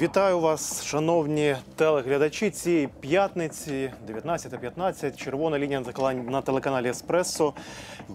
Вітаю 0.00 0.40
вас, 0.40 0.84
шановні 0.84 1.56
телеглядачі. 1.76 2.50
Цієї 2.50 2.88
п'ятниці, 3.00 3.92
19.15, 4.08 5.16
червона 5.16 5.58
лінія 5.58 5.82
на 6.28 6.42
телеканалі 6.42 6.88
Еспресо. 6.88 7.54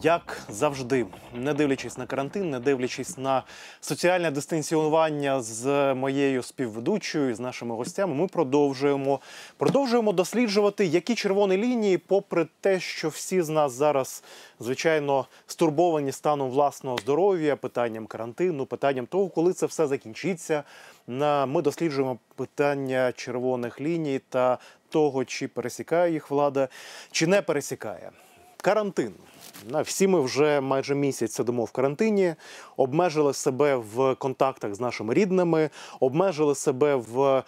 Як 0.02 0.42
завжди, 0.50 1.06
не 1.36 1.54
дивлячись 1.54 1.98
на 1.98 2.06
карантин, 2.06 2.50
не 2.50 2.60
дивлячись 2.60 3.18
на 3.18 3.44
соціальне 3.82 4.32
дистанціювання 4.32 5.42
з 5.42 5.94
моєю 5.94 6.44
співведучою, 6.44 7.36
з 7.36 7.40
нашими 7.40 7.76
гостями, 7.76 8.16
ми 8.16 8.28
продовжуємо 8.28 9.20
продовжуємо 9.58 10.14
досліджувати, 10.14 10.86
які 10.86 11.16
червоні 11.16 11.58
лінії, 11.58 11.98
попри 11.98 12.48
те, 12.62 12.80
що 12.80 13.10
всі 13.10 13.42
з 13.42 13.50
нас 13.50 13.74
зараз, 13.74 14.24
звичайно, 14.60 15.26
стурбовані 15.48 16.12
станом 16.12 16.50
власного 16.50 16.98
здоров'я, 16.98 17.56
питанням 17.56 18.06
карантину, 18.06 18.66
питанням 18.66 19.06
того, 19.06 19.30
коли 19.30 19.54
це 19.54 19.66
все 19.66 19.88
закінчиться. 19.88 20.64
На 21.08 21.46
ми 21.46 21.62
досліджуємо 21.62 22.20
питання 22.36 23.12
червоних 23.12 23.82
ліній 23.82 24.22
та 24.30 24.58
того, 24.90 25.26
чи 25.26 25.48
пересікає 25.48 26.14
їх 26.14 26.32
влада, 26.32 26.68
чи 27.12 27.28
не 27.28 27.42
пересікає. 27.42 28.12
Карантин. 28.66 29.14
На 29.70 29.82
всі 29.82 30.08
ми 30.08 30.22
вже 30.22 30.62
майже 30.62 30.96
місяць 30.96 31.34
сидимо 31.34 31.64
в 31.66 31.72
карантині, 31.72 32.36
обмежили 32.78 33.34
себе 33.34 33.76
в 33.76 34.16
контактах 34.16 34.76
з 34.76 34.80
нашими 34.80 35.14
рідними, 35.14 35.70
обмежили 36.00 36.56
себе 36.56 36.96
в 36.96 37.44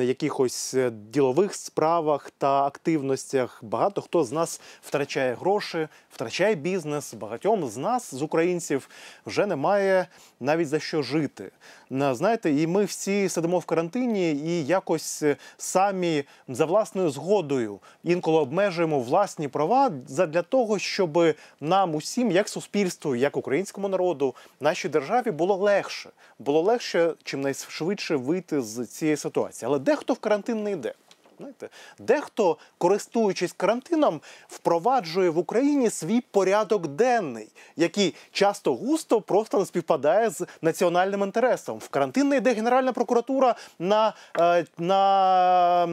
якихось 0.00 0.76
ділових 0.92 1.54
справах 1.54 2.30
та 2.38 2.64
активностях. 2.66 3.60
Багато 3.62 4.00
хто 4.00 4.24
з 4.24 4.32
нас 4.32 4.60
втрачає 4.82 5.34
гроші, 5.34 5.88
втрачає 6.10 6.54
бізнес. 6.54 7.14
Багатьом 7.14 7.68
з 7.68 7.76
нас, 7.76 8.14
з 8.14 8.22
українців, 8.22 8.88
вже 9.26 9.46
немає 9.46 10.06
навіть 10.40 10.68
за 10.68 10.78
що 10.78 11.02
жити. 11.02 11.50
На- 11.90 12.14
Знаєте, 12.14 12.50
і 12.52 12.66
ми 12.66 12.84
всі 12.84 13.28
сидимо 13.28 13.58
в 13.58 13.64
карантині 13.64 14.30
і 14.32 14.66
якось 14.66 15.22
самі 15.58 16.24
за 16.48 16.64
власною 16.64 17.10
згодою 17.10 17.78
інколи 18.04 18.38
обмежуємо 18.38 19.00
власні 19.00 19.48
права 19.48 19.88
для 20.08 20.42
того, 20.42 20.78
щоб 20.78 21.34
нам 21.60 21.94
усім, 21.94 22.30
як 22.30 22.48
суспільству, 22.48 23.16
як 23.16 23.36
українському 23.36 23.88
народу, 23.88 24.34
нашій 24.60 24.88
державі 24.88 25.30
було 25.30 25.56
легше. 25.56 26.10
Було 26.38 26.60
легше 26.62 27.14
чим 27.24 27.40
найшвидше 27.40 28.16
вийти 28.16 28.60
з 28.60 28.86
цієї 28.86 29.16
ситуації. 29.16 29.66
Але 29.66 29.78
дехто 29.78 30.12
в 30.14 30.18
карантин 30.18 30.62
не 30.62 30.72
йде. 30.72 30.94
Знаєте, 31.40 31.68
дехто, 31.98 32.56
користуючись 32.78 33.52
карантином, 33.52 34.20
впроваджує 34.48 35.30
в 35.30 35.38
Україні 35.38 35.90
свій 35.90 36.20
порядок 36.20 36.86
денний, 36.86 37.48
який 37.76 38.14
часто 38.32 38.74
густо 38.74 39.20
просто 39.20 39.58
не 39.58 39.66
співпадає 39.66 40.30
з 40.30 40.46
національним 40.62 41.22
інтересом. 41.22 41.78
В 41.78 41.88
карантин 41.88 42.28
не 42.28 42.36
йде 42.36 42.52
Генеральна 42.52 42.92
прокуратура, 42.92 43.54
на, 43.78 44.14
е, 44.40 44.64
на 44.78 45.86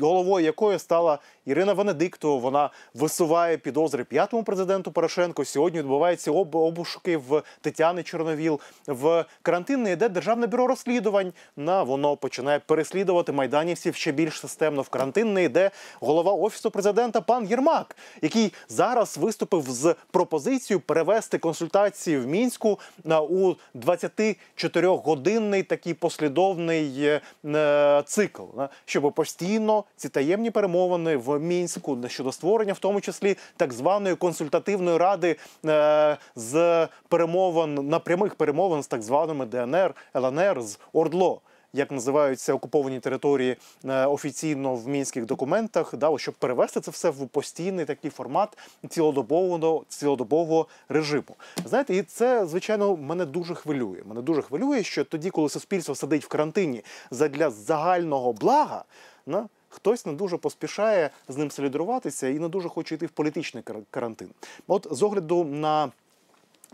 головою 0.00 0.44
якої 0.44 0.78
стала 0.78 1.18
Ірина 1.46 1.72
Венедиктова. 1.72 2.36
Вона 2.40 2.70
висуває 2.94 3.56
підозри 3.56 4.04
п'ятому 4.04 4.42
президенту 4.42 4.92
Порошенко. 4.92 5.44
Сьогодні 5.44 5.78
відбуваються 5.78 6.30
об- 6.30 6.54
обшуки 6.54 7.16
в 7.16 7.42
Тетяни 7.60 8.02
Чорновіл. 8.02 8.60
В 8.86 9.24
карантин 9.42 9.82
не 9.82 9.92
йде 9.92 10.08
Державне 10.08 10.46
бюро 10.46 10.66
розслідувань. 10.66 11.32
На 11.56 11.82
воно 11.82 12.16
починає 12.16 12.58
переслідувати 12.58 13.32
майданівців 13.32 13.94
ще 13.94 14.12
більш 14.12 14.40
системно. 14.40 14.82
В 14.82 14.88
карантин 14.88 15.32
не 15.32 15.44
йде 15.44 15.70
голова 16.00 16.32
офісу 16.32 16.70
президента 16.70 17.20
пан 17.20 17.46
Єрмак, 17.46 17.96
який 18.22 18.52
зараз 18.68 19.18
виступив 19.18 19.64
з 19.68 19.94
пропозицією 20.10 20.80
перевести 20.80 21.38
консультації 21.38 22.18
в 22.18 22.26
мінську 22.26 22.78
на 23.04 23.20
у 23.20 23.54
24-годинний 23.74 25.62
такий 25.62 25.94
послідовний 25.94 27.04
е, 27.04 27.20
е, 27.44 28.02
цикл, 28.06 28.42
щоб 28.84 29.12
постійно 29.12 29.84
ці 29.96 30.08
таємні 30.08 30.50
перемовини 30.50 31.16
в 31.16 31.35
мінську 31.38 31.98
щодо 32.08 32.32
створення, 32.32 32.72
в 32.72 32.78
тому 32.78 33.00
числі 33.00 33.36
так 33.56 33.72
званої 33.72 34.14
консультативної 34.14 34.96
ради 34.96 35.36
е, 35.66 36.16
з 36.36 36.88
перемовин 37.08 37.74
на 37.74 37.98
прямих 37.98 38.34
перемовин 38.34 38.82
з 38.82 38.86
так 38.86 39.02
званими 39.02 39.46
ДНР, 39.46 39.94
ЛНР 40.14 40.62
з 40.62 40.78
ОРДЛО. 40.92 41.40
Як 41.72 41.90
називаються 41.90 42.54
окуповані 42.54 43.00
території 43.00 43.56
е, 43.84 44.06
офіційно 44.06 44.74
в 44.74 44.88
мінських 44.88 45.26
документах, 45.26 45.94
да, 45.96 46.18
щоб 46.18 46.34
перевести 46.34 46.80
це 46.80 46.90
все 46.90 47.10
в 47.10 47.28
постійний 47.28 47.84
такий 47.84 48.10
формат 48.10 48.58
цілодобового 48.88 49.84
цілодобового 49.88 50.66
режиму. 50.88 51.36
Знаєте, 51.64 51.96
і 51.96 52.02
це 52.02 52.46
звичайно 52.46 52.96
мене 52.96 53.24
дуже 53.24 53.54
хвилює. 53.54 54.02
Мене 54.06 54.22
дуже 54.22 54.42
хвилює, 54.42 54.82
що 54.82 55.04
тоді, 55.04 55.30
коли 55.30 55.48
суспільство 55.48 55.94
сидить 55.94 56.24
в 56.24 56.28
карантині 56.28 56.84
задля 57.10 57.50
загального 57.50 58.32
блага, 58.32 58.84
на 59.26 59.48
хтось 59.76 60.06
не 60.06 60.12
дуже 60.12 60.36
поспішає 60.36 61.10
з 61.28 61.36
ним 61.36 61.50
солідаруватися 61.50 62.28
і 62.28 62.38
не 62.38 62.48
дуже 62.48 62.68
хоче 62.68 62.94
йти 62.94 63.06
в 63.06 63.10
політичний 63.10 63.62
кар- 63.62 63.84
карантин. 63.90 64.28
От 64.66 64.86
з 64.90 65.02
огляду 65.02 65.44
на 65.44 65.92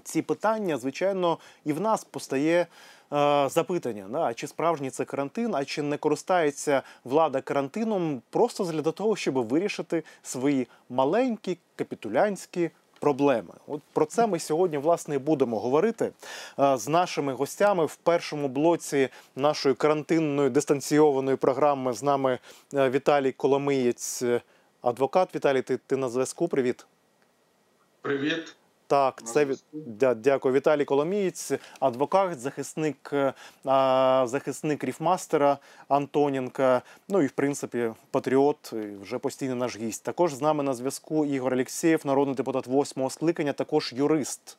ці 0.02 0.22
питання, 0.22 0.78
звичайно, 0.78 1.38
і 1.64 1.72
в 1.72 1.80
нас 1.80 2.04
постає 2.04 2.66
е, 3.12 3.48
запитання: 3.50 4.06
да, 4.10 4.34
чи 4.34 4.46
справжній 4.46 4.90
це 4.90 5.04
карантин, 5.04 5.54
а 5.54 5.64
чи 5.64 5.82
не 5.82 5.96
користається 5.96 6.82
влада 7.04 7.40
карантином 7.40 8.22
просто 8.30 8.64
для 8.64 8.82
того, 8.82 9.16
щоб 9.16 9.34
вирішити 9.34 10.02
свої 10.22 10.68
маленькі 10.88 11.58
капітулянські. 11.76 12.70
Проблеми, 13.02 13.54
от 13.66 13.80
про 13.92 14.06
це 14.06 14.26
ми 14.26 14.38
сьогодні 14.38 14.78
власне 14.78 15.18
будемо 15.18 15.58
говорити 15.58 16.12
е, 16.58 16.76
з 16.76 16.88
нашими 16.88 17.32
гостями 17.32 17.86
в 17.86 17.96
першому 17.96 18.48
блоці 18.48 19.08
нашої 19.36 19.74
карантинної 19.74 20.50
дистанційованої 20.50 21.36
програми. 21.36 21.92
З 21.92 22.02
нами 22.02 22.38
е, 22.74 22.90
Віталій 22.90 23.32
Коломиєць, 23.32 24.22
е, 24.22 24.40
адвокат. 24.82 25.34
Віталій, 25.34 25.62
ти, 25.62 25.76
ти 25.76 25.96
на 25.96 26.08
зв'язку. 26.08 26.48
Привіт. 26.48 26.86
Привіт. 28.02 28.56
Так, 28.92 29.22
це 29.24 29.46
дя- 29.72 30.14
дякую. 30.14 30.54
Віталій 30.54 30.84
Коломієць, 30.84 31.52
адвокат, 31.80 32.40
захисник, 32.40 33.12
а, 33.64 34.24
захисник 34.28 34.84
ріфмастера 34.84 35.58
Антонінка. 35.88 36.82
Ну 37.08 37.22
і 37.22 37.26
в 37.26 37.30
принципі 37.30 37.90
патріот, 38.10 38.72
вже 39.02 39.18
постійний 39.18 39.56
наш 39.56 39.76
гість. 39.76 40.04
Також 40.04 40.34
з 40.34 40.40
нами 40.40 40.62
на 40.62 40.74
зв'язку 40.74 41.26
Ігор 41.26 41.54
Алєксєєв, 41.54 42.00
народний 42.04 42.36
депутат 42.36 42.66
восьмого 42.66 43.10
скликання, 43.10 43.52
також 43.52 43.92
юрист. 43.96 44.58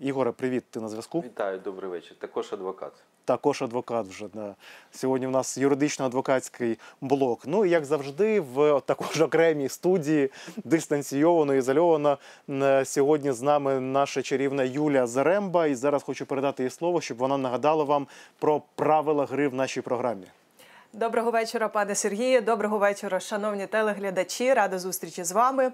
Ігоре, 0.00 0.32
привіт, 0.32 0.64
ти 0.70 0.80
на 0.80 0.88
зв'язку? 0.88 1.20
Вітаю, 1.20 1.58
добрий 1.58 1.90
вечір. 1.90 2.16
Також 2.18 2.52
адвокат. 2.52 2.92
Також 3.24 3.62
адвокат 3.62 4.06
вже 4.06 4.28
да. 4.34 4.54
сьогодні. 4.90 5.26
В 5.26 5.30
нас 5.30 5.58
юридично-адвокатський 5.58 6.78
блок. 7.00 7.42
Ну 7.46 7.64
і 7.64 7.70
як 7.70 7.84
завжди, 7.84 8.40
в 8.40 8.80
також 8.80 9.20
окремій 9.20 9.68
студії 9.68 10.30
дистанційовано, 10.64 11.54
ізольовано. 11.54 12.18
Сьогодні 12.84 13.32
з 13.32 13.42
нами 13.42 13.80
наша 13.80 14.22
чарівна 14.22 14.64
Юля 14.64 15.06
Заремба. 15.06 15.66
І 15.66 15.74
зараз 15.74 16.02
хочу 16.02 16.26
передати 16.26 16.62
їй 16.62 16.70
слово, 16.70 17.00
щоб 17.00 17.18
вона 17.18 17.38
нагадала 17.38 17.84
вам 17.84 18.06
про 18.38 18.62
правила 18.74 19.26
гри 19.26 19.48
в 19.48 19.54
нашій 19.54 19.80
програмі. 19.80 20.26
Доброго 20.96 21.30
вечора, 21.30 21.68
пане 21.68 21.94
Сергію. 21.94 22.40
Доброго 22.40 22.78
вечора, 22.78 23.20
шановні 23.20 23.66
телеглядачі. 23.66 24.54
Рада 24.54 24.78
зустрічі 24.78 25.24
з 25.24 25.32
вами. 25.32 25.72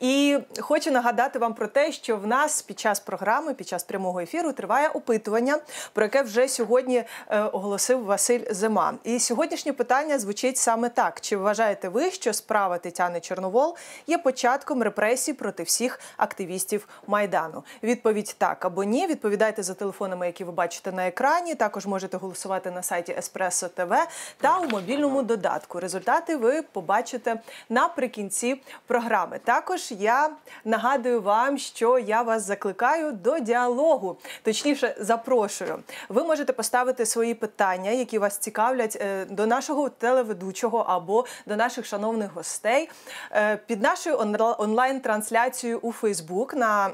І 0.00 0.38
хочу 0.60 0.90
нагадати 0.90 1.38
вам 1.38 1.54
про 1.54 1.66
те, 1.66 1.92
що 1.92 2.16
в 2.16 2.26
нас 2.26 2.62
під 2.62 2.78
час 2.78 3.00
програми, 3.00 3.54
під 3.54 3.68
час 3.68 3.84
прямого 3.84 4.20
ефіру, 4.20 4.52
триває 4.52 4.88
опитування, 4.88 5.58
про 5.92 6.04
яке 6.04 6.22
вже 6.22 6.48
сьогодні 6.48 7.04
е, 7.28 7.40
оголосив 7.40 8.04
Василь 8.04 8.40
Зима. 8.50 8.94
І 9.04 9.18
сьогоднішнє 9.18 9.72
питання 9.72 10.18
звучить 10.18 10.56
саме 10.56 10.88
так: 10.88 11.20
чи 11.20 11.36
вважаєте 11.36 11.88
ви, 11.88 12.10
що 12.10 12.32
справа 12.32 12.78
Тетяни 12.78 13.20
Чорновол 13.20 13.76
є 14.06 14.18
початком 14.18 14.82
репресій 14.82 15.32
проти 15.32 15.62
всіх 15.62 16.00
активістів 16.16 16.88
майдану? 17.06 17.64
Відповідь 17.82 18.34
так 18.38 18.64
або 18.64 18.84
ні. 18.84 19.06
Відповідайте 19.06 19.62
за 19.62 19.74
телефонами, 19.74 20.26
які 20.26 20.44
ви 20.44 20.52
бачите 20.52 20.92
на 20.92 21.06
екрані. 21.06 21.54
Також 21.54 21.86
можете 21.86 22.16
голосувати 22.16 22.70
на 22.70 22.82
сайті 22.82 23.12
Espresso 23.12 23.68
TV 23.76 23.98
та 24.40 24.57
у 24.58 24.68
мобільному 24.68 25.22
додатку. 25.22 25.80
Результати 25.80 26.36
ви 26.36 26.62
побачите 26.62 27.40
наприкінці 27.68 28.60
програми. 28.86 29.40
Також 29.44 29.92
я 29.92 30.30
нагадую 30.64 31.22
вам, 31.22 31.58
що 31.58 31.98
я 31.98 32.22
вас 32.22 32.42
закликаю 32.42 33.12
до 33.12 33.38
діалогу, 33.38 34.16
точніше, 34.42 34.96
запрошую. 35.00 35.78
Ви 36.08 36.24
можете 36.24 36.52
поставити 36.52 37.06
свої 37.06 37.34
питання, 37.34 37.90
які 37.90 38.18
вас 38.18 38.38
цікавлять 38.38 38.98
е, 39.00 39.24
до 39.24 39.46
нашого 39.46 39.88
телеведучого 39.88 40.78
або 40.78 41.24
до 41.46 41.56
наших 41.56 41.86
шановних 41.86 42.32
гостей 42.32 42.90
е, 43.32 43.56
під 43.56 43.82
нашою 43.82 44.18
онлайн-трансляцією 44.58 45.78
у 45.78 45.92
Фейсбук 45.92 46.54
на 46.54 46.90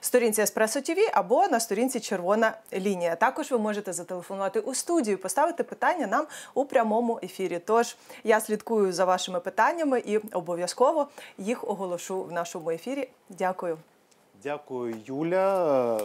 сторінці 0.00 0.42
Еспресо 0.42 0.80
ТВ 0.80 0.98
або 1.12 1.48
на 1.48 1.60
сторінці 1.60 2.00
Червона 2.00 2.52
лінія. 2.72 3.16
Також 3.16 3.50
ви 3.50 3.58
можете 3.58 3.92
зателефонувати 3.92 4.60
у 4.60 4.74
студію, 4.74 5.18
поставити 5.18 5.64
питання 5.64 6.06
нам 6.06 6.26
у 6.54 6.64
прямому 6.64 6.79
ефірі. 7.22 7.60
Тож 7.66 7.96
я 8.24 8.40
слідкую 8.40 8.92
за 8.92 9.04
вашими 9.04 9.40
питаннями 9.40 10.02
і 10.06 10.16
обов'язково 10.16 11.08
їх 11.38 11.68
оголошу 11.68 12.22
в 12.22 12.32
нашому 12.32 12.70
ефірі. 12.70 13.08
Дякую. 13.28 13.78
Дякую, 14.42 14.96
Юля. 15.06 16.00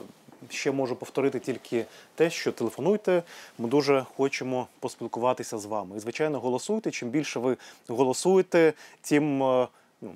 ще 0.49 0.71
можу 0.71 0.95
повторити 0.95 1.39
тільки 1.39 1.85
те, 2.15 2.29
що 2.29 2.51
телефонуйте. 2.51 3.23
Ми 3.57 3.69
дуже 3.69 4.05
хочемо 4.17 4.67
поспілкуватися 4.79 5.57
з 5.57 5.65
вами. 5.65 5.97
І 5.97 5.99
звичайно, 5.99 6.39
голосуйте. 6.39 6.91
Чим 6.91 7.09
більше 7.09 7.39
ви 7.39 7.57
голосуєте, 7.87 8.73
тим. 9.01 9.43
е, 9.43 9.67
ну, 10.01 10.11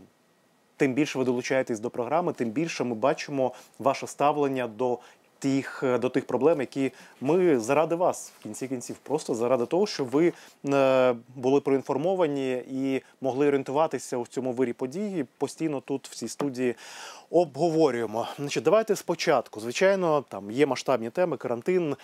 тим 0.80 0.94
більше 0.94 1.20
ви 1.20 1.26
долучаєтесь 1.26 1.80
до 1.80 1.90
програми, 1.90 2.34
тим 2.34 2.50
більше 2.50 2.84
ми 2.84 2.96
бачимо 2.96 3.52
ваше 3.80 4.08
ставлення 4.08 4.68
до 4.68 5.00
тих, 5.40 5.84
е, 5.84 5.98
до 5.98 6.10
тих 6.10 6.26
проблем, 6.28 6.60
які 6.60 6.92
ми 7.22 7.60
заради 7.60 7.96
вас 7.96 8.32
в 8.40 8.44
кінці 8.44 8.68
кінців, 8.68 8.96
просто 9.04 9.36
заради 9.36 9.66
того, 9.66 9.88
щоб 9.88 10.10
ви 10.10 10.34
е, 10.70 11.16
були 11.36 11.62
проінформовані 11.62 12.52
і 12.72 13.02
могли 13.22 13.48
орієнтуватися 13.48 14.18
у 14.18 14.28
цьому 14.28 14.52
вирі 14.52 14.74
події. 14.74 15.26
Постійно 15.38 15.82
тут 15.82 16.08
в 16.08 16.16
цій 16.16 16.28
студії 16.28 16.76
обговорюємо. 17.30 18.28
Значить, 18.40 18.64
давайте 18.64 18.96
спочатку. 18.96 19.60
Звичайно, 19.60 20.26
там 20.30 20.52
є 20.52 20.66
масштабні 20.66 21.10
теми, 21.10 21.38
карантин. 21.38 21.96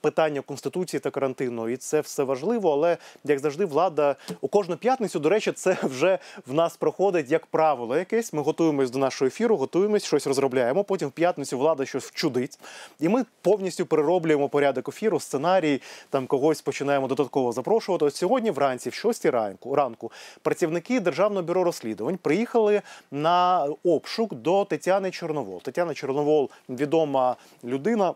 Питання 0.00 0.40
конституції 0.40 1.00
та 1.00 1.10
карантину, 1.10 1.68
і 1.68 1.76
це 1.76 2.00
все 2.00 2.22
важливо. 2.22 2.72
Але 2.72 2.96
як 3.24 3.38
завжди, 3.38 3.64
влада 3.64 4.16
у 4.40 4.48
кожну 4.48 4.76
п'ятницю, 4.76 5.18
до 5.18 5.28
речі, 5.28 5.52
це 5.52 5.76
вже 5.82 6.18
в 6.46 6.54
нас 6.54 6.76
проходить 6.76 7.30
як 7.30 7.46
правило 7.46 7.96
якесь. 7.96 8.32
Ми 8.32 8.42
готуємось 8.42 8.90
до 8.90 8.98
нашого 8.98 9.26
ефіру, 9.26 9.56
готуємось, 9.56 10.04
щось 10.04 10.26
розробляємо. 10.26 10.84
Потім 10.84 11.08
в 11.08 11.12
п'ятницю 11.12 11.58
влада 11.58 11.86
щось 11.86 12.04
вчудить, 12.04 12.58
і 13.00 13.08
ми 13.08 13.24
повністю 13.42 13.86
перероблюємо 13.86 14.48
порядок 14.48 14.88
ефіру, 14.88 15.20
сценарій, 15.20 15.82
там 16.10 16.26
когось 16.26 16.60
починаємо 16.62 17.08
додатково 17.08 17.52
запрошувати. 17.52 18.04
От 18.04 18.16
сьогодні, 18.16 18.50
вранці, 18.50 18.90
в 18.90 18.94
6 18.94 19.26
ранку, 19.26 19.74
ранку, 19.74 20.12
працівники 20.42 21.00
Державного 21.00 21.42
бюро 21.42 21.64
розслідувань 21.64 22.16
приїхали 22.16 22.82
на 23.10 23.68
обшук 23.84 24.34
до 24.34 24.64
Тетяни 24.64 25.10
Чорновол. 25.10 25.62
Тетяна 25.62 25.94
Чорновол 25.94 26.50
відома 26.68 27.36
людина. 27.64 28.14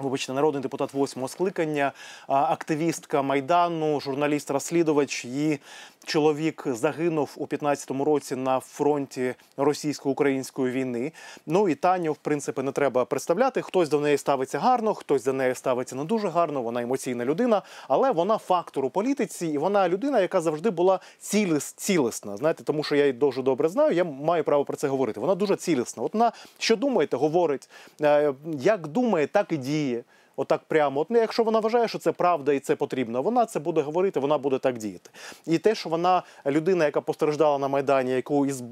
Вибачте, 0.00 0.32
народний 0.32 0.62
депутат 0.62 0.94
восьмого 0.94 1.28
скликання, 1.28 1.92
активістка 2.26 3.22
майдану, 3.22 4.00
журналіст-розслідувач. 4.00 5.24
Її 5.24 5.60
чоловік 6.04 6.64
загинув 6.66 7.30
у 7.36 7.46
15-му 7.46 8.04
році 8.04 8.36
на 8.36 8.60
фронті 8.60 9.34
російсько-української 9.56 10.72
війни. 10.72 11.12
Ну 11.46 11.68
і 11.68 11.74
Таню, 11.74 12.12
в 12.12 12.16
принципі, 12.16 12.62
не 12.62 12.72
треба 12.72 13.04
представляти. 13.04 13.62
Хтось 13.62 13.88
до 13.88 14.00
неї 14.00 14.18
ставиться 14.18 14.58
гарно, 14.58 14.94
хтось 14.94 15.24
до 15.24 15.32
неї 15.32 15.54
ставиться 15.54 15.96
не 15.96 16.04
дуже 16.04 16.28
гарно. 16.28 16.62
Вона 16.62 16.82
емоційна 16.82 17.24
людина, 17.24 17.62
але 17.88 18.10
вона 18.10 18.38
фактор 18.38 18.84
у 18.84 18.90
політиці, 18.90 19.46
і 19.46 19.58
вона 19.58 19.88
людина, 19.88 20.20
яка 20.20 20.40
завжди 20.40 20.70
була 20.70 21.00
ціліс, 21.18 21.72
цілісна. 21.72 22.36
Знаєте, 22.36 22.64
тому 22.64 22.84
що 22.84 22.96
я 22.96 23.02
її 23.02 23.12
дуже 23.12 23.42
добре 23.42 23.68
знаю. 23.68 23.92
Я 23.92 24.04
маю 24.04 24.44
право 24.44 24.64
про 24.64 24.76
це 24.76 24.88
говорити. 24.88 25.20
Вона 25.20 25.34
дуже 25.34 25.56
цілісна. 25.56 26.02
От 26.02 26.14
вона 26.14 26.32
що 26.58 26.76
думаєте, 26.76 27.16
говорить, 27.16 27.68
Е, 28.02 28.34
як 28.58 28.86
думає, 28.86 29.26
так 29.26 29.52
і 29.52 29.56
діє. 29.56 29.85
dia. 29.86 30.04
Отак 30.36 30.60
прямо. 30.68 31.00
От 31.00 31.10
ну, 31.10 31.18
якщо 31.18 31.42
вона 31.42 31.60
вважає, 31.60 31.88
що 31.88 31.98
це 31.98 32.12
правда 32.12 32.52
і 32.52 32.58
це 32.58 32.76
потрібно, 32.76 33.22
вона 33.22 33.46
це 33.46 33.60
буде 33.60 33.80
говорити, 33.80 34.20
вона 34.20 34.38
буде 34.38 34.58
так 34.58 34.78
діяти. 34.78 35.10
І 35.46 35.58
те, 35.58 35.74
що 35.74 35.88
вона 35.88 36.22
людина, 36.46 36.84
яка 36.84 37.00
постраждала 37.00 37.58
на 37.58 37.68
майдані, 37.68 38.10
яку 38.10 38.46
із, 38.46 38.60
е, 38.60 38.64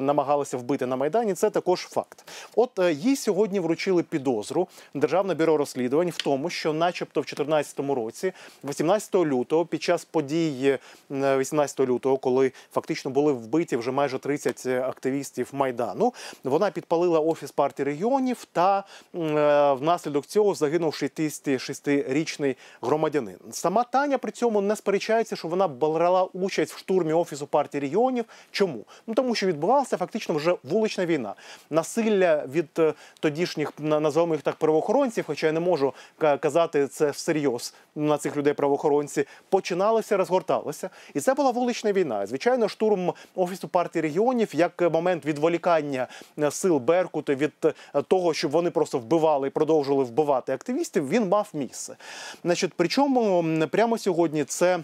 намагалися 0.00 0.56
вбити 0.56 0.86
на 0.86 0.96
майдані, 0.96 1.34
це 1.34 1.50
також 1.50 1.80
факт. 1.80 2.24
От 2.56 2.78
е, 2.78 2.92
їй 2.92 3.16
сьогодні 3.16 3.60
вручили 3.60 4.02
підозру 4.02 4.68
Державне 4.94 5.34
бюро 5.34 5.56
розслідувань 5.56 6.10
в 6.10 6.16
тому, 6.16 6.50
що, 6.50 6.72
начебто, 6.72 7.20
в 7.20 7.24
2014 7.24 7.80
році, 7.80 8.32
18 8.64 9.14
лютого, 9.14 9.66
під 9.66 9.82
час 9.82 10.04
подій 10.04 10.78
е, 11.10 11.38
18 11.38 11.80
лютого, 11.80 12.16
коли 12.16 12.52
фактично 12.72 13.10
були 13.10 13.32
вбиті 13.32 13.76
вже 13.76 13.90
майже 13.90 14.18
30 14.18 14.66
активістів 14.66 15.48
майдану, 15.52 16.14
вона 16.44 16.70
підпалила 16.70 17.20
офіс 17.20 17.50
партії 17.50 17.86
регіонів 17.86 18.46
та 18.52 18.84
е, 19.14 19.72
внаслідок 19.72 20.26
цього 20.26 20.54
загинув 20.54 20.94
66-річний 21.06 22.56
громадянин. 22.82 23.36
Сама 23.50 23.84
Таня 23.84 24.18
при 24.18 24.30
цьому 24.32 24.60
не 24.60 24.76
сперечається, 24.76 25.36
що 25.36 25.48
вона 25.48 25.68
брала 25.68 26.22
участь 26.32 26.72
в 26.72 26.78
штурмі 26.78 27.12
офісу 27.12 27.46
партії 27.46 27.80
регіонів. 27.80 28.24
Чому? 28.50 28.84
Ну 29.06 29.14
тому 29.14 29.34
що 29.34 29.46
відбувалася 29.46 29.96
фактично 29.96 30.34
вже 30.34 30.54
вулична 30.64 31.06
війна. 31.06 31.34
Насилля 31.70 32.44
від 32.52 32.68
е, 32.78 32.94
тодішніх 33.20 33.72
на- 33.78 34.00
називаємо 34.00 34.34
їх 34.34 34.42
так 34.42 34.54
правоохоронців, 34.56 35.24
хоча 35.26 35.46
я 35.46 35.52
не 35.52 35.60
можу 35.60 35.94
казати 36.40 36.88
це 36.88 37.10
всерйоз 37.10 37.74
на 37.94 38.18
цих 38.18 38.36
людей 38.36 38.52
правоохоронці, 38.52 39.24
починалося, 39.48 40.16
розгорталося. 40.16 40.90
І 41.14 41.20
це 41.20 41.34
була 41.34 41.50
вулична 41.50 41.92
війна. 41.92 42.26
Звичайно, 42.26 42.68
штурм 42.68 43.12
офісу 43.34 43.68
партії 43.68 44.02
регіонів 44.02 44.48
як 44.54 44.80
момент 44.92 45.24
відволікання 45.26 46.06
е, 46.38 46.50
сил 46.50 46.78
Беркуту 46.78 47.34
від 47.34 47.52
е, 47.64 48.02
того, 48.02 48.34
щоб 48.34 48.50
вони 48.50 48.70
просто 48.70 48.98
вбивали 48.98 49.48
і 49.48 49.50
продовжували 49.50 50.04
вбивати 50.04 50.52
активістів, 50.52 50.91
він 51.00 51.28
мав 51.28 51.48
місце. 51.52 51.96
Значить, 52.44 52.72
причому 52.76 53.44
прямо 53.70 53.98
сьогодні 53.98 54.44
це. 54.44 54.78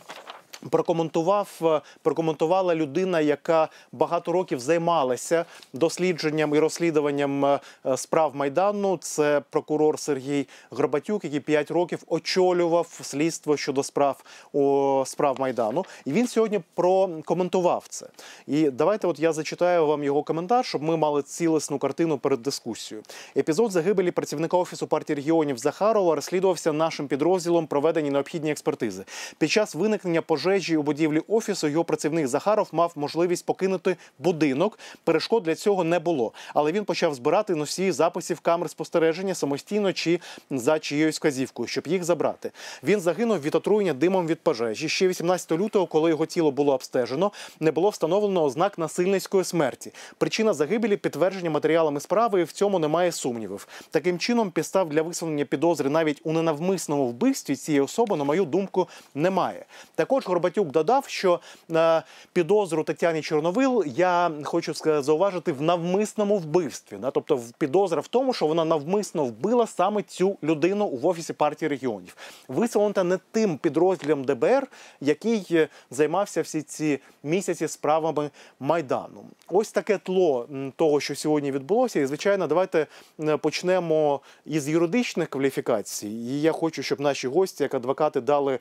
Прокоментував, 0.71 1.61
е, 1.63 1.81
прокоментувала 2.03 2.75
людина, 2.75 3.21
яка 3.21 3.69
багато 3.93 4.33
років 4.33 4.61
займалася 4.61 5.45
дослідженням 5.73 6.55
і 6.55 6.59
розслідуванням 6.59 7.45
е, 7.45 7.61
е, 7.87 7.97
справ 7.97 8.37
майдану. 8.37 8.97
Це 8.97 9.43
прокурор 9.51 9.99
Сергій 9.99 10.49
Горбатюк, 10.71 11.25
який 11.25 11.41
5 11.41 11.71
років 11.71 12.03
очолював 12.07 13.01
слідство 13.03 13.57
щодо 13.57 13.83
справ 13.83 14.25
о, 14.53 15.05
справ 15.07 15.41
майдану. 15.41 15.85
І 16.05 16.13
він 16.13 16.27
сьогодні 16.27 16.61
прокоментував 16.75 17.85
це. 17.89 18.07
І 18.47 18.71
давайте, 18.71 19.07
от 19.07 19.19
я 19.19 19.33
зачитаю 19.33 19.87
вам 19.87 20.05
його 20.05 20.23
коментар, 20.23 20.65
щоб 20.65 20.83
ми 20.83 20.97
мали 20.97 21.23
цілісну 21.23 21.79
картину 21.79 22.19
перед 22.19 22.43
дискусією. 22.43 23.05
Епізод 23.37 23.71
загибелі 23.71 24.11
працівника 24.11 24.57
офісу 24.57 24.87
партії 24.87 25.17
регіонів 25.17 25.59
Захарова 25.59 26.15
розслідувався 26.15 26.73
нашим 26.73 27.09
підрозділом, 27.09 27.67
проведені 27.67 28.11
необхідні 28.11 28.51
експертизи. 28.51 29.05
Під 29.39 29.51
час 29.51 29.75
виникнення 29.75 30.23
пожежі 30.23 30.48
у 30.79 30.83
будівлі 30.83 31.23
офісу 31.29 31.69
його 31.69 31.85
працівник 31.85 32.27
Захаров 32.27 32.69
мав 32.73 32.93
можливість 32.97 33.47
покинути 33.47 33.97
будинок. 34.19 34.79
Перешкод 35.05 35.43
для 35.43 35.55
цього 35.55 35.85
не 35.85 35.99
було. 35.99 36.33
Але 36.55 36.73
він 36.73 36.85
почав 36.85 37.15
збирати 37.15 37.55
носії 37.55 37.93
записів 37.93 38.41
камер 38.41 38.71
спостереження 38.71 39.35
самостійно 39.35 39.93
чи 39.93 40.21
за 40.51 40.79
чиєюсь 40.79 41.19
вказівкою, 41.19 41.69
щоб 41.69 41.87
їх 41.87 42.05
забрати. 42.05 42.51
Він 42.83 43.01
загинув 43.01 43.41
від 43.41 43.55
отруєння 43.55 43.93
димом 43.93 44.27
від 44.27 44.41
пожежі. 44.41 44.89
Ще 44.89 45.09
18 45.09 45.53
лютого, 45.53 45.87
коли 45.87 46.11
його 46.11 46.27
тіло 46.27 46.51
було 46.51 46.75
обстежено, 46.75 47.33
не 47.61 47.71
було 47.71 47.89
встановлено 47.89 48.45
ознак 48.45 48.79
насильницької 48.79 49.45
смерті. 49.45 49.93
Причина 50.19 50.55
загибелі 50.55 50.97
підтвердження 50.97 51.51
матеріалами 51.51 52.01
справи, 52.01 52.41
і 52.41 52.45
в 52.45 52.53
цьому 52.53 52.79
немає 52.79 53.13
сумнівів. 53.13 53.69
Таким 53.91 54.19
чином, 54.19 54.51
підстав 54.51 54.89
для 54.89 55.03
висунення 55.03 55.45
підозри 55.45 55.91
навіть 55.91 56.21
у 56.25 56.33
ненавмисному 56.33 57.09
вбивстві 57.09 57.57
цієї 57.57 57.81
особи, 57.81 58.17
на 58.17 58.25
мою 58.25 58.45
думку, 58.45 58.89
немає. 59.15 59.65
Також 59.95 60.27
Горбатюк 60.39 60.71
додав, 60.71 61.05
що 61.09 61.41
е, 61.73 62.03
підозру 62.33 62.85
Тетяні 62.85 63.23
Чорновил 63.23 63.85
я 63.87 64.31
хочу 64.45 64.75
зауважити 65.03 65.53
в 65.53 65.63
навмисному 65.63 66.39
вбивстві. 66.39 66.97
Да? 66.97 67.11
Тобто 67.11 67.41
підозра 67.59 68.01
в 68.01 68.09
тому, 68.09 68.35
що 68.35 68.47
вона 68.47 68.65
навмисно 68.65 69.25
вбила 69.25 69.67
саме 69.67 70.03
цю 70.03 70.37
людину 70.43 70.89
в 70.89 71.07
офісі 71.07 71.33
партії 71.33 71.69
регіонів. 71.69 72.17
Висунута 72.49 73.05
не 73.05 73.19
тим 73.31 73.59
підрозділом 73.59 74.25
ДБР, 74.25 74.67
який 75.01 75.47
е, 75.51 75.69
займався 75.91 76.43
всі 76.43 76.63
ці 76.63 77.01
місяці 77.23 77.69
справами 77.69 78.31
майдану. 78.61 79.25
Ось 79.49 79.73
таке 79.73 79.99
тло 79.99 80.49
того, 80.77 81.01
що 81.01 81.15
сьогодні 81.15 81.53
відбулося. 81.53 82.01
І 82.01 82.07
звичайно, 82.07 82.47
давайте 82.47 82.87
е, 83.21 83.37
почнемо 83.37 84.21
із 84.47 84.69
юридичних 84.69 85.29
кваліфікацій. 85.29 86.09
І 86.09 86.41
я 86.41 86.53
хочу, 86.53 86.83
щоб 86.83 87.01
наші 87.01 87.29
гості, 87.29 87.63
як 87.63 87.75
адвокати, 87.75 88.21
дали 88.21 88.59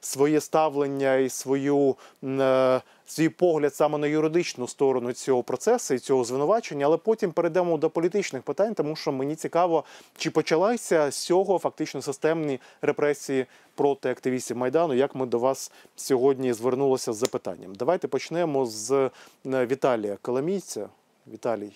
своє 0.00 0.40
ставлення 0.40 0.87
і 1.24 1.28
свою. 1.28 1.96
е, 2.24 2.80
Свій 3.08 3.28
погляд 3.28 3.74
саме 3.74 3.98
на 3.98 4.06
юридичну 4.06 4.68
сторону 4.68 5.12
цього 5.12 5.42
процесу 5.42 5.94
і 5.94 5.98
цього 5.98 6.24
звинувачення, 6.24 6.86
але 6.86 6.96
потім 6.96 7.32
перейдемо 7.32 7.78
до 7.78 7.90
політичних 7.90 8.42
питань, 8.42 8.74
тому 8.74 8.96
що 8.96 9.12
мені 9.12 9.34
цікаво, 9.34 9.84
чи 10.16 10.30
почалися 10.30 11.10
з 11.10 11.16
цього 11.16 11.58
фактично 11.58 12.02
системні 12.02 12.60
репресії 12.82 13.46
проти 13.74 14.10
активістів 14.10 14.56
майдану. 14.56 14.94
Як 14.94 15.14
ми 15.14 15.26
до 15.26 15.38
вас 15.38 15.72
сьогодні 15.96 16.52
звернулися 16.52 17.12
з 17.12 17.16
запитанням? 17.16 17.74
Давайте 17.74 18.08
почнемо 18.08 18.66
з 18.66 19.10
е, 19.46 19.66
Віталія 19.66 20.16
Коломійця. 20.22 20.88
Віталій. 21.32 21.72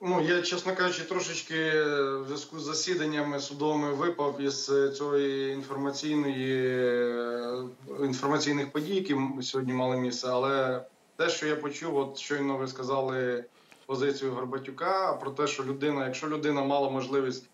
Ну, 0.00 0.20
я, 0.20 0.42
чесно 0.42 0.74
кажучи, 0.74 1.04
трошечки 1.04 1.54
в 1.54 2.24
зв'язку 2.26 2.60
з 2.60 2.62
засіданнями 2.62 3.40
судовими 3.40 3.92
випав 3.92 4.40
із 4.40 4.70
е, 4.70 4.90
цієї 4.90 5.52
інформаційної 5.52 6.78
е, 6.78 7.62
інформаційних 8.00 8.72
подій, 8.72 8.94
які 8.94 9.16
сьогодні 9.42 9.72
мали 9.72 9.96
місце. 9.96 10.28
Але 10.30 10.84
те, 11.16 11.28
що 11.28 11.46
я 11.46 11.56
почув, 11.56 11.96
от 11.96 12.18
щойно 12.18 12.56
ви 12.56 12.68
сказали 12.68 13.44
позицію 13.86 14.32
Горбатюка 14.32 15.12
про 15.12 15.30
те, 15.30 15.46
що 15.46 15.64
людина, 15.64 16.04
якщо 16.04 16.28
людина 16.28 16.64
мала 16.64 16.90
можливість 16.90 17.48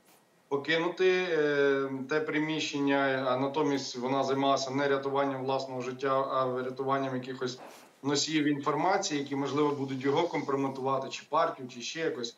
покинути 0.48 1.26
е, 1.30 1.88
те 2.08 2.20
приміщення, 2.20 3.26
а 3.28 3.36
натомість 3.36 3.96
вона 3.96 4.24
займалася 4.24 4.70
не 4.70 4.88
рятуванням 4.88 5.44
власного 5.44 5.80
життя, 5.80 6.20
а 6.20 6.62
рятуванням 6.62 7.14
якихось 7.14 7.58
носіїв 8.02 8.44
інформації, 8.44 9.20
які 9.20 9.36
можливо 9.36 9.70
будуть 9.70 10.04
його 10.04 10.28
компрометувати, 10.28 11.08
чи 11.08 11.22
партію, 11.28 11.68
чи 11.68 11.80
ще 11.80 12.00
якось. 12.00 12.36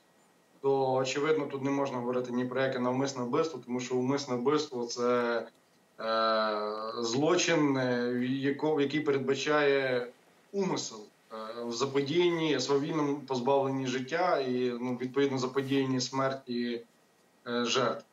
то 0.61 0.93
очевидно 0.93 1.47
тут 1.47 1.63
не 1.63 1.71
можна 1.71 1.99
говорити 1.99 2.33
ні 2.33 2.45
про 2.45 2.61
яке 2.63 2.79
навмисне 2.79 3.23
вбивство, 3.23 3.61
тому 3.65 3.81
що 3.81 3.97
умисне 3.97 4.37
вбивство 4.37 4.87
це 4.87 5.39
е, 6.01 7.03
злочин, 7.03 7.77
е, 7.77 8.13
яко- 8.43 8.81
який 8.81 9.01
передбачає 9.01 10.09
умисел 10.53 11.01
е, 11.33 11.65
в 11.65 11.73
заподіянні 11.73 12.61
свавільному 12.61 13.17
позбавленні 13.17 13.87
життя 13.87 14.39
і 14.41 14.73
ну, 14.81 14.99
відповідно 15.01 15.39
заподіянні 15.39 16.01
смерті 16.01 16.83
е, 17.49 17.65
жертв. 17.65 18.05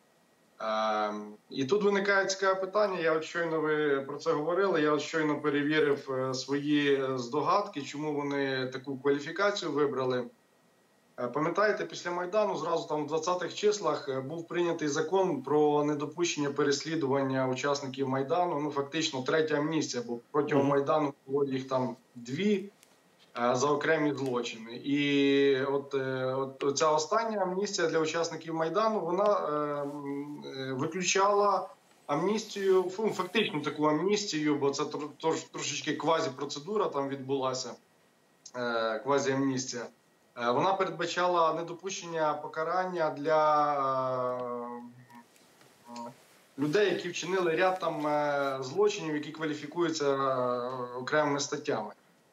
Е, 0.61 1.13
і 1.49 1.65
тут 1.65 1.83
виникає 1.83 2.25
цікаве 2.25 2.55
питання. 2.55 2.99
Я 2.99 3.13
от 3.13 3.23
щойно 3.23 3.61
ви 3.61 4.01
про 4.01 4.17
це 4.17 4.31
говорили. 4.31 4.81
Я 4.81 4.91
от 4.91 5.01
щойно 5.01 5.41
перевірив 5.41 6.11
е, 6.11 6.33
свої 6.33 6.93
е, 6.95 7.17
здогадки, 7.17 7.81
чому 7.81 8.13
вони 8.13 8.67
таку 8.67 8.97
кваліфікацію 8.97 9.71
вибрали. 9.71 10.25
Е, 11.19 11.27
Пам'ятаєте, 11.27 11.85
після 11.85 12.11
Майдану 12.11 12.57
зразу 12.57 12.87
там 12.87 13.07
в 13.07 13.13
20-х 13.13 13.53
числах 13.53 14.21
був 14.21 14.47
прийнятий 14.47 14.87
закон 14.87 15.43
про 15.43 15.83
недопущення 15.83 16.51
переслідування 16.51 17.47
учасників 17.47 18.09
Майдану. 18.09 18.59
Ну, 18.59 18.71
фактично, 18.71 19.21
третя 19.21 19.55
амністія, 19.55 20.03
бо 20.07 20.19
протягом. 20.31 20.67
Майдану 20.67 21.13
було 21.27 21.45
їх 21.45 21.67
там 21.67 21.95
дві 22.15 22.69
за 23.35 23.67
окремі 23.67 24.13
злочини. 24.13 24.71
І 24.75 25.61
от, 25.61 25.93
е, 25.93 26.25
от 26.25 26.77
ця 26.77 26.91
остання 26.91 27.37
амністія 27.37 27.87
для 27.87 27.99
учасників 27.99 28.53
Майдану 28.53 28.99
вона 28.99 29.33
е, 29.33 29.53
е, 30.49 30.73
виключала 30.73 31.67
амністію, 32.07 32.83
фу, 32.83 33.09
фактично 33.09 33.59
таку 33.61 33.85
амністію, 33.85 34.55
бо 34.55 34.69
це 34.71 34.83
тож- 35.17 35.43
трошечки 35.43 35.91
квазі-процедура 35.97 36.89
там 36.89 37.09
відбулася, 37.09 37.73
е, 38.55 38.59
квазі-амністія. 39.05 39.83
Е, 40.37 40.51
Вона 40.51 40.73
передбачала 40.73 41.53
недопущення 41.53 42.33
покарання 42.33 43.09
для 43.09 43.73
е, 45.89 46.01
людей, 46.59 46.89
які 46.93 47.09
вчинили 47.09 47.55
ряд 47.55 47.79
там 47.79 48.07
е, 48.07 48.57
злочинів, 48.61 49.15
які 49.15 49.31
кваліфікуються 49.31 50.09
е, 50.13 50.97
окремими 50.99 51.39
статтями. 51.39 51.91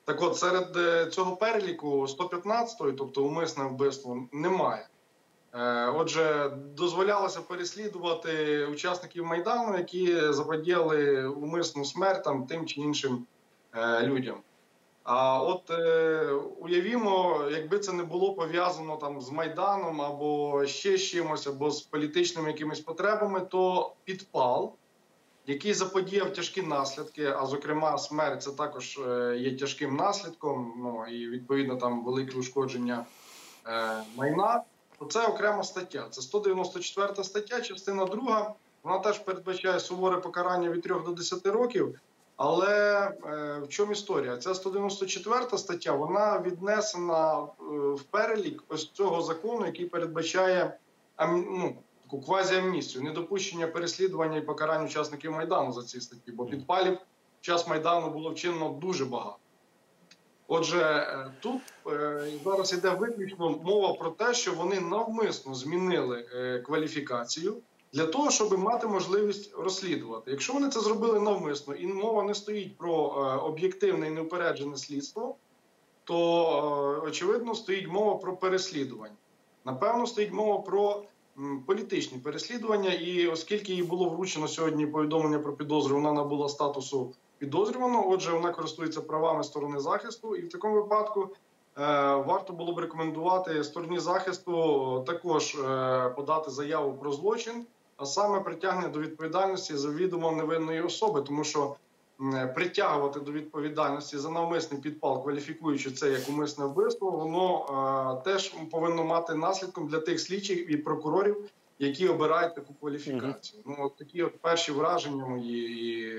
Так 0.09 0.23
от, 0.23 0.37
серед 0.37 0.77
е, 0.77 1.07
цього 1.07 1.37
переліку 1.37 2.03
115-ї, 2.03 2.95
тобто 2.99 3.25
умисне 3.25 3.65
вбивство, 3.65 4.27
немає. 4.33 4.89
Е, 5.55 5.87
Отже, 5.87 6.53
дозволялося 6.77 7.41
переслідувати 7.41 8.65
учасників 8.67 9.25
Майдану, 9.25 9.79
які 9.79 10.33
заподіяли 10.33 11.27
умисну 11.27 11.85
смерть 11.85 12.25
там, 12.25 12.47
тим 12.47 12.67
чи 12.67 12.81
іншим 12.81 13.27
е, 13.75 14.03
людям. 14.03 14.37
А 15.03 15.43
от 15.43 15.71
уявімо, 16.61 17.45
якби 17.51 17.79
це 17.79 17.93
не 17.93 18.03
було 18.03 18.35
пов'язано 18.35 18.97
там 18.97 19.21
з 19.21 19.31
Майданом 19.31 20.01
або 20.01 20.63
ще 20.67 20.97
з 20.97 21.05
чимось, 21.05 21.47
або 21.47 21.71
з 21.71 21.81
політичними 21.81 22.49
якимись 22.49 22.81
потребами, 22.81 23.41
то 23.41 23.93
підпал, 24.05 24.73
який 25.49 25.75
заподіяв 25.75 26.33
тяжкі 26.33 26.63
наслідки, 26.63 27.27
а 27.27 27.47
зокрема, 27.47 27.99
смерть 27.99 28.43
це 28.43 28.51
також 28.51 28.99
е, 29.09 29.37
є 29.39 29.57
тяжким 29.57 29.97
наслідком, 29.97 30.73
ну 30.79 31.05
і 31.07 31.29
відповідно 31.29 31.77
там 31.77 32.05
велике 32.05 32.39
ушкодження 32.39 33.05
е, 33.67 34.03
майна, 34.17 34.63
то 34.99 35.05
це 35.05 35.27
окрема 35.27 35.65
стаття. 35.65 36.09
Це 36.11 36.23
194 36.23 37.25
стаття, 37.25 37.61
частина 37.61 38.05
2. 38.05 38.55
Вона 38.83 38.99
теж 38.99 39.19
передбачає 39.19 39.81
суворе 39.81 40.17
покарання 40.17 40.71
від 40.71 40.83
3 40.83 40.95
до 41.07 41.11
10 41.11 41.47
років. 41.47 42.01
Але 42.37 43.05
е, 43.27 43.59
в 43.59 43.69
чому 43.69 43.93
історія? 43.93 44.37
Ця 44.37 44.55
194 44.55 45.59
стаття 45.59 45.93
вона 45.93 46.41
віднесена 46.41 47.43
е, 47.43 47.47
в 47.71 48.03
перелік 48.03 48.65
ось 48.69 48.91
цього 48.91 49.23
закону, 49.23 49.67
який 49.67 49.87
передбачає 49.87 50.79
ну, 51.29 51.77
таку 52.09 52.23
квазіамністію, 52.23 53.05
недопущення 53.05 53.67
переслідування 53.67 54.37
і 54.37 54.41
покарань 54.41 54.85
учасників 54.85 55.33
майдану 55.33 55.73
за 55.73 55.83
ці 55.83 56.01
статті, 56.01 56.33
бо 56.33 56.47
підпалів 56.47 56.99
в 57.41 57.45
час 57.45 57.69
майдану 57.69 58.11
було 58.11 58.31
вчинено 58.31 58.69
дуже 58.69 59.05
багато. 59.05 59.37
Отже, 60.49 60.81
е, 60.81 61.31
тут 61.41 61.61
е, 61.87 62.27
зараз 62.45 62.73
йде 62.73 62.91
виключно 62.91 63.51
мова 63.65 63.95
про 63.95 64.11
те, 64.11 64.35
що 64.35 64.55
вони 64.55 64.81
навмисно 64.81 65.55
змінили 65.55 66.27
е, 66.35 66.59
кваліфікацію 66.59 67.57
для 67.93 68.07
того, 68.07 68.31
щоб 68.31 68.59
мати 68.59 68.87
можливість 68.87 69.55
розслідувати. 69.59 70.31
Якщо 70.31 70.53
вони 70.53 70.69
це 70.69 70.81
зробили 70.81 71.21
навмисно, 71.21 71.75
і 71.75 71.87
мова 71.87 72.23
не 72.23 72.35
стоїть 72.35 72.77
про 72.77 72.93
об'єктивне 73.45 74.07
і 74.07 74.11
неупереджене 74.11 74.77
слідство, 74.77 75.37
то 76.05 77.03
очевидно 77.07 77.55
стоїть 77.55 77.89
мова 77.89 78.15
про 78.15 78.37
переслідування. 78.37 79.17
Напевно, 79.65 80.07
стоїть 80.07 80.33
мова 80.33 80.59
про 80.59 81.03
політичні 81.67 82.19
переслідування, 82.19 82.93
і 82.93 83.27
оскільки 83.27 83.73
їй 83.73 83.83
було 83.83 84.09
вручено 84.09 84.49
сьогодні 84.49 84.87
повідомлення 84.87 85.39
про 85.39 85.53
підозру, 85.53 85.97
вона 85.97 86.13
набула 86.13 86.49
статусу 86.49 87.13
підозрюваного. 87.39 88.11
Отже, 88.11 88.33
вона 88.33 88.53
користується 88.53 89.01
правами 89.01 89.45
сторони 89.45 89.81
захисту, 89.81 90.37
і 90.37 90.43
в 90.43 90.49
такому 90.49 90.75
випадку 90.75 91.23
е, 91.23 91.33
варто 92.15 92.53
було 92.53 92.73
б 92.73 92.79
рекомендувати 92.79 93.65
стороні 93.65 93.99
захисту 93.99 95.05
також 95.07 95.55
е, 95.55 96.13
подати 96.17 96.51
заяву 96.51 96.93
про 96.93 97.13
злочин, 97.13 97.67
а 97.97 98.07
саме 98.07 98.41
притягнення 98.41 98.89
до 98.89 99.01
відповідальності 99.01 99.77
завідомо 99.77 100.33
невинної 100.33 100.83
особи, 100.83 101.23
тому 101.23 101.45
що 101.45 101.77
притягувати 102.55 103.21
до 103.21 103.33
відповідальності 103.33 104.19
за 104.19 104.31
навмисний 104.31 104.81
підпал, 104.81 105.23
кваліфікуючи 105.23 105.91
це 105.91 106.11
як 106.11 106.29
умисне 106.29 106.65
вбивство, 106.65 107.11
воно 107.11 108.21
е, 108.21 108.25
теж 108.31 108.55
повинно 108.71 109.05
мати 109.05 109.35
наслідком 109.35 109.89
для 109.89 110.01
тих 110.01 110.21
слідчих 110.21 110.71
і 110.71 110.77
прокурорів, 110.77 111.37
які 111.79 112.09
обирають 112.09 112.55
таку 112.55 112.75
кваліфікацію. 112.81 113.63
Ну 113.67 113.77
от 113.79 113.97
такі 113.97 114.23
от 114.23 114.39
перші 114.41 114.73
враження 114.73 115.27
мої 115.27 115.61
і 115.63 116.13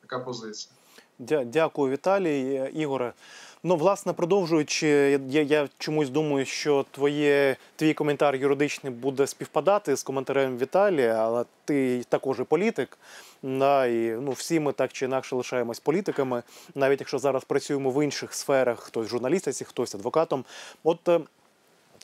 така 0.00 0.18
позиція. 0.18 0.74
Дя- 1.20 1.44
Дякую, 1.44 1.92
Віталій. 1.92 2.54
Е, 2.54 2.70
Ігоре. 2.74 3.12
Ну, 3.66 3.76
власне, 3.76 4.12
продовжуючи, 4.12 4.88
я, 5.28 5.42
я 5.42 5.68
чомусь 5.78 6.08
думаю, 6.10 6.44
що 6.44 6.84
твоє, 6.90 7.56
твій 7.76 7.94
коментар 7.94 8.36
юридичний 8.36 8.92
буде 8.92 9.26
співпадати 9.26 9.96
з 9.96 10.02
коментарем 10.02 10.58
Віталія, 10.58 11.14
але 11.14 11.44
ти 11.64 12.04
також 12.08 12.40
і 12.40 12.42
політик. 12.42 12.98
Да, 13.44 13.86
і 13.86 14.10
ну, 14.20 14.30
всі 14.30 14.60
ми 14.60 14.72
так 14.72 14.92
чи 14.92 15.04
інакше 15.04 15.36
лишаємось 15.36 15.80
політиками, 15.80 16.42
навіть 16.74 17.00
якщо 17.00 17.18
зараз 17.18 17.44
працюємо 17.44 17.90
в 17.90 18.04
інших 18.04 18.34
сферах, 18.34 18.80
хтось 18.80 19.08
журналістиці, 19.08 19.64
хтось 19.64 19.94
адвокатом. 19.94 20.44
От 20.84 21.08
е, 21.08 21.20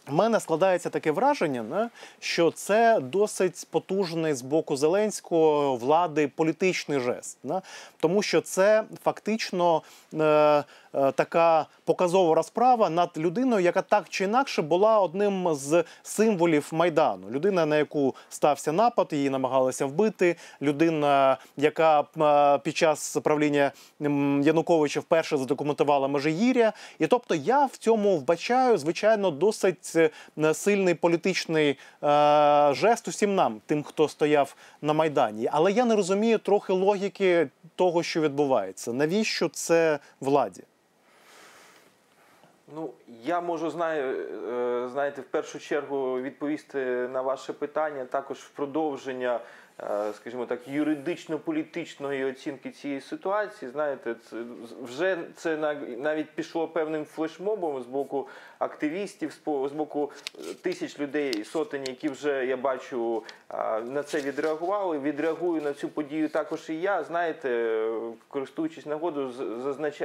в 0.06 0.12
мене 0.12 0.40
складається 0.40 0.90
таке 0.90 1.10
враження, 1.10 1.62
не, 1.62 1.90
що 2.18 2.50
це 2.50 3.00
досить 3.00 3.66
потужний 3.70 4.34
з 4.34 4.42
боку 4.42 4.76
Зеленського 4.76 5.76
влади 5.76 6.28
політичний 6.28 7.00
жест. 7.00 7.38
Не? 7.44 7.62
Тому 8.00 8.22
що 8.22 8.40
це 8.40 8.84
фактично 9.04 9.82
е, 10.14 10.64
така 10.92 11.66
показова 11.84 12.34
розправа 12.34 12.90
над 12.90 13.10
людиною, 13.16 13.64
яка 13.64 13.82
так 13.82 14.08
чи 14.08 14.24
інакше 14.24 14.62
була 14.62 15.00
одним 15.00 15.54
з 15.54 15.84
символів 16.02 16.68
Майдану. 16.72 17.30
Людина, 17.30 17.66
на 17.66 17.76
яку 17.76 18.14
стався 18.28 18.72
напад, 18.72 19.08
її 19.12 19.30
намагалися 19.30 19.86
вбити. 19.86 20.36
Людина, 20.62 21.36
яка 21.56 22.00
е, 22.00 22.58
під 22.58 22.76
час 22.76 23.16
правління 23.22 23.72
Януковича 24.42 25.00
вперше 25.00 25.36
задокументувала 25.36 26.08
Межигір'я. 26.08 26.72
І 26.98 27.06
тобто 27.06 27.34
я 27.34 27.64
в 27.64 27.76
цьому 27.76 28.16
вбачаю, 28.16 28.78
звичайно, 28.78 29.30
досить 29.30 29.92
е, 29.96 30.10
сильний 30.54 30.94
політичний 30.94 31.68
е, 31.68 31.76
жест 32.74 33.08
усім 33.08 33.34
нам, 33.34 33.60
тим, 33.66 33.82
хто 33.82 34.08
стояв 34.08 34.56
на 34.82 34.92
Майдані. 34.92 35.48
Але 35.52 35.72
я 35.72 35.84
не 35.84 35.96
розумію 35.96 36.38
трохи 36.38 36.72
логіки 36.72 37.48
того, 37.76 38.02
що 38.02 38.20
відбувається. 38.20 38.92
Навіщо 38.92 39.48
це 39.48 39.98
владі? 40.20 40.62
Ну, 42.74 42.90
я 43.24 43.40
можу 43.40 43.70
знаю, 43.70 44.16
е, 44.84 44.88
знаєте, 44.88 45.20
в 45.20 45.24
першу 45.24 45.58
чергу 45.58 46.20
відповісти 46.20 47.08
на 47.12 47.22
ваше 47.22 47.52
питання, 47.52 48.04
також 48.04 48.38
в 48.38 48.48
продовження, 48.50 49.40
е, 49.80 50.12
скажімо 50.12 50.46
так, 50.46 50.68
юридично-політичної 50.68 52.24
оцінки 52.24 52.70
цієї 52.70 53.00
ситуації. 53.00 53.70
Знаєте, 53.70 54.14
це 54.30 54.36
вже 54.82 55.18
це 55.36 55.56
на- 55.56 55.74
навіть 55.74 56.30
пішло 56.30 56.68
певним 56.68 57.04
флешмобом 57.04 57.82
з 57.82 57.86
боку 57.86 58.28
активістів, 58.58 59.32
з 59.44 59.72
боку 59.72 60.12
е, 60.38 60.54
тисяч 60.54 60.98
людей, 61.00 61.44
сотень, 61.44 61.84
які 61.86 62.08
вже 62.08 62.46
я 62.46 62.56
бачу 62.56 63.22
на 63.84 64.02
це 64.02 64.20
відреагували. 64.20 64.98
Відреагую 64.98 65.62
на 65.62 65.72
цю 65.72 65.88
подію 65.88 66.28
також 66.28 66.70
і 66.70 66.80
я. 66.80 67.02
Знаєте, 67.04 67.80
користуючись 68.28 68.86
нагодою, 68.86 69.30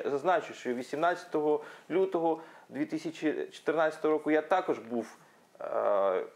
зазначу, 0.05 0.53
що 0.53 0.73
18 0.73 1.61
лютого 1.91 2.39
2014 2.69 4.05
року 4.05 4.31
я 4.31 4.41
також 4.41 4.79
був 4.79 5.17
е, 5.61 5.65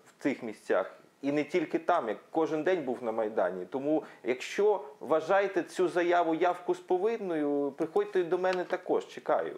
в 0.05 0.23
цих 0.23 0.43
місцях. 0.43 0.95
І 1.21 1.31
не 1.31 1.43
тільки 1.43 1.79
там, 1.79 2.09
як 2.09 2.17
кожен 2.31 2.63
день 2.63 2.83
був 2.83 3.03
на 3.03 3.11
Майдані. 3.11 3.65
Тому, 3.65 4.03
якщо 4.23 4.83
вважаєте 4.99 5.63
цю 5.63 5.87
заяву 5.87 6.35
явку 6.35 6.75
з 6.75 6.79
повинною, 6.79 7.73
приходьте 7.77 8.23
до 8.23 8.37
мене 8.37 8.63
також, 8.63 9.07
чекаю. 9.07 9.55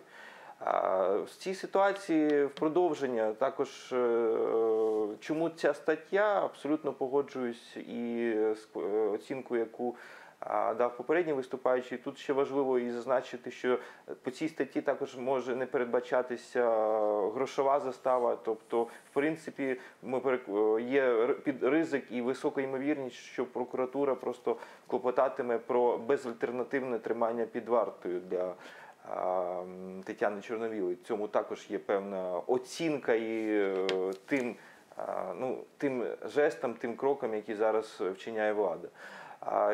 В 1.25 1.29
цій 1.37 1.53
ситуації 1.55 2.45
в 2.45 2.49
продовження 2.49 3.33
також 3.33 3.93
е, 3.93 4.37
чому 5.19 5.49
ця 5.49 5.73
стаття 5.73 6.45
абсолютно 6.45 6.93
погоджуюсь 6.93 7.77
і 7.77 8.33
з 8.55 8.67
е, 8.75 8.79
оцінкою, 8.89 9.59
яку 9.59 9.95
дав 10.49 10.97
попередній 10.97 11.33
виступаючий. 11.33 11.97
Тут 11.97 12.17
ще 12.17 12.33
важливо 12.33 12.79
і 12.79 12.91
зазначити, 12.91 13.51
що 13.51 13.79
по 14.23 14.31
цій 14.31 14.47
статті 14.47 14.81
також 14.81 15.15
може 15.17 15.55
не 15.55 15.65
передбачатися 15.65 16.69
грошова 17.35 17.79
застава. 17.79 18.37
Тобто, 18.43 18.83
в 18.83 19.13
принципі, 19.13 19.79
ми 20.03 20.39
е, 20.49 20.81
є 20.81 21.27
під 21.43 21.63
ризик 21.63 22.11
і 22.11 22.21
висока 22.21 22.61
ймовірність, 22.61 23.15
що 23.15 23.45
прокуратура 23.45 24.15
просто 24.15 24.57
клопотатиме 24.87 25.57
про 25.57 25.97
безальтернативне 25.97 26.99
тримання 26.99 27.45
під 27.45 27.69
вартою 27.69 28.19
для. 28.19 28.53
Тетяни 30.03 30.41
Чорновілої. 30.41 30.95
Цьому 30.95 31.27
також 31.27 31.65
є 31.69 31.79
певна 31.79 32.41
оцінка 32.47 33.13
і 33.13 33.47
е, 33.49 33.87
тим, 34.25 34.55
ну, 35.39 35.57
тим 35.77 36.05
жестам, 36.25 36.73
тим 36.73 36.95
крокам, 36.95 37.33
які 37.33 37.55
зараз 37.55 38.01
вчиняє 38.01 38.53
влада. 38.53 38.87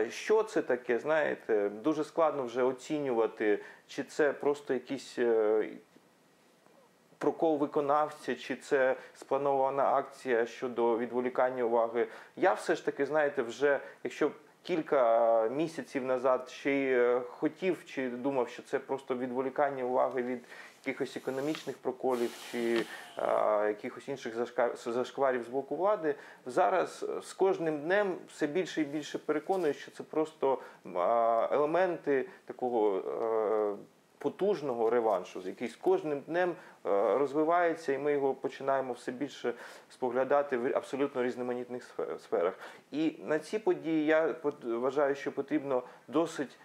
Що 0.09 0.43
це 0.43 0.61
таке? 0.61 0.99
Знаєте, 0.99 1.69
дуже 1.69 2.03
складно 2.03 2.43
вже 2.43 2.63
оцінювати, 2.63 3.59
чи 3.87 4.03
це 4.03 4.33
просто 4.33 4.73
якісь 4.73 5.19
е, 5.19 5.69
прокол 7.17 7.57
виконавця, 7.57 8.35
чи 8.35 8.55
це 8.55 8.95
спланована 9.13 9.83
акція 9.83 10.45
щодо 10.45 10.97
відволікання 10.97 11.63
уваги. 11.63 12.07
Я 12.35 12.53
все 12.53 12.75
ж 12.75 12.85
таки, 12.85 13.05
знаєте, 13.05 13.41
вже 13.41 13.79
якщо 14.03 14.31
кілька 14.63 15.41
місяців 15.47 16.05
назад 16.05 16.49
ще 16.49 16.71
й 16.71 16.93
е, 16.93 17.21
хотів 17.29 17.85
чи 17.85 18.09
думав, 18.09 18.49
що 18.49 18.63
це 18.63 18.79
просто 18.79 19.15
відволікання 19.15 19.83
уваги 19.83 20.23
від 20.23 20.45
якихось 20.87 21.17
економічних 21.17 21.77
проколів 21.77 22.29
чи 22.51 22.85
якихось 23.67 24.07
інших 24.07 24.33
зашкварів 24.85 25.43
з 25.43 25.47
боку 25.47 25.75
влади, 25.75 26.15
зараз 26.45 27.05
е, 27.09 27.21
з 27.21 27.33
кожним 27.33 27.79
днем 27.81 28.15
все 28.27 28.47
більше 28.47 28.81
і 28.81 28.85
більше 28.85 29.17
переконую, 29.17 29.73
що 29.73 29.91
це 29.91 30.03
просто 30.03 30.59
елементи 31.51 32.29
такого. 32.45 32.97
е, 32.97 33.77
Потужного 34.19 34.89
реваншу, 34.89 35.41
який 35.45 35.67
з 35.67 35.75
кожним 35.75 36.19
днем 36.19 36.49
е, 36.49 37.17
розвивається, 37.17 37.93
і 37.93 37.97
ми 37.97 38.11
його 38.11 38.33
починаємо 38.33 38.93
все 38.93 39.11
більше 39.11 39.53
споглядати 39.89 40.57
в 40.57 40.77
абсолютно 40.77 41.23
різноманітних 41.23 41.83
сфе- 41.97 42.19
сферах. 42.19 42.53
І 42.91 43.15
на 43.23 43.39
ці 43.39 43.59
події 43.59 44.05
я 44.05 44.35
вважаю, 44.63 45.15
що 45.15 45.31
потрібно 45.31 45.83
досить 46.07 46.57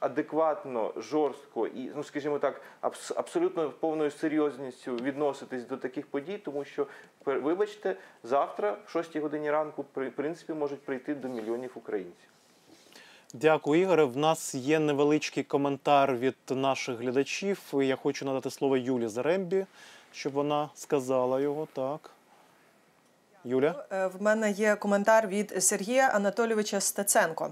адекватно, 0.00 0.92
жорстко 0.96 1.66
і, 1.66 1.90
ну 1.96 2.04
скажімо 2.04 2.38
так, 2.38 2.60
абс- 2.82 3.12
абсолютно 3.16 3.70
повною 3.70 4.10
серйозністю 4.10 4.96
відноситись 4.96 5.64
до 5.66 5.76
таких 5.76 6.06
подій, 6.06 6.38
тому 6.38 6.64
що 6.64 6.86
вибачте, 7.24 7.96
завтра, 8.22 8.76
в 8.86 8.90
6 8.90 9.16
годині 9.16 9.50
ранку, 9.50 9.84
при 9.92 10.10
принципі, 10.10 10.52
можуть 10.52 10.80
прийти 10.84 11.14
до 11.14 11.28
мільйонів 11.28 11.70
українців. 11.74 12.28
Дякую, 13.34 13.82
Ігоре. 13.82 14.04
В 14.04 14.16
нас 14.16 14.54
є 14.54 14.78
невеличкий 14.78 15.44
коментар 15.44 16.16
від 16.16 16.36
наших 16.50 16.98
глядачів. 16.98 17.60
Я 17.72 17.96
хочу 17.96 18.24
надати 18.24 18.50
слово 18.50 18.76
Юлі 18.76 19.08
Зарембі, 19.08 19.66
щоб 20.12 20.32
вона 20.32 20.68
сказала 20.74 21.40
його. 21.40 21.68
Так. 21.72 22.13
Юля? 23.44 23.84
Е, 23.92 24.06
В 24.06 24.22
мене 24.22 24.50
є 24.50 24.76
коментар 24.76 25.28
від 25.28 25.64
Сергія 25.64 26.08
Анатолійовича 26.08 26.80
Стеценко. 26.80 27.50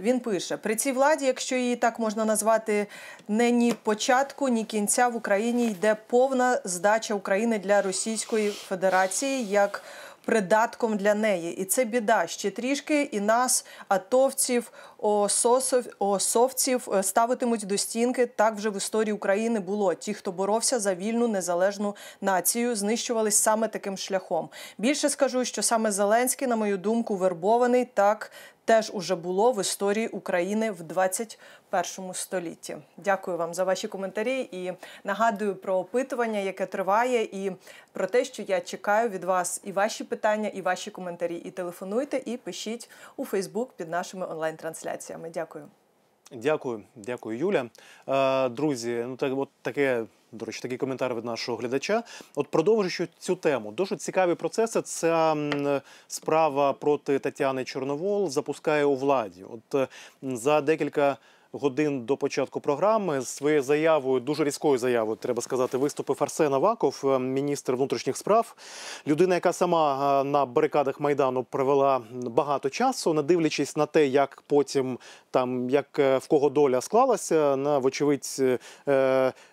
Він 0.00 0.20
пише: 0.20 0.56
при 0.56 0.76
цій 0.76 0.92
владі, 0.92 1.26
якщо 1.26 1.56
її 1.56 1.76
так 1.76 1.98
можна 1.98 2.24
назвати, 2.24 2.86
не 3.28 3.50
ні 3.50 3.72
початку, 3.82 4.48
ні 4.48 4.64
кінця 4.64 5.08
в 5.08 5.16
Україні 5.16 5.66
йде 5.66 5.96
повна 6.06 6.60
здача 6.64 7.14
України 7.14 7.58
для 7.58 7.82
Російської 7.82 8.50
Федерації 8.50 9.46
як 9.46 9.82
придатком 10.24 10.96
для 10.96 11.14
неї. 11.14 11.56
І 11.56 11.64
це 11.64 11.84
біда. 11.84 12.26
Ще 12.26 12.50
трішки 12.50 13.02
і 13.02 13.20
нас, 13.20 13.66
атовців, 13.88 14.72
ососов, 14.98 15.84
осовців 15.98 16.88
е, 16.94 17.02
ставитимуть 17.02 17.66
до 17.66 17.78
стінки. 17.78 18.26
Так 18.26 18.54
вже 18.54 18.70
в 18.70 18.76
історії 18.76 19.12
України 19.12 19.60
було. 19.60 19.94
Ті, 19.94 20.14
хто 20.14 20.32
боровся 20.32 20.80
за 20.80 20.94
вільну 20.94 21.28
незалежну 21.28 21.96
націю, 22.20 22.76
знищувались 22.76 23.36
саме 23.36 23.68
таким 23.68 23.96
шляхом. 23.96 24.48
Більше 24.78 25.08
скажу, 25.08 25.44
що 25.44 25.62
саме 25.62 25.92
Зеленський, 25.92 26.48
на 26.48 26.56
мою 26.56 26.78
думку, 26.78 27.16
вербований 27.16 27.84
так. 27.84 28.30
Теж 28.64 28.90
уже 28.94 29.16
було 29.16 29.52
в 29.52 29.60
історії 29.60 30.08
України 30.08 30.70
в 30.70 30.82
21 30.82 32.14
столітті. 32.14 32.76
Дякую 32.96 33.36
вам 33.36 33.54
за 33.54 33.64
ваші 33.64 33.88
коментарі 33.88 34.48
і 34.52 34.72
нагадую 35.04 35.56
про 35.56 35.74
опитування, 35.74 36.38
яке 36.38 36.66
триває, 36.66 37.22
і 37.22 37.52
про 37.92 38.06
те, 38.06 38.24
що 38.24 38.42
я 38.42 38.60
чекаю 38.60 39.08
від 39.08 39.24
вас 39.24 39.60
і 39.64 39.72
ваші 39.72 40.04
питання, 40.04 40.48
і 40.48 40.60
ваші 40.60 40.90
коментарі. 40.90 41.36
І 41.36 41.50
телефонуйте, 41.50 42.22
і 42.24 42.36
пишіть 42.36 42.90
у 43.16 43.24
Фейсбук 43.24 43.72
під 43.72 43.88
нашими 43.88 44.26
онлайн-трансляціями. 44.26 45.30
Дякую. 45.30 45.68
Дякую, 46.32 46.82
дякую, 46.96 47.38
Юля. 47.38 47.70
Е, 48.08 48.48
друзі, 48.48 49.04
ну 49.08 49.16
так 49.16 49.32
от 49.38 49.48
таке. 49.62 50.04
До 50.34 50.46
речі, 50.46 50.60
такий 50.60 50.78
коментар 50.78 51.14
від 51.14 51.24
нашого 51.24 51.58
глядача. 51.58 52.02
От 52.34 52.48
продовжуючи 52.48 53.08
цю 53.18 53.36
тему, 53.36 53.72
дуже 53.72 53.96
цікаві 53.96 54.34
процеси. 54.34 54.82
Ця 54.82 55.36
справа 56.08 56.72
проти 56.72 57.18
Тетяни 57.18 57.64
Чорновол 57.64 58.30
запускає 58.30 58.84
у 58.84 58.96
владі. 58.96 59.44
От 59.50 59.88
за 60.22 60.60
декілька 60.60 61.16
годин 61.54 62.00
до 62.04 62.16
початку 62.16 62.60
програми 62.60 63.20
з 63.20 63.28
своєю 63.28 63.62
заявою, 63.62 64.20
дуже 64.20 64.44
різкою 64.44 64.78
заявою, 64.78 65.16
треба 65.16 65.42
сказати, 65.42 65.78
виступив 65.78 66.16
Арсен 66.20 66.54
Аваков, 66.54 67.00
е, 67.04 67.18
міністр 67.18 67.74
внутрішніх 67.74 68.16
справ. 68.16 68.54
Людина, 69.06 69.34
яка 69.34 69.52
сама 69.52 70.20
е, 70.20 70.24
на 70.24 70.46
барикадах 70.46 71.00
майдану 71.00 71.42
провела 71.42 72.00
багато 72.12 72.70
часу, 72.70 73.14
не 73.14 73.22
дивлячись 73.22 73.76
на 73.76 73.86
те, 73.86 74.06
як 74.06 74.42
потім 74.46 74.98
там 75.30 75.70
як 75.70 75.98
е, 75.98 76.18
в 76.18 76.26
кого 76.26 76.50
доля 76.50 76.80
склалася, 76.80 77.56
на 77.56 77.78
вочевидь, 77.78 78.42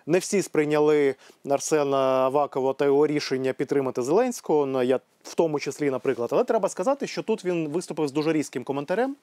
не 0.06 0.18
всі 0.18 0.42
сприйняли 0.42 1.14
Арсена 1.50 1.96
Авакова 1.96 2.72
та 2.72 2.84
його 2.84 3.06
рішення 3.06 3.52
підтримати 3.52 4.02
Зеленського. 4.02 4.66
Ну, 4.66 4.82
я 4.82 5.00
в 5.24 5.34
тому 5.34 5.60
числі, 5.60 5.90
наприклад, 5.90 6.30
але 6.32 6.44
треба 6.44 6.68
сказати, 6.68 7.06
що 7.06 7.22
тут 7.22 7.44
він 7.44 7.68
виступив 7.68 8.08
з 8.08 8.12
дуже 8.12 8.32
різким 8.32 8.64
коментарем 8.64 9.16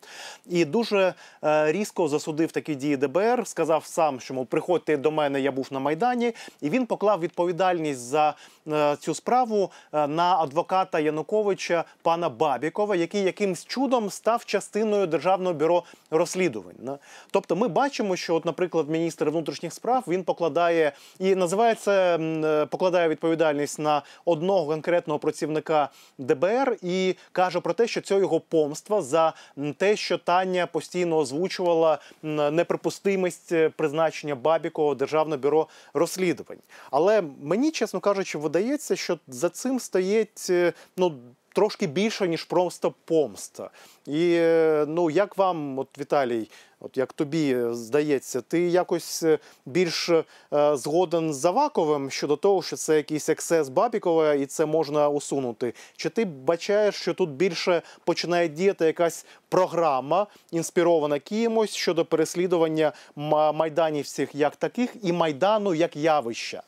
і 0.50 0.66
дуже 0.66 1.14
е, 1.44 1.72
різко 1.72 2.08
засудив 2.08 2.52
такі 2.52 2.76
дії 2.76 2.98
ДБР. 2.98 3.48
Сказав 3.48 3.86
сам, 3.86 4.20
що 4.20 4.34
мов 4.34 4.48
приходьте 4.48 4.98
до 4.98 5.12
мене, 5.12 5.42
я 5.42 5.52
був 5.52 5.68
на 5.72 5.80
майдані, 5.80 6.34
і 6.62 6.70
він 6.70 6.86
поклав 6.86 7.20
відповідальність 7.20 8.00
за 8.00 8.34
е, 8.68 8.96
цю 9.00 9.14
справу 9.14 9.72
е, 9.94 10.08
на 10.08 10.38
адвоката 10.38 11.00
Януковича 11.00 11.84
пана 12.02 12.30
Бабікова, 12.30 12.96
який 12.96 13.24
якимсь 13.24 13.66
чудом 13.66 14.10
став 14.10 14.46
частиною 14.46 15.08
державного 15.08 15.54
бюро 15.54 15.84
розслідувань. 16.12 16.98
Тобто, 17.32 17.56
ми 17.56 17.68
бачимо, 17.68 18.16
що, 18.16 18.36
от, 18.36 18.46
наприклад, 18.46 18.90
міністр 18.90 19.30
внутрішніх 19.30 19.74
справ 19.74 20.04
він 20.08 20.24
покладає 20.24 20.92
і 21.20 21.36
називає 21.36 21.76
це 21.76 22.16
м, 22.16 22.46
е, 22.46 22.66
покладає 22.66 23.10
відповідальність 23.10 23.80
на 23.80 24.02
одного 24.26 24.68
конкретного 24.68 25.20
працівника 25.20 25.89
ДБР 26.18 26.78
і 26.82 27.16
каже 27.32 27.60
про 27.60 27.74
те, 27.74 27.88
що 27.88 28.02
це 28.02 28.20
його 28.20 28.40
помства 28.40 29.02
за 29.02 29.34
те, 29.78 29.96
що 29.96 30.18
Таня 30.18 30.68
постійно 30.68 31.18
озвучувала 31.18 32.00
неприпустимість 32.24 33.52
е, 33.52 33.70
призначення 33.70 34.36
Бабікова 34.36 34.96
Державне 34.96 35.38
бюро 35.38 35.68
розслідувань. 35.94 36.60
Але 36.92 37.24
мені, 37.42 37.72
чесно 37.72 38.00
кажучи, 38.00 38.38
видається, 38.38 38.96
що 38.96 39.20
за 39.28 39.50
цим 39.50 39.80
стоїть 39.80 40.48
е, 40.50 40.74
ну. 40.98 41.16
Трошки 41.54 41.88
більше 41.88 42.28
ніж 42.28 42.44
просто 42.44 42.94
помста, 43.06 43.70
і 44.06 44.34
е, 44.34 44.86
ну 44.88 45.10
як 45.10 45.38
вам, 45.38 45.80
от 45.80 45.88
Віталій, 46.00 46.50
от 46.80 46.98
як 46.98 47.14
тобі 47.14 47.54
е, 47.54 47.74
здається, 47.74 48.42
ти 48.42 48.60
якось 48.60 49.24
е, 49.24 49.40
більш 49.66 50.10
е, 50.10 50.24
згоден 50.74 51.34
з 51.34 51.46
Аваковим 51.46 52.12
щодо 52.12 52.36
того, 52.36 52.62
що 52.62 52.76
це 52.76 52.96
якийсь 52.96 53.30
ексцес 53.30 53.70
Бабікова 53.70 54.34
і 54.34 54.46
це 54.46 54.66
можна 54.66 55.10
усунути? 55.10 55.74
Чи 55.96 56.10
ти 56.10 56.26
бачаєш, 56.26 56.96
що 56.96 57.14
тут 57.14 57.30
більше 57.30 57.82
починає 58.06 58.48
діяти 58.48 58.86
якась 58.86 59.26
програма, 59.50 60.28
інспірована 60.52 61.20
кимось 61.20 61.76
щодо 61.76 62.06
переслідування 62.06 62.92
майданівців 63.54 64.30
як 64.34 64.56
таких 64.56 64.90
і 65.04 65.12
майдану 65.12 65.74
як 65.74 65.96
явища? 65.96 66.64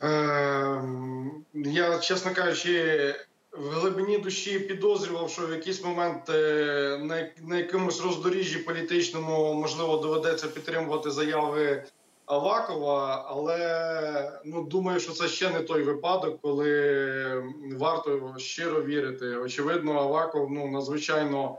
Ем, 0.00 1.44
Я, 1.54 1.98
чесно 1.98 2.34
кажучи, 2.34 3.14
в 3.52 3.68
глибині 3.68 4.18
душі 4.18 4.58
підозрював, 4.58 5.30
що 5.30 5.46
в 5.46 5.50
якийсь 5.50 5.84
момент 5.84 6.30
е, 6.30 7.30
на, 7.42 7.56
якомусь 7.56 8.02
роздоріжжі 8.02 8.58
політичному 8.58 9.54
можливо 9.54 9.96
доведеться 9.96 10.48
підтримувати 10.48 11.10
заяви 11.10 11.84
Авакова, 12.26 13.26
але 13.28 14.40
ну 14.44 14.62
думаю, 14.62 15.00
що 15.00 15.12
це 15.12 15.28
ще 15.28 15.50
не 15.50 15.60
той 15.60 15.82
випадок, 15.82 16.38
коли 16.42 17.52
варто 17.78 18.34
щиро 18.38 18.82
вірити. 18.82 19.36
Очевидно, 19.36 19.98
Аваков 19.98 20.50
ну 20.50 20.68
надзвичайно 20.68 21.58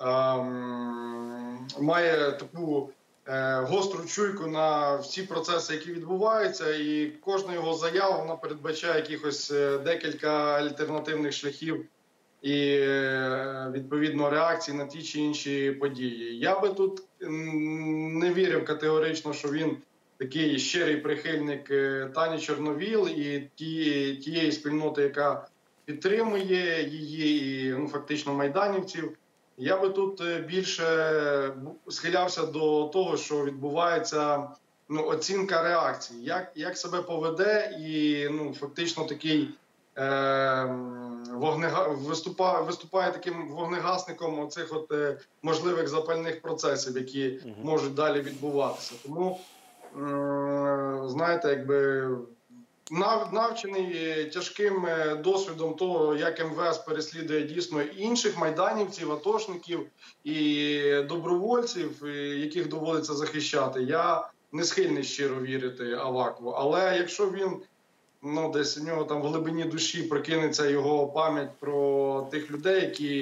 ем, 0.00 1.68
має 1.80 2.32
таку 2.32 2.90
гостру 3.68 4.04
чуйку 4.04 4.46
на 4.46 4.96
всі 4.96 5.22
процеси, 5.22 5.74
які 5.74 5.92
відбуваються, 5.92 6.74
і 6.76 7.12
кожна 7.20 7.54
його 7.54 7.74
заява 7.74 8.18
вона 8.18 8.36
передбачає 8.36 8.96
якихось 8.96 9.50
е, 9.50 9.78
декілька 9.78 10.30
альтернативних 10.30 11.32
шляхів 11.32 11.84
і 12.42 12.70
е, 12.70 13.70
відповідно 13.74 14.30
реакції 14.30 14.76
на 14.76 14.86
ті 14.86 15.02
чи 15.02 15.20
інші 15.20 15.70
події. 15.70 16.38
Я 16.38 16.60
би 16.60 16.68
тут 16.68 17.02
не 17.20 18.32
вірив 18.32 18.64
категорично, 18.64 19.32
що 19.32 19.48
він 19.48 19.76
такий 20.18 20.58
щирий 20.58 20.96
прихильник 20.96 21.70
е, 21.70 22.10
Тані 22.14 22.40
Чорновіл 22.40 23.08
і 23.08 23.48
ті, 23.54 24.14
тієї 24.16 24.52
спільноти, 24.52 25.02
яка 25.02 25.48
підтримує 25.84 26.88
її, 26.88 27.66
і 27.66 27.70
ну 27.70 27.88
фактично 27.88 28.34
майданівців. 28.34 29.16
Я 29.58 29.76
би 29.76 29.88
тут 29.88 30.20
е, 30.20 30.38
більше 30.38 31.52
схилявся 31.88 32.46
до 32.46 32.84
того, 32.84 33.16
що 33.16 33.44
відбувається 33.44 34.48
ну, 34.88 35.06
оцінка 35.06 35.62
реакції, 35.62 36.24
як, 36.24 36.52
як 36.54 36.76
себе 36.78 37.02
поведе, 37.02 37.78
і 37.80 38.28
ну, 38.30 38.54
фактично 38.54 39.04
такий 39.04 39.50
е, 39.96 40.64
вогнега... 41.32 41.88
виступає, 41.88 42.62
виступає 42.62 43.12
таким 43.12 43.48
вогнегасником 43.48 44.40
оцих 44.40 44.72
от 44.72 44.92
е, 44.92 45.18
можливих 45.42 45.88
запальних 45.88 46.42
процесів, 46.42 46.96
які 46.96 47.40
можуть 47.62 47.94
далі 47.94 48.20
відбуватися. 48.20 48.94
Тому 49.02 49.40
м, 49.96 51.08
знаєте, 51.08 51.48
якби 51.48 52.08
навчений 52.90 53.92
е, 53.94 54.24
тяжким 54.24 54.86
е, 54.86 55.14
досвідом 55.16 55.74
того, 55.74 56.16
як 56.16 56.46
МВС 56.46 56.82
переслідує 56.86 57.42
дійсно 57.42 57.82
інших 57.82 58.38
майданівців, 58.38 59.12
атошників 59.12 59.86
і 60.24 60.80
добровольців, 61.08 62.04
е, 62.04 62.08
яких 62.18 62.68
доводиться 62.68 63.14
захищати. 63.14 63.82
Я 63.82 64.28
не 64.52 64.64
схильний 64.64 65.04
щиро 65.04 65.40
вірити 65.40 65.92
Авакову. 65.92 66.50
Але 66.50 66.96
якщо 66.96 67.30
він 67.30 67.56
ну 68.22 68.52
десь 68.52 68.78
у 68.78 68.84
нього 68.84 69.04
там 69.04 69.22
в 69.22 69.26
глибині 69.26 69.64
душі 69.64 70.02
прокинеться 70.02 70.68
його 70.68 71.06
пам'ять 71.06 71.50
про 71.60 72.22
тих 72.30 72.50
людей, 72.50 72.80
які 72.80 73.14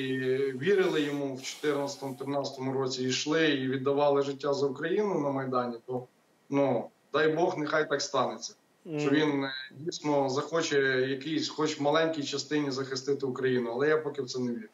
вірили 0.60 1.02
йому 1.02 1.34
в 1.34 1.38
2014-2013 1.38 2.72
році, 2.72 3.04
йшли 3.04 3.50
і 3.50 3.68
віддавали 3.68 4.22
життя 4.22 4.54
за 4.54 4.66
Україну 4.66 5.20
на 5.20 5.30
майдані, 5.30 5.76
то 5.86 6.06
ну 6.50 6.90
дай 7.12 7.28
Бог, 7.28 7.58
нехай 7.58 7.88
так 7.88 8.02
станеться. 8.02 8.54
Що 8.98 9.10
він 9.10 9.44
е, 9.44 9.52
дійсно 9.70 10.28
захоче 10.28 10.78
якийсь, 11.08 11.48
хоч 11.48 11.80
в 11.80 11.82
маленькій 11.82 12.22
частині 12.22 12.70
захистити 12.70 13.26
Україну, 13.26 13.70
але 13.72 13.88
я 13.88 13.98
поки 13.98 14.22
в 14.22 14.26
це 14.26 14.38
не 14.38 14.52
вірю. 14.52 14.68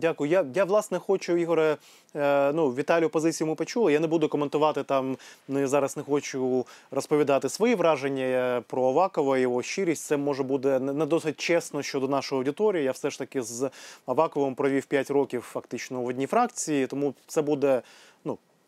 Дякую. 0.00 0.30
Я, 0.30 0.46
я 0.54 0.64
власне 0.64 0.98
хочу, 0.98 1.36
Ігоре. 1.36 1.76
Е, 2.16 2.52
ну, 2.52 2.70
Віталію 2.70 3.10
позицію 3.10 3.48
ми 3.48 3.54
почули. 3.54 3.92
Я 3.92 4.00
не 4.00 4.06
буду 4.06 4.28
коментувати 4.28 4.82
там. 4.82 5.16
Ну, 5.48 5.60
я 5.60 5.66
зараз 5.68 5.96
не 5.96 6.02
хочу 6.02 6.66
розповідати 6.90 7.48
свої 7.48 7.74
враження 7.74 8.24
е, 8.24 8.60
про 8.60 8.88
Авакова, 8.88 9.38
його 9.38 9.62
щирість. 9.62 10.04
Це 10.04 10.16
може 10.16 10.42
буде 10.42 10.78
не 10.78 11.06
досить 11.06 11.40
чесно 11.40 11.82
щодо 11.82 12.08
нашої 12.08 12.38
аудиторії. 12.38 12.84
Я 12.84 12.90
все 12.90 13.10
ж 13.10 13.18
таки 13.18 13.42
з 13.42 13.70
Аваковим 14.06 14.54
провів 14.54 14.86
5 14.86 15.10
років 15.10 15.42
фактично 15.42 16.00
в 16.00 16.06
одній 16.06 16.26
фракції, 16.26 16.86
тому 16.86 17.14
це 17.26 17.42
буде. 17.42 17.82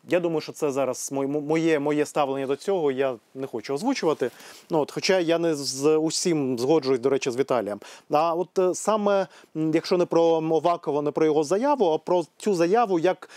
Я 0.09 0.19
думаю, 0.19 0.41
що 0.41 0.51
це 0.51 0.71
зараз 0.71 1.09
моє, 1.11 1.79
моє, 1.79 2.05
ставлення 2.05 2.47
до 2.47 2.55
цього. 2.55 2.91
Я 2.91 3.15
не 3.35 3.47
хочу 3.47 3.73
озвучувати. 3.73 4.31
Ну, 4.69 4.79
от, 4.79 4.91
хоча 4.91 5.19
я 5.19 5.37
не 5.37 5.55
з 5.55 5.97
усім 5.97 6.59
згоджуюсь, 6.59 6.99
до 6.99 7.09
речі, 7.09 7.31
з 7.31 7.37
Віталієм. 7.37 7.79
А 8.11 8.33
от 8.33 8.59
е, 8.59 8.75
саме, 8.75 9.27
якщо 9.55 9.97
не 9.97 10.05
про 10.05 10.21
Овакова, 10.23 11.01
не 11.01 11.11
про 11.11 11.25
його 11.25 11.43
заяву, 11.43 11.85
а 11.85 11.97
про 11.97 12.23
цю 12.37 12.53
заяву, 12.53 12.99
як, 12.99 13.29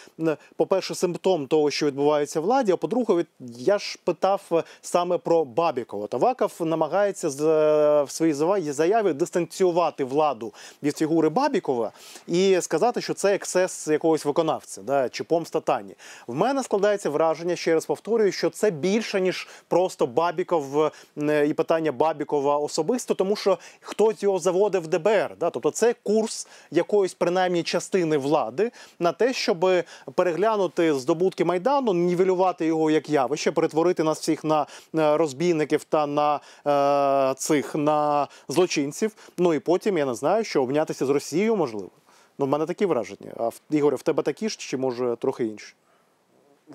по-перше, 0.56 0.94
симптом 0.94 1.46
того, 1.46 1.70
що 1.70 1.86
відбувається 1.86 2.40
в 2.40 2.42
владі, 2.42 2.72
а 2.72 2.76
по-друге, 2.76 3.24
я 3.40 3.78
ж 3.78 3.98
питав 4.04 4.42
е, 4.52 4.62
саме 4.82 5.18
про 5.18 5.44
Бабікова. 5.44 6.04
От 6.04 6.14
Аваков 6.14 6.52
намагається 6.60 7.30
з, 7.30 7.40
е, 7.40 8.02
в 8.02 8.10
своїй 8.10 8.72
заяві 8.72 9.12
дистанціювати 9.12 10.04
владу 10.04 10.52
від 10.82 10.96
фігури 10.96 11.28
Бабікова 11.28 11.92
і 12.26 12.60
сказати, 12.60 13.00
що 13.00 13.14
це 13.14 13.34
ексцес 13.34 13.88
якогось 13.88 14.24
виконавця 14.24 14.82
да, 14.82 15.08
чи 15.08 15.24
помста 15.24 15.60
Тані. 15.60 15.94
В 16.26 16.34
мене 16.34 16.59
складається 16.62 17.10
враження, 17.10 17.56
ще 17.56 17.74
раз 17.74 17.86
повторюю, 17.86 18.32
що 18.32 18.50
це 18.50 18.70
більше 18.70 19.20
ніж 19.20 19.48
просто 19.68 20.06
Бабіков 20.06 20.92
е, 21.18 21.46
і 21.46 21.54
питання 21.54 21.92
Бабікова 21.92 22.58
особисто, 22.58 23.14
тому 23.14 23.36
що 23.36 23.58
хтось 23.80 24.22
його 24.22 24.38
заводив 24.38 24.82
в 24.82 24.86
ДБР. 24.86 25.36
Да? 25.40 25.50
Тобто 25.50 25.70
це 25.70 25.94
курс 26.02 26.48
якоїсь 26.70 27.14
принаймні 27.14 27.62
частини 27.62 28.16
влади 28.18 28.70
на 28.98 29.12
те, 29.12 29.32
щоб 29.32 29.66
переглянути 30.14 30.94
здобутки 30.94 31.44
майдану, 31.44 31.94
нівелювати 31.94 32.66
його 32.66 32.90
як 32.90 33.10
явище, 33.10 33.52
перетворити 33.52 34.02
нас 34.04 34.20
всіх 34.20 34.44
на 34.44 34.66
е, 34.94 35.16
розбійників 35.16 35.84
та 35.84 36.06
на 36.06 36.40
е, 36.66 37.34
цих 37.34 37.74
на 37.74 38.28
злочинців. 38.48 39.12
Ну 39.38 39.54
і 39.54 39.58
потім 39.58 39.98
я 39.98 40.04
не 40.04 40.14
знаю, 40.14 40.44
що 40.44 40.62
обнятися 40.62 41.06
з 41.06 41.10
Росією 41.10 41.56
можливо. 41.56 41.90
Ну, 42.38 42.46
в 42.46 42.48
мене 42.48 42.66
такі 42.66 42.86
враження. 42.86 43.32
А 43.36 43.48
в- 43.48 43.60
Ігоре, 43.70 43.96
в 43.96 44.02
тебе 44.02 44.22
такі 44.22 44.48
ж 44.48 44.56
чи 44.58 44.76
може 44.76 45.16
трохи 45.20 45.44
інші? 45.44 45.74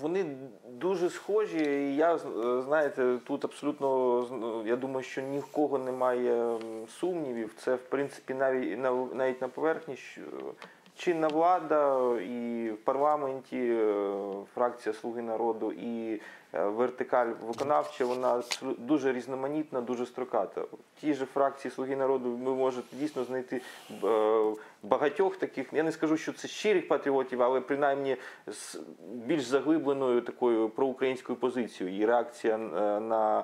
Вони 0.02 0.26
дуже 0.70 1.10
схожі, 1.10 1.58
і 1.58 1.96
я 1.96 2.16
е, 2.16 2.20
знаєте, 2.62 3.18
тут 3.24 3.46
абсолютно 3.46 3.88
ну, 4.32 4.68
я 4.68 4.76
думаю, 4.76 5.04
що 5.04 5.22
ні 5.22 5.40
в 5.40 5.46
кого 5.46 5.78
немає 5.78 6.58
сумнівів. 7.00 7.54
Це 7.58 7.76
в 7.76 7.82
принципі 7.90 8.34
навіть 8.34 8.80
на 8.80 8.92
навіть 8.92 9.42
на 9.42 9.48
поверхні 9.48 9.96
що 9.96 10.22
чинна 10.96 11.28
влада 11.28 12.12
і 12.22 12.70
в 12.70 12.78
парламенті 12.78 13.58
е, 13.58 14.14
фракція 14.54 14.96
Слуги 14.96 15.22
народу 15.22 15.72
і 15.72 16.22
е, 16.54 16.66
вертикаль 16.66 17.28
виконавча, 17.48 18.06
вона 18.06 18.44
дуже 18.78 19.14
різноманітна, 19.14 19.82
дуже 19.82 20.06
строката. 20.06 20.62
В 20.62 21.02
тій 21.02 21.14
же 21.14 21.26
фракції 21.26 21.72
Слуги 21.72 21.96
народу 21.96 22.32
ви 22.32 22.56
можете 22.56 22.96
дійсно 22.96 23.24
знайти 23.24 23.62
е, 24.04 24.54
багатьох 24.84 25.38
таких. 25.38 25.74
Я 25.74 25.84
не 25.84 25.92
скажу, 25.92 26.18
що 26.18 26.34
це 26.34 26.48
щирих 26.48 26.88
патріотів, 26.88 27.42
але 27.42 27.62
принаймні 27.62 28.18
з 28.48 28.80
більш 29.14 29.44
заглибленою 29.44 30.22
такою 30.22 30.70
проукраїнською 30.70 31.40
позицією. 31.40 31.98
І 31.98 32.06
реакція 32.06 32.58
на 32.58 33.44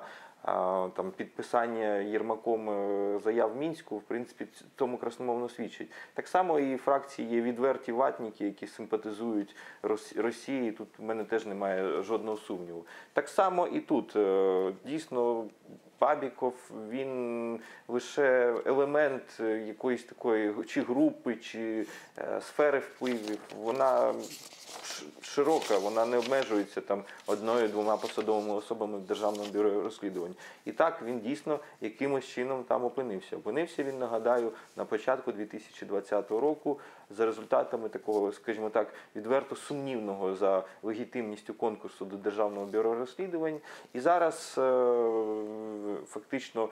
там 0.96 1.12
підписання 1.16 1.96
Єрмаком 1.96 2.70
е, 2.70 3.18
заяв 3.24 3.56
мінську, 3.56 3.96
в 3.98 4.02
принципі, 4.02 4.46
тому 4.76 4.98
красномовно 4.98 5.48
свідчить. 5.48 5.90
Так 6.14 6.28
само 6.28 6.58
і 6.58 6.76
фракції 6.76 7.28
є 7.28 7.40
відверті 7.40 7.92
ватніки, 7.92 8.44
які 8.44 8.66
симпатизують 8.66 9.56
Рос- 9.82 10.22
Росії. 10.22 10.72
Тут 10.72 10.88
в 10.98 11.02
мене 11.02 11.24
теж 11.24 11.46
немає 11.46 12.02
жодного 12.02 12.36
сумніву. 12.36 12.86
Так 13.12 13.28
само 13.28 13.66
і 13.66 13.80
тут 13.80 14.16
Е, 14.16 14.72
дійсно. 14.84 15.44
Бабіков 16.00 16.54
він 16.90 17.60
лише 17.88 18.54
елемент 18.66 19.22
е, 19.40 19.58
якоїсь 19.58 20.04
такої 20.04 20.54
чи 20.66 20.82
групи, 20.82 21.36
чи 21.36 21.86
сфери 22.40 22.78
впливів. 22.78 23.38
Вона 23.56 24.14
широка, 25.22 25.78
вона 25.78 26.06
не 26.06 26.16
обмежується 26.16 26.80
там 26.80 27.04
одною-двома 27.26 27.96
посадовими 27.96 28.54
особами 28.54 28.98
в 28.98 29.02
Державному 29.02 29.48
бюро 29.52 29.82
розслідувань. 29.82 30.34
І 30.64 30.72
так 30.72 31.02
він 31.02 31.20
дійсно 31.20 31.58
якимось 31.80 32.24
чином 32.24 32.64
там 32.64 32.84
опинився. 32.84 33.36
Опинився 33.36 33.82
він, 33.82 33.98
нагадаю, 33.98 34.52
на 34.76 34.84
початку 34.84 35.32
2020 35.32 36.30
року 36.30 36.78
за 37.10 37.26
результатами 37.26 37.88
такого, 37.88 38.32
скажімо 38.32 38.70
так, 38.70 38.94
відверто 39.16 39.56
сумнівного 39.56 40.34
за 40.34 40.64
легітимністю 40.82 41.54
конкурсу 41.54 42.04
до 42.04 42.16
Державного 42.16 42.66
бюро 42.66 42.94
розслідувань. 42.94 43.60
І 43.92 44.00
зараз 44.00 44.54
е, 44.58 44.62
фактично. 46.06 46.68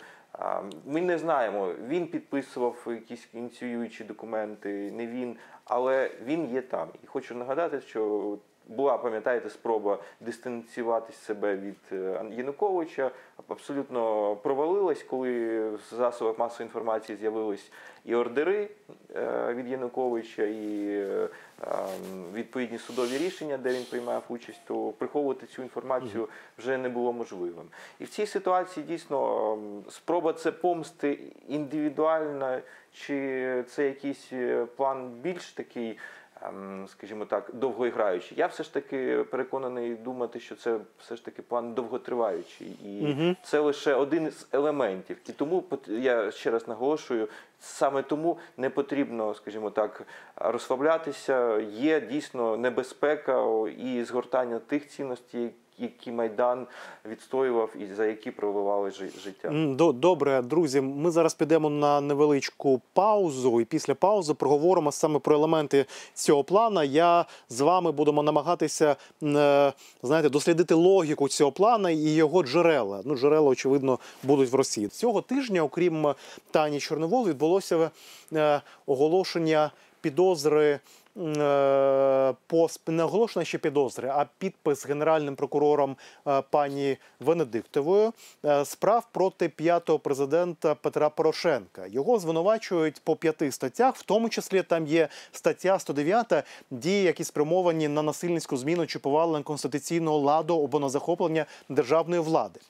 Ми 0.87 1.01
не 1.01 1.19
знаємо, 1.19 1.73
він 1.89 2.07
підписував 2.07 2.87
якісь 2.87 3.29
ініціюючі 3.35 4.05
документи, 4.05 4.93
не 4.93 5.07
він, 5.07 5.37
але 5.65 6.11
він 6.25 6.55
є 6.55 6.63
там. 6.63 6.89
І 7.05 7.07
хочу 7.07 7.35
нагадати, 7.35 7.81
що 7.81 8.39
була, 8.71 8.99
пам'ятаєте, 8.99 9.51
спроба 9.51 9.99
дистанціювати 10.21 11.13
себе 11.13 11.57
від 11.57 11.79
е, 11.93 12.23
Януковича, 12.31 13.11
абсолютно 13.49 14.37
провалилась, 14.37 15.03
коли 15.03 15.61
в 15.71 15.81
засобах 15.91 16.39
масової 16.39 16.67
інформації 16.67 17.19
з'явились 17.19 17.73
і 18.05 18.15
ордери 18.15 18.69
е, 19.17 19.55
від 19.55 19.69
Януковича, 19.69 20.43
і 20.43 20.87
е, 20.89 21.29
ем, 21.63 22.25
відповідні 22.35 22.79
судові 22.79 23.19
рішення, 23.19 23.59
де 23.59 23.73
він 23.73 23.85
приймав 23.85 24.23
участь, 24.29 24.61
то 24.67 24.93
приховувати 24.99 25.47
цю 25.47 25.63
інформацію 25.63 26.29
вже 26.59 26.79
не 26.79 26.89
було 26.89 27.13
можливим. 27.13 27.69
І 27.99 28.05
в 28.05 28.09
цій 28.09 28.27
ситуації 28.27 28.87
дійсно 28.87 29.53
ем, 29.53 29.85
спроба 29.91 30.33
це 30.33 30.53
помсти 30.53 31.19
індивідуальна, 31.49 32.61
чи 32.93 33.65
це 33.69 33.85
якийсь 33.85 34.33
план 34.77 35.11
більш 35.23 35.53
такий. 35.53 35.99
Ем, 36.43 36.87
Скажімо 36.89 37.25
так, 37.25 37.51
довгоіграючі. 37.53 38.35
Я 38.37 38.47
все 38.47 38.63
ж 38.63 38.75
таки 38.75 39.25
переконаний 39.31 39.95
думати, 39.95 40.41
що 40.41 40.57
це 40.57 40.79
все 40.99 41.17
ж 41.17 41.25
таки 41.25 41.43
план 41.43 41.75
довготриваючий, 41.75 42.77
і 42.85 43.13
угу. 43.13 43.37
це 43.43 43.61
лише 43.61 43.95
один 43.95 44.31
з 44.31 44.47
елементів. 44.53 45.17
І 45.29 45.33
тому 45.33 45.65
я 45.89 46.31
ще 46.31 46.51
раз 46.51 46.69
наголошую, 46.69 47.29
саме 47.61 48.03
тому 48.03 48.39
не 48.57 48.71
потрібно, 48.71 49.35
скажімо 49.35 49.71
так, 49.71 50.03
розслаблятися. 50.37 51.59
Є 51.61 52.01
дійсно 52.01 52.57
небезпека 52.57 53.47
і 53.79 54.05
згортання 54.05 54.59
тих 54.59 54.89
цінностей, 54.89 55.51
які 55.81 56.13
майдан 56.13 56.67
відстоював 57.07 57.71
і 57.81 57.95
за 57.95 58.07
які 58.07 58.31
проливали 58.31 58.91
життя. 58.91 59.51
Добре, 59.93 60.43
друзі. 60.43 60.81
Ми 60.81 61.11
зараз 61.11 61.35
підемо 61.35 61.71
на 61.71 62.01
невеличку 62.01 62.81
паузу, 62.93 63.61
і 63.61 63.65
після 63.65 63.95
паузи 63.95 64.35
проговоримо 64.35 64.93
саме 64.93 65.19
про 65.19 65.37
елементи 65.37 65.87
цього 66.15 66.45
плана. 66.45 66.85
Я 66.85 67.25
з 67.49 67.61
вами 67.61 67.93
будемо 67.93 68.23
намагатися 68.23 68.97
е, 69.23 69.73
знаєте, 70.03 70.29
дослідити 70.29 70.75
логіку 70.75 71.29
цього 71.29 71.53
плана 71.53 71.91
і 71.91 71.97
його 71.97 72.43
джерела. 72.43 73.03
Ну, 73.05 73.17
джерела, 73.17 73.51
очевидно, 73.51 73.99
будуть 74.23 74.53
в 74.53 74.55
Росії. 74.55 74.89
Цього 74.89 75.21
тижня, 75.21 75.63
окрім 75.63 76.15
Тані 76.51 76.81
Чорновол, 76.81 77.29
відбулося 77.29 77.91
е, 78.33 78.61
оголошення 78.87 79.71
підозри. 80.01 80.81
Е, 81.21 82.35
По 82.47 82.69
не 82.87 83.05
оголошення 83.05 83.45
ще 83.45 83.59
підозри, 83.59 84.09
а 84.09 84.27
підпис 84.39 84.87
генеральним 84.87 85.37
прокурором 85.37 85.97
е, 86.27 86.43
пані 86.51 86.97
Венедиктовою 87.21 88.13
е, 88.45 88.65
справ 88.65 89.07
проти 89.13 89.49
п'ятого 89.49 89.99
президента 89.99 90.75
Петра 90.75 91.11
Порошенка. 91.11 91.87
Його 91.87 92.19
звинувачують 92.19 93.01
по 93.05 93.17
п'яти 93.17 93.53
статтях, 93.53 93.97
в 93.97 94.03
тому 94.03 94.29
числі 94.29 94.63
там 94.63 94.87
є 94.87 95.09
стаття 95.33 95.79
109 95.79 96.45
дії, 96.71 97.03
які 97.03 97.25
спрямовані 97.25 97.89
на 97.89 98.03
насильницьку 98.03 98.57
зміну 98.57 98.87
чи 98.87 98.99
повалення 98.99 99.45
конституційного 99.45 100.19
ладу 100.19 100.65
або 100.65 100.79
на 100.79 100.89
захоплення 100.89 101.47
державної 101.69 102.23
влади. 102.23 102.61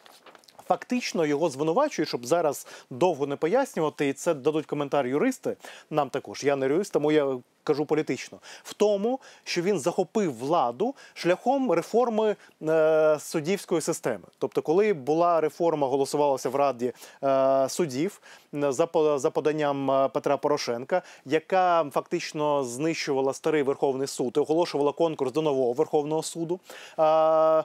Фактично 0.71 1.27
його 1.27 1.51
звинувачують, 1.51 2.09
щоб 2.09 2.27
зараз 2.27 2.67
довго 2.91 3.27
не 3.27 3.37
пояснювати, 3.37 4.09
і 4.09 4.13
це 4.13 4.35
дадуть 4.35 4.67
коментар 4.67 5.07
юристи. 5.07 5.57
Нам 5.91 6.11
також. 6.11 6.45
Я 6.45 6.57
не 6.57 6.67
юрист, 6.67 6.93
тому 6.93 7.13
я 7.13 7.39
кажу 7.65 7.85
політично. 7.85 8.39
В 8.63 8.75
тому, 8.75 9.21
що 9.45 9.63
він 9.63 9.79
захопив 9.79 10.39
владу 10.39 10.95
шляхом 11.15 11.73
реформи 11.73 12.37
е, 12.63 13.19
суддівської 13.21 13.81
системи. 13.81 14.25
Тобто, 14.39 14.63
коли 14.63 14.93
була 14.93 15.41
реформа, 15.41 15.87
голосувалася 15.87 16.49
в 16.49 16.57
Раді 16.57 16.93
е, 17.23 17.69
суддів 17.69 18.21
е, 18.55 18.73
за, 18.73 18.89
за 19.19 19.31
поданням 19.31 19.91
е, 19.91 20.09
Петра 20.09 20.37
Порошенка, 20.37 21.03
яка 21.27 21.85
фактично 21.91 22.65
знищувала 22.65 23.33
старий 23.33 23.63
Верховний 23.63 24.07
суд 24.07 24.35
і 24.37 24.41
оголошувала 24.41 24.93
конкурс 24.93 25.33
до 25.33 25.43
нового 25.43 25.73
Верховного 25.73 26.23
суду. 26.23 26.61
е, 26.99 27.03
е, 27.03 27.65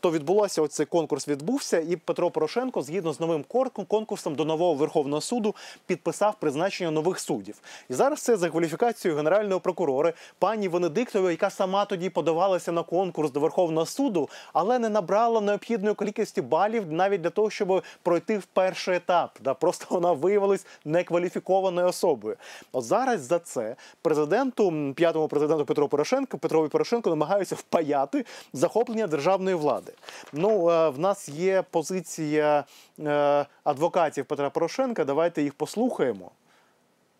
то 0.00 0.10
відбулося 0.10 0.62
оцей 0.62 0.86
конкурс 0.86 1.28
відбувся, 1.28 1.78
і 1.80 1.96
Петро 1.96 2.30
Порошенко, 2.30 2.82
згідно 2.82 3.12
з 3.12 3.20
новим 3.20 3.44
конкурсом 3.88 4.34
до 4.34 4.44
нового 4.44 4.74
Верховного 4.74 5.20
суду, 5.20 5.54
підписав 5.86 6.34
призначення 6.40 6.90
нових 6.90 7.20
суддів. 7.20 7.54
І 7.90 7.94
зараз 7.94 8.20
це 8.20 8.36
за 8.36 8.50
кваліфікацією 8.50 9.16
генерального 9.16 9.31
прокурора 9.60 10.12
пані 10.38 10.68
Венедиктової, 10.68 11.32
яка 11.32 11.50
сама 11.50 11.84
тоді 11.84 12.10
подавалася 12.10 12.72
на 12.72 12.82
конкурс 12.82 13.30
до 13.30 13.40
Верховного 13.40 13.86
суду, 13.86 14.28
але 14.52 14.78
не 14.78 14.88
набрала 14.88 15.40
необхідної 15.40 15.94
кількості 15.94 16.42
балів 16.42 16.92
навіть 16.92 17.20
для 17.20 17.30
того, 17.30 17.50
щоб 17.50 17.82
пройти 18.02 18.38
в 18.38 18.44
перший 18.44 18.96
етап. 18.96 19.38
Да, 19.40 19.54
просто 19.54 19.86
вона 19.90 20.12
виявилась 20.12 20.66
некваліфікованою 20.84 21.86
особою. 21.86 22.36
От 22.72 22.84
зараз 22.84 23.20
за 23.20 23.38
це 23.38 23.76
президенту, 24.02 24.92
п'ятому 24.96 25.28
президенту 25.28 25.64
Петру 25.64 25.88
Порошенко, 25.88 26.38
Петрові 26.38 26.68
Порошенко 26.68 27.10
намагаються 27.10 27.54
впаяти 27.54 28.24
захоплення 28.52 29.06
державної 29.06 29.56
влади. 29.56 29.92
Ну, 30.32 30.70
е, 30.70 30.88
в 30.88 30.98
нас 30.98 31.28
є 31.28 31.64
позиція 31.70 32.64
е, 33.00 33.46
адвокатів 33.64 34.24
Петра 34.24 34.50
Порошенка. 34.50 35.04
Давайте 35.04 35.42
їх 35.42 35.54
послухаємо. 35.54 36.30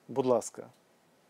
Будь 0.08 0.26
ласка. 0.26 0.62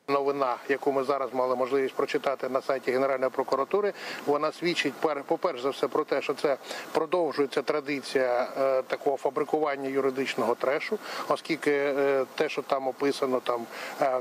Новина, 0.09 0.57
яку 0.69 0.93
ми 0.93 1.05
зараз 1.05 1.35
мали 1.35 1.57
можливість 1.57 1.95
прочитати 1.95 2.49
на 2.49 2.62
сайті 2.62 2.93
Генеральної 2.93 3.31
прокуратури, 3.31 3.93
вона 4.27 4.53
свідчить 4.53 4.93
пер- 5.03 5.23
по-перше 5.23 5.62
за 5.62 5.71
все 5.71 5.88
про 5.88 6.05
те, 6.05 6.23
що 6.23 6.35
це 6.35 6.57
продовжується 6.93 7.62
традиція 7.62 8.49
е, 8.61 8.83
такого 8.83 9.17
фабрикування 9.17 9.88
юридичного 9.88 10.55
трешу, 10.55 10.99
оскільки 11.29 11.71
е, 11.73 12.25
те, 12.35 12.49
що 12.49 12.62
там 12.62 12.88
описано, 12.88 13.41
там 13.41 13.67
е, 14.01 14.21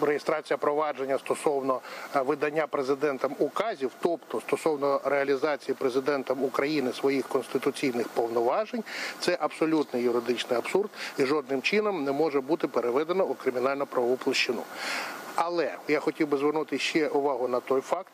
реєстрація 0.00 0.56
провадження 0.56 1.18
стосовно 1.18 1.80
видання 2.14 2.66
президентом 2.66 3.36
указів, 3.38 3.90
тобто 4.00 4.40
стосовно 4.40 5.00
реалізації 5.04 5.74
президентом 5.74 6.44
України 6.44 6.92
своїх 6.92 7.28
конституційних 7.28 8.08
повноважень, 8.08 8.84
це 9.20 9.36
абсолютний 9.40 10.02
юридичний 10.02 10.58
абсурд 10.58 10.90
і 11.18 11.24
жодним 11.24 11.62
чином 11.62 12.04
не 12.04 12.12
може 12.12 12.40
бути 12.40 12.68
переведено 12.68 13.24
у 13.24 13.34
кримінально 13.34 13.86
правову 13.86 14.16
площину. 14.16 14.62
Але 15.34 15.74
я 15.88 16.00
хотів 16.00 16.28
би 16.28 16.36
звернути 16.36 16.78
ще 16.78 17.08
увагу 17.08 17.48
на 17.48 17.60
той 17.60 17.80
факт. 17.80 18.12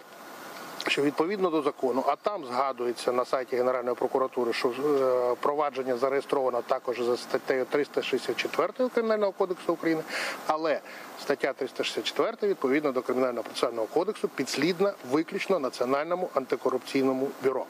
Що 0.86 1.02
відповідно 1.02 1.50
до 1.50 1.62
закону, 1.62 2.04
а 2.06 2.16
там 2.16 2.44
згадується 2.44 3.12
на 3.12 3.24
сайті 3.24 3.56
Генеральної 3.56 3.96
прокуратури, 3.96 4.52
що 4.52 4.68
е, 4.68 5.34
провадження 5.40 5.96
зареєстровано 5.96 6.62
також 6.62 7.00
за 7.00 7.16
статтею 7.16 7.64
364 7.64 8.88
Кримінального 8.88 9.32
кодексу 9.32 9.72
України, 9.72 10.02
але 10.46 10.80
стаття 11.20 11.52
364 11.52 12.36
відповідно 12.42 12.92
до 12.92 13.02
Кримінального 13.02 13.42
процесуального 13.42 13.86
кодексу 13.86 14.28
підслідна 14.28 14.92
виключно 15.10 15.58
Національному 15.58 16.30
антикорупційному 16.34 17.28
бюро. 17.44 17.66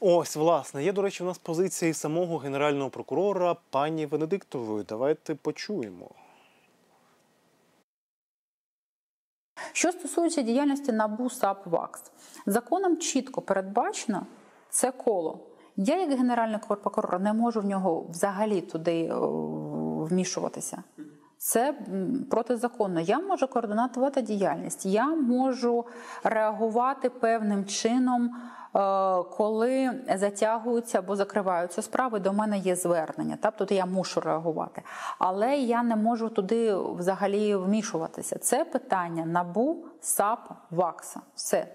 Ось, 0.00 0.36
власне, 0.36 0.84
є, 0.84 0.92
до 0.92 1.02
речі, 1.02 1.22
у 1.22 1.26
нас 1.26 1.38
позиція 1.38 1.90
і 1.90 1.94
самого 1.94 2.38
генерального 2.38 2.90
прокурора 2.90 3.56
пані 3.70 4.06
Венедиктової. 4.06 4.84
Давайте 4.88 5.34
почуємо. 5.34 6.10
Що 9.72 9.92
стосується 9.92 10.42
діяльності 10.42 10.92
НАБУ 10.92 11.30
САП 11.30 11.66
ВАКС, 11.66 12.02
законом 12.46 12.96
чітко 12.96 13.42
передбачено 13.42 14.26
це 14.70 14.90
коло. 14.90 15.38
Я, 15.76 16.00
як 16.00 16.10
генеральний 16.10 16.58
прокурор, 16.68 17.20
не 17.20 17.32
можу 17.32 17.60
в 17.60 17.64
нього 17.64 18.06
взагалі 18.10 18.60
туди 18.60 19.04
е, 19.04 19.14
вмішуватися. 20.04 20.82
Це 21.38 21.74
протизаконно. 22.30 23.00
Я 23.00 23.20
можу 23.20 23.48
координатувати 23.48 24.22
діяльність, 24.22 24.86
я 24.86 25.06
можу 25.06 25.84
реагувати 26.22 27.10
певним 27.10 27.64
чином, 27.64 28.30
коли 29.30 30.00
затягуються 30.14 30.98
або 30.98 31.16
закриваються 31.16 31.82
справи. 31.82 32.20
До 32.20 32.32
мене 32.32 32.58
є 32.58 32.76
звернення. 32.76 33.38
Тобто 33.42 33.74
я 33.74 33.86
мушу 33.86 34.20
реагувати. 34.20 34.82
Але 35.18 35.56
я 35.56 35.82
не 35.82 35.96
можу 35.96 36.28
туди 36.28 36.74
взагалі 36.74 37.54
вмішуватися. 37.54 38.38
Це 38.38 38.64
питання 38.64 39.24
НАБУ, 39.24 39.76
САП, 40.00 40.50
ВАКСа. 40.70 41.20
Все. 41.34 41.66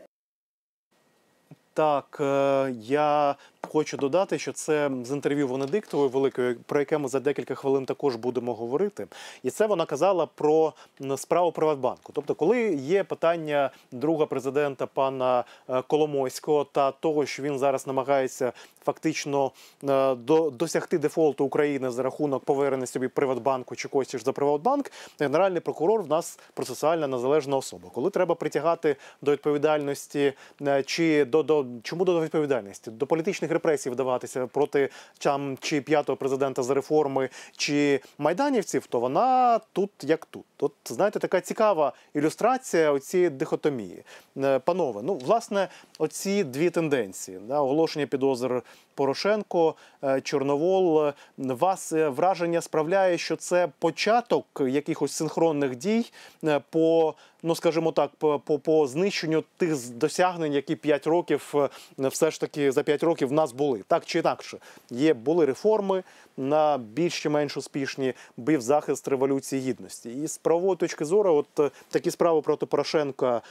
Так, 1.73 2.17
е, 2.21 2.71
я 2.79 3.35
хочу 3.67 3.97
додати, 3.97 4.39
що 4.39 4.51
це 4.51 4.91
з 5.03 5.11
інтерв'ю 5.11 5.47
Венедиктової 5.47 6.09
великої, 6.09 6.53
про 6.53 6.79
яке 6.79 6.97
ми 6.97 7.07
за 7.07 7.19
декілька 7.19 7.55
хвилин 7.55 7.85
також 7.85 8.15
будемо 8.15 8.53
говорити. 8.53 9.07
І 9.43 9.49
це 9.49 9.67
вона 9.67 9.85
казала 9.85 10.25
про 10.25 10.73
справу 11.17 11.51
Приватбанку. 11.51 12.11
Тобто, 12.13 12.35
коли 12.35 12.61
є 12.73 13.03
питання 13.03 13.71
друга 13.91 14.25
президента 14.25 14.85
пана 14.85 15.43
е, 15.69 15.81
Коломойського 15.81 16.63
та 16.63 16.91
того, 16.91 17.25
що 17.25 17.43
він 17.43 17.59
зараз 17.59 17.87
намагається 17.87 18.53
фактично 18.85 19.51
е, 19.83 20.15
до, 20.15 20.49
досягти 20.49 20.97
дефолту 20.97 21.45
України 21.45 21.91
за 21.91 22.03
рахунок 22.03 22.43
повернення 22.43 22.85
собі 22.85 23.07
Приватбанку 23.07 23.75
чи 23.75 24.17
ж 24.17 24.23
за 24.23 24.31
Приватбанк, 24.31 24.91
генеральний 25.19 25.61
прокурор 25.61 26.01
в 26.01 26.07
нас 26.07 26.39
процесуальна 26.53 27.07
незалежна 27.07 27.57
особа. 27.57 27.89
Коли 27.89 28.09
треба 28.09 28.35
притягати 28.35 28.95
до 29.21 29.31
відповідальності 29.31 30.33
е, 30.61 30.83
чи 30.83 31.25
до, 31.25 31.43
до 31.43 31.65
чому 31.83 32.05
до 32.05 32.21
відповідальності? 32.21 32.91
До 32.91 33.07
політичних 33.07 33.48
репресій 33.51 33.89
вдаватися 33.89 34.47
проти 34.47 34.89
там, 35.17 35.57
чи 35.61 35.81
п'ятого 35.81 36.15
президента 36.15 36.63
за 36.63 36.73
реформи, 36.73 37.29
чи 37.57 38.01
майданівців, 38.17 38.85
то 38.87 38.99
вона 38.99 39.59
тут 39.73 39.91
як 40.03 40.25
тут. 40.25 40.45
От 40.59 40.73
знаєте, 40.85 41.19
така 41.19 41.41
цікава 41.41 41.93
ілюстрація 42.13 42.91
оцієї 42.91 43.29
дихотомії. 43.29 44.03
Е, 44.37 44.59
Панове, 44.59 45.01
ну 45.03 45.15
власне, 45.15 45.67
оці 45.99 46.43
дві 46.43 46.69
тенденції: 46.69 47.39
да, 47.47 47.61
оголошення 47.61 48.07
підозр 48.07 48.63
Порошенко, 48.99 49.75
е, 50.03 50.21
Чорновол. 50.21 51.11
Вас 51.37 51.93
е, 51.93 52.09
враження 52.09 52.61
справляє, 52.61 53.17
що 53.17 53.35
це 53.35 53.67
початок 53.79 54.45
якихось 54.67 55.11
синхронних 55.11 55.75
дій 55.75 56.11
е, 56.43 56.61
по, 56.69 57.13
ну 57.43 57.55
скажімо 57.55 57.91
так, 57.91 58.11
по, 58.17 58.39
по, 58.39 58.87
знищенню 58.87 59.43
тих 59.57 59.89
досягнень, 59.89 60.53
які 60.53 60.75
5 60.75 61.07
років 61.07 61.53
все 61.97 62.31
ж 62.31 62.39
таки 62.39 62.71
за 62.71 62.83
5 62.83 63.03
років 63.03 63.27
в 63.27 63.31
нас 63.31 63.51
були. 63.51 63.83
Так 63.87 64.05
чи 64.05 64.19
інакше, 64.19 64.57
є 64.89 65.13
були 65.13 65.45
реформи 65.45 66.03
на 66.37 66.77
більш 66.77 67.23
чи 67.23 67.29
менш 67.29 67.57
успішні, 67.57 68.13
бив 68.37 68.61
захист 68.61 69.07
революції 69.07 69.61
гідності. 69.61 70.09
І 70.11 70.27
з 70.27 70.37
правової 70.37 70.75
точки 70.75 71.05
зору, 71.05 71.35
от 71.35 71.71
такі 71.89 72.11
справи 72.11 72.41
проти 72.41 72.65
Порошенка, 72.65 73.41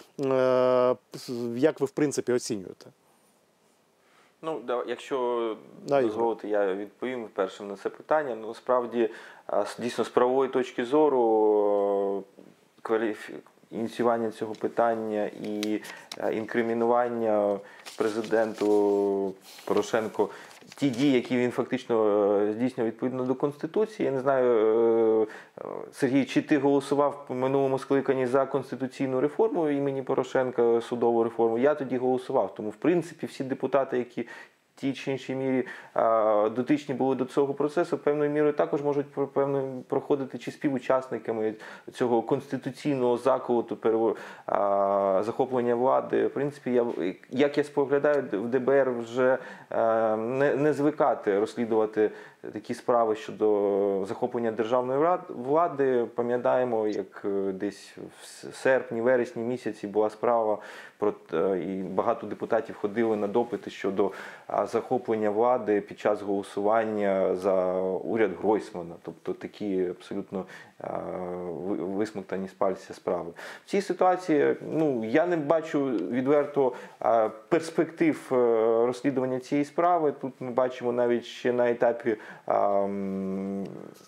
як 1.57 1.81
ви 1.81 1.87
в 1.87 1.91
принципі 1.91 2.33
оцінюєте? 2.33 2.87
Ну, 4.43 4.61
да, 4.67 4.85
якщо 4.87 5.57
Да, 5.87 6.03
дозволити, 6.03 6.49
я 6.49 6.75
відповім 6.75 7.29
першим 7.35 7.69
на 7.69 7.77
це 7.77 7.89
питання. 7.89 8.35
Ну, 8.35 8.55
справді, 8.55 9.11
а, 9.47 9.65
дійсно, 9.79 10.05
з 10.05 10.09
правової 10.09 10.51
точки 10.51 10.85
зору 10.85 12.25
е, 12.39 12.43
кваліфі... 12.83 13.35
ініціювання 13.71 14.31
цього 14.31 14.55
питання 14.55 15.31
і 15.43 15.83
е, 16.19 16.35
інкримінування 16.35 17.59
президенту 17.97 19.35
Порошенко 19.65 20.29
ті 20.77 20.91
дії, 20.91 21.13
які 21.13 21.37
він 21.37 21.51
фактично 21.51 21.95
здійснює 22.41 22.53
здійснював 22.53 22.87
відповідно 22.93 23.25
до 23.25 23.35
Конституції. 23.35 24.07
Я 24.07 24.13
не 24.13 24.21
знаю, 24.21 24.53
е, 24.53 25.27
е, 25.61 25.65
Сергій, 25.93 26.25
чи 26.25 26.43
ти 26.43 26.59
голосував 26.59 27.27
в 27.29 27.35
минулому 27.35 27.79
скликанні 27.79 28.27
за 28.27 28.47
конституційну 28.47 29.21
реформу 29.21 29.69
імені 29.69 30.03
Порошенка, 30.03 30.81
судову 30.81 31.25
реформу? 31.25 31.59
Я 31.59 31.75
тоді 31.75 31.97
голосував. 31.97 32.55
Тому, 32.55 32.71
в 32.71 32.77
принципі, 32.77 33.27
всі 33.27 33.45
депутати, 33.45 33.99
які 33.99 34.27
тій 34.81 34.93
чи 34.93 35.13
іншій 35.13 35.35
мірі 35.35 35.67
дотичні 36.57 36.95
були 36.95 37.15
до 37.15 37.25
цього 37.25 37.55
процесу, 37.55 37.99
певною 37.99 38.31
мірою 38.31 38.53
також 38.53 38.83
можуть 38.83 39.07
певно 39.33 39.83
проходити 39.89 40.39
чи 40.39 40.51
співучасниками 40.51 41.55
цього 41.93 42.23
конституційного 42.23 43.17
заколоту 43.17 44.17
захоплення 45.25 45.75
влади. 45.75 46.27
В 46.27 46.31
принципі, 46.31 46.73
я 46.73 46.87
як 47.31 47.59
я 47.59 47.65
споглядаю, 47.65 48.25
в 48.33 48.49
ДБР 48.49 48.91
вже 48.91 49.39
не, 50.17 50.57
не 50.57 50.73
звикати 50.73 51.39
розслідувати 51.39 52.11
такі 52.53 52.75
справи 52.75 53.17
щодо 53.17 54.05
захоплення 54.09 54.53
державної 54.53 55.19
влади. 55.29 56.07
Пам'ятаємо, 56.15 56.89
як 56.89 57.23
е, 57.25 57.53
десь 57.53 57.97
в 58.21 58.27
серпні, 58.55 59.01
вересні 59.01 59.43
місяці 59.43 59.87
була 59.87 60.11
справа 60.11 60.59
про 60.99 61.15
і 61.57 61.83
багато 61.83 62.27
депутатів 62.27 62.77
ходили 62.77 63.17
на 63.17 63.27
допити 63.27 63.71
щодо 63.71 64.11
захоплення 64.65 65.31
влади 65.31 65.81
під 65.81 65.99
час 66.01 66.23
голосування 66.23 67.35
за 67.35 67.73
уряд 67.83 68.31
Гройсмана, 68.43 68.95
тобто 69.03 69.33
такі 69.33 69.87
абсолютно 69.87 70.45
висмоктані 71.79 72.49
з 72.49 72.53
пальця 72.53 72.95
справи. 72.95 73.31
В 73.67 73.71
цій 73.71 73.81
ситуації 73.81 74.57
ну 74.73 75.05
я 75.05 75.27
не 75.27 75.37
бачу 75.37 75.85
відверто 75.87 76.73
перспектив 77.49 78.29
е, 78.33 78.37
розслідування 78.87 79.39
цієї 79.41 79.65
справи. 79.65 80.13
Тут 80.21 80.33
ми 80.41 80.51
бачимо 80.51 80.93
навіть 80.93 81.25
ще 81.25 81.53
на 81.53 81.71
етапі 81.71 82.17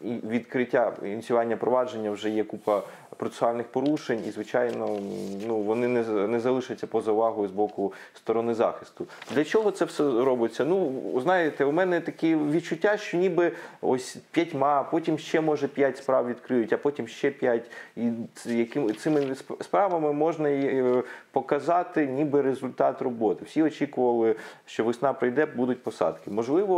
відкриття 0.03 0.93
ініціювання 1.03 1.57
провадження 1.57 2.11
вже 2.11 2.31
є 2.31 2.45
купа 2.45 2.83
процесуальних 3.17 3.67
порушень, 3.67 4.25
і 4.29 4.31
звичайно, 4.31 4.99
ну 5.47 5.57
вони 5.57 5.89
не, 5.89 6.03
не 6.27 6.41
залишаться 6.41 6.87
поза 6.87 7.13
увагою 7.13 7.49
з 7.49 7.53
боку 7.53 7.93
сторони 8.15 8.55
захисту. 8.55 9.07
Для 9.35 9.45
чого 9.45 9.71
це 9.71 9.85
все 9.85 10.03
робиться? 10.03 10.65
Ну 10.65 10.93
знаєте, 11.23 11.65
у 11.65 11.73
мене 11.73 12.01
такі 12.01 12.37
відчуття, 12.37 12.97
що 12.97 13.17
ніби 13.17 13.53
ось 13.81 14.17
п'ятьма, 14.31 14.83
потім 14.83 15.19
ще 15.19 15.41
може 15.41 15.69
п'ять 15.69 15.97
справ 15.97 16.29
відкриють, 16.29 16.73
а 16.73 16.77
потім 16.77 17.09
ще 17.09 17.31
п'ять. 17.31 17.71
І 17.97 18.11
яким 18.47 18.95
цими 18.95 19.35
справами 19.61 20.13
можна 20.13 20.51
е, 20.51 21.03
показати, 21.33 22.07
ніби 22.07 22.43
результат 22.43 23.03
роботи. 23.03 23.45
Всі 23.45 23.63
очікували, 23.63 24.35
що 24.67 24.85
весна 24.85 25.13
прийде, 25.13 25.47
будуть 25.47 25.83
посадки. 25.83 26.31
Можливо, 26.31 26.77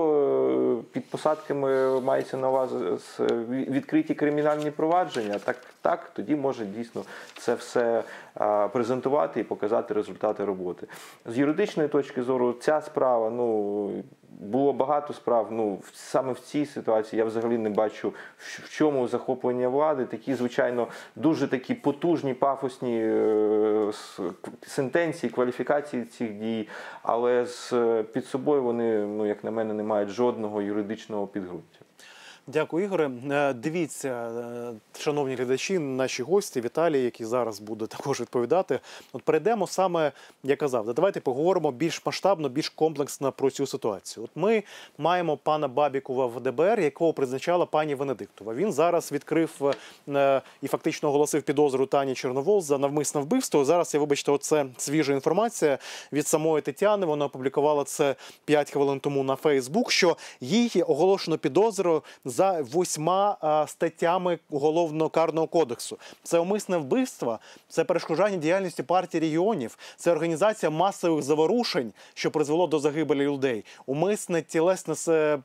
е, 0.80 0.84
під 0.92 1.10
посадками 1.10 2.00
мається 2.00 2.36
на 2.36 2.50
увазі 2.50 2.76
відкриті 3.48 4.14
кримінальні 4.14 4.70
провадження. 4.70 5.38
Так, 5.38 5.56
так, 5.82 6.10
тоді 6.14 6.31
може 6.36 6.64
дійсно 6.64 7.04
це 7.38 7.54
все 7.54 8.02
презентувати 8.72 9.40
і 9.40 9.44
показати 9.44 9.94
результати 9.94 10.44
роботи. 10.44 10.86
З 11.26 11.38
юридичної 11.38 11.88
точки 11.88 12.22
зору, 12.22 12.52
ця 12.52 12.80
справа, 12.80 13.30
ну 13.30 13.90
було 14.40 14.72
багато 14.72 15.12
справ. 15.12 15.48
Ну 15.50 15.78
саме 15.92 16.32
в 16.32 16.38
цій 16.38 16.66
ситуації 16.66 17.18
я 17.18 17.24
взагалі 17.24 17.58
не 17.58 17.70
бачу 17.70 18.08
в 18.38 18.62
в 18.62 18.70
чому 18.70 19.08
захоплення 19.08 19.68
влади. 19.68 20.04
Такі, 20.04 20.34
звичайно, 20.34 20.88
дуже 21.16 21.48
такі 21.48 21.74
потужні, 21.74 22.34
пафосні 22.34 23.00
е, 23.02 23.92
сентенції, 24.62 25.32
кваліфікації 25.32 26.04
цих 26.04 26.32
дій, 26.32 26.68
але 27.02 27.46
з 27.46 27.72
е, 27.72 28.02
під 28.02 28.26
собою 28.26 28.62
вони, 28.62 29.06
ну 29.06 29.26
як 29.26 29.44
на 29.44 29.50
мене, 29.50 29.74
не 29.74 29.82
мають 29.82 30.08
жодного 30.08 30.62
юридичного 30.62 31.26
підґрунтя. 31.26 31.78
Дякую, 32.46 32.84
Ігоре. 32.84 33.10
Е, 33.30 33.52
Дивіться, 33.52 34.08
е, 34.08 34.98
шановні 34.98 35.34
глядачі, 35.34 35.78
наші 35.78 36.22
гості 36.22 36.60
Віталій, 36.60 37.02
який 37.02 37.26
зараз 37.26 37.60
буде 37.60 37.86
також 37.86 38.20
відповідати. 38.20 38.80
От 39.12 39.22
перейдемо 39.22 39.66
саме, 39.66 40.12
я 40.42 40.56
казав, 40.56 40.86
да, 40.86 40.92
давайте 40.92 41.20
поговоримо 41.20 41.72
більш 41.72 42.06
масштабно, 42.06 42.48
більш 42.48 42.68
комплексно 42.68 43.32
про 43.32 43.50
цю 43.50 43.66
ситуацію. 43.66 44.24
От 44.24 44.30
ми 44.34 44.62
маємо 44.98 45.36
пана 45.36 45.68
Бабікова 45.68 46.26
в 46.26 46.40
ДБР, 46.40 46.80
якого 46.80 47.12
призначала 47.12 47.66
пані 47.66 47.94
Венедиктова. 47.94 48.54
Він 48.54 48.72
зараз 48.72 49.12
відкрив 49.12 49.74
е, 50.08 50.42
і 50.62 50.68
фактично 50.68 51.08
оголосив 51.08 51.42
підозру 51.42 51.86
Тані 51.86 52.14
Чорновол 52.14 52.62
за 52.62 52.78
навмисне 52.78 53.20
вбивство. 53.20 53.64
Зараз 53.64 53.94
я 53.94 54.00
вибачте, 54.00 54.32
оце 54.32 54.66
свіжа 54.76 55.12
інформація 55.12 55.78
від 56.12 56.26
самої 56.26 56.62
Тетяни. 56.62 57.06
Вона 57.06 57.24
опублікувала 57.24 57.84
це 57.84 58.14
5 58.44 58.70
хвилин 58.70 59.00
тому 59.00 59.22
на 59.22 59.36
Фейсбук. 59.36 59.92
Що 59.92 60.16
їй 60.40 60.82
оголошено 60.82 61.38
підозру 61.38 62.02
за 62.32 62.62
восьма 62.62 63.66
статтями 63.68 64.38
уголовного 64.50 65.10
карного 65.10 65.46
кодексу. 65.46 65.98
Це 66.22 66.38
умисне 66.38 66.76
вбивство, 66.76 67.38
це 67.68 67.84
перешкоджання 67.84 68.36
діяльності 68.36 68.82
партії 68.82 69.20
регіонів, 69.20 69.78
це 69.96 70.12
організація 70.12 70.70
масових 70.70 71.22
заворушень, 71.22 71.92
що 72.14 72.30
призвело 72.30 72.66
до 72.66 72.78
загибелі 72.78 73.22
людей, 73.24 73.64
умисне 73.86 74.42
тілесне 74.42 74.94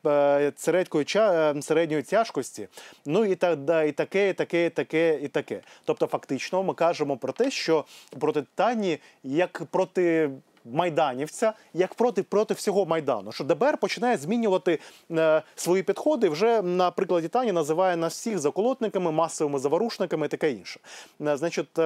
е, 0.06 0.52
середньої 0.56 1.06
е, 1.16 1.62
середньої 1.62 2.04
тяжкості. 2.04 2.68
Ну 3.06 3.26
і 3.26 3.36
так 3.36 3.60
і 3.88 3.92
таке, 3.92 4.30
і 4.30 4.34
таке, 4.34 4.66
і 4.66 4.70
таке, 4.70 5.20
і 5.24 5.28
таке. 5.28 5.62
Тобто, 5.86 6.08
фактично, 6.08 6.64
ми 6.64 6.74
кажемо 6.74 7.18
про 7.18 7.34
те, 7.34 7.52
що 7.52 7.86
проти 8.20 8.44
Тані, 8.56 9.00
як 9.24 9.64
проти 9.72 10.30
майданівця, 10.74 11.54
як 11.74 11.94
проти 11.94 12.24
проти 12.24 12.54
всього 12.54 12.86
майдану, 12.86 13.32
що 13.32 13.44
ДБР 13.44 13.78
починає 13.78 14.18
змінювати 14.18 14.80
е, 15.12 15.42
свої 15.56 15.84
підходи. 15.84 16.30
Вже 16.30 16.62
на 16.62 16.92
прикладі 16.92 17.28
Тані 17.28 17.52
називає 17.52 17.98
нас 17.98 18.14
всіх 18.14 18.40
заколотниками, 18.40 19.12
масовими 19.12 19.60
заворушниками 19.60 20.26
і 20.26 20.30
таке 20.30 20.52
інше. 20.52 20.80
Е, 21.22 21.38
значить. 21.38 21.80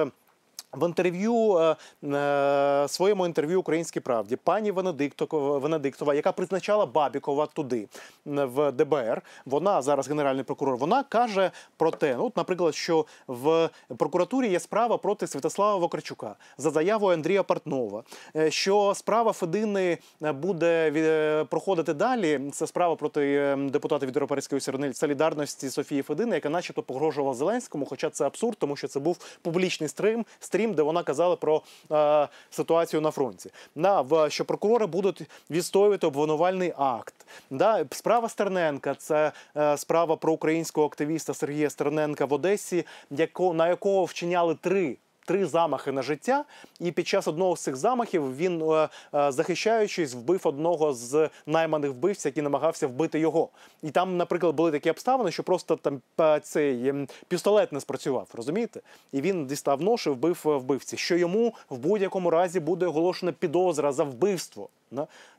В 0.72 0.86
інтерв'ю 0.86 1.58
е, 1.58 1.76
е, 2.16 2.88
своєму 2.88 3.26
інтерв'ю 3.26 3.60
Українській 3.60 4.00
правді 4.00 4.36
пані 4.36 4.70
Венедиктова, 4.70 5.58
Венедиктова, 5.58 6.14
яка 6.14 6.32
призначала 6.32 6.86
Бабікова 6.86 7.46
туди 7.46 7.88
в 8.24 8.72
ДБР, 8.72 9.22
вона 9.46 9.82
зараз 9.82 10.08
генеральний 10.08 10.44
прокурор. 10.44 10.76
Вона 10.76 11.02
каже 11.02 11.50
про 11.76 11.90
те, 11.90 12.16
ну, 12.18 12.32
наприклад, 12.36 12.74
що 12.74 13.06
в 13.26 13.70
прокуратурі 13.96 14.48
є 14.48 14.60
справа 14.60 14.98
проти 14.98 15.26
Святослава 15.26 15.76
Вакарчука 15.76 16.36
за 16.58 16.70
заявою 16.70 17.14
Андрія 17.14 17.42
Портнова, 17.42 18.02
е, 18.36 18.50
що 18.50 18.92
справа 18.96 19.32
Федини 19.32 19.98
буде 20.20 21.46
проходити 21.50 21.94
далі. 21.94 22.40
Це 22.52 22.66
справа 22.66 22.96
проти 22.96 23.56
депутата 23.58 24.06
від 24.06 24.16
Європейської 24.16 24.60
солідарності 24.94 25.70
Софії 25.70 26.02
Федини, 26.02 26.34
яка, 26.34 26.48
начебто, 26.48 26.82
погрожувала 26.82 27.34
Зеленському. 27.34 27.86
Хоча 27.86 28.10
це 28.10 28.26
абсурд, 28.26 28.56
тому 28.58 28.76
що 28.76 28.88
це 28.88 29.00
був 29.00 29.16
публічний 29.42 29.88
стрім, 29.88 30.26
стрім, 30.40 30.61
де 30.66 30.82
вона 30.82 31.02
казала 31.02 31.36
про 31.36 31.62
е, 31.92 32.28
ситуацію 32.50 33.00
на 33.00 33.10
фронті. 33.10 33.50
На 33.74 34.00
в 34.00 34.30
що 34.30 34.44
прокурори 34.44 34.86
будуть 34.86 35.22
відстоювати 35.50 36.06
обвинувальний 36.06 36.72
акт. 36.76 37.14
Да, 37.50 37.84
справа 37.90 38.28
Стерненка 38.28 38.94
це 38.94 39.32
е, 39.56 39.76
справа 39.76 40.16
про 40.16 40.32
українського 40.32 40.86
активіста 40.86 41.34
Сергія 41.34 41.70
Стерненка 41.70 42.24
в 42.24 42.32
Одесі, 42.32 42.86
яко, 43.10 43.54
на 43.54 43.68
якого 43.68 44.04
вчиняли 44.04 44.54
три. 44.60 44.96
Три 45.24 45.46
замахи 45.46 45.92
на 45.92 46.02
життя, 46.02 46.44
і 46.80 46.92
під 46.92 47.08
час 47.08 47.28
одного 47.28 47.56
з 47.56 47.60
цих 47.60 47.76
замахів 47.76 48.36
він, 48.36 48.62
е, 48.62 48.88
е, 49.14 49.32
захищаючись, 49.32 50.14
вбив 50.14 50.40
одного 50.44 50.92
з 50.92 51.30
найманих 51.46 51.90
вбивців, 51.90 52.28
який 52.30 52.42
намагався 52.42 52.86
вбити 52.86 53.20
його. 53.20 53.48
І 53.82 53.90
там, 53.90 54.16
наприклад, 54.16 54.54
були 54.54 54.70
такі 54.70 54.90
обставини, 54.90 55.30
що 55.30 55.42
просто 55.42 55.76
там 55.76 56.00
е, 56.20 56.40
цей 56.40 56.94
пістолет 57.28 57.72
не 57.72 57.80
спрацював, 57.80 58.28
розумієте? 58.34 58.80
І 59.12 59.20
він 59.20 59.46
дістав 59.46 59.82
нож 59.82 60.06
і 60.06 60.10
вбив 60.10 60.40
вбивці. 60.44 60.96
Що 60.96 61.16
йому 61.16 61.54
в 61.70 61.78
будь-якому 61.78 62.30
разі 62.30 62.60
буде 62.60 62.86
оголошена 62.86 63.32
підозра 63.32 63.92
за 63.92 64.04
вбивство. 64.04 64.68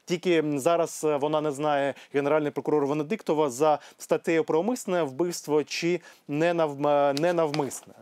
Тільки 0.05 0.43
зараз 0.59 1.01
е, 1.03 1.17
вона 1.17 1.41
не 1.41 1.51
знає 1.51 1.93
генеральний 2.13 2.51
прокурор 2.51 2.85
Венедиктова 2.85 3.49
за 3.49 3.79
статтею 3.97 4.43
про 4.43 4.59
умисне 4.59 5.03
вбивство 5.03 5.63
чи 5.63 6.01
ненавм- 6.29 7.19
ненавмисне. 7.21 7.93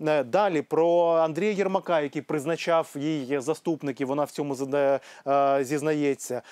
Е, 0.00 0.24
Далі 0.24 0.62
про 0.62 1.12
Андрія 1.14 1.52
Єрмака, 1.52 2.00
який 2.00 2.22
призначав 2.22 2.90
їй 2.94 3.40
заступників, 3.40 4.08
вона 4.08 4.24
в 4.24 4.30
цьому 4.30 4.56
е, 4.74 5.00
зізнається. 5.64 6.42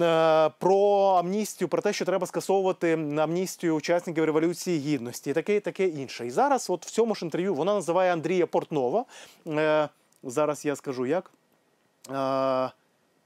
Е, 0.00 0.50
Про 0.58 0.78
амністію, 1.18 1.68
про 1.68 1.82
те, 1.82 1.92
що 1.92 2.04
треба 2.04 2.26
скасовувати 2.26 2.92
амністію 3.18 3.74
учасників 3.74 4.24
революції 4.24 4.78
гідності, 4.78 5.30
і 5.30 5.32
таке, 5.32 5.56
і 5.56 5.60
таке 5.60 5.86
інше. 5.86 6.26
І 6.26 6.30
зараз, 6.30 6.70
от 6.70 6.86
в 6.86 6.90
цьому 6.90 7.14
ж 7.14 7.24
інтерв'ю, 7.24 7.54
вона 7.54 7.74
називає 7.74 8.12
Андрія 8.12 8.46
Портнова. 8.46 9.04
Е, 9.46 9.88
Зараз 10.22 10.64
я 10.64 10.76
скажу 10.76 11.06
як. 11.06 11.30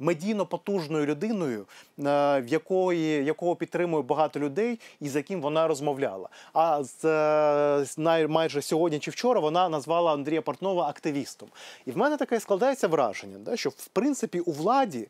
Медійно 0.00 0.46
потужною 0.46 1.06
людиною, 1.06 1.66
е, 1.98 2.02
в 2.40 2.44
якої 2.48 3.24
якого 3.24 3.56
підтримує 3.56 4.02
багато 4.02 4.40
людей, 4.40 4.80
і 5.00 5.08
з 5.08 5.16
яким 5.16 5.40
вона 5.40 5.68
розмовляла. 5.68 6.28
А 6.52 6.82
з, 6.84 7.04
е, 7.98 8.26
майже 8.28 8.62
сьогодні 8.62 8.98
чи 8.98 9.10
вчора 9.10 9.40
вона 9.40 9.68
назвала 9.68 10.12
Андрія 10.12 10.42
Портнова 10.42 10.88
активістом. 10.88 11.48
І 11.86 11.90
в 11.90 11.96
мене 11.96 12.16
таке 12.16 12.40
складається 12.40 12.88
враження, 12.88 13.56
що 13.56 13.70
в 13.70 13.86
принципі 13.86 14.40
у 14.40 14.52
владі 14.52 15.08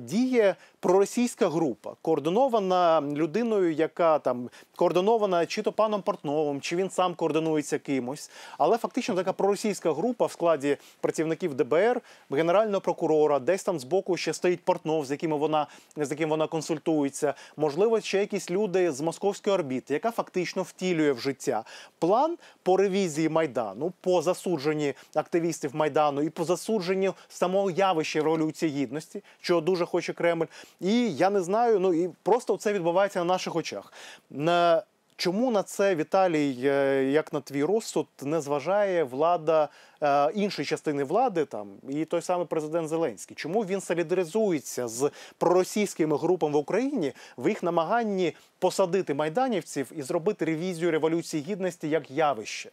діє 0.00 0.56
проросійська 0.80 1.48
група, 1.48 1.92
координована 2.02 3.00
людиною, 3.00 3.72
яка 3.72 4.18
там 4.18 4.50
координована 4.76 5.46
чи 5.46 5.62
то 5.62 5.72
паном 5.72 6.02
Портновим, 6.02 6.60
чи 6.60 6.76
він 6.76 6.90
сам 6.90 7.14
координується 7.14 7.78
кимось. 7.78 8.30
Але 8.58 8.78
фактично 8.78 9.14
така 9.14 9.32
проросійська 9.32 9.92
група 9.92 10.26
в 10.26 10.32
складі 10.32 10.76
працівників 11.00 11.54
ДБР, 11.54 12.00
генерального 12.30 12.80
прокурора, 12.80 13.38
десь 13.38 13.64
там 13.64 13.78
збоку 13.78 14.01
ще 14.16 14.32
стоїть 14.32 14.64
Портнов, 14.64 15.04
з 15.06 15.10
якими 15.10 15.36
вона 15.36 15.66
з 15.96 16.10
яким 16.10 16.28
вона 16.28 16.46
консультується. 16.46 17.34
Можливо, 17.56 18.00
ще 18.00 18.20
якісь 18.20 18.50
люди 18.50 18.92
з 18.92 19.00
московської 19.00 19.54
орбіти, 19.54 19.94
яка 19.94 20.10
фактично 20.10 20.62
втілює 20.62 21.12
в 21.12 21.20
життя 21.20 21.64
план 21.98 22.38
по 22.62 22.76
ревізії 22.76 23.28
майдану, 23.28 23.92
по 24.00 24.22
засудженні 24.22 24.94
активістів 25.14 25.76
майдану 25.76 26.22
і 26.22 26.30
по 26.30 26.44
засудженню 26.44 27.14
самого 27.28 27.70
явища 27.70 28.22
революції 28.22 28.72
гідності, 28.72 29.22
чого 29.40 29.60
дуже 29.60 29.86
хоче 29.86 30.12
Кремль. 30.12 30.46
І 30.80 31.14
я 31.14 31.30
не 31.30 31.40
знаю, 31.40 31.80
ну 31.80 31.94
і 31.94 32.10
просто 32.22 32.56
це 32.56 32.72
відбувається 32.72 33.18
на 33.18 33.24
наших 33.24 33.56
очах. 33.56 33.92
На 34.30 34.82
Чому 35.22 35.50
на 35.50 35.62
це 35.62 35.94
Віталій, 35.94 36.56
е, 36.64 37.04
як 37.04 37.32
на 37.32 37.40
твій 37.40 37.64
розсуд, 37.64 38.06
не 38.22 38.40
зважає 38.40 39.04
влада 39.04 39.68
е, 40.02 40.32
іншої 40.34 40.66
частини 40.66 41.04
влади, 41.04 41.44
там 41.44 41.68
і 41.88 42.04
той 42.04 42.22
самий 42.22 42.46
президент 42.46 42.88
Зеленський? 42.88 43.36
Чому 43.36 43.64
він 43.64 43.80
солідаризується 43.80 44.88
з 44.88 45.10
проросійськими 45.38 46.16
групами 46.16 46.54
в 46.54 46.56
Україні 46.56 47.12
в 47.38 47.48
їх 47.48 47.62
намаганні 47.62 48.36
посадити 48.58 49.14
майданівців 49.14 49.92
і 49.96 50.02
зробити 50.02 50.44
ревізію 50.44 50.90
революції 50.90 51.42
гідності 51.42 51.88
як 51.88 52.10
явище? 52.10 52.70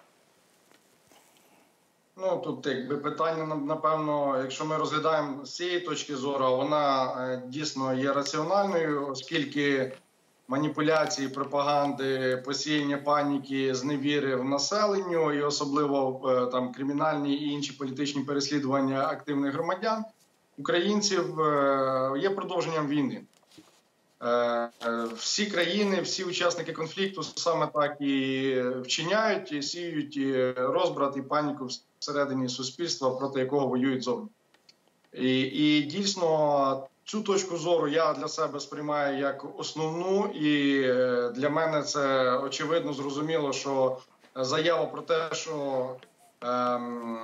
Ну 2.17 2.37
тут 2.37 2.65
якби 2.65 2.97
питання 2.97 3.55
напевно, 3.55 4.39
якщо 4.41 4.65
ми 4.65 4.77
розглядаємо 4.77 5.45
з 5.45 5.55
цієї 5.55 5.79
точки 5.79 6.15
зору, 6.15 6.57
вона 6.57 7.03
е, 7.05 7.41
дійсно 7.47 7.93
є 7.93 8.13
раціональною, 8.13 9.07
оскільки 9.07 9.91
маніпуляції, 10.49 11.27
пропаганди, 11.27 12.37
посіяння 12.45 12.97
паніки, 12.97 13.75
зневіри 13.75 14.35
в 14.35 14.45
населенню 14.45 15.33
і 15.33 15.41
особливо 15.41 16.21
е, 16.29 16.51
там 16.51 16.73
кримінальні 16.73 17.33
і 17.33 17.49
інші 17.49 17.73
політичні 17.73 18.23
переслідування 18.23 19.07
активних 19.07 19.53
громадян 19.53 20.03
українців 20.57 21.39
е, 21.39 22.19
є 22.21 22.29
продовженням 22.29 22.87
війни. 22.87 23.21
Е, 24.23 24.69
Всі 25.15 25.45
країни, 25.45 26.01
всі 26.01 26.23
учасники 26.23 26.73
конфлікту 26.73 27.23
саме 27.23 27.67
так 27.67 28.01
і 28.01 28.55
вчиняють, 28.81 29.51
і 29.51 29.61
сіють 29.61 30.17
і 30.17 30.51
розбрат 30.51 31.17
і 31.17 31.21
паніку 31.21 31.67
всередині 31.99 32.49
суспільства, 32.49 33.09
проти 33.09 33.39
якого 33.39 33.67
воюють 33.67 34.03
зовні. 34.03 34.27
І, 35.13 35.39
і 35.39 35.81
дійсно 35.81 36.88
цю 37.09 37.21
точку 37.21 37.57
зору 37.57 37.87
я 37.87 38.13
для 38.13 38.27
себе 38.27 38.59
сприймаю 38.59 39.17
як 39.17 39.59
основну, 39.59 40.25
і 40.25 40.81
е, 40.83 41.29
для 41.35 41.49
мене 41.49 41.83
це 41.83 42.33
очевидно 42.37 42.93
зрозуміло, 42.93 43.53
що 43.53 43.97
заява 44.35 44.85
про 44.85 45.01
те, 45.01 45.29
що 45.31 45.85
ем, 46.41 47.17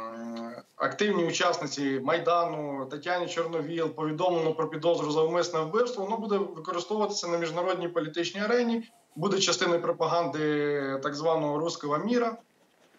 активні 0.75 1.25
учасниці 1.25 2.01
майдану 2.03 2.87
Тетяні 2.91 3.27
Чорновіл 3.27 3.89
повідомлено 3.89 4.53
про 4.53 4.69
підозру 4.69 5.11
за 5.11 5.21
умисне 5.21 5.59
вбивство, 5.59 6.03
воно 6.03 6.17
буде 6.17 6.37
використовуватися 6.37 7.27
на 7.27 7.37
міжнародній 7.37 7.87
політичній 7.87 8.41
арені, 8.41 8.89
буде 9.15 9.39
частиною 9.39 9.81
пропаганди 9.81 10.99
так 11.03 11.15
званого 11.15 11.59
руського 11.59 11.97
міра. 11.97 12.37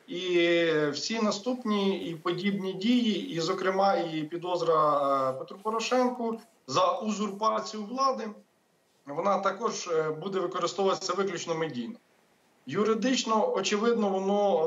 І 0.08 0.58
всі 0.92 1.22
наступні 1.22 1.98
і 1.98 2.14
подібні 2.14 2.72
дії, 2.72 3.30
і, 3.30 3.40
зокрема, 3.40 3.94
і 3.94 4.22
підозра 4.22 5.30
е, 5.30 5.32
Петру 5.38 5.58
Порошенку 5.62 6.38
за 6.66 6.90
узурпацію 6.98 7.84
влади, 7.84 8.28
вона 9.06 9.38
також 9.38 9.88
е, 9.88 10.10
буде 10.10 10.40
використовуватися 10.40 11.12
виключно 11.12 11.54
медійно. 11.54 11.94
Юридично, 12.66 13.52
очевидно, 13.54 14.08
воно 14.08 14.62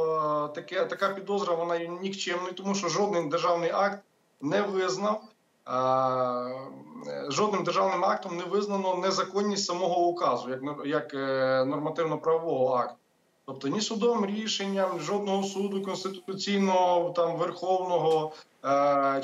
е, 0.45 0.56
таке, 0.56 0.86
така 0.86 1.10
підозра 1.10 1.56
вона 1.56 1.76
є 1.76 1.88
нікчемною, 1.88 2.54
тому 2.54 2.76
що 2.76 2.89
жоден 2.89 3.30
державний 3.30 3.72
акт 3.72 4.00
не 4.41 4.62
визнав. 4.62 5.22
е, 5.68 6.70
Жодним 7.30 7.64
державним 7.64 8.06
актом 8.06 8.38
не 8.38 8.43
визнано 8.43 8.95
незаконність 8.95 9.66
самого 9.66 10.08
указу, 10.08 10.50
як, 10.50 10.62
як 10.86 11.14
нормативно-правового 11.68 12.76
акту. 12.76 12.95
Тобто 13.45 13.68
ні 13.68 13.82
судовим 13.82 14.26
рішенням, 14.26 15.00
жодного 15.00 15.43
суду 15.43 15.84
конституційного, 15.84 17.10
там 17.10 17.38
верховного 17.38 18.32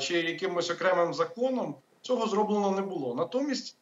чи 0.00 0.14
якимось 0.20 0.70
окремим 0.70 1.14
законом 1.14 1.74
цього 2.06 2.26
зроблено 2.26 2.70
не 2.70 2.82
було. 2.82 3.14
Натомість 3.14 3.76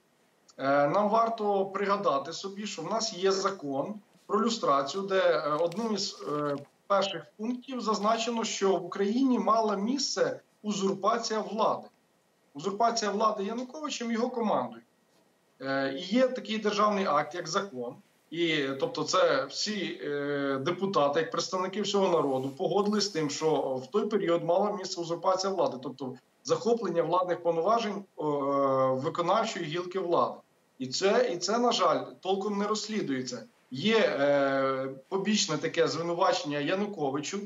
е, 0.58 0.88
нам 0.88 1.08
варто 1.08 1.66
пригадати 1.66 2.32
собі, 2.32 2.66
що 2.66 2.82
в 2.82 2.90
нас 2.90 3.14
є 3.14 3.32
закон 3.32 3.94
про 4.26 4.42
люстрацію, 4.42 5.02
де 5.02 5.20
е, 5.20 5.50
одним 5.60 5.94
із 5.94 6.22
е, 6.28 6.56
перших 6.86 7.26
пунктів 7.36 7.80
зазначено, 7.80 8.44
що 8.44 8.76
в 8.76 8.84
Україні 8.84 9.38
мала 9.38 9.76
місце 9.76 10.40
узурпація 10.62 11.40
влади. 11.40 11.88
Узурпація 12.54 13.10
влади 13.10 13.44
Януковичем 13.44 14.10
і 14.10 14.14
його 14.14 14.30
командою. 14.30 14.82
І 15.96 16.00
є 16.00 16.28
такий 16.28 16.58
державний 16.58 17.06
акт, 17.06 17.34
як 17.34 17.48
закон. 17.48 17.96
І 18.30 18.64
тобто, 18.80 19.04
це 19.04 19.44
всі 19.44 20.00
депутати, 20.60 21.20
як 21.20 21.30
представники 21.30 21.82
всього 21.82 22.08
народу, 22.08 22.48
погодились 22.48 23.04
з 23.04 23.08
тим, 23.08 23.30
що 23.30 23.80
в 23.84 23.86
той 23.90 24.06
період 24.06 24.44
мала 24.44 24.72
місце 24.72 25.00
узурпація 25.00 25.52
влади, 25.52 25.76
тобто 25.82 26.14
захоплення 26.44 27.02
владних 27.02 27.42
повноважень 27.42 27.94
е, 27.94 28.24
виконавчої 28.92 29.64
гілки 29.64 29.98
влади. 29.98 30.34
І 30.78 30.86
це, 30.86 31.30
і 31.34 31.36
це, 31.36 31.58
на 31.58 31.72
жаль, 31.72 32.04
толком 32.20 32.58
не 32.58 32.66
розслідується. 32.66 33.44
Є 33.70 33.98
е, 33.98 34.88
побічне 35.08 35.58
таке 35.58 35.88
звинувачення 35.88 36.58
Януковичу, 36.58 37.38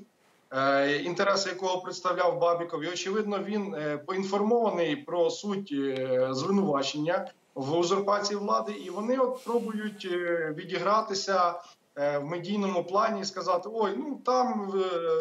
е, 0.52 0.96
інтереси 0.96 1.48
якого 1.48 1.80
представляв 1.80 2.38
Бабіков. 2.38 2.84
І 2.84 2.88
очевидно, 2.88 3.38
він 3.38 3.74
е, 3.74 3.98
поінформований 3.98 4.96
про 4.96 5.30
суть 5.30 5.72
е, 5.72 6.28
звинувачення 6.30 7.30
в 7.54 7.78
узурпації 7.78 8.38
влади, 8.38 8.72
і 8.72 8.90
вони 8.90 9.18
от 9.18 9.44
пробують 9.44 10.08
е, 10.12 10.54
відігратися 10.56 11.54
е, 11.96 12.18
в 12.18 12.24
медійному 12.24 12.84
плані 12.84 13.20
і 13.20 13.24
сказати: 13.24 13.68
ой, 13.72 13.94
ну 13.96 14.20
там 14.24 14.72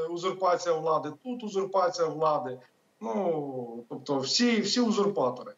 узурпація 0.10 0.76
влади, 0.76 1.10
тут 1.24 1.44
узурпація 1.44 2.08
влади. 2.08 2.60
Ну 3.02 3.84
тобто, 3.90 4.20
всі, 4.20 4.62
всі 4.62 4.82
узурпатори. 4.82 5.54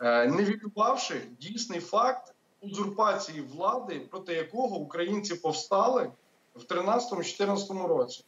Е, 0.00 0.26
не 0.26 0.44
відбувавши 0.44 1.20
дійсний 1.40 1.80
факт 1.80 2.34
узурпації 2.60 3.40
влади, 3.40 4.06
проти 4.10 4.34
якого 4.34 4.76
українці 4.76 5.34
повстали 5.34 6.10
в 6.54 6.62
13-14 6.62 7.86
році. 7.86 8.24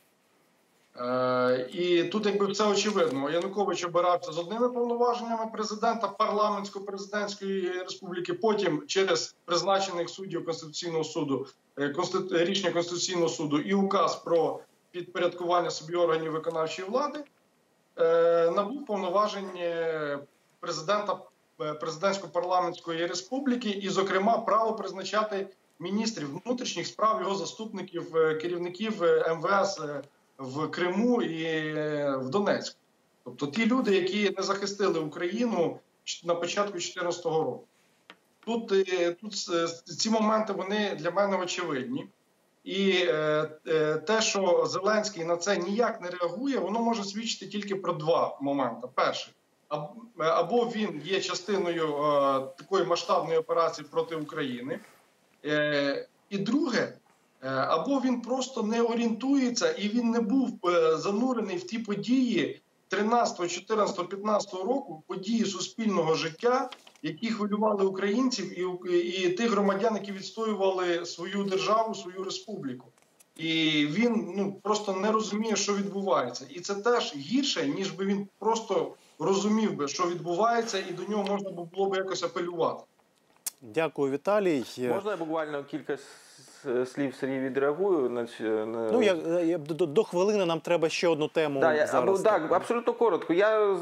Е, 0.98 1.68
і 1.72 2.04
тут, 2.04 2.26
якби 2.26 2.46
все 2.46 2.66
очевидно, 2.66 3.30
Янукович 3.30 3.84
обирався 3.84 4.32
з 4.32 4.38
одними 4.38 4.68
повноваженнями 4.68 5.46
президента 5.52 6.14
парламентсько-президентської 6.18 7.82
республіки. 7.82 8.34
Потім 8.34 8.82
через 8.86 9.34
призначених 9.44 10.10
суддів 10.10 10.44
Конституційного 10.44 11.04
суду, 11.04 11.46
е, 11.78 11.94
рішення 12.30 12.72
Конституційного 12.72 13.28
суду 13.28 13.58
і 13.58 13.74
указ 13.74 14.16
про 14.16 14.60
підпорядкування 14.90 15.70
собі 15.70 15.94
органів 15.94 16.32
виконавчої 16.32 16.88
влади 16.88 17.24
набув 18.56 18.86
повноважень 18.86 19.50
е, 19.56 20.18
президента 20.60 21.18
е, 21.60 21.72
президентсько-парламентської 21.72 23.06
республіки, 23.06 23.68
і, 23.68 23.88
зокрема, 23.88 24.38
право 24.38 24.74
призначати 24.74 25.48
міністрів 25.78 26.40
внутрішніх 26.44 26.86
справ, 26.86 27.20
його 27.20 27.34
заступників, 27.34 28.16
е, 28.16 28.34
керівників 28.34 29.02
е, 29.02 29.34
МВС 29.34 29.82
е, 29.84 30.02
в 30.38 30.70
Криму 30.70 31.22
і 31.22 31.44
е, 31.44 32.16
в 32.16 32.30
Донецьку. 32.30 32.78
Тобто 33.24 33.46
ті 33.46 33.66
люди, 33.66 33.94
які 33.94 34.34
не 34.36 34.42
захистили 34.42 35.00
Україну 35.00 35.78
на 36.24 36.34
початку 36.34 36.72
2014 36.72 37.24
року. 37.24 37.64
Тут, 38.44 38.72
е, 38.72 39.12
тут 39.12 39.34
е, 39.52 39.68
ці 39.92 40.10
моменти 40.10 40.52
вони 40.52 40.94
для 40.94 41.10
мене 41.10 41.36
очевидні. 41.36 42.06
І 42.66 42.90
е, 42.90 43.48
е, 43.66 43.94
те, 43.94 44.22
що 44.22 44.66
Зеленський 44.66 45.24
на 45.24 45.36
це 45.36 45.56
ніяк 45.56 46.00
не 46.00 46.10
реагує, 46.10 46.58
воно 46.58 46.80
може 46.80 47.04
свідчити 47.04 47.46
тільки 47.46 47.76
про 47.76 47.92
два 47.92 48.38
моменти. 48.40 48.88
Перше, 48.94 49.30
або 50.18 50.64
він 50.64 51.02
є 51.04 51.20
частиною 51.20 51.86
е, 51.86 52.40
такої 52.58 52.84
масштабної 52.84 53.38
операції 53.38 53.86
проти 53.90 54.16
України. 54.16 54.80
Е, 55.44 56.08
і 56.30 56.38
друге, 56.38 56.92
е, 57.42 57.48
або 57.48 58.00
він 58.00 58.20
просто 58.20 58.62
не 58.62 58.82
орієнтується 58.82 59.72
і 59.72 59.88
він 59.88 60.10
не 60.10 60.20
був 60.20 60.58
е, 60.66 60.96
занурений 60.96 61.56
в 61.56 61.66
ті 61.66 61.78
події, 61.78 62.60
13, 62.88 63.50
14, 63.50 64.08
15 64.08 64.54
року 64.54 65.02
події 65.06 65.44
суспільного 65.44 66.14
життя, 66.14 66.70
які 67.06 67.30
хвилювали 67.30 67.84
українців 67.84 68.58
і, 68.58 68.98
і 68.98 69.32
тих 69.32 69.50
громадян, 69.50 69.94
які 69.94 70.12
відстоювали 70.12 71.06
свою 71.06 71.44
державу, 71.44 71.94
свою 71.94 72.24
республіку. 72.24 72.88
І 73.36 73.86
він 73.90 74.32
ну 74.36 74.60
просто 74.62 74.92
не 74.92 75.12
розуміє, 75.12 75.56
що 75.56 75.74
відбувається, 75.74 76.46
і 76.50 76.60
це 76.60 76.74
теж 76.74 77.16
гірше, 77.16 77.66
ніж 77.66 77.90
би 77.90 78.06
він 78.06 78.28
просто 78.38 78.94
розумів 79.18 79.74
би, 79.74 79.88
що 79.88 80.08
відбувається, 80.08 80.78
і 80.78 80.92
до 80.92 81.02
нього 81.02 81.24
можна 81.24 81.50
було 81.50 81.90
б 81.90 81.96
якось 81.96 82.22
апелювати. 82.22 82.84
Дякую, 83.62 84.12
Віталій. 84.12 84.64
Можна 84.78 85.16
буквально 85.16 85.64
кілька 85.64 85.98
слів 86.86 87.14
Сергій 87.14 87.38
відреагую 87.38 88.10
на 88.10 88.26
на 88.66 88.90
Ну, 88.92 89.02
я, 89.02 89.14
я, 89.40 89.58
до, 89.58 89.86
до 89.86 90.04
хвилини 90.04 90.44
нам 90.46 90.60
треба 90.60 90.88
ще 90.88 91.08
одну 91.08 91.28
тему 91.28 91.60
Да, 91.60 91.74
я, 91.74 91.86
зараз. 91.86 92.08
або, 92.08 92.18
так, 92.18 92.52
абсолютно 92.52 92.92
коротко. 92.92 93.32
Я 93.32 93.74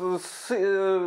е, 0.50 0.58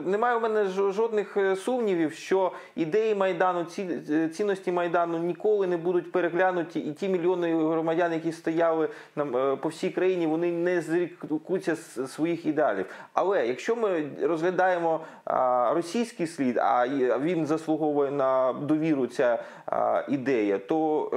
немає 0.05 0.37
у 0.37 0.39
мене 0.39 0.65
жодних 0.67 1.37
е, 1.37 1.55
сумнівів, 1.55 2.13
що 2.13 2.51
ідеї 2.75 3.15
майдану, 3.15 3.63
ці 3.63 3.89
е, 4.11 4.29
цінності 4.29 4.71
майдану 4.71 5.17
ніколи 5.17 5.67
не 5.67 5.77
будуть 5.77 6.11
переглянуті, 6.11 6.79
і 6.79 6.91
ті 6.93 7.09
мільйони 7.09 7.55
громадян, 7.55 8.13
які 8.13 8.31
стояли 8.31 8.89
нам 9.15 9.37
е, 9.37 9.55
по 9.55 9.69
всій 9.69 9.89
країні, 9.89 10.27
вони 10.27 10.51
не 10.51 10.81
зрікуться 10.81 11.75
з 11.75 12.07
своїх 12.07 12.45
ідеалів. 12.45 12.85
Але 13.13 13.47
якщо 13.47 13.75
ми 13.75 14.09
розглядаємо 14.21 14.99
а, 15.25 15.71
російський 15.75 16.27
слід, 16.27 16.57
а 16.57 16.87
він 17.19 17.45
заслуговує 17.45 18.11
на 18.11 18.53
довіру 18.53 19.07
ця 19.07 19.43
а, 19.65 20.03
ідея, 20.09 20.57
то 20.57 21.09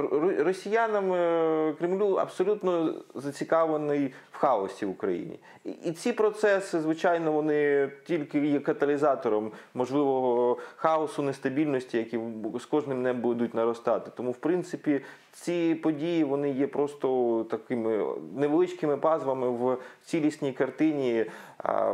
росіянам 0.51 1.13
е, 1.13 1.73
Кремлю 1.79 2.15
абсолютно 2.15 2.93
зацікавлений 3.15 4.13
в 4.31 4.37
хаосі 4.37 4.85
в 4.85 4.89
Україні. 4.89 5.39
І, 5.85 5.91
ці 5.91 6.13
процеси, 6.13 6.79
звичайно, 6.79 7.31
вони 7.31 7.89
тільки 8.05 8.47
є 8.47 8.59
каталізатором 8.59 9.51
можливого 9.73 10.57
хаосу, 10.75 11.21
нестабільності, 11.21 11.97
які 11.97 12.19
з 12.59 12.65
кожним 12.65 12.99
днем 12.99 13.21
будуть 13.21 13.53
наростати. 13.53 14.11
Тому, 14.15 14.31
в 14.31 14.37
принципі, 14.37 15.01
ці 15.31 15.75
події 15.75 16.23
вони 16.23 16.49
є 16.49 16.67
просто 16.67 17.45
такими 17.49 18.05
невеличкими 18.35 18.97
пазвами 18.97 19.49
в 19.49 19.77
цілісній 20.05 20.51
картині 20.53 21.25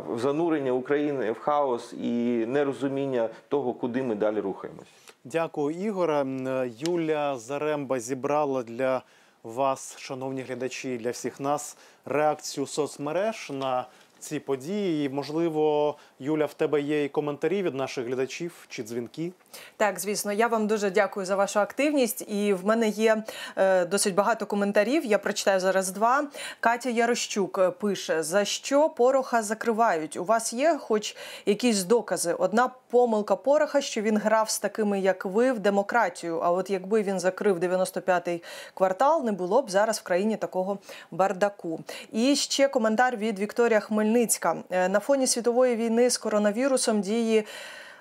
в 0.07 0.19
занурення 0.19 0.71
України 0.71 1.31
в 1.31 1.39
хаос 1.39 1.93
і 1.93 2.45
нерозуміння 2.47 3.29
того, 3.49 3.73
куди 3.73 4.03
ми 4.03 4.15
далі 4.15 4.39
рухаємось. 4.39 4.87
Дякую, 5.31 5.75
Ігоре. 5.75 6.23
Е, 6.23 6.71
Юля 6.77 7.37
Заремба 7.37 7.99
зібрала 7.99 8.63
для 8.63 9.01
вас, 9.43 9.95
шановні 9.97 10.41
глядачі, 10.41 10.97
для 10.97 11.11
всіх 11.11 11.39
нас 11.39 11.77
реакцію 12.05 12.67
соцмереж 12.67 13.49
на 13.53 13.85
ці 14.19 14.39
події. 14.39 15.05
І, 15.05 15.09
можливо, 15.09 15.95
Юля, 16.19 16.45
в 16.45 16.53
тебе 16.53 16.81
є 16.81 17.03
і 17.03 17.09
коментарі 17.09 17.63
від 17.63 17.75
наших 17.75 18.07
глядачів 18.07 18.65
чи 18.69 18.83
дзвінки. 18.83 19.31
Так, 19.77 19.99
звісно, 19.99 20.33
я 20.33 20.47
вам 20.47 20.67
дуже 20.67 20.89
дякую 20.89 21.25
за 21.25 21.35
вашу 21.35 21.59
активність. 21.59 22.25
І 22.27 22.53
в 22.53 22.65
мене 22.65 22.87
є 22.89 23.23
е, 23.55 23.85
досить 23.85 24.15
багато 24.15 24.45
коментарів. 24.45 25.05
Я 25.05 25.17
прочитаю 25.17 25.59
зараз 25.59 25.91
два. 25.91 26.27
Катя 26.59 26.89
Ярощук 26.89 27.59
е, 27.59 27.71
пише: 27.71 28.23
за 28.23 28.45
що 28.45 28.89
пороха 28.89 29.41
закривають? 29.41 30.17
У 30.17 30.23
вас 30.23 30.53
є 30.53 30.77
хоч 30.81 31.15
якісь 31.45 31.83
докази? 31.83 32.33
Одна 32.33 32.69
помилка 32.89 33.35
пороха, 33.35 33.81
що 33.81 34.01
він 34.01 34.17
грав 34.17 34.49
з 34.49 34.59
такими, 34.59 34.99
як 34.99 35.25
ви, 35.25 35.51
в 35.51 35.59
демократію. 35.59 36.39
А 36.43 36.51
от 36.51 36.69
якби 36.69 37.03
він 37.03 37.19
закрив 37.19 37.59
95-й 37.59 38.43
квартал, 38.73 39.25
не 39.25 39.31
було 39.31 39.61
б 39.61 39.69
зараз 39.69 39.99
в 39.99 40.03
країні 40.03 40.37
такого 40.37 40.77
бардаку. 41.11 41.79
І 42.11 42.35
ще 42.35 42.67
коментар 42.67 43.17
від 43.17 43.39
Вікторія 43.39 43.79
Хмельницька 44.07 44.55
Е, 44.71 44.89
на 44.89 44.99
фоні 44.99 45.27
світової 45.27 45.75
війни 45.75 46.09
з 46.09 46.17
коронавірусом 46.17 47.01
дії. 47.01 47.45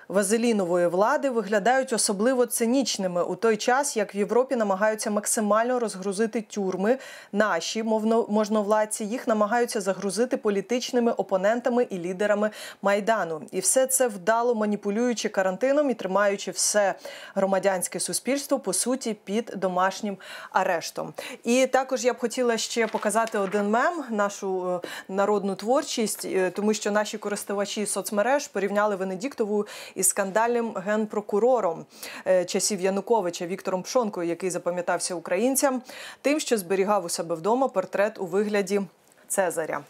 Вазелінової 0.09 0.87
влади 0.87 1.29
виглядають 1.29 1.93
особливо 1.93 2.45
цинічними 2.45 3.23
у 3.23 3.35
той 3.35 3.57
час, 3.57 3.97
як 3.97 4.15
в 4.15 4.17
Європі 4.17 4.55
намагаються 4.55 5.11
максимально 5.11 5.79
розгрузити 5.79 6.41
тюрми. 6.41 6.97
Наші 7.31 7.83
можновладці 8.29 9.05
їх 9.05 9.27
намагаються 9.27 9.81
загрузити 9.81 10.37
політичними 10.37 11.11
опонентами 11.11 11.83
і 11.83 11.97
лідерами 11.97 12.49
майдану. 12.81 13.41
І 13.51 13.59
все 13.59 13.87
це 13.87 14.07
вдало 14.07 14.55
маніпулюючи 14.55 15.29
карантином 15.29 15.89
і 15.89 15.93
тримаючи 15.93 16.51
все 16.51 16.95
громадянське 17.35 17.99
суспільство 17.99 18.59
по 18.59 18.73
суті 18.73 19.17
під 19.23 19.53
домашнім 19.55 20.17
арештом. 20.51 21.13
І 21.43 21.67
також 21.67 22.05
я 22.05 22.13
б 22.13 22.17
хотіла 22.17 22.57
ще 22.57 22.87
показати 22.87 23.37
один 23.37 23.69
мем, 23.69 24.03
нашу 24.09 24.81
е, 24.83 24.87
народну 25.09 25.55
творчість, 25.55 26.25
е, 26.25 26.49
тому 26.49 26.73
що 26.73 26.91
наші 26.91 27.17
користувачі 27.17 27.85
соцмереж 27.85 28.47
порівняли 28.47 28.95
Венедіктову 28.95 29.65
із 29.97 30.07
скандальним 30.07 30.73
генпрокурором 30.85 31.85
е, 32.27 32.45
часів 32.45 32.81
Януковича 32.81 33.45
Віктором 33.45 33.83
Пшонкою, 33.83 34.29
який 34.29 34.49
запам'ятався 34.49 35.15
українцям, 35.15 35.81
тим, 36.21 36.39
що 36.39 36.57
зберігав 36.57 37.05
у 37.05 37.09
себе 37.09 37.35
вдома 37.35 37.67
портрет 37.67 38.19
у 38.19 38.25
вигляді 38.25 38.81
Цезаря. 39.27 39.83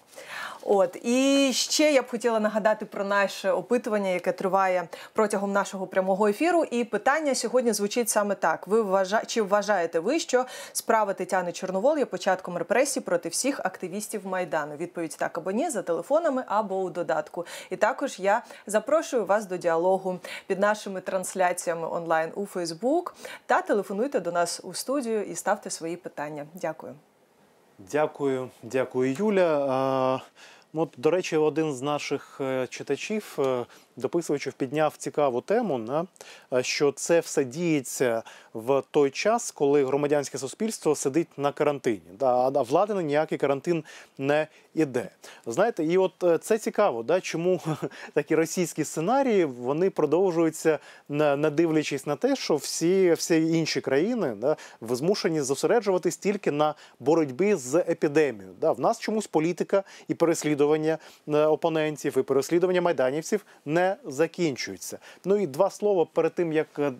От 0.69 0.97
і 1.03 1.49
ще 1.53 1.91
я 1.91 2.01
б 2.01 2.09
хотіла 2.09 2.39
нагадати 2.39 2.85
про 2.85 3.05
наше 3.05 3.51
опитування, 3.51 4.09
яке 4.09 4.31
триває 4.31 4.87
протягом 5.13 5.51
нашого 5.51 5.87
прямого 5.87 6.27
ефіру. 6.27 6.63
І 6.63 6.83
питання 6.83 7.35
сьогодні 7.35 7.73
звучить 7.73 8.09
саме 8.09 8.35
так: 8.35 8.67
ви 8.67 8.81
вважа... 8.81 9.21
чи 9.25 9.41
вважаєте 9.41 9.99
ви, 9.99 10.19
що 10.19 10.45
справа 10.73 11.13
Тетяни 11.13 11.51
Чорновол 11.51 11.97
є 11.97 12.05
початком 12.05 12.57
репресій 12.57 12.99
проти 12.99 13.29
всіх 13.29 13.59
активістів 13.59 14.27
майдану? 14.27 14.75
Відповідь 14.75 15.15
так 15.19 15.37
або 15.37 15.51
ні 15.51 15.69
за 15.69 15.81
телефонами 15.81 16.43
або 16.47 16.81
у 16.81 16.89
додатку. 16.89 17.45
І 17.69 17.75
також 17.75 18.19
я 18.19 18.41
запрошую 18.65 19.25
вас 19.25 19.45
до 19.45 19.57
діалогу 19.57 20.19
під 20.47 20.59
нашими 20.59 21.01
трансляціями 21.01 21.87
онлайн 21.87 22.31
у 22.35 22.45
Фейсбук 22.45 23.15
та 23.45 23.61
телефонуйте 23.61 24.19
до 24.19 24.31
нас 24.31 24.61
у 24.63 24.73
студію 24.73 25.23
і 25.23 25.35
ставте 25.35 25.69
свої 25.69 25.95
питання. 25.95 26.45
Дякую. 26.53 26.95
Дякую, 27.79 28.49
дякую, 28.63 29.13
Юля. 29.19 29.67
А, 29.69 30.19
От, 30.73 30.93
до 30.97 31.11
речі, 31.11 31.37
один 31.37 31.73
з 31.73 31.81
наших 31.81 32.37
е, 32.41 32.67
читачів, 32.67 33.35
е, 33.39 33.65
дописувачів, 33.97 34.53
підняв 34.53 34.97
цікаву 34.97 35.41
тему, 35.41 35.77
на, 35.77 36.05
е, 36.53 36.63
що 36.63 36.91
це 36.91 37.19
все 37.19 37.43
діється 37.43 38.23
в 38.53 38.83
той 38.91 39.09
час, 39.09 39.51
коли 39.51 39.85
громадянське 39.85 40.37
суспільство 40.37 40.95
сидить 40.95 41.27
на 41.37 41.51
карантині. 41.51 42.01
А 42.19 42.49
влада 42.49 42.93
на 42.93 43.01
ніякий 43.01 43.37
карантин 43.37 43.83
не 44.17 44.47
іде. 44.75 45.09
Знаєте, 45.45 45.83
і 45.83 45.97
от 45.97 46.23
е, 46.23 46.37
це 46.37 46.57
цікаво, 46.57 47.03
да, 47.03 47.21
чому 47.21 47.61
такі 48.13 48.35
російські 48.35 48.83
сценарії 48.83 49.45
вони 49.45 49.89
продовжуються, 49.89 50.79
не 51.09 51.35
не 51.35 51.49
дивлячись 51.49 52.05
на 52.05 52.15
те, 52.15 52.35
що 52.35 52.55
всі, 52.55 53.13
всі 53.13 53.57
інші 53.57 53.81
країни 53.81 54.35
да, 54.37 54.55
змушені 54.81 55.41
зосереджуватись 55.41 56.17
тільки 56.17 56.51
на 56.51 56.75
боротьбі 56.99 57.55
з 57.55 57.75
епідемією. 57.75 58.53
Да. 58.61 58.71
В 58.71 58.79
нас 58.79 58.99
чомусь 58.99 59.27
політика 59.27 59.83
і 60.07 60.13
переслідування 60.13 60.97
е, 61.27 61.45
опонентів, 61.45 62.17
і 62.17 62.21
переслідування 62.21 62.81
майданівців 62.81 63.45
не 63.65 63.86
закінчуються. 64.05 64.97
Ну 65.25 65.37
і 65.37 65.47
два 65.47 65.69
слова 65.69 66.07
перед 66.13 66.33
тим, 66.33 66.53
як 66.53 66.67
е, 66.79 66.91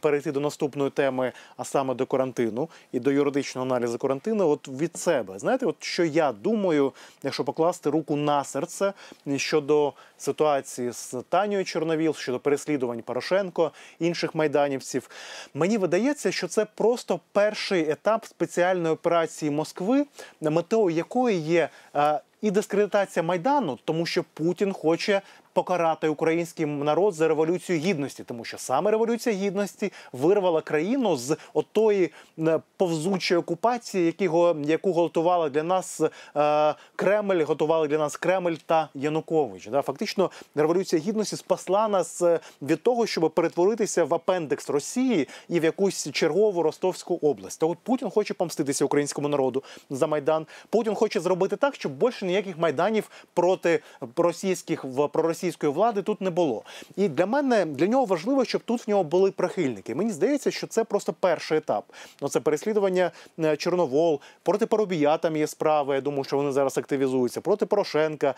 перейти 0.00 0.32
до 0.32 0.40
наступної 0.40 0.90
теми, 0.90 1.32
а 1.56 1.64
саме 1.64 1.94
до 1.94 2.06
карантину 2.06 2.68
і 2.92 3.00
до 3.00 3.10
юридичного 3.10 3.66
аналізу 3.66 3.98
карантину, 3.98 4.48
от 4.48 4.68
від 4.68 4.96
себе. 4.96 5.38
Знаєте, 5.38 5.66
от 5.66 5.76
що 5.80 6.04
я 6.04 6.32
думаю, 6.32 6.92
якщо 7.22 7.44
покласти 7.44 7.90
руку 7.90 8.16
на 8.16 8.44
серце 8.44 8.92
щодо 9.36 9.92
ситуації 10.18 10.92
з 10.92 11.14
Танією 11.28 11.64
Чорновіл, 11.64 12.14
щодо 12.14 12.38
переслідувань 12.38 13.02
Порошенко, 13.02 13.72
інших 13.98 14.34
майданівців, 14.34 15.10
мені 15.54 15.78
видається, 15.78 16.32
що 16.32 16.48
це 16.48 16.64
просто 16.64 17.20
перший 17.32 17.90
етап 17.90 18.24
спеціальної 18.24 18.94
операції 18.94 19.50
Москви, 19.50 20.06
метою 20.40 20.96
якої 20.96 21.38
є. 21.38 21.68
е, 21.96 22.20
і 22.42 22.50
дискредитація 22.50 23.22
майдану, 23.22 23.78
тому 23.84 24.06
що 24.06 24.24
Путін 24.34 24.72
хоче 24.72 25.22
покарати 25.62 26.08
український 26.08 26.66
народ 26.66 27.14
за 27.14 27.28
революцію 27.28 27.78
гідності, 27.78 28.24
тому 28.24 28.44
що 28.44 28.58
саме 28.58 28.90
революція 28.90 29.36
гідності 29.36 29.92
вирвала 30.12 30.60
країну 30.60 31.16
з 31.16 31.36
отої 31.54 32.10
е, 32.38 32.60
повзучої 32.76 33.40
окупації, 33.40 34.06
які 34.06 34.28
го- 34.28 34.56
яку 34.64 34.92
готували 34.92 35.50
для 35.50 35.62
нас 35.62 36.00
е, 36.36 36.74
Кремль, 36.96 37.42
готували 37.42 37.88
для 37.88 37.98
нас 37.98 38.16
Кремль 38.16 38.54
та 38.66 38.88
Янукович. 38.94 39.66
Да, 39.68 39.82
фактично, 39.82 40.30
революція 40.54 41.02
гідності 41.02 41.36
спасла 41.36 41.88
нас 41.88 42.22
е, 42.22 42.40
від 42.62 42.82
того, 42.82 43.06
щоб 43.06 43.30
перетворитися 43.34 44.04
в 44.04 44.14
апендекс 44.14 44.70
Росії 44.70 45.28
і 45.48 45.60
в 45.60 45.64
якусь 45.64 46.10
чергову 46.12 46.62
Ростовську 46.62 47.18
область. 47.22 47.60
То 47.60 47.70
от 47.70 47.78
Путін 47.78 48.10
хоче 48.10 48.34
помститися 48.34 48.84
українському 48.84 49.28
народу 49.28 49.62
за 49.90 50.06
майдан. 50.06 50.46
Путін 50.70 50.94
хоче 50.94 51.20
зробити 51.20 51.56
так, 51.56 51.74
щоб 51.74 51.92
більше 51.92 52.26
ніяких 52.26 52.58
майданів 52.58 53.10
проти 53.34 53.80
російських 54.16 54.84
в 54.84 55.08
проросійських 55.08 55.47
російської 55.48 55.72
влади 55.72 56.02
тут 56.02 56.20
не 56.20 56.30
було. 56.30 56.62
І 56.96 57.08
для 57.08 57.26
мене 57.26 57.64
для 57.64 57.86
нього 57.86 58.04
важливо, 58.04 58.44
щоб 58.44 58.62
тут 58.64 58.86
в 58.86 58.90
нього 58.90 59.04
були 59.04 59.30
прихильники. 59.30 59.94
Мені 59.94 60.10
здається, 60.10 60.50
що 60.50 60.66
це 60.66 60.84
просто 60.84 61.12
перший 61.12 61.58
етап. 61.58 61.84
Ну 62.20 62.28
це 62.28 62.40
переслідування 62.40 63.10
е, 63.38 63.56
Чорновол, 63.56 64.20
проти 64.42 64.66
Парубія 64.66 65.16
там 65.18 65.36
є 65.36 65.46
справи. 65.46 65.94
Я 65.94 66.00
думаю, 66.00 66.24
що 66.24 66.36
вони 66.36 66.52
зараз 66.52 66.78
активізуються 66.78 67.40
проти 67.40 67.66
Порошенка, 67.66 68.34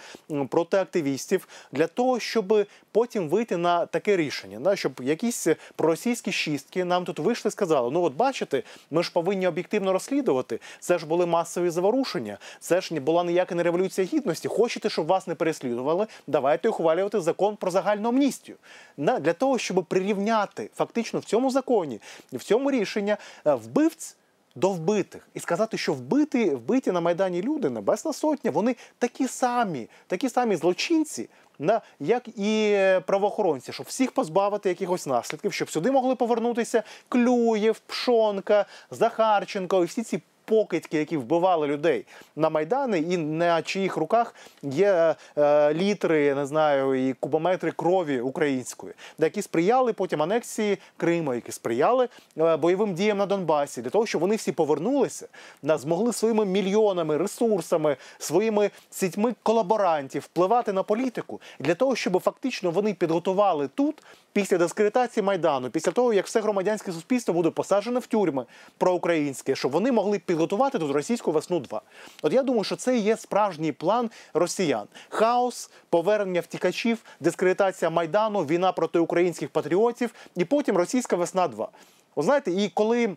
проти 0.48 0.76
активістів 0.76 1.48
для 1.72 1.86
того, 1.86 2.20
щоб 2.20 2.66
потім 2.92 3.28
вийти 3.28 3.56
на 3.56 3.86
таке 3.86 4.16
рішення, 4.16 4.60
да, 4.60 4.76
щоб 4.76 4.92
якісь 5.02 5.46
проросійські 5.76 6.32
шістки 6.32 6.84
нам 6.84 7.04
тут 7.04 7.18
вийшли 7.18 7.48
і 7.48 7.52
сказали: 7.52 7.90
ну 7.92 8.02
от 8.02 8.14
бачите, 8.14 8.62
ми 8.90 9.02
ж 9.02 9.12
повинні 9.12 9.46
об'єктивно 9.46 9.92
розслідувати. 9.92 10.60
Це 10.80 10.98
ж 10.98 11.06
були 11.06 11.26
масові 11.26 11.70
заворушення, 11.70 12.38
це 12.60 12.80
ж 12.80 13.00
була 13.00 13.24
ніяка 13.24 13.54
не 13.54 13.62
революція 13.62 14.06
гідності. 14.12 14.48
Хочете, 14.48 14.90
щоб 14.90 15.06
вас 15.06 15.26
не 15.26 15.34
переслідували? 15.34 16.06
Давайте 16.26 16.68
ухвалювати 16.68 16.89
закон 17.12 17.56
про 17.56 17.70
загальну 17.70 18.08
амністію. 18.08 18.56
Для 18.96 19.32
того, 19.32 19.58
щоб 19.58 19.84
прирівняти 19.84 20.70
фактично 20.74 21.20
в 21.20 21.24
цьому 21.24 21.50
законі, 21.50 22.00
в 22.32 22.44
цьому 22.44 22.70
рішення 22.70 23.16
е, 23.46 23.54
вбивць. 23.54 24.16
До 24.54 24.70
вбитих 24.70 25.28
і 25.34 25.40
сказати, 25.40 25.78
що 25.78 25.94
вбиті, 25.94 26.50
вбиті 26.50 26.92
на 26.92 27.00
майдані 27.00 27.42
люди, 27.42 27.70
Небесна 27.70 28.12
Сотня, 28.12 28.50
вони 28.50 28.76
такі 28.98 29.28
самі, 29.28 29.88
такі 30.06 30.28
самі 30.28 30.56
злочинці, 30.56 31.28
на 31.58 31.80
як 32.00 32.28
і 32.28 32.70
е, 32.72 33.00
правоохоронці, 33.00 33.72
щоб 33.72 33.86
всіх 33.86 34.12
позбавити 34.12 34.68
якихось 34.68 35.06
наслідків, 35.06 35.52
щоб 35.52 35.70
сюди 35.70 35.90
могли 35.90 36.14
повернутися 36.14 36.82
Клюєв, 37.08 37.78
Пшонка, 37.78 38.66
Захарченко 38.90 39.82
і 39.82 39.86
всі 39.86 40.02
ці 40.02 40.22
покидьки, 40.50 40.98
які 40.98 41.16
вбивали 41.16 41.66
людей 41.66 42.04
на 42.36 42.50
майдани, 42.50 42.98
і 42.98 43.16
на 43.16 43.62
чиїх 43.62 43.96
руках 43.96 44.34
є 44.62 45.14
е, 45.38 45.74
літри, 45.74 46.22
я 46.22 46.34
не 46.34 46.46
знаю, 46.46 47.08
і 47.08 47.12
кубометри 47.12 47.72
крові 47.72 48.20
української, 48.20 48.92
де 49.18 49.26
які 49.26 49.42
сприяли 49.42 49.92
потім 49.92 50.22
анексії 50.22 50.78
Криму, 50.96 51.34
які 51.34 51.52
сприяли 51.52 52.08
е, 52.38 52.56
бойовим 52.56 52.94
діям 52.94 53.18
на 53.18 53.26
Донбасі, 53.26 53.82
для 53.82 53.90
того, 53.90 54.06
щоб 54.06 54.20
вони 54.20 54.36
всі 54.36 54.52
повернулися, 54.52 55.28
да, 55.62 55.78
змогли 55.78 56.12
своїми 56.12 56.44
мільйонами, 56.44 57.16
ресурсами, 57.16 57.96
своїми 58.18 58.70
сітьми 58.90 59.34
колаборантів 59.42 60.22
впливати 60.22 60.72
на 60.72 60.82
політику, 60.82 61.40
для 61.60 61.74
того, 61.74 61.96
щоб 61.96 62.20
фактично 62.20 62.70
вони 62.70 62.94
підготували 62.94 63.68
тут. 63.74 64.02
Після 64.32 64.58
дискредитації 64.58 65.24
майдану, 65.24 65.70
після 65.70 65.92
того 65.92 66.12
як 66.12 66.26
все 66.26 66.40
громадянське 66.40 66.92
суспільство 66.92 67.34
буде 67.34 67.50
посаджене 67.50 68.00
в 68.00 68.06
тюрми 68.06 68.44
проукраїнське, 68.78 69.56
щоб 69.56 69.72
вони 69.72 69.92
могли 69.92 70.18
підготувати 70.18 70.39
тут 70.46 70.92
російську 70.92 71.32
весну 71.32 71.60
2 71.60 71.82
От 72.22 72.32
я 72.32 72.42
думаю, 72.42 72.64
що 72.64 72.76
це 72.76 72.96
є 72.98 73.16
справжній 73.16 73.72
план 73.72 74.10
росіян: 74.34 74.86
хаос, 75.08 75.70
повернення 75.90 76.40
втікачів, 76.40 76.98
дискредитація 77.20 77.90
майдану, 77.90 78.44
війна 78.44 78.72
проти 78.72 78.98
українських 78.98 79.48
патріотів, 79.48 80.14
і 80.36 80.44
потім 80.44 80.76
російська 80.76 81.16
весна 81.16 81.48
2 81.48 81.68
От 82.14 82.24
знаєте, 82.24 82.50
і 82.50 82.68
коли. 82.68 83.16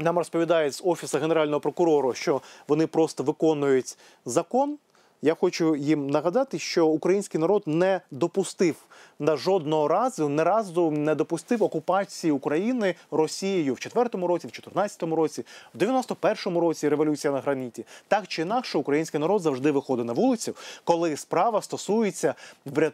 Нам 0.00 0.18
розповідають 0.18 0.74
з 0.74 0.82
офісу 0.84 1.18
генерального 1.18 1.60
прокурора, 1.60 2.14
що 2.14 2.42
вони 2.68 2.86
просто 2.86 3.22
виконують 3.22 3.98
закон. 4.24 4.78
Я 5.22 5.34
хочу 5.34 5.76
їм 5.76 6.10
нагадати, 6.10 6.58
що 6.58 6.86
український 6.86 7.40
народ 7.40 7.62
не 7.66 8.00
допустив 8.10 8.76
на 9.18 9.36
жодного 9.36 9.88
разу, 9.88 10.28
не 10.28 10.44
разу 10.44 10.90
не 10.90 11.14
допустив 11.14 11.62
окупації 11.62 12.30
України 12.30 12.94
Росією 13.10 13.74
в 13.74 13.76
4-му 13.76 14.26
році, 14.26 14.46
в 14.46 14.50
14-му 14.50 15.16
році, 15.16 15.44
в 15.74 15.78
91-му 15.78 16.60
році 16.60 16.88
революція 16.88 17.32
на 17.32 17.40
граніті. 17.40 17.84
Так 18.08 18.28
чи 18.28 18.42
інакше, 18.42 18.78
український 18.78 19.20
народ 19.20 19.42
завжди 19.42 19.70
виходить 19.70 20.06
на 20.06 20.12
вулицю, 20.12 20.54
коли 20.84 21.16
справа 21.16 21.62
стосується 21.62 22.34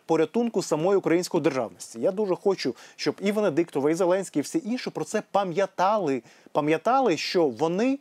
порятунку 0.07 0.62
самої 0.62 0.99
української 0.99 1.43
державності. 1.43 2.01
Я 2.01 2.12
дуже 2.12 2.37
хочу, 2.37 2.75
щоб 2.97 3.14
і 3.20 3.33
Венедиктова, 3.33 3.91
і 3.91 3.95
Зеленський, 3.95 4.41
і 4.41 4.43
всі 4.43 4.62
інші 4.64 4.91
про 4.91 5.05
це 5.05 5.22
пам'ятали. 5.31 6.22
Пам'ятали, 6.53 7.16
що 7.16 7.49
вони 7.49 7.99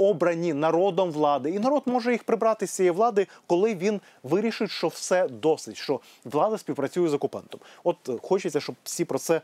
обрані 0.00 0.54
народом 0.54 1.10
влади, 1.10 1.50
і 1.50 1.58
народ 1.58 1.82
може 1.86 2.12
їх 2.12 2.24
прибрати 2.24 2.66
з 2.66 2.70
цієї 2.70 2.90
влади, 2.90 3.26
коли 3.46 3.74
він 3.74 4.00
вирішить, 4.22 4.70
що 4.70 4.88
все 4.88 5.28
досить, 5.28 5.76
що 5.76 6.00
влада 6.24 6.58
співпрацює 6.58 7.08
з 7.08 7.14
окупантом. 7.14 7.60
От 7.84 7.96
е, 8.08 8.12
хочеться, 8.22 8.60
щоб 8.60 8.74
всі 8.84 9.04
про 9.04 9.18
це 9.18 9.40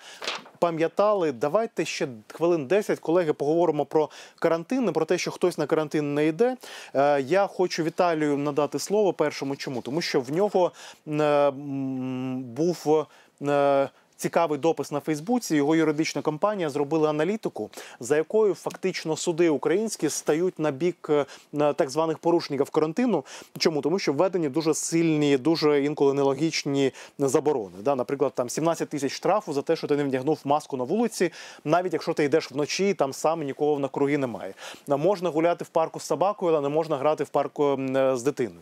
пам'ятали. 0.58 1.32
Давайте 1.32 1.84
ще 1.84 2.08
хвилин 2.28 2.66
10, 2.66 2.98
колеги, 2.98 3.32
поговоримо 3.32 3.84
про 3.84 4.10
карантин, 4.38 4.92
про 4.92 5.04
те, 5.04 5.18
що 5.18 5.30
хтось 5.30 5.58
на 5.58 5.66
карантин 5.66 6.14
не 6.14 6.26
йде. 6.26 6.56
Е, 6.94 7.20
Я 7.20 7.46
хочу 7.46 7.82
Віталію 7.82 8.36
надати 8.36 8.78
слово 8.78 9.12
першому. 9.12 9.56
Чому? 9.56 9.82
Тому 9.82 10.00
що 10.00 10.20
в 10.20 10.32
нього 10.32 10.72
е, 11.08 11.50
був. 12.40 13.06
Цікавий 14.16 14.58
допис 14.58 14.92
на 14.92 15.00
Фейсбуці. 15.00 15.56
Його 15.56 15.76
юридична 15.76 16.22
компанія 16.22 16.70
зробила 16.70 17.10
аналітику, 17.10 17.70
за 18.00 18.16
якою 18.16 18.54
фактично 18.54 19.16
суди 19.16 19.48
українські 19.48 20.08
стають 20.08 20.58
на 20.58 20.70
бік 20.70 21.08
е, 21.10 21.26
так 21.52 21.90
званих 21.90 22.18
порушників 22.18 22.70
карантину. 22.70 23.24
Чому? 23.58 23.80
Тому 23.80 23.98
що 23.98 24.12
введені 24.12 24.48
дуже 24.48 24.74
сильні, 24.74 25.38
дуже 25.38 25.84
інколи 25.84 26.14
нелогічні 26.14 26.92
заборони. 27.18 27.76
Да? 27.82 27.94
Наприклад, 27.94 28.32
там 28.34 28.48
17 28.48 28.88
тисяч 28.88 29.12
штрафу 29.12 29.52
за 29.52 29.62
те, 29.62 29.76
що 29.76 29.86
ти 29.86 29.96
не 29.96 30.04
вдягнув 30.04 30.40
маску 30.44 30.76
на 30.76 30.84
вулиці, 30.84 31.32
навіть 31.64 31.92
якщо 31.92 32.12
ти 32.12 32.24
йдеш 32.24 32.50
вночі, 32.50 32.94
там 32.94 33.12
сам 33.12 33.42
нікого 33.42 33.78
на 33.78 33.88
круги 33.88 34.18
немає. 34.18 34.54
Можна 34.88 35.30
гуляти 35.30 35.64
в 35.64 35.68
парку 35.68 36.00
з 36.00 36.02
собакою, 36.02 36.52
але 36.52 36.60
не 36.60 36.68
можна 36.68 36.96
грати 36.96 37.24
в 37.24 37.28
парку 37.28 37.64
е, 37.64 38.16
з 38.16 38.22
дитиною. 38.22 38.60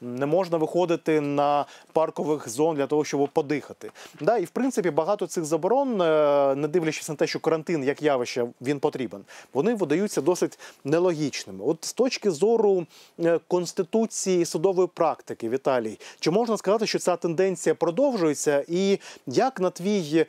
Не 0.00 0.26
можна 0.26 0.58
виходити 0.58 1.20
на 1.20 1.64
паркових 1.92 2.48
зон 2.48 2.76
для 2.76 2.86
того, 2.86 3.04
щоб 3.04 3.28
подихати. 3.28 3.90
Да? 4.20 4.36
І 4.36 4.44
в 4.44 4.50
принципі 4.50 4.87
багато 4.90 5.26
цих 5.26 5.44
заборон, 5.44 6.02
е, 6.02 6.54
не 6.54 6.68
дивлячись 6.68 7.08
на 7.08 7.14
те, 7.14 7.26
що 7.26 7.40
карантин 7.40 7.84
як 7.84 8.02
явище 8.02 8.46
він 8.60 8.80
потрібен, 8.80 9.20
вони 9.54 9.74
видаються 9.74 10.20
досить 10.20 10.58
нелогічними. 10.84 11.64
От 11.64 11.84
з 11.84 11.92
точки 11.92 12.30
зору 12.30 12.86
е, 13.20 13.40
конституції 13.48 14.44
судової 14.44 14.88
практики, 14.94 15.48
Віталій, 15.48 15.98
чи 16.20 16.30
можна 16.30 16.56
сказати, 16.56 16.86
що 16.86 16.98
ця 16.98 17.16
тенденція 17.16 17.74
продовжується, 17.74 18.64
і 18.68 18.98
як 19.26 19.60
на 19.60 19.70
твій 19.70 20.26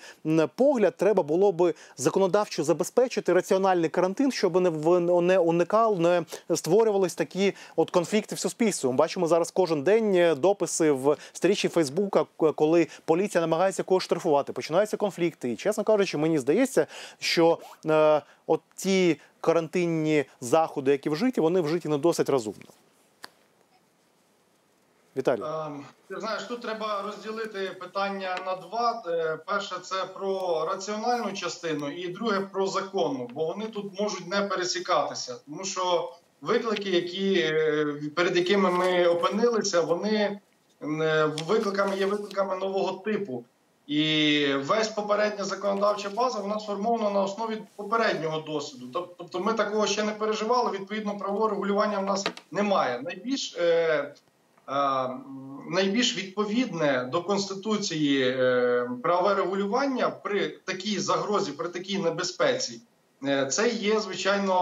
погляд 0.55 0.93
треба 0.97 1.23
було 1.23 1.51
би 1.51 1.73
законодавчо 1.97 2.63
забезпечити 2.63 3.33
раціональний 3.33 3.89
карантин, 3.89 4.31
щоб 4.31 4.61
не 4.61 4.69
не 5.21 5.39
уникав, 5.39 5.99
не 5.99 6.23
створювались 6.55 7.15
такі 7.15 7.53
от 7.75 7.89
конфлікти 7.89 8.35
в 8.35 8.39
суспільстві. 8.39 8.87
Ми 8.87 8.93
бачимо 8.93 9.27
зараз 9.27 9.51
кожен 9.51 9.83
день 9.83 10.15
е, 10.15 10.35
дописи 10.35 10.91
в 10.91 11.17
стрічі 11.33 11.67
Фейсбука, 11.67 12.25
коли 12.55 12.87
поліція 13.05 13.41
намагається 13.41 13.83
когось 13.83 14.03
штрафувати, 14.03 14.48
починаються 14.53 14.97
конфлікти. 14.97 15.51
І 15.51 15.55
чесно 15.55 15.83
кажучи, 15.83 16.17
мені 16.17 16.39
здається, 16.39 16.87
що 17.19 17.59
е, 17.85 18.21
от 18.47 18.61
ті 18.75 19.19
карантинні 19.41 20.25
заходи, 20.41 20.91
які 20.91 21.09
вжиті, 21.09 21.41
вони 21.41 21.61
вжиті 21.61 21.89
не 21.89 21.97
досить 21.97 22.29
розумно. 22.29 22.69
Віталій. 25.17 25.41
Ем, 25.41 25.85
Ти 26.09 26.19
знаєш, 26.19 26.43
тут 26.43 26.61
треба 26.61 27.01
розділити 27.01 27.59
питання 27.79 28.37
на 28.45 28.55
два. 28.55 29.03
Е, 29.07 29.37
Перше, 29.45 29.75
це 29.83 30.05
про 30.05 30.65
раціональну 30.71 31.33
частину, 31.33 31.91
і 31.91 32.07
друге 32.07 32.39
про 32.39 32.67
законну, 32.67 33.29
бо 33.33 33.45
вони 33.45 33.67
тут 33.67 33.99
можуть 33.99 34.27
не 34.27 34.41
пересікатися, 34.41 35.35
тому 35.45 35.63
що 35.63 36.13
виклики, 36.41 36.89
які 36.89 37.39
е, 37.39 37.85
перед 38.15 38.37
якими 38.37 38.71
ми 38.71 39.05
опинилися, 39.07 39.81
вони 39.81 40.39
е, 40.81 41.25
викликами 41.25 41.97
є 41.97 42.05
викликами 42.05 42.55
нового 42.55 42.99
типу. 42.99 43.45
І 43.89 44.53
весь 44.53 44.87
попередня 44.87 45.43
законодавча 45.43 46.09
база 46.09 46.39
вона 46.39 46.59
сформована 46.59 47.09
на 47.09 47.21
основі 47.21 47.61
попереднього 47.75 48.39
досвіду. 48.39 49.07
Тобто 49.17 49.39
ми 49.39 49.53
такого 49.53 49.87
ще 49.87 50.03
не 50.03 50.11
переживали. 50.11 50.71
Відповідно, 50.71 51.17
правового 51.17 51.49
регулювання 51.49 51.99
в 51.99 52.05
нас 52.05 52.25
немає. 52.51 53.01
Найбільш 53.01 53.55
е, 53.57 53.63
е, 54.69 55.09
найбільш 55.69 56.17
відповідне 56.17 57.09
до 57.11 57.23
конституції 57.23 58.21
е, 58.29 58.89
правове 59.03 59.35
регулювання 59.35 60.09
при 60.09 60.47
такій 60.49 60.99
загрозі, 60.99 61.51
при 61.51 61.69
такій 61.69 61.97
небезпеці. 61.97 62.81
е, 63.27 63.45
Це 63.45 63.69
є 63.69 63.99
звичайно 63.99 64.55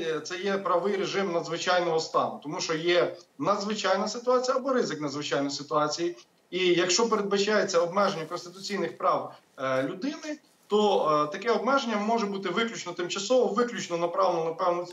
е, 0.00 0.20
це 0.20 0.38
є 0.38 0.58
правий 0.58 0.96
режим 0.96 1.32
надзвичайного 1.32 2.00
стану, 2.00 2.40
тому 2.42 2.60
що 2.60 2.74
є 2.74 3.16
надзвичайна 3.38 4.08
ситуація 4.08 4.56
або 4.56 4.72
ризик 4.72 5.00
надзвичайної 5.00 5.50
ситуації. 5.50 6.16
І 6.50 6.66
якщо 6.66 7.08
передбачається 7.08 7.80
обмеження 7.80 8.24
конституційних 8.24 8.98
прав 8.98 9.34
е, 9.58 9.82
людини, 9.82 10.38
то 10.66 11.10
е, 11.28 11.32
таке 11.32 11.50
обмеження 11.50 11.96
може 11.96 12.26
бути 12.26 12.48
виключно 12.48 12.92
тимчасово, 12.92 13.46
виключно 13.54 13.96
направлено 13.96 14.44
на 14.44 14.52
певну 14.52 14.86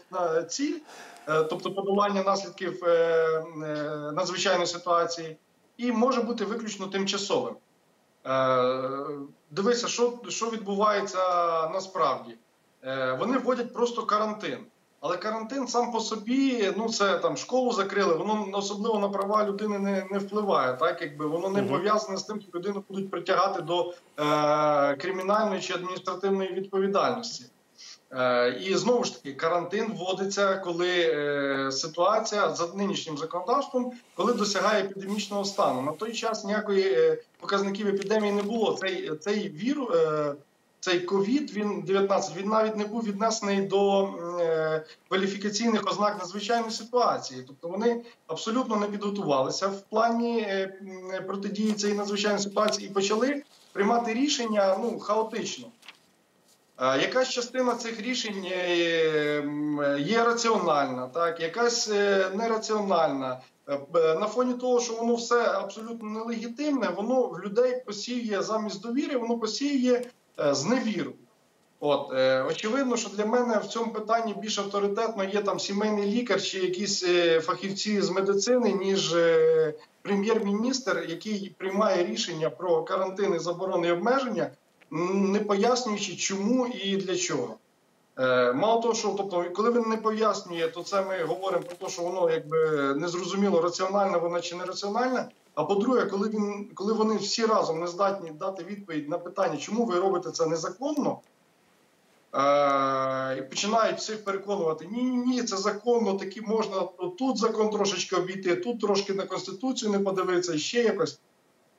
ціль, 0.47 0.79
е, 1.27 1.43
тобто 1.43 1.71
подолання 1.71 2.23
наслідків 2.23 2.83
надзвичайної 4.13 4.67
ситуації, 4.67 5.37
і 5.77 5.91
може 5.91 6.21
бути 6.21 6.45
виключно 6.45 6.87
тимчасовим. 6.87 7.55
Дивися, 9.51 9.87
що, 9.87 10.19
що 10.29 10.49
відбувається 10.49 11.17
насправді. 11.69 12.37
Вони 13.19 13.37
вводять 13.37 13.73
просто 13.73 14.05
карантин. 14.05 14.65
Але 15.07 15.17
карантин 15.17 15.67
сам 15.67 15.91
по 15.91 15.99
собі, 15.99 16.73
ну 16.77 16.89
це 16.89 17.17
там 17.17 17.37
школу 17.37 17.71
закрили, 17.71 18.13
воно 18.15 18.47
особливо 18.53 18.99
на 18.99 19.09
права 19.09 19.45
людини 19.45 19.79
не, 19.79 20.07
не 20.11 20.19
впливає. 20.19 20.73
Так 20.73 21.01
якби 21.01 21.25
воно 21.25 21.49
не 21.49 21.63
пов'язане 21.63 22.17
з 22.17 22.23
тим, 22.23 22.41
що 22.41 22.49
людину 22.55 22.83
будуть 22.89 23.11
притягати 23.11 23.61
до 23.61 23.93
е, 24.19 24.95
кримінальної 24.95 25.61
чи 25.61 25.73
адміністративної 25.73 26.53
відповідальності. 26.53 27.45
Е, 28.11 28.49
і 28.49 28.75
знову 28.75 29.03
ж 29.03 29.15
таки, 29.15 29.33
карантин 29.33 29.93
вводиться, 29.93 30.55
коли 30.55 30.89
е, 30.89 31.71
ситуація 31.71 32.55
за 32.55 32.67
нинішнім 32.67 33.17
законодавством, 33.17 33.91
коли 34.15 34.33
досягає 34.33 34.83
епідемічного 34.83 35.45
стану. 35.45 35.81
На 35.81 35.91
той 35.91 36.13
час 36.13 36.45
ніякої 36.45 36.93
е, 36.93 37.17
показників 37.39 37.87
епідемії 37.87 38.33
не 38.33 38.43
було. 38.43 38.77
Цей 38.81 39.11
цей 39.15 39.49
вірус, 39.49 39.89
е, 39.95 40.33
цей 40.85 40.99
ковід, 40.99 41.51
він 41.51 41.81
19, 41.81 42.37
він 42.37 42.49
навіть 42.49 42.75
не 42.75 42.85
був 42.85 43.03
віднесений 43.03 43.61
до 43.61 44.03
е, 44.39 44.85
кваліфікаційних 45.07 45.87
ознак 45.87 46.19
надзвичайної 46.19 46.71
ситуації. 46.71 47.43
Тобто 47.47 47.67
вони 47.67 48.01
абсолютно 48.27 48.75
не 48.75 48.87
підготувалися 48.87 49.67
в 49.67 49.81
плані 49.81 50.39
е, 50.39 50.79
протидії 51.27 51.73
цієї 51.73 51.97
надзвичайної 51.97 52.43
ситуації 52.43 52.87
і 52.87 52.91
почали 52.91 53.43
приймати 53.73 54.13
рішення 54.13 54.77
ну 54.81 54.99
хаотично. 54.99 55.67
Е, 56.77 57.01
Якась 57.01 57.29
частина 57.29 57.75
цих 57.75 58.01
рішень 58.01 58.45
є 59.99 60.23
раціональна, 60.23 61.07
так, 61.07 61.39
якась 61.39 61.89
нераціональна. 62.33 63.39
На 63.93 64.27
фоні 64.27 64.53
того, 64.53 64.79
що 64.79 64.93
воно 64.93 65.15
все 65.15 65.43
абсолютно 65.43 66.09
нелегітимне, 66.09 66.89
воно 66.89 67.27
в 67.27 67.39
людей 67.39 67.83
посіює 67.85 68.41
замість 68.41 68.81
довіри, 68.81 69.17
воно 69.17 69.39
посіює 69.39 69.93
е, 69.95 70.09
зневіру. 70.37 71.13
От, 71.79 72.13
е, 72.13 72.43
очевидно, 72.43 72.97
що 72.97 73.09
для 73.09 73.25
мене 73.25 73.57
в 73.57 73.65
цьому 73.65 73.93
питанні 73.93 74.35
більш 74.41 74.59
авторитетно 74.59 75.23
є 75.23 75.41
там 75.41 75.59
сімейний 75.59 76.11
лікар 76.11 76.41
чи 76.41 76.59
якісь 76.59 77.03
е, 77.03 77.41
фахівці 77.41 78.01
з 78.01 78.09
медицини, 78.09 78.73
ніж 78.73 79.13
е, 79.13 79.73
прем'єр-міністр, 80.01 81.05
який 81.09 81.55
приймає 81.57 82.05
рішення 82.05 82.49
про 82.49 82.83
карантини, 82.83 83.39
заборони 83.39 83.87
і 83.87 83.91
обмеження, 83.91 84.49
не 84.91 85.39
пояснюючи, 85.39 86.15
чому 86.15 86.67
і 86.67 86.97
для 86.97 87.15
чого. 87.15 87.55
Е, 88.19 88.53
Мало 88.53 88.81
того, 88.81 88.93
що 88.93 89.13
тобто, 89.17 89.45
коли 89.55 89.71
він 89.71 89.89
не 89.89 89.97
пояснює, 89.97 90.67
то 90.67 90.83
це 90.83 91.01
ми 91.01 91.23
говоримо 91.23 91.63
про 91.63 91.75
те, 91.75 91.93
що 91.93 92.01
воно 92.01 92.29
якби 92.29 92.57
незрозуміло, 92.95 93.61
раціональне 93.61 94.17
воно 94.17 94.41
чи 94.41 94.55
не 94.55 94.65
раціональне. 94.65 95.25
А 95.55 95.63
по-друге, 95.63 96.05
коли 96.05 96.29
він, 96.29 96.69
коли 96.73 96.93
вони 96.93 97.17
всі 97.17 97.45
разом 97.45 97.79
не 97.79 97.87
здатні 97.87 98.31
дати 98.31 98.63
відповідь 98.63 99.09
на 99.09 99.17
питання, 99.17 99.57
чому 99.57 99.85
ви 99.85 99.99
робите 99.99 100.31
це 100.31 100.45
незаконно, 100.45 101.19
е, 102.33 103.37
і 103.37 103.41
починають 103.41 103.97
всіх 103.97 104.23
переконувати: 104.23 104.87
ні, 104.91 105.03
ні, 105.03 105.43
це 105.43 105.57
законно, 105.57 106.13
такі 106.13 106.41
можна 106.41 106.81
тут 107.17 107.37
закон 107.37 107.69
трошечки 107.69 108.15
обійти, 108.15 108.55
тут 108.55 108.81
трошки 108.81 109.13
на 109.13 109.25
конституцію 109.25 109.91
не 109.91 109.99
подивитися, 109.99 110.57
ще 110.57 110.83
якось. 110.83 111.19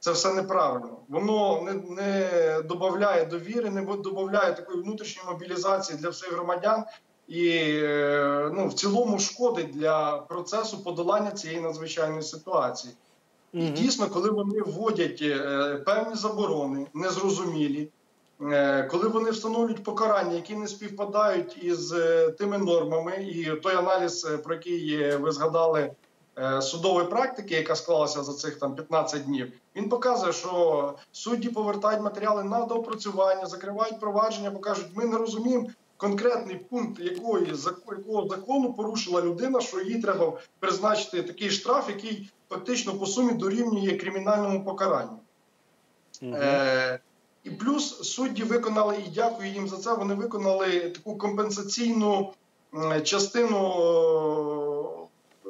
Це 0.00 0.12
все 0.12 0.32
неправильно. 0.32 0.96
Воно 1.08 1.62
не, 1.62 1.72
не 1.72 2.62
додає 2.62 3.24
довіри, 3.24 3.70
не 3.70 3.82
додає 3.82 4.52
такої 4.52 4.82
внутрішньої 4.82 5.28
мобілізації 5.28 5.98
для 5.98 6.08
всіх 6.08 6.32
громадян 6.32 6.84
і 7.28 7.48
е, 7.82 8.50
ну, 8.54 8.68
в 8.68 8.74
цілому 8.74 9.18
шкодить 9.18 9.70
для 9.70 10.16
процесу 10.16 10.82
подолання 10.82 11.30
цієї 11.30 11.60
надзвичайної 11.60 12.22
ситуації. 12.22 12.94
І 13.52 13.68
дійсно, 13.68 14.08
коли 14.08 14.30
вони 14.30 14.60
вводять 14.62 15.18
е, 15.22 15.74
певні 15.86 16.14
заборони, 16.14 16.86
незрозумілі, 16.94 17.88
е, 18.42 18.82
коли 18.82 19.08
вони 19.08 19.30
встановлюють 19.30 19.84
покарання, 19.84 20.34
які 20.34 20.54
не 20.54 20.68
співпадають 20.68 21.64
із 21.64 21.92
е, 21.92 22.30
тими 22.30 22.58
нормами, 22.58 23.16
і 23.16 23.44
той 23.44 23.74
аналіз, 23.74 24.26
про 24.44 24.54
який 24.54 25.16
ви 25.16 25.32
згадали, 25.32 25.90
судової 26.60 27.06
практики, 27.06 27.54
яка 27.54 27.76
склалася 27.76 28.22
за 28.22 28.32
цих 28.32 28.58
там 28.58 28.74
15 28.74 29.24
днів, 29.24 29.52
він 29.76 29.88
показує, 29.88 30.32
що 30.32 30.94
судді 31.12 31.48
повертають 31.48 32.02
матеріали 32.02 32.44
на 32.44 32.64
доопрацювання, 32.64 33.46
закривають 33.46 34.00
провадження, 34.00 34.50
бо 34.50 34.58
кажуть, 34.58 34.86
ми 34.94 35.04
не 35.04 35.16
розуміємо. 35.16 35.68
Конкретний 35.96 36.56
пункт 36.56 37.00
якої 37.00 37.46
якого 37.46 38.28
закону 38.28 38.72
порушила 38.72 39.22
людина, 39.22 39.60
що 39.60 39.80
їй 39.80 40.02
треба 40.02 40.32
призначити 40.60 41.22
такий 41.22 41.50
штраф, 41.50 41.88
який 41.88 42.30
фактично 42.48 42.94
по 42.94 43.06
сумі 43.06 43.32
дорівнює 43.32 43.96
кримінальному 43.96 44.64
покаранню. 44.64 45.18
Мгм. 46.22 46.34
Е, 46.34 46.98
і 47.44 47.50
плюс 47.50 47.98
судді 48.02 48.42
виконали, 48.42 48.96
і 48.96 49.10
дякую 49.14 49.48
їм 49.52 49.68
за 49.68 49.76
це. 49.76 49.94
Вони 49.94 50.14
виконали 50.14 50.90
таку 50.90 51.16
компенсаційну 51.18 52.32
частину 53.04 53.58
е, 55.46 55.48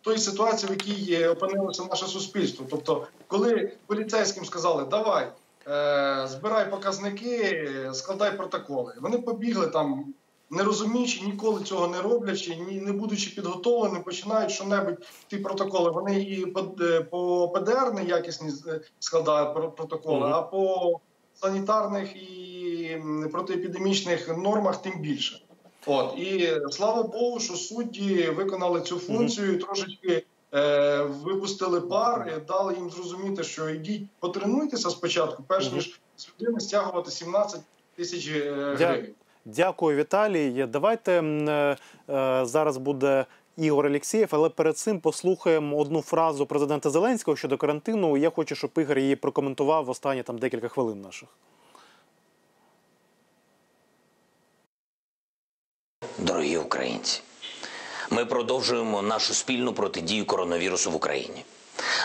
тої 0.00 0.18
ситуації, 0.18 0.68
в 0.68 0.72
якій 0.72 1.14
е, 1.14 1.28
опинилося 1.28 1.84
наше 1.84 2.06
суспільство. 2.06 2.66
Тобто, 2.70 3.06
коли 3.26 3.72
поліцейським 3.86 4.44
сказали, 4.44 4.84
давай. 4.90 5.32
е, 5.68 6.28
Збирай 6.28 6.70
показники, 6.70 7.68
складай 7.92 8.36
протоколи. 8.36 8.94
Вони 9.00 9.18
побігли 9.18 9.66
там, 9.66 10.14
не 10.50 10.62
розуміючи, 10.64 11.20
ніколи 11.24 11.62
цього 11.64 11.88
не 11.88 12.02
роблячи, 12.02 12.56
ні 12.56 12.80
не 12.80 12.92
будучи 12.92 13.30
підготовленими, 13.30 14.00
починають 14.04 14.50
що-небудь 14.52 15.06
ті 15.28 15.36
протоколи. 15.36 15.90
Вони 15.90 16.20
і 16.20 16.46
по, 16.46 16.60
е, 16.84 17.00
по 17.00 17.48
ПДР 17.48 17.92
неякісні 17.94 18.50
е, 18.66 18.80
складають 18.98 19.54
про- 19.54 19.70
протоколи, 19.70 20.20
Мгм. 20.20 20.32
а 20.34 20.42
по 20.42 21.00
санітарних 21.34 22.16
і 22.16 22.96
протиепідемічних 23.32 24.36
нормах 24.38 24.82
тим 24.82 25.00
більше. 25.00 25.42
От 25.86 26.18
і 26.18 26.52
слава 26.70 27.02
Богу, 27.02 27.40
що 27.40 27.54
судді 27.54 28.30
виконали 28.36 28.80
цю 28.80 28.98
функцію, 28.98 29.58
трошечки 29.58 30.24
е, 30.54 31.02
випустили 31.02 31.80
пар, 31.80 32.42
дали 32.48 32.74
їм 32.74 32.90
зрозуміти, 32.90 33.44
що 33.44 33.68
йдіть, 33.68 34.02
потренуйтеся 34.18 34.90
спочатку, 34.90 35.44
перш 35.46 35.72
ніж 35.72 36.00
з 36.16 36.28
людини 36.40 36.60
стягувати 36.60 37.10
17 37.10 37.60
тисяч 37.96 38.28
гривень. 38.28 39.08
Дякую, 39.56 39.96
Віталій. 39.96 40.66
Давайте 40.66 41.12
е, 41.12 41.76
е, 42.10 42.46
зараз 42.46 42.76
буде 42.76 43.26
Ігор 43.56 43.86
Алєксєєв, 43.86 44.28
але 44.30 44.48
перед 44.48 44.78
цим 44.78 45.00
послухаємо 45.00 45.76
одну 45.76 46.02
фразу 46.02 46.46
президента 46.46 46.90
Зеленського 46.90 47.36
щодо 47.36 47.56
карантину. 47.56 48.16
Я 48.16 48.30
хочу, 48.30 48.54
щоб 48.54 48.70
Ігор 48.76 48.98
її 48.98 49.16
прокоментував 49.16 49.84
в 49.84 49.90
останні 49.90 50.22
там 50.22 50.38
декілька 50.38 50.68
хвилин 50.68 51.00
наших. 51.00 51.28
Дорогі 56.18 56.56
українці, 56.56 57.22
ми 58.10 58.24
продовжуємо 58.24 59.02
нашу 59.02 59.34
спільну 59.34 59.72
протидію 59.72 60.26
коронавірусу 60.26 60.90
в 60.90 60.94
Україні. 60.94 61.44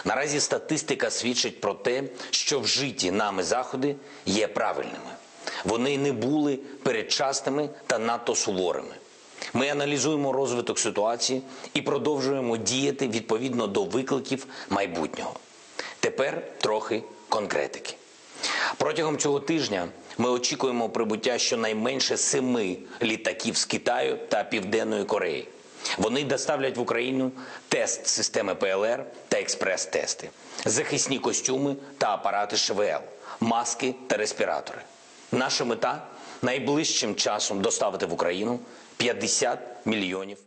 Наразі 0.05 0.39
статистика 0.39 1.09
свідчить 1.09 1.61
про 1.61 1.73
те, 1.73 2.03
що 2.29 2.59
вжиті 2.59 3.11
нами 3.11 3.43
заходи 3.43 3.95
є 4.25 4.47
правильними. 4.47 5.15
Вони 5.63 5.97
не 5.97 6.11
були 6.11 6.59
передчасними 6.83 7.69
та 7.87 7.99
надто 7.99 8.35
суворими. 8.35 8.95
Ми 9.53 9.69
аналізуємо 9.69 10.31
розвиток 10.31 10.79
ситуації 10.79 11.41
і 11.73 11.81
продовжуємо 11.81 12.57
діяти 12.57 13.07
відповідно 13.07 13.67
до 13.67 13.83
викликів 13.83 14.47
майбутнього. 14.69 15.33
Тепер 15.99 16.41
трохи 16.57 17.03
конкретики. 17.29 17.95
Протягом 18.77 19.17
цього 19.17 19.39
тижня 19.39 19.87
ми 20.17 20.29
очікуємо 20.29 20.89
прибуття 20.89 21.37
щонайменше 21.37 22.17
семи 22.17 22.77
літаків 23.01 23.57
з 23.57 23.65
Китаю 23.65 24.17
та 24.29 24.43
Південної 24.43 25.03
Кореї. 25.03 25.47
Вони 25.97 26.23
доставлять 26.23 26.77
в 26.77 26.81
Україну 26.81 27.31
тест 27.69 28.07
системи 28.07 28.55
ПЛР 28.55 29.05
та 29.27 29.37
експрес-тести, 29.37 30.29
захисні 30.65 31.19
костюми 31.19 31.75
та 31.97 32.13
апарати 32.13 32.57
ШВЛ, 32.57 33.01
маски 33.39 33.95
та 34.07 34.17
респіратори. 34.17 34.81
Наша 35.31 35.65
мета 35.65 36.07
найближчим 36.41 37.15
часом 37.15 37.61
доставити 37.61 38.05
в 38.05 38.13
Україну 38.13 38.59
50 38.97 39.59
мільйонів. 39.85 40.37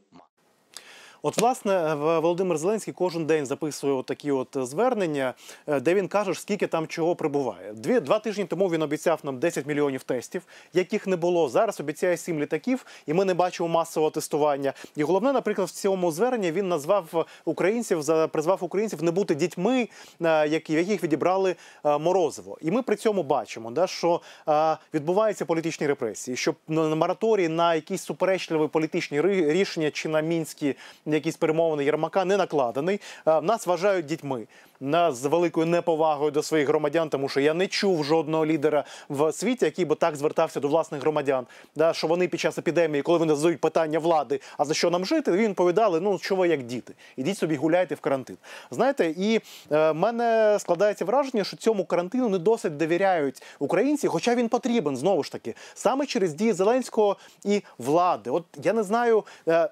От, 1.22 1.40
власне, 1.40 1.94
Володимир 1.94 2.58
Зеленський 2.58 2.94
кожен 2.94 3.26
день 3.26 3.46
записує 3.46 3.92
от 3.92 4.06
такі 4.06 4.30
от 4.30 4.48
звернення, 4.54 5.34
е, 5.66 5.80
де 5.80 5.94
він 5.94 6.08
каже, 6.08 6.34
скільки 6.34 6.66
там 6.66 6.86
чого 6.86 7.16
прибуває. 7.16 7.72
Дві 7.72 8.00
два 8.00 8.18
тижні 8.18 8.44
тому 8.44 8.68
він 8.68 8.82
обіцяв 8.82 9.20
нам 9.22 9.38
10 9.38 9.66
мільйонів 9.66 10.02
тестів, 10.02 10.42
яких 10.74 11.06
не 11.06 11.16
було. 11.16 11.48
Зараз 11.48 11.80
обіцяє 11.80 12.16
7 12.16 12.40
літаків, 12.40 12.86
і 13.06 13.14
ми 13.14 13.24
не 13.24 13.34
бачимо 13.34 13.68
масового 13.68 14.10
тестування. 14.10 14.72
І 14.96 15.02
головне, 15.02 15.32
наприклад, 15.32 15.68
в 15.68 15.70
цьому 15.70 16.12
зверненні 16.12 16.52
він 16.52 16.68
назвав 16.68 17.26
українців, 17.44 18.04
призвав 18.32 18.64
українців 18.64 19.02
не 19.02 19.10
бути 19.10 19.34
дітьми, 19.34 19.88
е, 20.22 20.48
які 20.48 20.72
яких 20.72 21.02
відібрали 21.02 21.56
е, 21.84 21.98
морозиво. 21.98 22.58
І 22.60 22.70
ми 22.70 22.82
при 22.82 22.96
цьому 22.96 23.22
бачимо, 23.22 23.70
да, 23.70 23.86
що 23.86 24.20
е, 24.48 24.76
відбуваються 24.94 25.44
політичні 25.44 25.86
репресії, 25.86 26.36
що 26.36 26.54
мораторії 26.68 27.48
на 27.48 27.74
якісь 27.74 28.02
суперечливі 28.02 28.68
політичні 28.68 29.22
рішення 29.22 29.90
чи 29.90 30.08
на 30.08 30.20
мінські 30.20 30.74
якісь 31.14 31.36
перемовини 31.36 31.84
Єрмака 31.84 32.24
не 32.24 32.36
накладений. 32.36 33.00
Е, 33.26 33.40
Нас 33.40 33.66
вважають 33.66 34.06
дітьми. 34.06 34.46
Нас 34.80 35.16
з 35.16 35.24
великою 35.24 35.66
неповагою 35.66 36.30
до 36.30 36.42
своїх 36.42 36.68
громадян, 36.68 37.08
тому 37.08 37.28
що 37.28 37.40
я 37.40 37.54
не 37.54 37.66
чув 37.66 38.04
жодного 38.04 38.46
лідера 38.46 38.84
в 39.08 39.32
світі, 39.32 39.64
який 39.64 39.84
би 39.84 39.94
так 39.94 40.16
звертався 40.16 40.60
до 40.60 40.68
власних 40.68 41.00
громадян. 41.00 41.46
Да, 41.76 41.92
що 41.92 42.06
вони 42.06 42.28
під 42.28 42.40
час 42.40 42.58
епідемії, 42.58 43.02
коли 43.02 43.18
вони 43.18 43.34
задають 43.34 43.60
питання 43.60 43.98
влади, 43.98 44.40
а 44.58 44.64
за 44.64 44.74
що 44.74 44.90
нам 44.90 45.04
жити, 45.04 45.32
він 45.32 45.48
відповідали: 45.48 46.00
ну 46.00 46.18
що 46.18 46.36
ви 46.36 46.48
як 46.48 46.62
діти, 46.62 46.94
ідіть 47.16 47.38
собі 47.38 47.56
гуляйте 47.56 47.94
в 47.94 48.00
карантин. 48.00 48.36
Знаєте, 48.70 49.14
і 49.18 49.40
е, 49.72 49.92
мене 49.92 50.56
складається 50.60 51.04
враження, 51.04 51.44
що 51.44 51.56
цьому 51.56 51.84
карантину 51.84 52.28
не 52.28 52.38
досить 52.38 52.76
довіряють 52.76 53.42
українці, 53.58 54.08
хоча 54.08 54.34
він 54.34 54.48
потрібен 54.48 54.96
знову 54.96 55.22
ж 55.22 55.32
таки 55.32 55.54
саме 55.74 56.06
через 56.06 56.34
дії 56.34 56.52
Зеленського 56.52 57.16
і 57.44 57.62
влади. 57.78 58.30
От 58.30 58.44
я 58.62 58.72
не 58.72 58.82
знаю. 58.82 59.24
Е, 59.48 59.68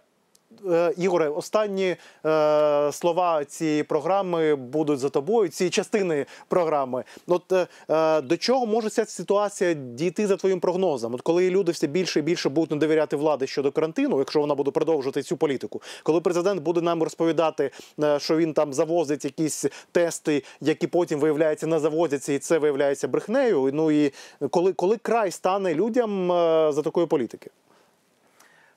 Ігоре, 0.97 1.29
останні 1.29 1.97
е, 2.27 2.93
слова 2.93 3.45
цієї 3.45 3.83
програми 3.83 4.55
будуть 4.55 4.99
за 4.99 5.09
тобою, 5.09 5.49
цієї 5.49 5.71
частини 5.71 6.27
програми. 6.49 7.05
От 7.27 7.53
е, 7.53 7.67
е, 7.91 8.21
до 8.21 8.37
чого 8.37 8.67
може 8.67 8.91
ця 8.91 9.05
ситуація 9.05 9.75
дійти 9.75 10.27
за 10.27 10.37
твоїм 10.37 10.61
прогнозом? 10.61 11.15
От 11.15 11.23
коли 11.23 11.51
люди 11.51 11.73
все 11.73 11.87
більше 11.87 12.19
і 12.19 12.23
більше 12.23 12.49
будуть 12.49 12.71
не 12.71 12.77
довіряти 12.77 13.17
влади 13.17 13.47
щодо 13.47 13.73
карантину, 13.73 14.19
якщо 14.19 14.41
вона 14.41 14.55
буде 14.55 14.71
продовжувати 14.71 15.23
цю 15.23 15.37
політику, 15.37 15.83
коли 16.03 16.21
президент 16.21 16.63
буде 16.63 16.81
нам 16.81 17.03
розповідати, 17.03 17.71
е, 18.03 18.19
що 18.19 18.37
він 18.37 18.55
там 18.55 18.73
завозить 18.73 19.25
якісь 19.25 19.65
тести, 19.93 20.43
які 20.61 20.87
потім 20.87 21.21
виявляється 21.21 21.67
не 21.67 21.79
завозяться, 21.79 22.33
і 22.33 22.39
це 22.39 22.59
виявляється 22.59 23.09
брехнею. 23.09 23.71
Ну 23.73 23.91
і 23.91 24.13
коли, 24.51 24.73
коли 24.73 24.97
край 24.97 25.31
стане 25.31 25.75
людям 25.75 26.33
е, 26.33 26.73
за 26.73 26.83
такої 26.83 27.07
політики? 27.07 27.51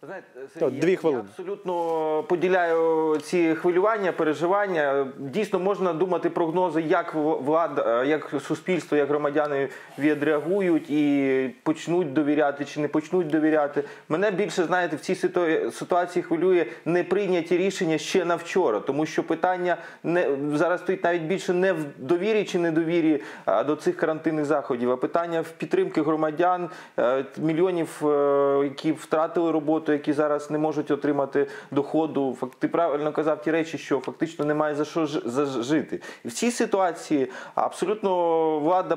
Знаєте, 0.06 0.28
Сергій, 0.60 0.80
дві 0.80 0.95
хвилини. 0.95 1.24
Я 1.24 1.30
абсолютно 1.30 2.24
поділяю 2.24 3.18
ці 3.18 3.56
хвилювання, 3.56 4.12
переживання. 4.12 5.08
Дійсно, 5.18 5.60
можна 5.60 5.93
думати 5.93 6.30
прогнози, 6.30 6.82
як 6.82 7.14
влада, 7.16 8.04
як 8.04 8.34
суспільство, 8.47 8.97
як 8.97 9.10
громадяни 9.10 9.70
відреагують 9.97 10.89
і 10.89 11.56
почнуть 11.64 12.14
довіряти 12.14 12.66
чи 12.66 12.80
не 12.80 12.88
почнуть 12.88 13.28
довіряти. 13.28 13.84
Мене 14.10 14.32
більше 14.32 14.64
знаєте 14.64 14.95
в 14.95 15.00
цій 15.00 15.16
ситуації 15.72 16.24
хвилює 16.24 16.66
неприйняті 16.86 17.58
рішення 17.58 17.97
ще 17.97 18.26
на 18.26 18.36
вчора, 18.36 18.80
тому 18.80 19.06
що 19.06 19.24
питання 19.24 19.78
не 20.04 20.28
зараз 20.54 20.82
стоїть 20.82 21.04
навіть 21.04 21.22
більше 21.22 21.54
не 21.54 21.74
в 21.74 21.86
довірі 21.97 22.43
чи 22.43 22.60
недовірі 22.60 23.22
до 23.68 23.76
цих 23.76 23.97
карантинних 23.97 24.45
заходів, 24.45 24.91
а 24.91 24.97
питання 24.97 25.41
в 25.41 25.50
підтримки 25.52 26.02
громадян, 26.02 26.70
е, 27.00 27.26
мільйонів, 27.38 28.08
е, 28.08 28.62
які 28.64 28.91
втратили 28.91 29.52
роботу, 29.52 29.89
які 29.92 30.14
зараз 30.14 30.52
не 30.52 30.58
можуть 30.58 30.92
отримати 30.92 31.48
доходу. 31.72 32.38
Ти 32.60 32.68
правильно 32.68 33.12
казав 33.12 33.42
ті 33.42 33.52
речі, 33.52 33.78
що 33.78 34.00
фактично 34.00 34.46
немає 34.46 34.76
за 34.76 34.86
що 34.86 35.06
жити. 35.62 36.02
І 36.26 36.28
в 36.28 36.32
цій 36.32 36.52
ситуації 36.52 37.28
абсолютно 37.56 38.60
влада 38.60 38.96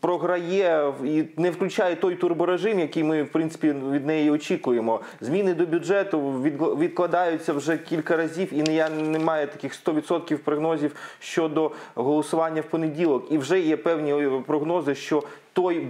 програє 0.00 0.92
і 1.04 1.24
не 1.36 1.50
включає 1.50 1.96
той 1.96 2.14
турборежим, 2.14 2.80
який 2.80 3.04
ми 3.04 3.22
в 3.22 3.32
принципі 3.32 3.74
від 3.90 4.06
неї 4.06 4.30
очікуємо. 4.30 5.00
Зміни 5.20 5.54
до 5.54 5.66
бюджету 5.66 6.32
відкладаються 6.78 7.52
вже 7.52 7.76
кілька 7.78 8.16
разів, 8.16 8.54
і 8.54 8.62
не 8.62 8.74
я 8.74 8.88
немає 8.88 9.46
таких 9.46 9.72
100% 9.86 10.36
прогнозів 10.36 10.96
щодо 11.18 11.70
голосування 11.94 12.60
в 12.60 12.64
понеділок. 12.64 13.26
І 13.30 13.38
вже 13.38 13.60
є 13.60 13.76
певні 13.76 14.12
е, 14.12 14.42
прогнози, 14.46 14.94
що 14.94 15.22
той 15.52 15.86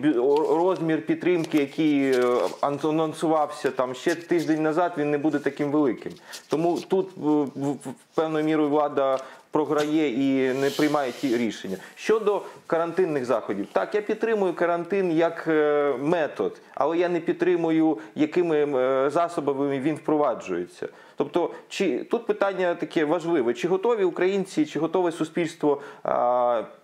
розмір 0.51 1.07
підтримки, 1.07 1.59
який 1.59 2.13
е, 2.13 2.25
анонсувався 2.61 3.71
там 3.71 3.95
ще 3.95 4.15
тиждень 4.15 4.63
назад, 4.63 4.93
він 4.99 5.11
не 5.11 5.19
буде 5.19 5.39
таким 5.39 5.71
великим. 5.71 6.13
Тому 6.49 6.79
тут 6.89 7.09
е, 7.09 7.91
певною 8.15 8.45
мірою 8.45 8.69
влада 8.69 9.19
програє 9.51 10.09
і 10.11 10.55
не 10.55 10.71
приймає 10.71 11.13
ті 11.13 11.37
рішення. 11.37 11.77
Щодо 11.95 12.43
карантинних 12.67 13.25
заходів, 13.25 13.67
так 13.73 13.95
я 13.95 14.01
підтримую 14.01 14.55
карантин 14.55 15.13
як 15.13 15.45
е, 15.49 15.95
метод, 16.01 16.57
але 16.75 16.99
я 16.99 17.09
не 17.09 17.21
підтримую, 17.21 17.99
якими 18.15 18.67
засобами 19.11 19.79
він 19.79 19.95
впроваджується. 19.95 20.89
Тобто, 21.17 21.51
чи 21.69 22.05
тут 22.05 22.27
питання 22.27 22.75
таке 22.75 23.05
важливе: 23.05 23.55
чи 23.55 23.69
готові 23.69 24.05
українці, 24.05 24.67
чи 24.67 24.81
готове 24.81 25.13
суспільство 25.13 25.83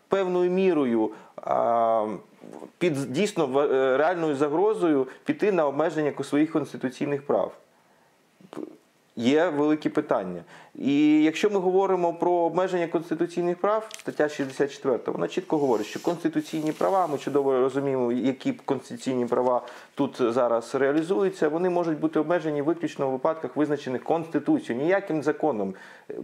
певною 0.08 0.50
мірою 0.50 1.10
під 2.78 3.12
дійсно 3.12 3.60
е, 3.60 3.96
реальною 3.96 4.36
загрозою 4.36 5.06
піти 5.24 5.52
на 5.52 5.66
обмеження 5.66 6.12
своїх 6.24 6.52
конституційних 6.52 7.26
прав? 7.26 7.52
Є 9.18 9.48
великі 9.48 9.88
питання. 9.88 10.44
І 10.74 11.22
якщо 11.22 11.50
ми 11.50 11.58
говоримо 11.58 12.14
про 12.14 12.32
обмеження 12.32 12.86
конституційних 12.86 13.58
прав, 13.58 13.88
стаття 13.98 14.28
64, 14.28 14.98
вона 15.06 15.28
чітко 15.28 15.58
говорить, 15.58 15.86
що 15.86 16.02
конституційні 16.02 16.72
права, 16.72 17.06
ми 17.06 17.18
чудово 17.18 17.52
розуміємо, 17.52 18.12
які 18.12 18.52
конституційні 18.52 19.26
права 19.26 19.62
тут 19.94 20.16
зараз 20.20 20.74
реалізуються, 20.74 21.48
вони 21.48 21.70
можуть 21.70 22.00
бути 22.00 22.18
обмежені 22.18 22.62
виключно 22.62 23.08
у 23.08 23.12
випадках, 23.12 23.56
визначених 23.56 24.04
Конституцією. 24.04 24.84
Ніяким 24.84 25.22
законом 25.22 25.74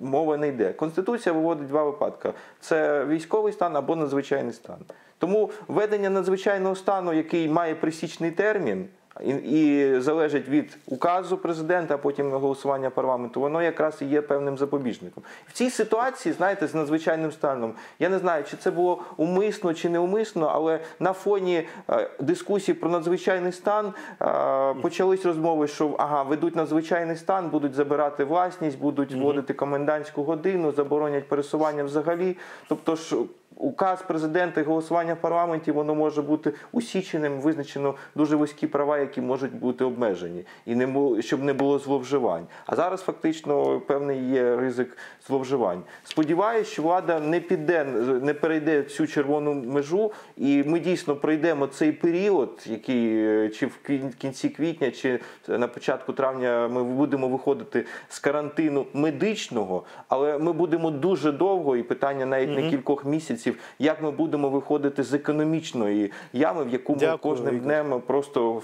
мова 0.01 0.37
не 0.37 0.49
йде. 0.49 0.73
Конституція 0.73 1.33
виводить 1.33 1.69
два 1.69 1.85
випадки: 1.85 2.33
це 2.61 3.05
військовий 3.05 3.53
стан 3.53 3.77
або 3.77 3.97
надзвичайний 3.97 4.53
стан. 4.53 4.79
Тому 5.19 5.51
введення 5.69 6.11
надзвичайного 6.11 6.77
стану, 6.77 7.13
який 7.13 7.49
має 7.49 7.75
присічний 7.75 8.31
термін. 8.31 8.89
І, 9.21 9.31
і 9.31 10.01
залежить 10.01 10.49
від 10.49 10.79
указу 10.87 11.37
президента, 11.37 11.95
а 11.95 11.99
потім 11.99 12.31
голосування 12.31 12.91
парламенту, 12.91 13.41
воно 13.41 13.63
якраз 13.63 14.03
і 14.03 14.05
є 14.05 14.23
певним 14.23 14.59
запобіжником. 14.59 15.23
В 15.47 15.53
цій 15.53 15.71
ситуації, 15.71 16.33
знаєте, 16.33 16.67
з 16.67 16.75
надзвичайним 16.75 17.33
станом, 17.33 17.75
я 17.99 18.09
не 18.09 18.19
знаю, 18.19 18.45
чи 18.45 18.57
це 18.57 18.71
було 18.71 19.03
умисно 19.17 19.75
чи 19.75 19.89
неумисно, 19.89 20.51
але 20.55 20.81
на 21.01 21.13
фоні 21.13 21.67
е, 21.91 22.11
дискусії 22.21 22.75
про 22.75 22.91
надзвичайний 22.91 23.53
стан 23.53 23.93
е, 24.23 24.75
почались 24.83 25.25
розмови, 25.25 25.69
що 25.69 25.95
ага, 25.99 26.23
ведуть 26.23 26.57
надзвичайний 26.57 27.17
стан, 27.17 27.49
будуть 27.51 27.75
забирати 27.75 28.25
власність, 28.25 28.79
будуть 28.79 29.15
вводити 29.15 29.55
комендантську 29.55 30.23
годину, 30.23 30.73
заборонять 30.73 31.29
пересування 31.29 31.85
взагалі. 31.85 32.37
Тобто 32.69 32.97
ж. 32.97 33.17
Указ 33.57 34.03
президента 34.03 34.61
і 34.61 34.65
голосування 34.65 35.15
в 35.15 35.21
парламенті 35.21 35.73
воно 35.73 35.95
може 35.95 36.23
бути 36.23 36.53
усіченим, 36.73 37.41
визначено 37.41 37.95
дуже 38.15 38.37
вузькі 38.37 38.67
права, 38.67 38.99
які 38.99 39.21
можуть 39.21 39.55
бути 39.55 39.85
обмежені, 39.85 40.45
і 40.67 40.75
не 40.75 40.87
було, 40.87 41.23
щоб 41.23 41.43
не 41.43 41.53
було 41.53 41.79
зловживань. 41.79 42.47
А 42.67 42.77
зараз 42.77 43.01
фактично 43.03 43.81
певний 43.81 44.31
є 44.31 44.57
ризик 44.57 44.97
зловживань. 45.27 45.83
Сподіваюсь, 46.05 46.69
що 46.69 46.83
влада 46.83 47.21
не 47.21 47.41
піде, 47.41 47.85
не 48.23 48.35
перейде 48.35 48.83
цю 48.83 49.07
червону 49.07 49.55
межу, 49.55 50.13
і 50.37 50.65
ми 50.67 50.81
дійсно 50.81 51.17
пройдемо 51.17 51.67
цей 51.67 51.93
період, 51.93 52.65
який 52.67 53.27
е, 53.27 53.49
чи 53.49 53.67
в 53.67 53.79
кінці 54.19 54.49
квітня, 54.49 54.91
чи 54.91 55.21
на 55.49 55.69
початку 55.69 56.13
травня 56.13 56.69
ми 56.69 56.85
будемо 56.85 57.29
виходити 57.29 57.87
з 58.09 58.19
карантину 58.19 58.87
медичного, 58.95 59.85
але 60.09 60.39
ми 60.39 60.53
будемо 60.53 60.91
дуже 60.91 61.33
довго, 61.33 61.77
і 61.77 61.83
питання 61.83 62.27
навіть 62.27 62.57
не 62.57 62.71
кількох 62.71 63.05
місяців, 63.05 63.42
як 63.79 64.03
ми 64.03 64.11
будемо 64.11 64.49
виходити 64.49 65.03
з 65.03 65.15
економічної 65.15 66.13
ями, 66.33 66.65
в 66.65 66.69
яку 66.69 66.97
ми 67.01 67.17
кожним 67.21 67.59
днем 67.59 68.03
просто 68.07 68.63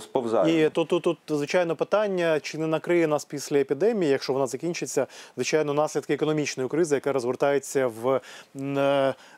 сповзаємо. 0.00 0.58
І 0.58 0.70
тут, 0.70 0.88
тут, 0.88 1.02
тут, 1.02 1.18
звичайно, 1.28 1.76
питання, 1.76 2.40
чи 2.40 2.58
не 2.58 2.66
накриє 2.66 3.06
нас 3.06 3.24
після 3.24 3.58
епідемії, 3.58 4.12
якщо 4.12 4.32
вона 4.32 4.46
закінчиться, 4.46 5.06
звичайно, 5.36 5.74
наслідки 5.74 6.14
економічної 6.14 6.68
кризи, 6.68 6.94
яка 6.94 7.12
розгортається 7.12 7.86
в, 7.86 8.20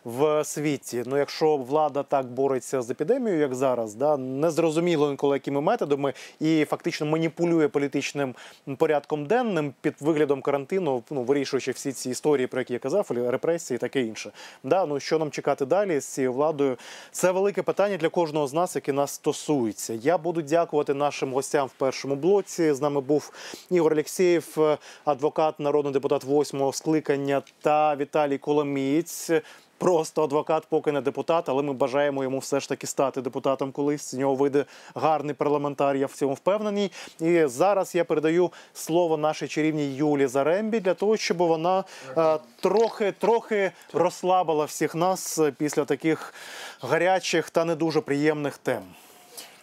в 0.04 0.44
світі. 0.44 1.02
Ну, 1.06 1.18
якщо 1.18 1.56
влада 1.56 2.02
так 2.02 2.26
бореться 2.26 2.82
з 2.82 2.90
епідемією, 2.90 3.40
як 3.40 3.54
зараз, 3.54 3.94
да, 3.94 4.16
незрозуміло 4.16 5.10
інколи 5.10 5.36
якими 5.36 5.60
методами, 5.60 6.12
і 6.40 6.64
фактично 6.64 7.06
маніпулює 7.06 7.68
політичним 7.68 8.34
порядком 8.76 9.26
денним 9.26 9.74
під 9.80 9.94
виглядом 10.00 10.42
карантину, 10.42 11.02
ну 11.10 11.22
вирішуючи 11.22 11.70
всі 11.70 11.92
ці 11.92 12.10
історії, 12.10 12.46
про 12.46 12.60
які 12.60 12.72
я 12.72 12.78
казав, 12.78 13.10
репресії 13.10 13.78
таке 13.78 14.02
інше. 14.02 14.30
Да, 14.68 14.86
ну 14.86 15.00
що 15.00 15.18
нам 15.18 15.30
чекати 15.30 15.66
далі 15.66 16.00
з 16.00 16.04
цією 16.04 16.32
владою? 16.32 16.76
Це 17.10 17.30
велике 17.30 17.62
питання 17.62 17.96
для 17.96 18.08
кожного 18.08 18.46
з 18.46 18.52
нас, 18.52 18.74
яке 18.74 18.92
нас 18.92 19.10
стосується. 19.10 19.94
Я 19.94 20.18
буду 20.18 20.42
дякувати 20.42 20.94
нашим 20.94 21.32
гостям 21.32 21.66
в 21.66 21.72
першому 21.72 22.16
блоці. 22.16 22.72
З 22.72 22.80
нами 22.80 23.00
був 23.00 23.32
Ігор 23.70 23.92
Алєксєєв, 23.92 24.54
е, 24.58 24.78
адвокат, 25.04 25.60
народний 25.60 25.92
депутат 25.92 26.24
восьмого 26.24 26.72
скликання, 26.72 27.42
та 27.62 27.96
Віталій 27.96 28.38
Коломієць. 28.38 29.30
Просто 29.78 30.24
адвокат, 30.24 30.66
поки 30.68 30.92
не 30.92 31.00
депутат, 31.00 31.48
але 31.48 31.62
ми 31.62 31.72
бажаємо 31.72 32.22
йому 32.22 32.38
все 32.38 32.60
ж 32.60 32.68
таки 32.68 32.86
стати 32.86 33.20
депутатом 33.20 33.72
колись. 33.72 34.10
З 34.10 34.14
нього 34.14 34.34
вийде 34.34 34.64
гарний 34.94 35.34
парламентар, 35.34 35.96
я 35.96 36.06
в 36.06 36.12
цьому 36.12 36.34
впевнений. 36.34 36.92
І 37.20 37.46
зараз 37.46 37.94
я 37.94 38.04
передаю 38.04 38.50
слово 38.74 39.16
нашій 39.16 39.48
чарівній 39.48 39.94
Юлі 39.94 40.26
Зарембі 40.26 40.80
для 40.80 40.94
того, 40.94 41.16
щоб 41.16 41.36
вона 41.36 41.84
е, 42.16 42.38
трохи, 42.60 43.12
трохи 43.12 43.72
розслабила 43.92 44.64
всіх 44.64 44.94
нас 44.94 45.40
після 45.58 45.84
таких 45.84 46.34
гарячих 46.80 47.50
та 47.50 47.64
не 47.64 47.74
дуже 47.74 48.00
приємних 48.00 48.58
тем. 48.58 48.82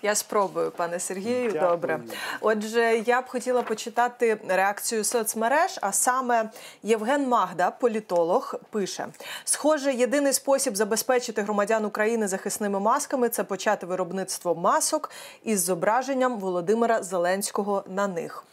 Я 0.06 0.16
спробую, 0.16 0.72
пане 0.72 1.00
Сергію. 1.00 1.52
Дякую. 1.52 1.72
Добре. 1.72 2.00
Отже, 2.42 3.04
я 3.06 3.22
б 3.22 3.28
хотіла 3.28 3.62
почитати 3.62 4.38
реакцію 4.48 5.04
соцмереж. 5.04 5.80
А 5.82 5.92
саме 5.92 6.50
Євген 6.84 7.28
Магда, 7.28 7.72
політолог, 7.72 8.56
пише: 8.70 9.08
схоже, 9.46 9.94
єдиний 9.94 10.34
спосіб 10.34 10.76
забезпечити 10.76 11.42
громадян 11.42 11.86
України 11.86 12.28
захисними 12.28 12.80
масками 12.80 13.30
це 13.30 13.44
почати 13.44 13.86
виробництво 13.86 14.56
масок 14.56 15.12
із 15.44 15.64
зображенням 15.64 16.40
Володимира 16.40 17.04
Зеленського 17.04 17.84
на 17.88 18.08
них. 18.08 18.44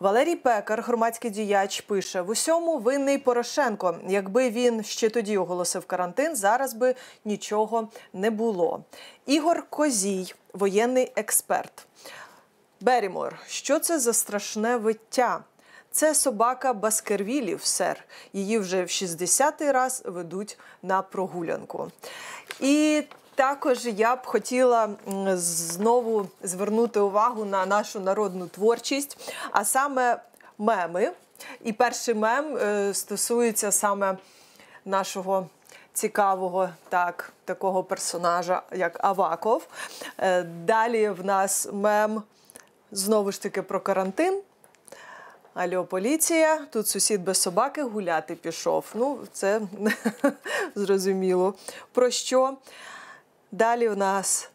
Валерій 0.00 0.36
Пекар, 0.36 0.82
громадський 0.82 1.30
діяч, 1.30 1.80
пише: 1.80 2.20
в 2.20 2.30
усьому 2.30 2.78
винний 2.78 3.18
Порошенко. 3.18 3.96
Якби 4.08 4.50
він 4.50 4.84
ще 4.84 5.10
тоді 5.10 5.38
оголосив 5.38 5.86
карантин, 5.86 6.36
зараз 6.36 6.74
би 6.74 6.94
нічого 7.24 7.88
не 8.12 8.30
було. 8.30 8.84
Ігор 9.26 9.66
Козій, 9.70 10.34
воєнний 10.52 11.12
експерт. 11.16 11.86
Берімор, 12.80 13.38
що 13.46 13.78
це 13.78 13.98
за 13.98 14.12
страшне 14.12 14.76
виття? 14.76 15.44
Це 15.90 16.14
собака 16.14 16.72
Баскервілів, 16.72 17.64
сер. 17.64 18.04
Її 18.32 18.58
вже 18.58 18.82
в 18.82 18.86
60-й 18.86 19.70
раз 19.70 20.02
ведуть 20.06 20.58
на 20.82 21.02
прогулянку. 21.02 21.90
І 22.60 23.02
також 23.38 23.86
я 23.86 24.16
б 24.16 24.26
хотіла 24.26 24.90
знову 25.36 26.28
звернути 26.42 27.00
увагу 27.00 27.44
на 27.44 27.66
нашу 27.66 28.00
народну 28.00 28.46
творчість, 28.46 29.34
а 29.50 29.64
саме 29.64 30.20
меми. 30.58 31.12
І 31.64 31.72
перший 31.72 32.14
мем 32.14 32.56
е, 32.56 32.94
стосується 32.94 33.72
саме 33.72 34.16
нашого 34.84 35.46
цікавого 35.92 36.68
так, 36.88 37.32
такого 37.44 37.84
персонажа, 37.84 38.62
як 38.72 39.04
Аваков. 39.04 39.66
Е, 40.18 40.42
Далі 40.42 41.08
в 41.08 41.24
нас 41.24 41.68
мем 41.72 42.22
знову 42.92 43.32
ж 43.32 43.42
таки 43.42 43.62
про 43.62 43.80
карантин. 43.80 44.40
Алло, 45.54 45.84
поліція, 45.84 46.58
тут 46.70 46.88
сусід 46.88 47.24
без 47.24 47.38
собаки 47.38 47.82
гуляти 47.82 48.34
пішов. 48.34 48.84
Ну, 48.94 49.18
це 49.32 49.60
зрозуміло. 50.74 51.54
Про 51.92 52.10
що? 52.10 52.56
Далі 53.52 53.88
в 53.88 53.96
нас. 53.96 54.50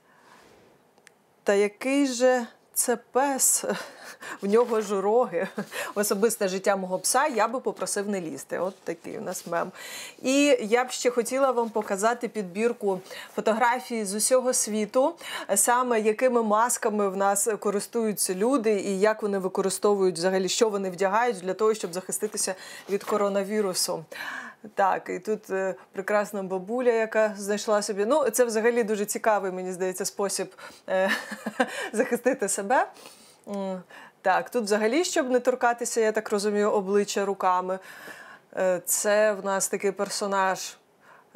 Та 1.44 1.54
який 1.54 2.08
же 2.08 2.48
це 2.74 2.96
пес? 2.96 3.66
В 4.42 4.48
нього 4.48 4.82
ж 4.82 5.02
роги. 5.02 5.48
Особисте 5.96 6.48
життя 6.48 6.76
мого 6.76 7.00
пса 7.00 7.28
я 7.28 7.48
би 7.48 7.60
попросив 7.60 8.10
не 8.10 8.22
лізти. 8.22 8.60
От 8.60 8.76
такий 8.84 9.18
у 9.18 9.22
нас 9.22 9.48
мем. 9.48 9.72
І 10.22 10.58
я 10.62 10.86
б 10.86 10.92
ще 10.92 11.10
хотіла 11.10 11.52
вам 11.52 11.70
показати 11.70 12.28
підбірку 12.28 13.00
фотографій 13.36 14.06
з 14.06 14.14
усього 14.14 14.54
світу, 14.54 15.14
саме 15.56 16.02
якими 16.02 16.44
масками 16.44 17.10
в 17.10 17.18
нас 17.18 17.48
користуються 17.60 18.36
люди, 18.36 18.82
і 18.82 19.00
як 19.00 19.22
вони 19.22 19.38
використовують 19.40 20.16
взагалі, 20.16 20.50
що 20.50 20.70
вони 20.70 20.90
вдягають 20.90 21.38
для 21.38 21.54
того, 21.54 21.74
щоб 21.74 21.94
захиститися 21.94 22.56
від 22.90 23.04
коронавірусу. 23.04 24.06
Так, 24.76 25.10
і 25.10 25.20
тут 25.20 25.50
е, 25.50 25.76
прекрасна 25.92 26.44
бабуля, 26.44 26.92
яка 26.92 27.34
знайшла 27.38 27.82
собі. 27.82 28.06
Ну, 28.06 28.30
це 28.30 28.46
взагалі 28.46 28.84
дуже 28.84 29.06
цікавий, 29.06 29.52
мені 29.52 29.72
здається, 29.72 30.06
спосіб 30.06 30.56
е, 30.90 31.10
захистити 31.94 32.50
себе. 32.50 32.88
Так, 34.22 34.50
тут 34.50 34.64
взагалі, 34.64 35.04
щоб 35.04 35.30
не 35.30 35.40
торкатися, 35.40 36.02
я 36.02 36.12
так 36.12 36.30
розумію, 36.30 36.72
обличчя 36.72 37.26
руками. 37.26 37.80
Е, 38.56 38.82
Це 38.86 39.34
в 39.34 39.46
нас 39.46 39.68
такий 39.68 39.92
персонаж, 39.92 40.78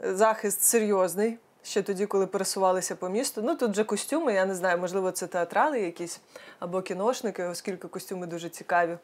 е, 0.04 0.16
захист 0.16 0.62
серйозний. 0.62 1.38
Ще 1.64 1.82
тоді, 1.82 2.06
коли 2.06 2.28
пересувалися 2.28 2.96
по 2.96 3.10
місту. 3.10 3.42
Ну 3.46 3.56
тут 3.56 3.72
вже 3.72 3.84
костюми, 3.84 4.34
я 4.34 4.46
не 4.46 4.56
знаю, 4.56 4.78
можливо, 4.78 5.12
це 5.12 5.28
театрали 5.28 5.82
якісь 5.82 6.20
або 6.60 6.82
кіношники, 6.82 7.44
оскільки 7.44 7.88
костюми 7.88 8.28
дуже 8.28 8.50
цікаві. 8.50 8.98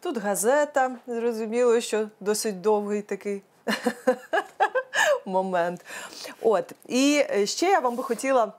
Тут 0.00 0.18
газета, 0.18 0.96
зрозуміло, 1.06 1.80
що 1.80 2.08
досить 2.20 2.60
довгий 2.60 3.02
такий 3.02 3.42
момент. 5.24 5.84
От. 6.42 6.72
І 6.88 7.24
е, 7.30 7.46
ще 7.46 7.66
я 7.66 7.78
вам 7.78 7.96
би 7.96 8.02
хотіла. 8.02 8.52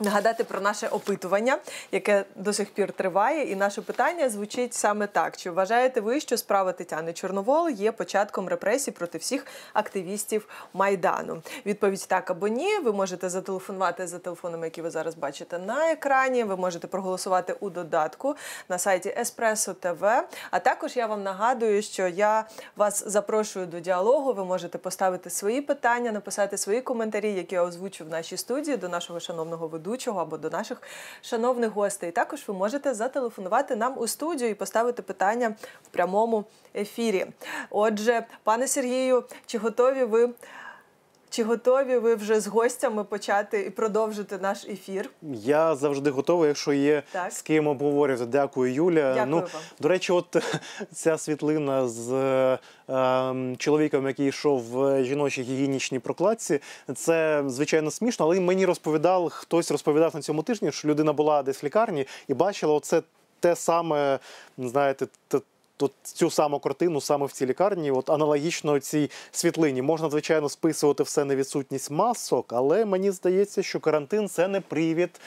Нагадати 0.00 0.44
про 0.44 0.60
наше 0.60 0.88
опитування, 0.88 1.58
яке 1.92 2.24
до 2.36 2.52
сих 2.52 2.70
пір 2.70 2.92
триває, 2.92 3.50
і 3.50 3.56
наше 3.56 3.82
питання 3.82 4.28
звучить 4.28 4.74
саме 4.74 5.06
так: 5.06 5.36
чи 5.36 5.50
вважаєте 5.50 6.00
ви, 6.00 6.20
що 6.20 6.36
справа 6.36 6.72
Тетяни 6.72 7.12
Чорновол 7.12 7.68
є 7.68 7.92
початком 7.92 8.48
репресій 8.48 8.90
проти 8.90 9.18
всіх 9.18 9.46
активістів 9.72 10.48
майдану? 10.74 11.42
Відповідь 11.66 12.06
так 12.08 12.30
або 12.30 12.48
ні. 12.48 12.78
Ви 12.78 12.92
можете 12.92 13.28
зателефонувати 13.28 14.06
за 14.06 14.18
телефонами, 14.18 14.66
які 14.66 14.82
ви 14.82 14.90
зараз 14.90 15.14
бачите 15.14 15.58
на 15.58 15.92
екрані. 15.92 16.44
Ви 16.44 16.56
можете 16.56 16.86
проголосувати 16.86 17.56
у 17.60 17.70
додатку 17.70 18.36
на 18.68 18.78
сайті 18.78 19.14
Еспресо 19.18 19.74
ТВ. 19.74 20.04
А 20.50 20.58
також 20.58 20.96
я 20.96 21.06
вам 21.06 21.22
нагадую, 21.22 21.82
що 21.82 22.08
я 22.08 22.44
вас 22.76 23.08
запрошую 23.08 23.66
до 23.66 23.80
діалогу. 23.80 24.32
Ви 24.32 24.44
можете 24.44 24.78
поставити 24.78 25.30
свої 25.30 25.60
питання, 25.60 26.12
написати 26.12 26.56
свої 26.58 26.80
коментарі, 26.80 27.32
які 27.32 27.54
я 27.54 27.62
озвучу 27.62 28.04
в 28.04 28.08
нашій 28.08 28.36
студії 28.36 28.76
до 28.76 28.88
нашого 28.88 29.20
шановного 29.20 29.68
ведучого 29.68 29.81
або 30.18 30.36
до 30.36 30.50
наших 30.50 30.82
шановних 31.22 31.70
гостей. 31.70 32.10
Також 32.10 32.44
ви 32.46 32.54
можете 32.54 32.94
зателефонувати 32.94 33.76
нам 33.76 33.98
у 33.98 34.06
студію 34.06 34.50
і 34.50 34.54
поставити 34.54 35.02
питання 35.02 35.54
в 35.82 35.88
прямому 35.88 36.44
ефірі. 36.74 37.26
Отже, 37.70 38.26
пане 38.44 38.68
Сергію, 38.68 39.24
чи 39.46 39.58
готові 39.58 40.04
ви? 40.04 40.30
Чи 41.32 41.44
готові 41.44 41.98
ви 41.98 42.14
вже 42.14 42.40
з 42.40 42.46
гостями 42.46 43.04
почати 43.04 43.60
і 43.60 43.70
продовжити 43.70 44.38
наш 44.38 44.64
ефір? 44.64 45.10
Я 45.32 45.76
завжди 45.76 46.10
готовий, 46.10 46.48
якщо 46.48 46.72
є 46.72 47.02
Так. 47.12 47.32
з 47.32 47.42
ким 47.42 47.66
обговорювати. 47.66 48.26
Дякую, 48.26 48.72
Юля. 48.72 49.14
Дякую 49.14 49.26
ну, 49.26 49.36
вам. 49.36 49.48
до 49.80 49.88
речі, 49.88 50.12
от 50.12 50.36
ця 50.92 51.18
світлина 51.18 51.88
з 51.88 52.12
е, 52.88 53.56
чоловіком, 53.58 54.06
який 54.06 54.26
йшов 54.26 54.62
в 54.62 55.04
жіночій 55.04 55.42
гігієнічній 55.42 55.98
прокладці, 55.98 56.60
це 56.94 57.44
звичайно 57.46 57.90
смішно, 57.90 58.26
але 58.26 58.40
мені 58.40 58.66
розповідав, 58.66 59.28
хтось 59.28 59.70
розповідав 59.70 60.14
на 60.14 60.22
цьому 60.22 60.42
тижні, 60.42 60.72
що 60.72 60.88
людина 60.88 61.12
була 61.12 61.42
десь 61.42 61.62
в 61.62 61.66
лікарні 61.66 62.06
і 62.28 62.34
бачила 62.34 62.74
оце 62.74 63.02
те 63.40 63.56
саме, 63.56 64.18
знаєте, 64.58 65.06
те- 65.28 65.40
От 65.82 65.92
цю 66.02 66.30
саму 66.30 66.58
картину 66.58 67.00
саме 67.00 67.26
в 67.26 67.32
цій 67.32 67.46
лікарні, 67.46 67.90
от 67.90 68.10
аналогічно 68.10 68.78
цій 68.78 69.10
світлині. 69.30 69.82
Можна, 69.82 70.10
звичайно, 70.10 70.48
списувати 70.48 71.02
все 71.02 71.24
на 71.24 71.36
відсутність 71.36 71.90
масок, 71.90 72.52
але 72.52 72.84
мені 72.84 73.10
здається, 73.10 73.62
що 73.62 73.80
карантин 73.80 74.28
це 74.28 74.48
не 74.48 74.60
привід 74.60 75.20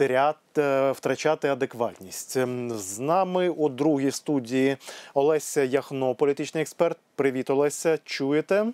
е, 0.00 0.92
втрачати 0.92 1.48
адекватність. 1.48 2.36
Ем, 2.36 2.70
З 2.70 2.98
нами 2.98 3.48
у 3.48 3.68
другій 3.68 4.10
студії 4.10 4.76
Олеся 5.14 5.62
Яхно, 5.62 6.14
політичний 6.14 6.62
експерт. 6.62 6.98
Привіт, 7.14 7.50
Олеся. 7.50 7.98
Чуєте? 8.04 8.66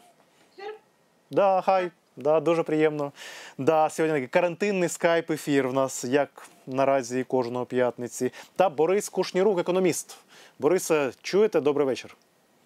Да, 1.31 1.63
хай. 1.67 1.91
Да, 2.17 2.41
дуже 2.41 2.63
приємно. 2.63 3.13
Да, 3.59 3.91
сьогодні 3.91 4.17
такий 4.17 4.29
карантинний 4.29 4.89
скайп-ефір 4.89 5.69
в 5.69 5.73
нас, 5.73 6.05
як 6.05 6.49
наразі 6.67 7.25
кожного 7.25 7.65
п'ятниці. 7.65 8.33
Та 8.57 8.69
Борис 8.69 9.09
Кушнірук, 9.09 9.59
економіст. 9.59 10.17
Борисе, 10.59 11.13
чуєте? 11.23 11.61
Добрий 11.61 11.87
вечір. 11.87 12.17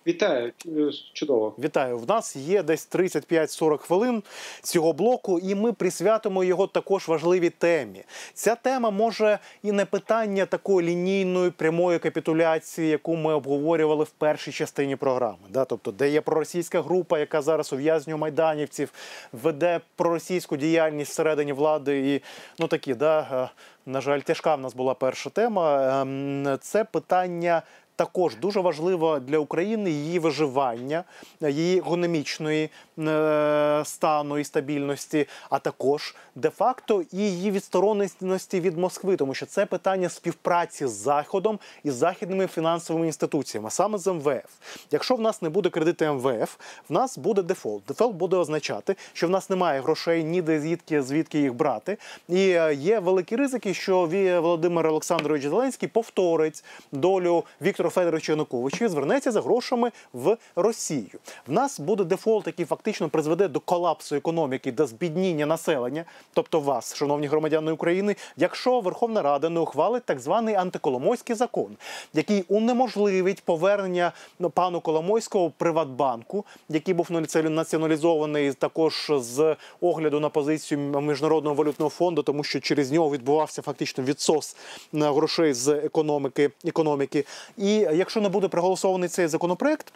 Вітаю, 0.06 0.52
е, 0.66 0.90
чудово. 1.12 1.54
Вітаю. 1.58 1.98
В 1.98 2.08
нас 2.08 2.36
є 2.36 2.62
десь 2.62 2.88
35-40 2.90 3.78
хвилин 3.78 4.22
цього 4.62 4.92
блоку, 4.92 5.38
і 5.38 5.54
ми 5.54 5.72
присвятимо 5.72 6.44
його 6.44 6.66
також 6.66 7.08
важливій 7.08 7.50
темі. 7.50 8.04
Ця 8.34 8.54
тема 8.54 8.90
може 8.90 9.38
і 9.62 9.72
не 9.72 9.84
питання 9.84 10.46
такої 10.46 10.88
лінійної 10.88 11.50
прямої 11.50 11.98
капітуляції, 11.98 12.88
яку 12.88 13.16
ми 13.16 13.34
обговорювали 13.34 14.04
в 14.04 14.10
першій 14.10 14.52
частині 14.52 14.96
програми. 14.96 15.38
Да? 15.50 15.64
Тобто, 15.64 15.92
де 15.92 16.10
є 16.10 16.20
проросійська 16.20 16.82
група, 16.82 17.18
яка 17.18 17.42
зараз 17.42 17.72
ув'язнює 17.72 18.16
майданівців, 18.16 18.92
веде 19.32 19.80
проросійську 19.96 20.56
діяльність 20.56 21.10
всередині 21.10 21.52
влади, 21.52 22.14
і 22.14 22.22
ну 22.58 22.66
такі, 22.66 22.94
да, 22.94 23.20
е, 23.32 23.60
на 23.86 24.00
жаль, 24.00 24.20
тяжка 24.20 24.54
в 24.54 24.60
нас 24.60 24.74
була 24.74 24.94
перша 24.94 25.30
тема. 25.30 26.00
Ем, 26.02 26.58
Це 26.60 26.84
питання 26.84 27.62
також 28.00 28.36
дуже 28.36 28.60
важливо 28.60 29.18
для 29.18 29.38
України 29.38 29.90
її 29.90 30.18
виживання, 30.18 31.04
її 31.40 31.78
економічної 31.78 32.70
е, 32.98 33.82
стану 33.84 34.38
і 34.38 34.44
стабільності, 34.44 35.26
а 35.50 35.58
також 35.58 36.14
де-факто 36.34 37.02
і 37.12 37.16
її 37.16 37.50
відстороненості 37.50 38.60
від 38.60 38.78
Москви, 38.78 39.16
тому 39.16 39.34
що 39.34 39.46
це 39.46 39.66
питання 39.66 40.08
співпраці 40.08 40.86
з 40.86 40.90
Заходом 40.90 41.58
і 41.84 41.90
західними 41.90 42.46
фінансовими 42.46 43.06
інституціями, 43.06 43.70
саме 43.70 43.98
з 43.98 44.12
МВФ. 44.12 44.50
Якщо 44.90 45.14
в 45.14 45.20
нас 45.20 45.42
не 45.42 45.48
буде 45.48 45.70
кредиту 45.70 46.04
МВФ, 46.04 46.56
в 46.88 46.92
нас 46.92 47.18
буде 47.18 47.42
дефолт. 47.42 47.82
Дефолт 47.88 48.14
буде 48.14 48.36
означати, 48.36 48.96
що 49.12 49.26
в 49.26 49.30
нас 49.30 49.50
немає 49.50 49.80
грошей 49.80 50.24
ніде 50.24 50.60
звідки, 50.60 51.02
звідки 51.02 51.38
їх 51.40 51.54
брати. 51.54 51.96
І 52.28 52.50
е, 52.50 52.74
є 52.74 52.98
великі 52.98 53.36
ризики, 53.36 53.74
що 53.74 54.06
Володимир 54.42 54.86
Олександрович 54.86 55.42
Зеленський 55.42 55.88
повторить 55.88 56.64
долю 56.92 57.44
Віктора 57.62 57.89
Петро 57.90 58.02
Федорович 58.02 58.28
Янукович 58.28 58.82
звернеться 58.82 59.30
за 59.30 59.40
грошами 59.40 59.92
в 60.12 60.36
Росію. 60.56 61.18
В 61.46 61.52
нас 61.52 61.80
буде 61.80 62.04
дефолт, 62.04 62.46
який 62.46 62.66
фактично 62.66 63.08
призведе 63.08 63.48
до 63.48 63.60
колапсу 63.60 64.16
економіки, 64.16 64.72
до 64.72 64.86
збідніння 64.86 65.46
населення, 65.46 66.04
тобто 66.32 66.60
вас, 66.60 66.94
шановні 66.94 67.26
громадяни 67.26 67.72
України, 67.72 68.16
якщо 68.36 68.80
Верховна 68.80 69.22
Рада 69.22 69.48
не 69.48 69.60
ухвалить 69.60 70.04
так 70.04 70.20
званий 70.20 70.54
антиколомойський 70.54 71.36
закон, 71.36 71.76
який 72.14 72.44
унеможливить 72.48 73.42
повернення 73.42 74.12
ну, 74.38 74.50
пану 74.50 74.80
Коломойського 74.80 75.50
Приватбанку, 75.50 76.44
який 76.68 76.94
був 76.94 77.06
націоналізований 77.44 78.52
також 78.52 79.12
з 79.16 79.56
огляду 79.80 80.20
на 80.20 80.28
позицію 80.28 80.80
міжнародного 81.00 81.54
валютного 81.54 81.90
фонду, 81.90 82.22
тому 82.22 82.44
що 82.44 82.60
через 82.60 82.92
нього 82.92 83.10
відбувався 83.10 83.62
фактично 83.62 84.04
відсос 84.04 84.56
на 84.92 85.12
грошей 85.12 85.52
з 85.52 85.68
економіки 85.68 86.50
економіки. 86.64 87.24
І 87.56 87.79
якщо 87.80 88.20
не 88.20 88.28
буде 88.28 88.48
проголосований 88.48 89.08
цей 89.08 89.26
законопроект. 89.26 89.92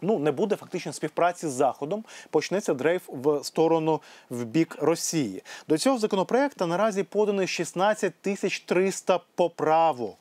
Ну, 0.00 0.18
не 0.18 0.32
буде 0.32 0.56
фактично 0.56 0.92
співпраці 0.92 1.48
з 1.48 1.52
Заходом, 1.52 2.04
почнеться 2.30 2.74
дрейф 2.74 3.02
в 3.08 3.44
сторону 3.44 4.00
в 4.30 4.44
бік 4.44 4.76
Росії. 4.80 5.42
До 5.68 5.78
цього 5.78 5.98
законопроекту 5.98 6.66
наразі 6.66 7.02
подано 7.02 7.46
16 7.46 8.14
тисяч 8.14 8.60
300 8.60 9.20
поправок. 9.34 10.16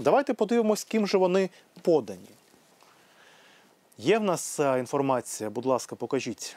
Давайте 0.00 0.34
подивимось, 0.34 0.84
ким 0.84 1.06
же 1.06 1.18
вони 1.18 1.50
подані. 1.82 2.28
Є 3.98 4.18
в 4.18 4.24
нас 4.24 4.60
е, 4.60 4.78
інформація, 4.78 5.50
будь 5.50 5.66
ласка, 5.66 5.96
покажіть. 5.96 6.56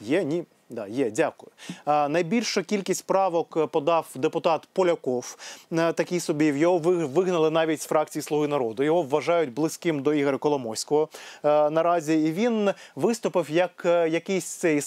Є, 0.00 0.24
ні. 0.24 0.44
Да, 0.70 0.86
є, 0.86 1.10
дякую. 1.10 1.50
А, 1.84 2.08
найбільша 2.08 2.62
кількість 2.62 3.06
правок 3.06 3.56
е, 3.56 3.66
подав 3.66 4.06
депутат 4.14 4.68
Поляков. 4.72 5.36
Е, 5.72 5.92
Такий 5.92 6.20
собі 6.20 6.44
його 6.44 6.78
вигнали 7.06 7.50
навіть 7.50 7.82
з 7.82 7.86
фракції 7.86 8.22
Слуги 8.22 8.48
народу. 8.48 8.82
Його 8.82 9.02
вважають 9.02 9.52
близьким 9.52 10.02
до 10.02 10.14
Ігоря 10.14 10.38
Коломойського 10.38 11.08
е, 11.44 11.70
наразі. 11.70 12.14
І 12.14 12.32
він 12.32 12.70
виступив 12.96 13.50
як 13.50 13.82
якийсь 14.10 14.44
цей 14.44 14.82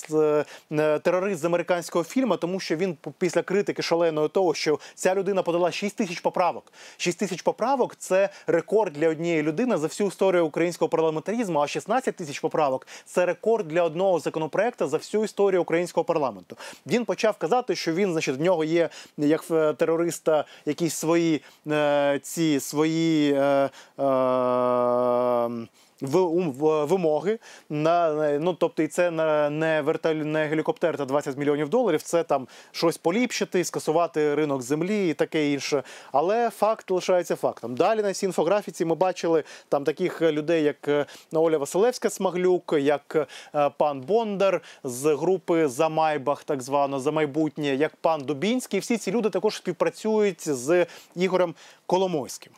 терорист 1.01 1.41
з 1.41 1.45
американського 1.45 2.05
фільму, 2.05 2.37
тому 2.37 2.59
що 2.59 2.75
він 2.75 2.97
після 3.17 3.41
критики 3.41 3.81
шаленої 3.81 4.29
того, 4.29 4.53
що 4.53 4.79
ця 4.95 5.15
людина 5.15 5.43
подала 5.43 5.71
6 5.71 5.95
тисяч 5.95 6.19
поправок. 6.19 6.73
6 6.97 7.19
тисяч 7.19 7.41
поправок 7.41 7.95
це 7.95 8.29
рекорд 8.47 8.93
для 8.93 9.09
однієї 9.09 9.43
людини 9.43 9.77
за 9.77 9.87
всю 9.87 10.07
історію 10.07 10.45
українського 10.45 10.89
парламентаризму. 10.89 11.59
А 11.59 11.67
16 11.67 12.15
тисяч 12.15 12.39
поправок 12.39 12.87
це 13.05 13.25
рекорд 13.25 13.67
для 13.67 13.83
одного 13.83 14.19
законопроекту 14.19 14.87
за 14.87 14.97
всю 14.97 15.23
історію 15.23 15.61
українського 15.71 16.03
парламенту. 16.03 16.57
Він 16.87 17.05
почав 17.05 17.37
казати, 17.37 17.75
що 17.75 17.93
він, 17.93 18.11
значить, 18.11 18.37
в 18.37 18.41
нього 18.41 18.63
є 18.63 18.89
як 19.17 19.49
в 19.49 19.73
терориста 19.73 20.45
якісь 20.65 20.93
свої 20.93 21.41
е, 21.67 22.19
ці 22.23 22.59
свої. 22.59 23.33
Е, 23.33 23.69
е, 23.99 25.67
вимоги 26.01 27.39
на 27.69 28.13
ну 28.39 28.53
тобто 28.53 28.83
і 28.83 28.87
це 28.87 29.11
на 29.11 29.49
не 29.49 29.81
вертоль, 29.81 30.15
не 30.15 30.45
гелікоптер 30.45 30.97
та 30.97 31.05
20 31.05 31.37
мільйонів 31.37 31.69
доларів. 31.69 32.01
Це 32.01 32.23
там 32.23 32.47
щось 32.71 32.97
поліпшити, 32.97 33.63
скасувати 33.63 34.35
ринок 34.35 34.61
землі 34.61 35.09
і 35.09 35.13
таке 35.13 35.51
інше. 35.51 35.83
Але 36.11 36.49
факт 36.49 36.91
лишається 36.91 37.35
фактом. 37.35 37.75
Далі 37.75 38.01
на 38.01 38.13
цій 38.13 38.25
інфографіці 38.25 38.85
ми 38.85 38.95
бачили 38.95 39.43
там 39.69 39.83
таких 39.83 40.21
людей, 40.21 40.63
як 40.63 40.87
е, 40.87 41.05
Оля 41.33 41.57
Василевська 41.57 42.09
Смаглюк, 42.09 42.75
як 42.79 43.27
е, 43.55 43.69
пан 43.77 44.01
Бондар 44.01 44.61
з 44.83 45.15
групи 45.15 45.67
за 45.67 45.89
Майбах, 45.89 46.43
так 46.43 46.61
звано 46.61 46.99
за 46.99 47.11
майбутнє, 47.11 47.75
як 47.75 47.95
пан 47.95 48.21
Дубінський. 48.21 48.79
Всі 48.79 48.97
ці 48.97 49.11
люди 49.11 49.29
також 49.29 49.55
співпрацюють 49.55 50.47
з 50.47 50.85
Ігорем 51.15 51.55
Коломойським. 51.85 52.53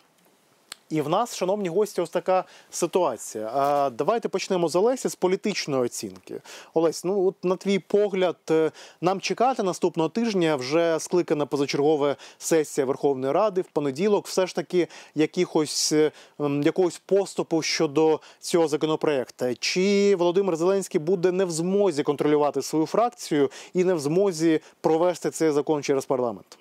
І 0.94 1.02
в 1.02 1.10
нас, 1.10 1.36
шановні 1.36 1.70
гості, 1.70 2.02
ось 2.02 2.10
така 2.10 2.44
ситуація. 2.70 3.52
А 3.54 3.90
давайте 3.90 4.30
почнемо 4.30 4.68
з 4.68 4.76
Олесі 4.76 5.10
з 5.10 5.16
політичної 5.16 5.84
оцінки. 5.84 6.42
Олесь, 6.74 7.04
ну 7.04 7.26
от 7.26 7.46
на 7.46 7.56
твій 7.56 7.80
погляд, 7.80 8.38
е, 8.52 8.72
нам 9.02 9.22
чекати 9.22 9.64
наступного 9.64 10.10
тижня 10.10 10.56
вже 10.56 11.00
скликана 11.00 11.46
позачергова 11.46 12.16
сесія 12.38 12.86
Верховної 12.86 13.34
Ради 13.34 13.62
в 13.62 13.68
понеділок, 13.68 14.28
все 14.28 14.48
ж 14.48 14.56
таки 14.56 14.88
якихось 15.16 15.92
е, 15.92 16.12
якогось 16.64 17.02
поступу 17.06 17.62
щодо 17.62 18.20
цього 18.40 18.68
законопроекту. 18.68 19.46
Чи 19.60 20.16
Володимир 20.16 20.56
Зеленський 20.56 21.02
буде 21.02 21.32
не 21.32 21.46
в 21.46 21.52
змозі 21.52 22.04
контролювати 22.04 22.62
свою 22.62 22.86
фракцію 22.86 23.52
і 23.74 23.84
не 23.84 23.94
в 23.94 24.00
змозі 24.00 24.60
провести 24.82 25.30
цей 25.30 25.52
закон 25.52 25.84
через 25.84 26.06
парламент? 26.06 26.58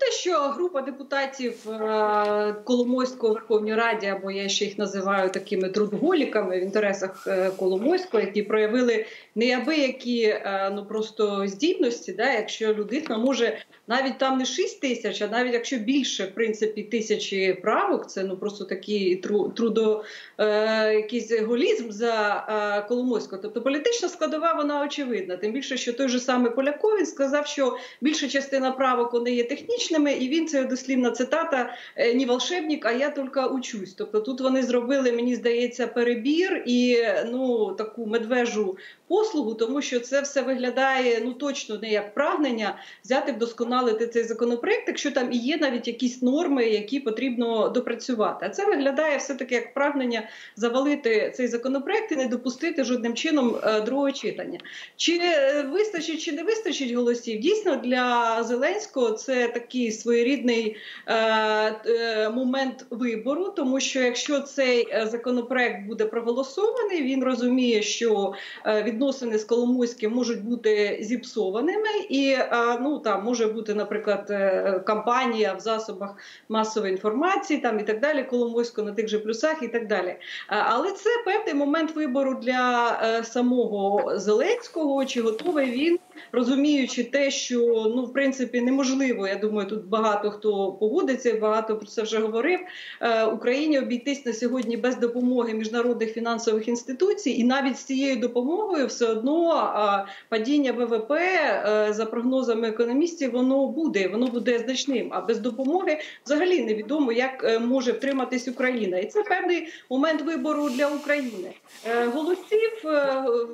Те, 0.00 0.10
що 0.12 0.38
група 0.38 0.82
депутатів 0.82 1.70
е, 1.70 2.54
Коломойського 2.64 3.32
в 3.32 3.34
Верховній 3.34 3.74
Раді, 3.74 4.06
або 4.06 4.30
я 4.30 4.48
ще 4.48 4.64
їх 4.64 4.78
називаю 4.78 5.30
такими 5.30 5.68
трудголіками 5.68 6.58
в 6.60 6.62
інтересах 6.62 7.26
е, 7.26 7.50
Коломойського, 7.50 8.20
які 8.20 8.42
проявили 8.42 9.06
неабиякі 9.34 10.22
е, 10.22 10.70
ну 10.74 10.86
просто 10.86 11.46
здібності, 11.46 12.12
да, 12.12 12.32
якщо 12.32 12.74
людина 12.74 13.18
може 13.18 13.58
навіть 13.88 14.18
там 14.18 14.38
не 14.38 14.44
6 14.44 14.80
тисяч, 14.80 15.22
а 15.22 15.28
навіть 15.28 15.52
якщо 15.52 15.76
більше 15.76 16.24
в 16.24 16.34
принципі 16.34 16.82
тисячі 16.82 17.52
правок, 17.52 18.10
це 18.10 18.24
ну 18.24 18.36
просто 18.36 18.64
такий 18.64 19.16
тру, 19.16 19.48
трудо 19.48 20.04
е, 20.38 20.94
якийсь 20.94 21.40
голізм 21.40 21.90
за 21.90 22.44
е, 22.48 22.88
Коломойського. 22.88 23.42
Тобто 23.42 23.62
політична 23.62 24.08
складова 24.08 24.52
вона 24.52 24.84
очевидна. 24.84 25.36
Тим 25.36 25.52
більше, 25.52 25.76
що 25.76 25.92
той 25.92 26.08
же 26.08 26.20
самий 26.20 26.52
Поляков 26.52 26.98
він 26.98 27.06
сказав, 27.06 27.46
що 27.46 27.76
більша 28.00 28.28
частина 28.28 28.70
правок 28.72 29.12
вони 29.12 29.34
є 29.34 29.44
технічними, 29.44 30.12
і 30.12 30.28
він 30.28 30.48
це 30.48 30.64
дослівна 30.64 31.10
цитата 31.10 31.74
е, 31.96 32.14
не 32.14 32.26
волшебник, 32.26 32.86
а 32.86 32.92
я 32.92 33.10
тільки 33.10 33.40
учусь. 33.40 33.92
Тобто 33.92 34.20
тут 34.20 34.40
вони 34.40 34.62
зробили, 34.62 35.12
мені 35.12 35.34
здається, 35.34 35.86
перебір 35.86 36.62
і 36.66 36.98
ну 37.30 37.72
таку 37.72 38.06
медвежу 38.06 38.76
послугу, 39.08 39.54
тому 39.54 39.82
що 39.82 40.00
це 40.00 40.20
все 40.20 40.42
виглядає 40.42 41.20
ну 41.24 41.32
точно 41.32 41.78
не 41.82 41.90
як 41.90 42.14
прагнення 42.14 42.78
взяти 43.04 43.32
вдосконалити 43.32 44.06
цей 44.06 44.22
законопроект, 44.22 44.84
якщо 44.88 45.10
там 45.10 45.32
і 45.32 45.36
є 45.36 45.56
навіть 45.56 45.88
якісь 45.88 46.22
норми, 46.22 46.64
які 46.64 47.00
потрібно 47.00 47.68
допрацювати. 47.68 48.46
А 48.46 48.48
це 48.48 48.66
виглядає 48.66 49.16
все 49.16 49.34
таки 49.34 49.54
як 49.54 49.74
прагнення 49.74 50.28
завалити 50.56 51.32
цей 51.36 51.46
законопроект 51.46 52.12
і 52.12 52.16
не 52.16 52.26
допустити 52.26 52.84
жодним 52.84 53.14
чином 53.14 53.56
е, 53.62 53.80
другого 53.80 54.12
читання. 54.12 54.58
Чи 54.96 55.18
е, 55.22 55.62
вистачить, 55.62 56.20
чи 56.20 56.32
не 56.32 56.42
вистачить 56.42 56.92
голосів? 56.92 57.40
Дійсно, 57.40 57.76
для 57.76 58.38
Зеленського 58.42 59.10
це 59.10 59.48
такий 59.48 59.92
своєрідний 59.92 60.76
е, 61.06 61.14
е, 61.86 62.30
момент 62.30 62.86
вибору, 62.90 63.52
тому 63.56 63.80
що 63.80 64.00
якщо 64.00 64.40
цей 64.40 64.88
е, 64.92 65.06
законопроект 65.06 65.86
буде 65.86 66.04
проголосований, 66.04 67.02
він 67.02 67.24
розуміє, 67.24 67.82
що 67.82 68.32
е, 68.66 68.82
відносини 68.98 69.38
з 69.38 69.44
Коломойським 69.44 70.12
можуть 70.12 70.44
бути 70.44 70.98
зіпсованими, 71.00 71.88
і 72.08 72.30
е, 72.30 72.78
ну 72.80 72.98
там 72.98 73.24
може 73.24 73.46
бути, 73.46 73.74
наприклад, 73.74 74.26
е, 74.30 74.80
кампанія 74.86 75.54
в 75.54 75.60
засобах 75.60 76.16
масової 76.48 76.92
інформації, 76.92 77.60
там 77.60 77.80
і 77.80 77.82
так 77.82 78.00
далі, 78.00 78.24
Коломойського 78.24 78.88
на 78.88 78.94
тих 78.94 79.08
же 79.08 79.18
плюсах, 79.18 79.62
і 79.62 79.68
так 79.68 79.86
далі. 79.86 80.08
Е, 80.08 80.18
Але 80.48 80.92
це 80.92 81.10
певний 81.24 81.54
момент 81.54 81.96
вибору 81.96 82.34
для 82.34 83.22
самого 83.24 84.12
Зеленського, 84.18 85.04
чи 85.04 85.22
готовий 85.22 85.70
він. 85.70 85.98
Розуміючи 86.32 87.04
те, 87.04 87.30
що 87.30 87.58
ну 87.96 88.04
в 88.04 88.12
принципі 88.12 88.60
неможливо, 88.60 89.28
я 89.28 89.36
думаю, 89.36 89.68
тут 89.68 89.84
багато 89.84 90.30
хто 90.30 90.72
погодиться, 90.72 91.34
багато 91.34 91.76
про 91.76 91.86
це 91.86 92.02
вже 92.02 92.18
говорив. 92.18 92.60
Е, 93.00 93.24
Україні 93.24 93.78
обійтись 93.78 94.26
на 94.26 94.32
сьогодні 94.32 94.76
без 94.76 94.96
допомоги 94.96 95.54
міжнародних 95.54 96.12
фінансових 96.12 96.68
інституцій, 96.68 97.30
і 97.30 97.44
навіть 97.44 97.78
з 97.78 97.84
цією 97.84 98.16
допомогою 98.16 98.86
все 98.86 99.06
одно 99.06 99.56
е, 100.06 100.12
падіння 100.28 100.72
ВВП 100.72 101.10
е, 101.10 101.88
за 101.90 102.06
прогнозами 102.06 102.68
економістів, 102.68 103.32
воно 103.32 103.66
буде, 103.66 104.08
воно 104.08 104.26
буде 104.26 104.58
значним. 104.58 105.08
А 105.12 105.20
без 105.20 105.38
допомоги 105.38 105.98
взагалі 106.24 106.64
невідомо, 106.64 107.12
як 107.12 107.60
може 107.60 107.92
втриматись 107.92 108.48
Україна, 108.48 108.98
і 108.98 109.06
це 109.06 109.22
певний 109.22 109.68
момент 109.90 110.22
вибору 110.22 110.70
для 110.70 110.86
України. 110.86 111.50
Голосів 112.12 112.70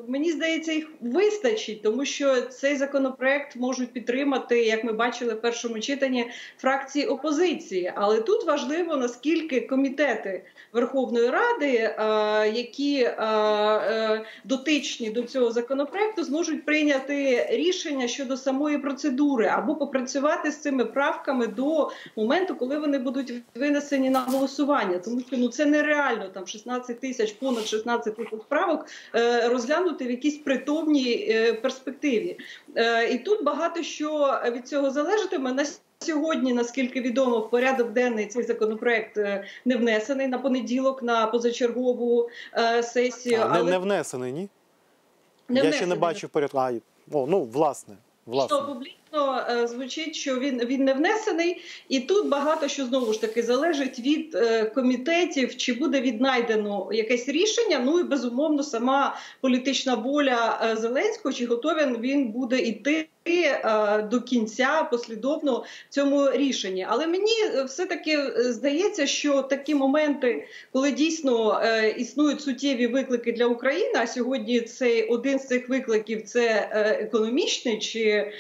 мені 0.08 0.32
здається, 0.32 0.72
їх 0.72 0.88
вистачить, 1.00 1.82
тому 1.82 2.04
що 2.04 2.36
цей 2.58 2.76
законопроект 2.76 3.56
можуть 3.56 3.92
підтримати, 3.92 4.64
як 4.64 4.84
ми 4.84 4.92
бачили 4.92 5.34
в 5.34 5.40
першому 5.40 5.80
читанні 5.80 6.30
фракції 6.58 7.06
опозиції. 7.06 7.92
Але 7.94 8.20
тут 8.20 8.46
важливо 8.46 8.96
наскільки 8.96 9.60
комітети 9.60 10.42
Верховної 10.72 11.30
Ради, 11.30 11.66
е, 11.66 11.94
які 12.54 13.02
е, 13.02 13.16
е, 13.18 14.24
дотичні 14.44 15.10
до 15.10 15.22
цього 15.22 15.50
законопроекту, 15.50 16.24
зможуть 16.24 16.64
прийняти 16.64 17.46
рішення 17.50 18.08
щодо 18.08 18.36
самої 18.36 18.78
процедури 18.78 19.46
або 19.46 19.74
попрацювати 19.74 20.50
з 20.50 20.56
цими 20.56 20.84
правками 20.84 21.46
до 21.46 21.90
моменту, 22.16 22.54
коли 22.54 22.78
вони 22.78 22.98
будуть 22.98 23.32
винесені 23.54 24.10
на 24.10 24.20
голосування, 24.20 24.98
тому 24.98 25.20
що 25.20 25.36
ну 25.36 25.48
це 25.48 25.66
нереально 25.66 26.28
там 26.28 26.46
16 26.46 27.00
тисяч, 27.00 27.32
понад 27.32 27.66
16 27.66 28.16
тисяч 28.16 28.40
правок 28.48 28.86
розглянути 29.44 30.06
в 30.06 30.10
якійсь 30.10 30.38
притомній 30.38 31.32
перспективі. 31.62 32.38
Е, 32.76 33.08
І 33.08 33.18
тут 33.18 33.44
багато 33.44 33.82
що 33.82 34.40
від 34.52 34.68
цього 34.68 34.90
залежатиме. 34.90 35.52
На 35.52 35.64
Сьогодні, 35.98 36.52
наскільки 36.52 37.00
відомо, 37.00 37.38
в 37.38 37.50
порядок 37.50 37.90
денний 37.90 38.26
цей 38.26 38.42
законопроект 38.42 39.16
е, 39.16 39.44
не 39.64 39.76
внесений 39.76 40.28
на 40.28 40.38
понеділок 40.38 41.02
на 41.02 41.26
позачергову 41.26 42.28
е, 42.58 42.82
сесію. 42.82 43.40
А, 43.42 43.48
не, 43.48 43.58
але 43.58 43.70
не 43.70 43.78
внесений, 43.78 44.32
ні? 44.32 44.48
не 45.48 45.56
Я 45.56 45.60
ще 45.60 45.70
не 45.70 45.70
внесений. 45.70 45.98
бачив 45.98 46.30
порядку. 46.30 46.58
А, 46.58 46.72
о, 47.12 47.26
ну, 47.26 47.44
власне. 47.44 47.94
власне. 48.26 48.56
Що 48.56 48.66
публічно 48.66 48.98
е, 49.16 49.66
звучить, 49.66 50.16
що 50.16 50.38
він, 50.38 50.58
він 50.64 50.84
не 50.84 50.92
внесений, 50.94 51.62
і 51.88 52.00
тут 52.00 52.28
багато 52.28 52.68
що 52.68 52.84
знову 52.84 53.12
ж 53.12 53.20
таки 53.20 53.42
залежить 53.42 53.98
від 53.98 54.34
е, 54.34 54.64
комітетів, 54.64 55.56
чи 55.56 55.72
буде 55.72 56.00
віднайдено 56.00 56.88
якесь 56.92 57.28
рішення. 57.28 57.78
Ну 57.84 58.00
і 58.00 58.02
безумовно, 58.02 58.62
сама 58.62 59.16
політична 59.40 59.94
воля 59.94 60.60
е, 60.62 60.76
Зеленського, 60.76 61.32
чи 61.32 61.46
готовий 61.46 61.86
він 62.00 62.28
буде 62.28 62.58
йти. 62.58 63.08
е, 63.26 64.02
До 64.10 64.20
кінця 64.20 64.88
послідовно 64.90 65.64
цьому 65.88 66.30
рішенні, 66.30 66.86
але 66.88 67.06
мені 67.06 67.32
все 67.66 67.86
таки 67.86 68.18
здається, 68.36 69.06
що 69.06 69.42
такі 69.42 69.74
моменти, 69.74 70.48
коли 70.72 70.90
дійсно 70.90 71.62
існують 71.96 72.40
суттєві 72.40 72.86
виклики 72.86 73.32
для 73.32 73.46
України, 73.46 73.92
а 73.94 74.06
сьогодні 74.06 74.60
цей 74.60 75.02
один 75.02 75.38
з 75.38 75.46
цих 75.46 75.68
викликів 75.68 76.22
це 76.22 76.68
економічний, 77.00 77.78
чи 77.78 78.32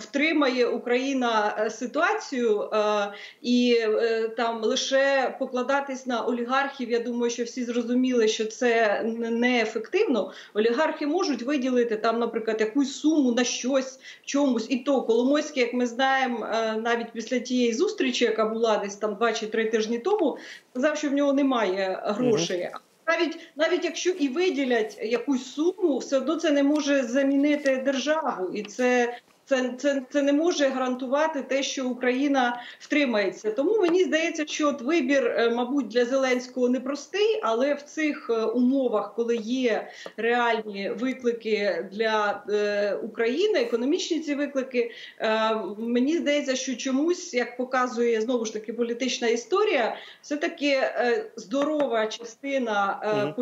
втримає 0.00 0.66
Україна 0.66 1.56
е, 1.58 1.70
ситуацію 1.70 2.62
е, 2.62 3.12
і 3.42 3.76
е, 3.80 4.28
там 4.36 4.62
лише 4.62 5.34
покладатись 5.38 6.06
на 6.06 6.24
олігархів. 6.24 6.90
Я 6.90 7.00
думаю, 7.00 7.30
що 7.30 7.44
всі 7.44 7.64
зрозуміли, 7.64 8.28
що 8.28 8.44
це 8.44 9.02
неефективно. 9.30 10.32
Олігархи 10.54 11.06
можуть 11.06 11.42
виділити 11.42 11.96
там, 11.96 12.18
наприклад, 12.18 12.60
якусь 12.60 13.00
суму 13.00 13.32
на 13.32 13.44
щось 13.44 14.00
чомусь, 14.24 14.66
і 14.70 14.76
то 14.76 15.02
Коломойський, 15.02 15.62
як 15.62 15.74
ми 15.74 15.86
знаємо, 15.86 16.46
навіть 16.82 17.12
після 17.12 17.38
тієї 17.38 17.72
зустрічі, 17.72 18.24
яка 18.24 18.44
була 18.44 18.76
десь 18.76 18.96
там 18.96 19.14
два 19.14 19.32
чи 19.32 19.46
три 19.46 19.64
тижні 19.64 19.98
тому, 19.98 20.38
сказав, 20.70 20.98
що 20.98 21.08
в 21.08 21.12
нього 21.12 21.32
немає 21.32 22.02
грошей. 22.04 22.70
Навіть 23.10 23.38
навіть 23.56 23.84
якщо 23.84 24.10
і 24.10 24.28
виділять 24.28 24.98
якусь 25.02 25.52
суму, 25.52 25.98
все 25.98 26.16
одно 26.16 26.36
це 26.36 26.50
не 26.50 26.62
може 26.62 27.02
замінити 27.02 27.76
державу, 27.76 28.50
і 28.54 28.62
це. 28.62 29.18
Це, 29.50 29.74
це, 29.78 30.02
це 30.10 30.22
не 30.22 30.32
може 30.32 30.68
гарантувати 30.68 31.42
те, 31.42 31.62
що 31.62 31.88
Україна 31.88 32.62
втримається. 32.78 33.50
Тому 33.50 33.78
мені 33.78 34.04
здається, 34.04 34.46
що 34.46 34.68
от 34.68 34.82
вибір, 34.82 35.26
е, 35.26 35.50
мабуть, 35.50 35.88
для 35.88 36.04
Зеленського 36.04 36.68
непростий, 36.68 37.40
але 37.42 37.74
в 37.74 37.82
цих 37.82 38.30
е, 38.30 38.44
умовах, 38.44 39.14
коли 39.14 39.36
є 39.36 39.88
реальні 40.16 40.90
виклики 40.90 41.88
для 41.92 42.44
е, 42.50 42.94
України, 42.94 43.60
економічні 43.60 44.20
ці 44.20 44.34
виклики, 44.34 44.90
е, 45.18 45.54
мені 45.78 46.18
здається, 46.18 46.56
що 46.56 46.76
чомусь, 46.76 47.34
як 47.34 47.56
показує 47.56 48.20
знову 48.20 48.44
ж 48.44 48.52
таки 48.52 48.72
політична 48.72 49.28
історія, 49.28 49.96
все 50.22 50.36
таки 50.36 50.70
е, 50.70 51.30
здорова 51.36 52.06
частина 52.06 53.00
е, 53.04 53.32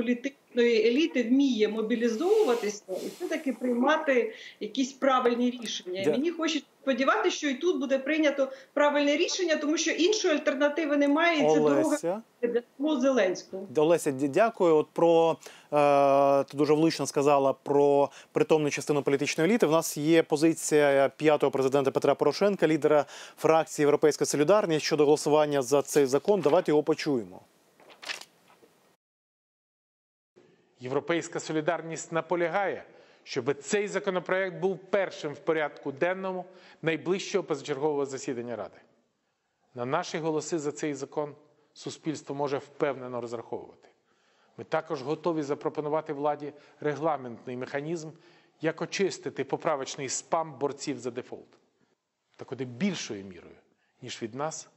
Політичної 0.59 0.89
еліти 0.89 1.22
вміє 1.22 1.68
мобілізовуватися 1.68 2.82
і 2.89 3.06
все 3.16 3.28
таки 3.28 3.52
приймати 3.52 4.32
якісь 4.60 4.93
правильні 4.93 5.51
рішення. 5.51 6.01
І 6.01 6.09
Мені 6.09 6.30
хочеться 6.30 6.68
сподіватися, 6.82 7.36
що 7.36 7.48
і 7.48 7.55
тут 7.55 7.80
буде 7.80 7.98
прийнято 7.98 8.48
правильне 8.74 9.16
рішення, 9.16 9.56
тому 9.56 9.76
що 9.78 9.90
іншої 9.90 10.35
альтернативи 10.35 10.97
немає. 10.97 11.39
І 11.39 11.55
це 11.55 11.60
дорога 11.60 12.22
для 12.43 13.01
Зеленського. 13.01 13.66
Олеся, 13.76 14.10
дякую. 14.12 14.76
От 14.76 14.86
про 14.93 15.36
е, 15.72 16.44
ти 16.44 16.56
дуже 16.56 16.74
влучно 16.74 17.06
сказала 17.06 17.52
про 17.52 18.10
притомну 18.32 18.70
частину 18.70 19.02
політичної 19.02 19.51
еліти. 19.51 19.66
В 19.66 19.70
нас 19.70 19.97
є 19.97 20.22
позиція 20.22 21.10
п'ятого 21.16 21.51
президента 21.51 21.90
Петра 21.90 22.14
Порошенка, 22.14 22.66
лідера 22.66 23.05
фракції 23.36 23.82
Європейська 23.82 24.24
Солідарність 24.24 24.86
щодо 24.86 25.05
голосування 25.05 25.62
за 25.62 25.82
цей 25.82 26.06
закон. 26.06 26.40
Давайте 26.40 26.70
його 26.70 26.82
почуємо. 26.82 27.40
Європейська 30.80 31.40
солідарність 31.40 32.12
наполягає, 32.12 32.84
щоб 33.22 33.62
цей 33.62 33.88
законопроект 33.88 34.56
був 34.56 34.78
першим 34.78 35.32
в 35.32 35.38
порядку 35.38 35.92
денному 35.92 36.44
найближчого 36.82 37.44
позачергового 37.44 38.06
засідання 38.06 38.56
Ради. 38.56 38.80
На 39.74 39.84
наші 39.84 40.18
голоси 40.18 40.59
за 40.59 40.72
цей 40.72 40.94
закон 40.94 41.34
суспільство 41.72 42.34
може 42.34 42.59
впевнено 42.59 43.20
розраховувати. 43.20 43.88
Ми 44.56 44.64
також 44.64 45.02
готові 45.02 45.42
запропонувати 45.42 46.12
владі 46.12 46.52
регламентний 46.80 47.56
механізм, 47.56 48.10
як 48.60 48.82
очистити 48.82 49.44
поправочний 49.44 50.09
спам 50.09 50.59
борців 50.59 50.98
за 50.98 51.10
дефолт. 51.10 51.59
Та 52.36 52.44
куди 52.44 52.64
більшою 52.64 53.24
мірою, 53.24 53.56
ніж 54.02 54.22
від 54.22 54.34
нас, 54.34 54.68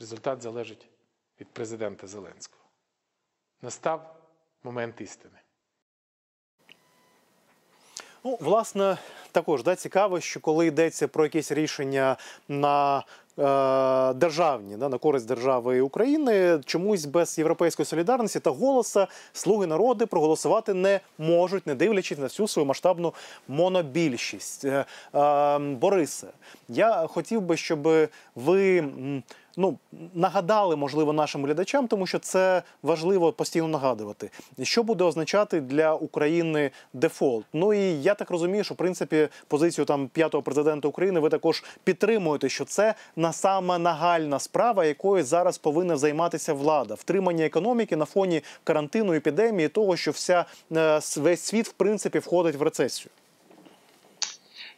результат 0.00 0.42
залежить 0.42 0.88
від 1.40 1.48
президента 1.48 2.06
Зеленського. 2.06 2.64
Настав 3.62 4.16
момент 4.62 5.00
істини. 5.00 5.38
Ну, 8.26 8.38
власне, 8.40 8.96
також 9.32 9.62
да, 9.62 9.76
цікаво, 9.76 10.20
що 10.20 10.40
коли 10.40 10.66
йдеться 10.66 11.08
про 11.08 11.24
якесь 11.24 11.52
рішення 11.52 12.16
на 12.48 12.98
е, 12.98 13.02
державні, 14.14 14.76
да, 14.76 14.88
на 14.88 14.98
користь 14.98 15.28
держави 15.28 15.80
України, 15.80 16.60
чомусь 16.64 17.04
без 17.04 17.38
європейської 17.38 17.86
солідарності 17.86 18.40
та 18.40 18.50
голоса 18.50 19.06
слуги 19.32 19.66
народи 19.66 20.06
проголосувати 20.06 20.74
не 20.74 21.00
можуть, 21.18 21.66
не 21.66 21.74
дивлячись 21.74 22.18
на 22.18 22.24
всю 22.24 22.48
свою 22.48 22.66
масштабну 22.66 23.14
монобільшість. 23.48 24.64
Е, 24.64 24.84
е, 25.14 25.58
Борисе, 25.58 26.26
я 26.68 27.06
хотів 27.06 27.40
би, 27.40 27.56
щоб 27.56 27.88
ви. 28.34 28.84
Ну, 29.58 29.78
нагадали, 30.14 30.76
можливо, 30.76 31.12
нашим 31.12 31.44
глядачам, 31.44 31.88
тому 31.88 32.06
що 32.06 32.18
це 32.18 32.62
важливо 32.82 33.32
постійно 33.32 33.68
нагадувати. 33.68 34.30
Що 34.62 34.82
буде 34.82 35.04
означати 35.04 35.60
для 35.60 35.94
України 35.94 36.70
дефолт? 36.92 37.44
Ну 37.52 37.74
і 37.74 38.02
я 38.02 38.14
так 38.14 38.30
розумію, 38.30 38.64
що 38.64 38.74
в 38.74 38.76
принципі 38.76 39.28
позицію 39.48 39.84
там 39.84 40.08
п'ятого 40.08 40.42
президента 40.42 40.88
України 40.88 41.20
ви 41.20 41.28
також 41.28 41.64
підтримуєте, 41.84 42.48
що 42.48 42.64
це 42.64 42.94
на 43.16 43.32
саме 43.32 43.78
нагальна 43.78 44.38
справа, 44.38 44.84
якою 44.84 45.24
зараз 45.24 45.58
повинна 45.58 45.96
займатися 45.96 46.52
влада, 46.52 46.94
втримання 46.94 47.44
економіки 47.44 47.96
на 47.96 48.04
фоні 48.04 48.42
карантину, 48.64 49.14
епідемії, 49.14 49.68
того, 49.68 49.96
що 49.96 50.10
вся 50.10 50.44
е, 50.76 51.00
весь 51.16 51.40
світ 51.40 51.68
в 51.68 51.72
принципі 51.72 52.18
входить 52.18 52.56
в 52.56 52.62
рецесію. 52.62 53.10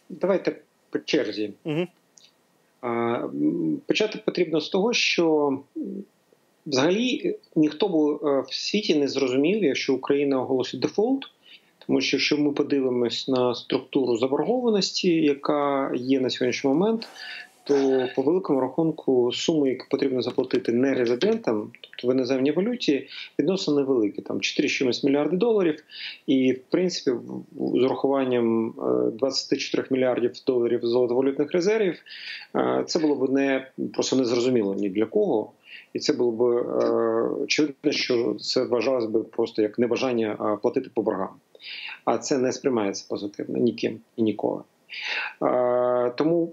Давайте 0.09 0.57
по 0.91 0.99
черзі. 0.99 1.53
Угу. 1.65 1.87
Почати 3.87 4.19
потрібно 4.25 4.61
з 4.61 4.69
того, 4.69 4.93
що 4.93 5.59
взагалі 6.67 7.37
ніхто 7.57 7.89
б 7.89 8.27
е, 8.27 8.45
в 8.49 8.55
світі 8.55 8.95
не 8.95 9.09
зрозумів, 9.09 9.65
якщо 9.65 9.95
Україна 9.95 10.43
оголосить 10.43 10.81
дефолт. 10.81 11.25
Тому 11.87 12.01
що 12.01 12.17
якщо 12.17 12.39
ми 12.39 12.53
подивимось 12.53 13.29
на 13.29 13.55
структуру 13.55 14.17
заборгованості, 14.17 15.09
яка 15.11 15.93
є 15.95 16.21
на 16.21 16.31
сьогоднішній 16.31 16.71
момент, 16.71 17.09
то 17.69 18.09
по 18.17 18.23
великому 18.23 18.61
рахунку 18.61 19.33
суми, 19.33 19.69
які 19.69 19.83
потрібно 19.91 20.23
заплатити 20.23 20.73
не 20.73 20.95
резидентам, 20.95 21.71
тобто 21.81 22.09
в 22.09 22.15
іноземній 22.15 22.53
валюті, 22.53 23.09
відносно 23.39 23.75
невеликі, 23.75 24.23
там 24.23 24.41
4 24.41 24.69
з 24.69 24.73
чимось 24.73 25.05
мільярди 25.05 25.37
доларів. 25.37 25.85
І 26.27 26.53
в 26.53 26.61
принципі, 26.71 27.17
з 27.75 27.85
урахуваннем 27.85 28.69
е, 28.69 29.11
24 29.11 29.85
мільярдів 29.91 30.33
доларів 30.47 30.81
золотовалютних 30.83 31.53
резервів, 31.53 32.03
е, 32.57 32.85
це 32.87 32.99
було 32.99 33.15
б 33.15 33.31
не 33.31 33.67
просто 33.95 34.17
незрозуміло 34.17 34.75
ні 34.75 34.89
для 34.89 35.07
кого. 35.07 35.53
І 35.93 35.99
це 35.99 36.13
було 36.13 36.31
б 36.31 36.43
е, 36.43 36.89
очевидно, 37.43 37.93
що 37.93 38.35
це 38.41 38.65
вважалось 38.65 39.07
би 39.07 39.23
просто 39.23 39.63
як 39.63 39.79
небажання 39.79 40.37
е, 40.41 40.57
платити 40.63 40.91
по 40.95 41.03
боргам. 41.03 41.35
А 42.05 42.19
це 42.19 42.39
не 42.39 42.53
сприймається 42.53 43.07
позитивно 43.09 43.59
ніким 43.59 44.01
і 44.17 44.23
ніколи. 44.23 44.63
Е, 45.43 46.11
Тому, 46.17 46.53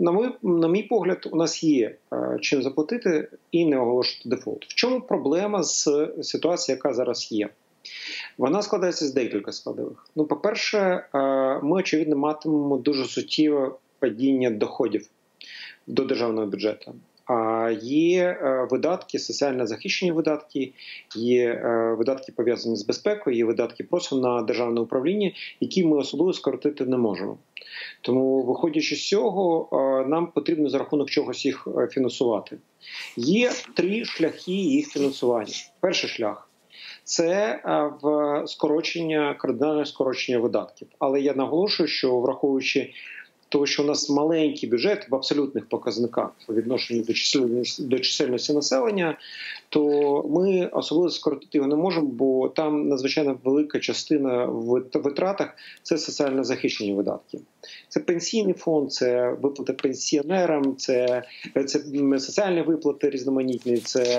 на 0.00 0.12
мій, 0.12 0.28
на 0.42 0.68
мій 0.68 0.82
погляд, 0.82 1.28
у 1.32 1.36
нас 1.36 1.64
є 1.64 1.96
е, 2.12 2.38
чим 2.40 2.62
заплатити 2.62 3.28
і 3.52 3.66
не 3.66 3.78
оголошувати 3.78 4.28
дефолт. 4.28 4.64
В 4.64 4.74
чому 4.74 5.00
проблема 5.00 5.62
з 5.62 6.08
ситуацією, 6.22 6.78
яка 6.78 6.94
зараз 6.94 7.32
є? 7.32 7.48
Вона 8.38 8.62
складається 8.62 9.06
з 9.06 9.14
декілька 9.14 9.52
складових. 9.52 10.06
Ну, 10.16 10.24
по-перше, 10.24 10.78
е, 10.78 11.18
ми 11.62 11.76
очевидно 11.76 12.16
матимемо 12.16 12.76
дуже 12.76 13.04
суттєве 13.04 13.70
падіння 13.98 14.50
доходів 14.50 15.08
до 15.86 16.04
державного 16.04 16.46
бюджету. 16.46 16.94
Є 17.82 18.22
е, 18.22 18.68
видатки, 18.70 19.18
соціально 19.18 19.66
захищені 19.66 20.12
видатки, 20.12 20.72
є 21.16 21.44
е, 21.44 21.94
видатки 21.98 22.32
пов'язані 22.32 22.76
з 22.76 22.82
безпекою, 22.86 23.36
є 23.36 23.44
видатки 23.44 23.84
просто 23.84 24.16
на 24.16 24.42
державне 24.42 24.80
управління, 24.80 25.32
які 25.60 25.84
ми 25.84 25.96
особливо 25.96 26.32
скоротити 26.32 26.84
не 26.84 26.96
можемо. 26.96 27.38
Тому, 28.00 28.42
виходячи 28.42 28.96
з 28.96 29.08
цього, 29.08 29.68
е, 29.72 30.08
нам 30.08 30.26
потрібно 30.26 30.68
за 30.68 30.78
рахунок 30.78 31.10
чогось 31.10 31.46
їх 31.46 31.68
фінансувати. 31.90 32.58
Є 33.16 33.50
три 33.74 34.04
шляхи 34.04 34.52
їх 34.52 34.88
фінансування. 34.88 35.52
Перший 35.80 36.10
шлях 36.10 36.50
це 37.04 37.60
в 38.02 38.42
скорочення 38.46 39.34
кардинальне 39.34 39.86
скорочення 39.86 40.38
видатків. 40.38 40.88
Але 40.98 41.20
я 41.20 41.34
наголошую, 41.34 41.88
що 41.88 42.20
враховуючи 42.20 42.92
того, 43.54 43.66
що 43.66 43.82
у 43.82 43.86
нас 43.86 44.10
маленький 44.10 44.68
бюджет 44.68 45.06
в 45.10 45.14
абсолютних 45.14 45.68
показниках 45.68 46.30
по 46.46 46.54
відношенню 46.54 47.02
до 47.02 47.12
чисельності, 47.12 47.82
до 47.82 47.98
чисельності 47.98 48.52
населення, 48.52 49.18
то 49.68 49.82
ми 50.28 50.66
особливо 50.66 51.10
скоротити 51.10 51.58
його 51.58 51.68
не 51.68 51.76
можемо, 51.76 52.06
бо 52.06 52.48
там 52.48 52.88
надзвичайно 52.88 53.38
велика 53.44 53.78
частина 53.78 54.44
в 54.44 54.84
витратах 54.94 55.56
це 55.82 55.98
соціально 55.98 56.44
захищені 56.44 56.94
видатки. 56.94 57.38
Це 57.88 58.00
пенсійний 58.00 58.54
фонд, 58.54 58.92
це 58.92 59.36
виплати 59.42 59.72
пенсіонерам, 59.72 60.76
це, 60.76 61.22
це 61.66 61.80
соціальні 62.18 62.62
виплати 62.62 63.10
різноманітні, 63.10 63.76
це 63.76 64.18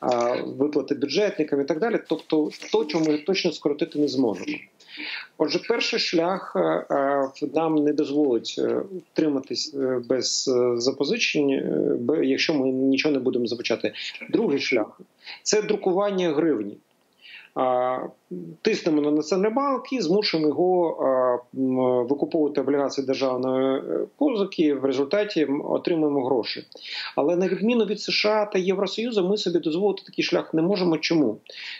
а, 0.00 0.36
виплати 0.42 0.94
бюджетникам 0.94 1.60
і 1.60 1.64
так 1.64 1.80
далі. 1.80 1.98
Тобто, 2.08 2.50
то, 2.72 2.84
чому 2.84 3.04
ми 3.04 3.18
точно 3.18 3.52
скоротити 3.52 3.98
не 3.98 4.08
зможемо. 4.08 4.56
Отже, 5.38 5.58
перший 5.68 5.98
шлях 5.98 6.52
е, 6.56 6.60
е, 6.94 7.30
нам 7.54 7.74
не 7.74 7.92
дозволить 7.92 8.54
е, 8.58 8.80
втриматись 9.12 9.74
без 10.08 10.50
запозичень, 10.76 11.50
якщо 12.22 12.54
ми 12.54 12.68
нічого 12.70 13.12
не 13.12 13.18
будемо 13.18 13.46
започати. 13.46 13.92
Другий 14.30 14.60
шлях 14.60 15.00
це 15.42 15.62
друкування 15.62 16.32
гривні. 16.32 16.76
Тиснемо 18.62 19.00
на 19.00 19.10
Національний 19.10 19.54
банк 19.54 19.92
і 19.92 20.00
змушуємо 20.00 20.48
його 20.48 21.44
викуповувати 22.08 22.60
облігації 22.60 23.06
державної 23.06 23.82
позики. 24.16 24.74
В 24.74 24.84
результаті 24.84 25.44
отримуємо 25.44 26.26
гроші. 26.26 26.64
Але 27.16 27.36
на 27.36 27.48
відміну 27.48 27.84
від 27.84 28.00
США 28.00 28.46
та 28.46 28.58
Євросоюзу, 28.58 29.28
ми 29.28 29.36
собі 29.36 29.58
дозволити 29.58 30.02
такий 30.06 30.24
шлях 30.24 30.54
не 30.54 30.62
можемо. 30.62 30.98
Чому? 30.98 31.36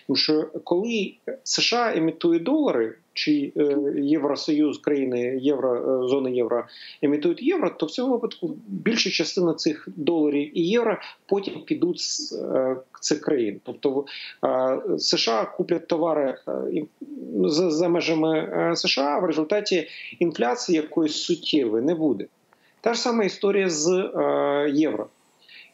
Тому 0.07 0.17
що 0.17 0.49
коли 0.65 1.15
США 1.45 1.93
емітує 1.97 2.41
долари 2.41 2.95
чи 3.15 3.53
е, 3.57 3.77
Євросоюз, 3.97 4.79
країни 4.79 5.39
євро 5.43 5.75
е, 6.05 6.09
зони 6.09 6.33
євро 6.33 6.65
емітують 7.03 7.43
євро, 7.43 7.71
то 7.71 7.87
в 7.87 7.91
цьому 7.91 8.13
випадку 8.13 8.57
більша 8.67 9.11
частина 9.11 9.55
цих 9.55 9.89
доларів 9.97 10.59
і 10.59 10.69
євро 10.69 10.99
потім 11.27 11.61
підуть 11.61 12.01
з 12.01 12.33
е, 12.33 12.77
цих 13.05 13.21
країн. 13.21 13.61
Тобто 13.65 14.05
США 14.99 15.45
куплять 15.45 15.87
товари 15.87 16.39
за, 17.45 17.71
за 17.71 17.89
межами 17.89 18.73
США. 18.77 19.19
В 19.19 19.25
результаті 19.25 19.89
інфляції 20.19 20.77
якоїсь 20.77 21.17
суттєвої 21.17 21.85
не 21.85 21.95
буде. 21.95 22.27
Та 22.81 22.95
ж 22.95 23.01
сама 23.01 23.25
історія 23.25 23.71
з 23.71 23.91
євро. 24.75 25.07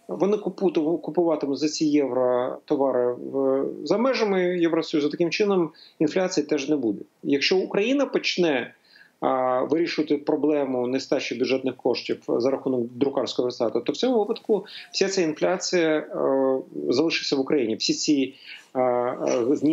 Вони 0.09 0.37
купуватимуть 0.37 1.59
за 1.59 1.69
ці 1.69 1.85
євро 1.85 2.57
товари 2.65 3.15
за 3.85 3.99
межами 3.99 4.59
Євросоюзу. 4.59 5.09
Таким 5.09 5.31
чином 5.31 5.71
інфляції 5.99 6.47
теж 6.47 6.69
не 6.69 6.77
буде. 6.77 7.01
Якщо 7.23 7.57
Україна 7.57 8.07
почне 8.07 8.61
а, 8.61 8.80
вирішувати 9.71 10.17
проблему 10.17 10.87
нестачі 10.87 11.35
бюджетних 11.35 11.77
коштів 11.77 12.23
за 12.29 12.51
рахунок 12.51 12.81
друкарського 12.93 13.47
верстату, 13.47 13.81
то 13.81 13.93
в 13.93 13.97
цьому 13.97 14.19
випадку 14.19 14.67
вся 14.93 15.09
ця 15.09 15.23
інфляція 15.23 16.07
залишиться 16.89 17.37
в 17.37 17.41
Україні. 17.41 17.77
Всі 17.77 17.95
ці 17.95 18.35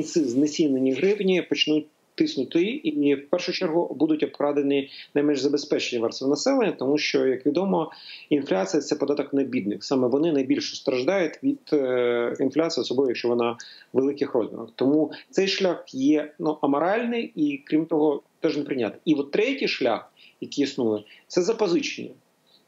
знецінені 0.04 0.94
гривні 0.94 1.42
почнуть 1.42 1.86
тиснути, 2.18 2.64
і 2.64 3.16
в 3.16 3.30
першу 3.30 3.52
чергу 3.52 3.96
будуть 4.00 4.24
обкрадені 4.24 4.90
найменш 5.16 5.40
забезпечені 5.40 6.02
верстви 6.02 6.28
населення, 6.28 6.72
тому 6.72 6.98
що, 6.98 7.28
як 7.28 7.46
відомо, 7.46 7.92
інфляція 8.30 8.82
це 8.82 8.96
податок 8.96 9.34
на 9.34 9.44
бідних. 9.44 9.84
Саме 9.84 10.08
вони 10.08 10.32
найбільше 10.32 10.76
страждають 10.76 11.44
від 11.44 11.60
е, 11.74 12.36
інфляції, 12.40 12.82
особливо 12.82 13.10
якщо 13.10 13.28
вона 13.28 13.58
великих 13.94 14.34
розмірах. 14.34 14.70
Тому 14.76 15.12
цей 15.30 15.48
шлях 15.48 15.86
є 15.94 16.34
ну 16.40 16.58
аморальний 16.62 17.32
і 17.36 17.62
крім 17.66 17.86
того, 17.86 18.22
теж 18.40 18.58
не 18.58 18.64
прийнятний. 18.64 19.02
І 19.06 19.14
от 19.14 19.32
третій 19.32 19.68
шлях, 19.68 20.12
який 20.42 20.64
існує, 20.64 21.04
це 21.28 21.42
запозичення 21.42 22.12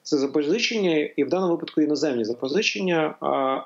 це 0.04 0.18
запозичення, 0.18 0.98
і 0.98 1.24
в 1.24 1.30
даному 1.30 1.54
випадку 1.54 1.82
іноземні 1.82 2.24
запозичення. 2.24 3.16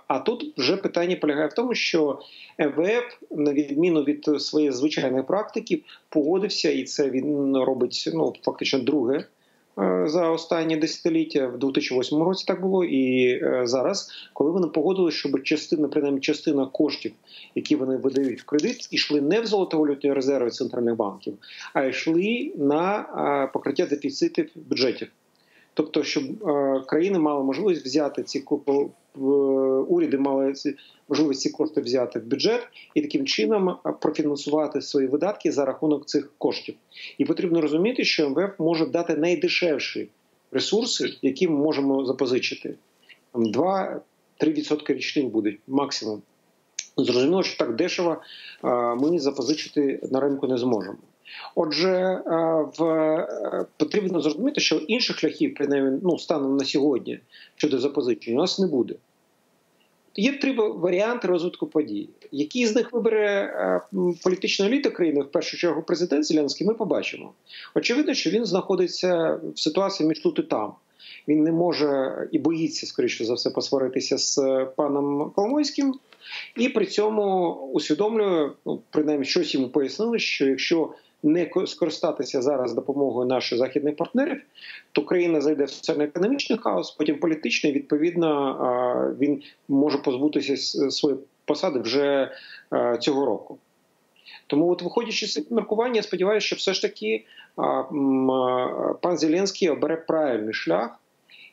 А 0.07 0.19
тут 0.19 0.53
вже 0.57 0.77
питання 0.77 1.15
полягає 1.15 1.47
в 1.47 1.53
тому, 1.53 1.75
що 1.75 2.19
МВФ, 2.59 3.17
на 3.31 3.53
відміну 3.53 4.03
від 4.03 4.41
своєї 4.41 4.71
звичайної 4.71 5.23
практики, 5.23 5.81
погодився, 6.09 6.71
і 6.71 6.83
це 6.83 7.09
він 7.09 7.57
робить 7.57 8.09
ну 8.13 8.33
фактично 8.43 8.79
друге. 8.79 9.25
Е, 9.79 10.03
за 10.07 10.29
останні 10.29 10.77
десятиліття 10.77 11.47
в 11.47 11.59
2008 11.59 12.23
році 12.23 12.45
так 12.47 12.61
було, 12.61 12.83
і 12.83 13.27
е, 13.27 13.61
зараз, 13.63 14.11
коли 14.33 14.51
вони 14.51 14.67
погодили, 14.67 15.11
щоб 15.11 15.43
частина, 15.43 15.87
принаймні 15.87 16.19
частина 16.19 16.65
коштів, 16.65 17.11
які 17.55 17.75
вони 17.75 17.97
видають 17.97 18.41
в 18.41 18.45
кредит, 18.45 18.87
йшли 18.91 19.21
не 19.21 19.41
в 19.41 19.45
золотовалютні 19.45 20.13
резерви 20.13 20.49
центральних 20.49 20.95
банків, 20.95 21.33
а 21.73 21.83
йшли 21.83 22.53
на 22.55 22.99
е, 22.99 23.51
покриття 23.53 23.85
дефіцитів 23.85 24.49
бюджетів. 24.55 25.07
Тобто, 25.73 26.03
щоб 26.03 26.23
е, 26.47 26.81
країни 26.87 27.19
мали 27.19 27.43
можливість 27.43 27.85
взяти 27.85 28.23
ці 28.23 28.43
уряди 29.87 30.17
мали 30.17 30.53
можливість 31.09 31.41
ці 31.41 31.49
кошти 31.49 31.81
взяти 31.81 32.19
в 32.19 32.25
бюджет 32.25 32.67
і 32.93 33.01
таким 33.01 33.25
чином 33.25 33.69
е, 33.69 33.93
профінансувати 34.01 34.81
свої 34.81 35.07
видатки 35.07 35.51
за 35.51 35.65
рахунок 35.65 36.05
цих 36.05 36.31
коштів. 36.37 36.75
І 37.17 37.25
потрібно 37.25 37.61
розуміти, 37.61 38.03
що 38.03 38.29
МВФ 38.29 38.59
може 38.59 38.85
дати 38.85 39.15
найдешевші 39.15 40.09
ресурси, 40.51 41.09
які 41.21 41.47
ми 41.47 41.55
можемо 41.55 42.05
запозичити. 42.05 42.75
2-3% 43.33 44.93
річних 44.93 45.25
буде 45.25 45.55
максимум. 45.67 46.21
Зрозуміло, 46.97 47.43
що 47.43 47.57
так 47.57 47.75
дешево 47.75 48.17
е, 48.63 48.67
ми 48.95 49.19
запозичити 49.19 49.99
на 50.11 50.19
ринку 50.19 50.47
не 50.47 50.57
зможемо. 50.57 50.97
Отже, 51.55 51.89
е, 51.89 52.21
в 52.77 52.83
е, 52.83 53.65
потрібно 53.77 54.21
зрозуміти, 54.21 54.61
що 54.61 54.75
інших 54.75 55.19
шляхів, 55.19 55.53
принаймні, 55.55 55.99
ну, 56.03 56.19
станом 56.19 56.57
на 56.57 56.65
сьогодні 56.65 57.19
щодо 57.55 57.79
запозичень, 57.79 58.33
у 58.33 58.37
нас 58.37 58.59
не 58.59 58.67
буде. 58.67 58.95
Є 60.15 60.33
три 60.33 60.51
варіанти 60.53 61.27
розвитку 61.27 61.67
подій. 61.67 62.09
Які 62.31 62.65
з 62.67 62.75
них 62.75 62.93
вибере 62.93 63.25
е, 63.25 63.81
політична 64.23 64.65
еліта 64.65 64.89
країни, 64.89 65.21
в 65.21 65.31
першу 65.31 65.57
чергу 65.57 65.81
президент 65.81 66.25
Зеленський, 66.25 66.67
ми 66.67 66.73
побачимо. 66.73 67.33
Очевидно, 67.75 68.13
що 68.13 68.29
він 68.29 68.45
знаходиться 68.45 69.39
в 69.55 69.59
ситуації 69.59 70.09
між 70.09 70.19
тут 70.19 70.39
і 70.39 70.41
там. 70.41 70.73
Він 71.27 71.43
не 71.43 71.51
може 71.51 72.17
і 72.31 72.39
боїться, 72.39 72.87
скоріше 72.87 73.25
за 73.25 73.33
все, 73.33 73.49
посваритися 73.49 74.17
з 74.17 74.65
паном 74.75 75.31
Коломойським, 75.35 75.95
і 76.57 76.69
при 76.69 76.85
цьому 76.85 77.53
усвідомлює, 77.73 78.49
ну 78.65 78.81
принаймні 78.89 79.25
щось 79.25 79.53
йому 79.53 79.69
пояснили, 79.69 80.19
що 80.19 80.45
якщо 80.45 80.93
не 81.23 81.51
скористатися 81.65 82.41
зараз 82.41 82.73
допомогою 82.73 83.27
наших 83.27 83.57
західних 83.57 83.95
партнерів, 83.95 84.41
то 84.91 85.01
країна 85.01 85.41
зайде 85.41 85.63
в 85.63 85.69
соціально-економічний 85.69 86.59
хаос, 86.59 86.91
потім 86.91 87.19
політичний. 87.19 87.73
Відповідно, 87.73 89.15
він 89.19 89.41
може 89.67 89.97
позбутися 89.97 90.57
своєї 90.91 91.21
посади 91.45 91.79
вже 91.79 92.31
цього 92.99 93.25
року. 93.25 93.57
Тому, 94.47 94.69
от, 94.69 94.81
виходячи 94.81 95.27
з 95.27 95.33
цих 95.33 95.51
міркувань, 95.51 95.95
я 95.95 96.03
сподіваюся, 96.03 96.47
що 96.47 96.55
все 96.55 96.73
ж 96.73 96.81
таки 96.81 97.25
пан 99.01 99.17
Зеленський 99.17 99.69
обере 99.69 99.95
правильний 99.95 100.53
шлях 100.53 100.99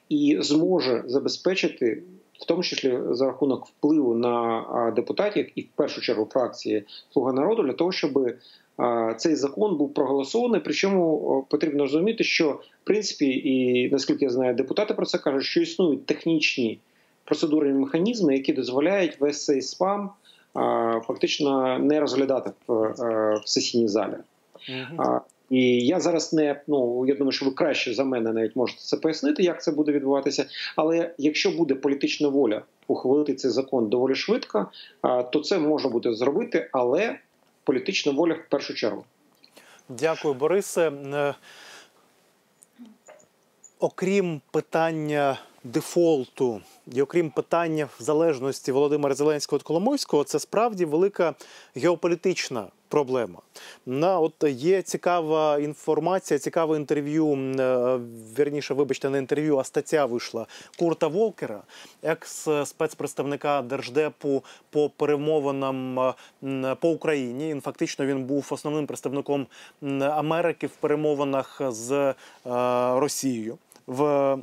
і 0.09 0.39
зможе 0.41 1.03
забезпечити. 1.07 2.03
В 2.33 2.45
тому 2.45 2.63
числі 2.63 2.99
за 3.11 3.27
рахунок 3.27 3.67
впливу 3.67 4.15
на 4.15 4.93
депутатів 4.97 5.51
і 5.55 5.63
в 5.63 5.69
першу 5.77 6.01
чергу 6.01 6.29
фракції 6.33 6.85
Слуга 7.13 7.33
народу 7.33 7.63
для 7.63 7.73
того, 7.73 7.93
щоб 7.93 8.35
цей 9.17 9.35
закон 9.35 9.77
був 9.77 9.95
проголосований. 9.95 10.61
Причому 10.65 11.47
потрібно 11.51 11.83
розуміти, 11.83 12.25
що 12.25 12.51
в 12.51 12.85
принципі, 12.85 13.27
і 13.27 13.89
наскільки 13.91 14.25
я 14.25 14.31
знаю, 14.31 14.55
депутати 14.55 14.95
про 14.95 15.07
це 15.07 15.19
кажуть, 15.19 15.45
що 15.45 15.61
існують 15.61 16.07
технічні 16.07 16.81
процедурні 17.25 17.73
механізми, 17.73 18.35
які 18.35 18.53
дозволяють 18.53 19.21
весь 19.21 19.45
цей 19.45 19.63
спам 19.63 20.11
фактично 21.07 21.79
не 21.79 22.01
розглядати 22.01 22.51
в, 22.67 22.75
в 23.45 23.49
сесійній 23.49 23.89
залі. 23.89 24.15
Угу. 24.69 25.21
І 25.51 25.87
я 25.87 26.01
зараз 26.01 26.33
не 26.33 26.61
ну 26.69 27.05
я 27.07 27.15
думаю, 27.15 27.33
що 27.33 27.47
ви 27.47 27.53
краще 27.53 27.95
за 27.95 28.05
мене 28.05 28.33
навіть 28.33 28.57
можете 28.57 28.81
це 28.81 28.97
пояснити, 28.97 29.43
як 29.43 29.63
це 29.63 29.73
буде 29.73 29.93
відбуватися. 29.93 30.47
Але 30.77 31.15
якщо 31.19 31.51
буде 31.51 31.75
політична 31.75 32.29
воля 32.29 32.63
ухвалити 32.87 33.35
цей 33.35 33.51
закон 33.51 33.89
доволі 33.89 34.15
швидко, 34.15 34.67
то 35.33 35.41
це 35.41 35.59
можна 35.59 35.91
буде 35.91 36.15
зробити, 36.15 36.69
але 36.73 37.19
політична 37.65 38.13
воля 38.13 38.35
в 38.35 38.49
першу 38.49 38.75
чергу. 38.75 39.05
Дякую, 39.89 40.35
Борисе. 40.35 40.91
Е, 40.91 41.35
окрім 43.79 44.41
питання 44.51 45.39
дефолту, 45.65 46.61
і 46.93 47.03
окрім 47.03 47.31
питання 47.31 47.89
залежності 47.99 48.73
Володимира 48.73 49.15
Зеленського 49.15 49.59
від 49.59 49.63
Коломойського, 49.63 50.25
це 50.25 50.39
справді 50.39 50.85
велика 50.85 51.35
геополітична 51.77 52.67
проблема. 52.89 53.39
На 53.87 54.21
от 54.21 54.35
є 54.49 54.83
цікава 54.83 55.59
інформація, 55.59 56.39
цікаве 56.39 56.77
інтерв'ю. 56.77 57.35
е, 57.61 57.99
Вірніше, 58.39 58.75
вибачте, 58.75 59.11
не 59.11 59.19
інтерв'ю, 59.19 59.59
а 59.59 59.65
стаття 59.65 60.07
вийшла 60.07 60.47
Курта 60.79 61.07
Волкера, 61.07 61.63
екс 62.03 62.49
спецпредставника 62.65 63.63
держдепу 63.63 64.45
по 64.71 64.91
перемовинам 64.91 65.99
е, 65.99 66.75
по 66.81 66.91
Україні. 66.91 67.49
Він 67.49 67.61
фактично 67.61 68.07
він 68.07 68.25
був 68.25 68.47
основним 68.51 68.87
представником 68.87 69.47
Америки 70.01 70.67
в 70.67 70.71
перемовинах 70.71 71.61
з 71.69 71.93
е, 71.93 72.15
Росією. 73.01 73.59
В 73.87 74.39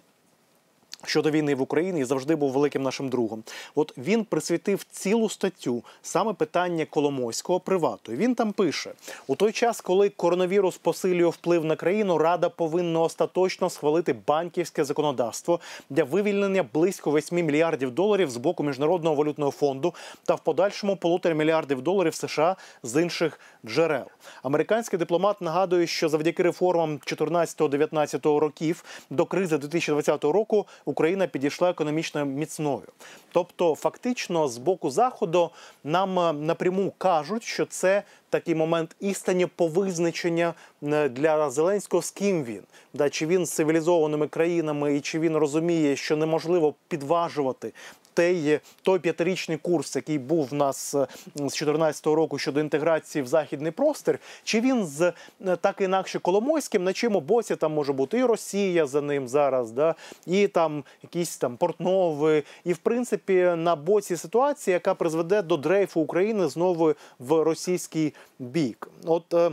щодо 1.09 1.31
війни 1.31 1.55
в 1.55 1.61
Україні 1.61 2.01
і 2.01 2.03
завжди 2.03 2.35
був 2.35 2.51
великим 2.51 2.83
нашим 2.83 3.09
другом. 3.09 3.43
От 3.75 3.93
він 3.97 4.23
присвятив 4.23 4.83
цілу 4.91 5.29
статтю 5.29 5.83
саме 6.01 6.33
питання 6.33 6.85
Коломойського 6.85 7.59
привату. 7.59 8.11
Він 8.11 8.35
там 8.35 8.51
пише: 8.51 8.91
у 9.27 9.35
той 9.35 9.51
час, 9.51 9.81
коли 9.81 10.09
коронавірус 10.09 10.77
посилює 10.77 11.29
вплив 11.29 11.65
на 11.65 11.75
країну, 11.75 12.17
рада 12.17 12.49
повинна 12.49 12.99
остаточно 12.99 13.69
схвалити 13.69 14.15
банківське 14.27 14.83
законодавство 14.83 15.59
для 15.89 16.03
вивільнення 16.03 16.65
близько 16.73 17.11
8 17.11 17.45
мільярдів 17.45 17.91
доларів 17.91 18.29
з 18.29 18.37
боку 18.37 18.63
міжнародного 18.63 19.15
валютного 19.15 19.51
фонду 19.51 19.93
та 20.25 20.35
в 20.35 20.39
подальшому 20.39 20.95
полутора 20.95 21.35
мільярдів 21.35 21.81
доларів 21.81 22.15
США 22.15 22.55
з 22.83 23.01
інших 23.01 23.39
джерел. 23.65 24.05
Американський 24.43 24.99
дипломат 24.99 25.41
нагадує, 25.41 25.87
що 25.87 26.09
завдяки 26.09 26.43
реформам 26.43 26.97
14-19 26.97 28.37
років 28.37 28.83
до 29.09 29.25
кризи 29.25 29.57
2020 29.57 30.23
року 30.23 30.65
Україна 30.97 31.27
підійшла 31.27 31.69
економічно 31.69 32.25
міцною. 32.25 32.87
Тобто, 33.31 33.75
фактично, 33.75 34.47
з 34.47 34.57
боку 34.57 34.89
заходу 34.89 35.49
нам 35.83 36.19
е, 36.19 36.33
напряму 36.33 36.93
кажуть, 36.97 37.43
що 37.43 37.65
це 37.65 38.03
такий 38.29 38.55
момент 38.55 38.95
істині 38.99 39.45
по 39.45 39.67
визначення 39.67 40.53
е, 40.83 41.09
для 41.09 41.49
Зеленського, 41.49 42.03
з 42.03 42.11
ким 42.11 42.43
він 42.43 42.61
да 42.93 43.09
чи 43.09 43.25
він 43.25 43.45
з 43.45 43.51
цивілізованими 43.51 44.27
країнами, 44.27 44.95
і 44.95 45.01
чи 45.01 45.19
він 45.19 45.37
розуміє, 45.37 45.95
що 45.95 46.17
неможливо 46.17 46.73
підважувати. 46.87 47.73
Той, 48.17 48.59
той 48.81 48.99
п'ятирічний 48.99 49.57
курс, 49.57 49.95
який 49.95 50.17
був 50.17 50.47
в 50.47 50.53
нас 50.53 50.95
е, 50.95 51.07
з 51.25 51.39
2014 51.39 52.05
року 52.05 52.37
щодо 52.37 52.59
інтеграції 52.59 53.21
в 53.21 53.27
західний 53.27 53.71
простір, 53.71 54.19
чи 54.43 54.61
він 54.61 54.85
з 54.85 55.01
е, 55.01 55.55
так 55.55 55.81
інакше 55.81 56.19
Коломойським, 56.19 56.83
на 56.83 56.93
чому 56.93 57.21
боці 57.21 57.55
там 57.55 57.73
може 57.73 57.93
бути 57.93 58.17
і 58.17 58.23
Росія 58.23 58.85
за 58.85 59.01
ним 59.01 59.27
зараз, 59.27 59.71
да, 59.71 59.95
і 60.25 60.47
там 60.47 60.83
якісь 61.03 61.37
там 61.37 61.57
Портнови, 61.57 62.43
і 62.63 62.73
в 62.73 62.77
принципі 62.77 63.33
на 63.57 63.75
боці 63.75 64.17
ситуації, 64.17 64.73
яка 64.73 64.93
призведе 64.93 65.41
до 65.41 65.57
дрейфу 65.57 66.01
України 66.01 66.47
знову 66.47 66.93
в 67.19 67.43
російський 67.43 68.13
бік. 68.39 68.89
От 69.05 69.33
е, 69.33 69.51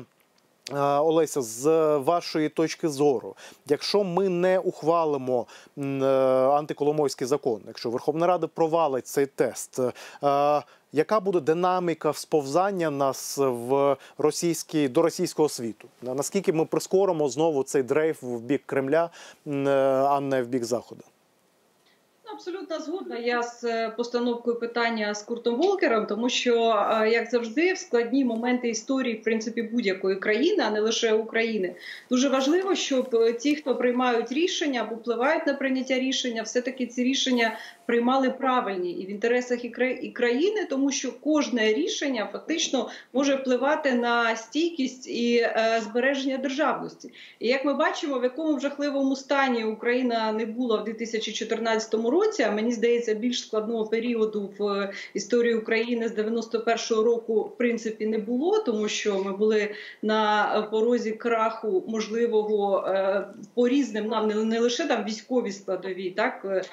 Олеся, 0.72 1.42
з 1.42 1.66
вашої 1.96 2.48
точки 2.48 2.88
зору, 2.88 3.34
якщо 3.68 4.04
ми 4.04 4.28
не 4.28 4.58
ухвалимо 4.58 5.46
е, 5.78 5.82
антиколомойський 6.48 7.26
закон, 7.26 7.60
якщо 7.66 7.90
Верховна 7.90 8.26
Рада 8.26 8.46
провалить 8.46 9.06
цей 9.06 9.26
тест, 9.26 9.78
е, 9.78 10.62
яка 10.92 11.20
буде 11.20 11.40
динаміка 11.40 12.12
сповзання 12.12 12.90
нас 12.90 13.38
в 13.38 13.96
російський 14.18 14.88
до 14.88 15.02
російського 15.02 15.48
світу? 15.48 15.88
На- 16.02 16.14
Наскільки 16.14 16.52
ми 16.52 16.64
прискоримо 16.64 17.28
знову 17.28 17.62
цей 17.62 17.82
дрейф 17.82 18.22
в 18.22 18.38
бік 18.40 18.62
Кремля, 18.66 19.10
е, 19.46 19.50
а 20.08 20.20
не 20.20 20.42
в 20.42 20.46
бік 20.46 20.64
Заходу? 20.64 21.02
Абсолютно 22.34 22.78
згодна 22.78 23.18
я 23.18 23.42
з 23.42 23.64
е, 23.64 23.90
постановкою 23.96 24.58
питання 24.58 25.14
з 25.14 25.22
Куртом 25.22 25.56
Волкером, 25.56 26.06
тому 26.06 26.28
що, 26.28 26.86
е, 27.02 27.10
як 27.10 27.30
завжди, 27.30 27.72
в 27.72 27.78
складні 27.78 28.24
моменти 28.24 28.68
історії, 28.68 29.14
в 29.14 29.22
принципі, 29.22 29.62
будь-якої 29.62 30.16
країни, 30.16 30.64
а 30.66 30.70
не 30.70 30.80
лише 30.80 31.12
України, 31.12 31.74
дуже 32.10 32.28
важливо, 32.28 32.74
щоб 32.74 33.14
е, 33.14 33.32
ті, 33.32 33.56
хто 33.56 33.76
приймають 33.76 34.32
рішення 34.32 34.80
або 34.80 34.94
впливають 34.94 35.46
на 35.46 35.54
прийняття 35.54 35.98
рішення, 35.98 36.42
все-таки 36.42 36.86
ці 36.86 37.04
рішення 37.04 37.58
приймали 37.86 38.30
правильні 38.30 38.92
і 38.92 39.06
в 39.06 39.10
інтересах 39.10 39.64
і 40.02 40.10
країни, 40.10 40.66
тому 40.70 40.92
що 40.92 41.12
кожне 41.20 41.72
рішення 41.72 42.28
фактично 42.32 42.88
може 43.12 43.34
впливати 43.34 43.92
на 43.92 44.36
стійкість 44.36 45.08
і 45.08 45.36
е, 45.36 45.80
збереження 45.84 46.38
державності. 46.38 47.12
І 47.38 47.48
як 47.48 47.64
ми 47.64 47.74
бачимо, 47.74 48.18
в 48.18 48.22
якому 48.22 48.60
жахливому 48.60 49.16
стані 49.16 49.64
Україна 49.64 50.32
не 50.32 50.46
була 50.46 50.76
в 50.76 50.84
2014 50.84 51.94
році, 51.94 52.42
а 52.42 52.50
мені 52.50 52.72
здається, 52.72 53.14
більш 53.14 53.40
складного 53.40 53.86
періоду 53.86 54.50
в 54.58 54.68
е, 54.68 54.92
історії 55.14 55.54
України 55.54 56.08
з 56.08 56.18
91-го 56.18 57.02
року 57.02 57.40
в 57.40 57.56
принципі 57.56 58.06
не 58.06 58.18
було, 58.18 58.58
тому 58.58 58.88
що 58.88 59.24
ми 59.24 59.36
були 59.36 59.74
на 60.02 60.44
порозі 60.70 61.10
краху 61.10 61.84
можливого 61.88 62.84
е, 62.88 63.26
по 63.54 63.68
різним 63.68 64.06
нам 64.06 64.48
не 64.48 64.60
лише 64.60 64.86
там 64.86 65.04
військові 65.04 65.52
складові, 65.52 66.10
так. 66.10 66.64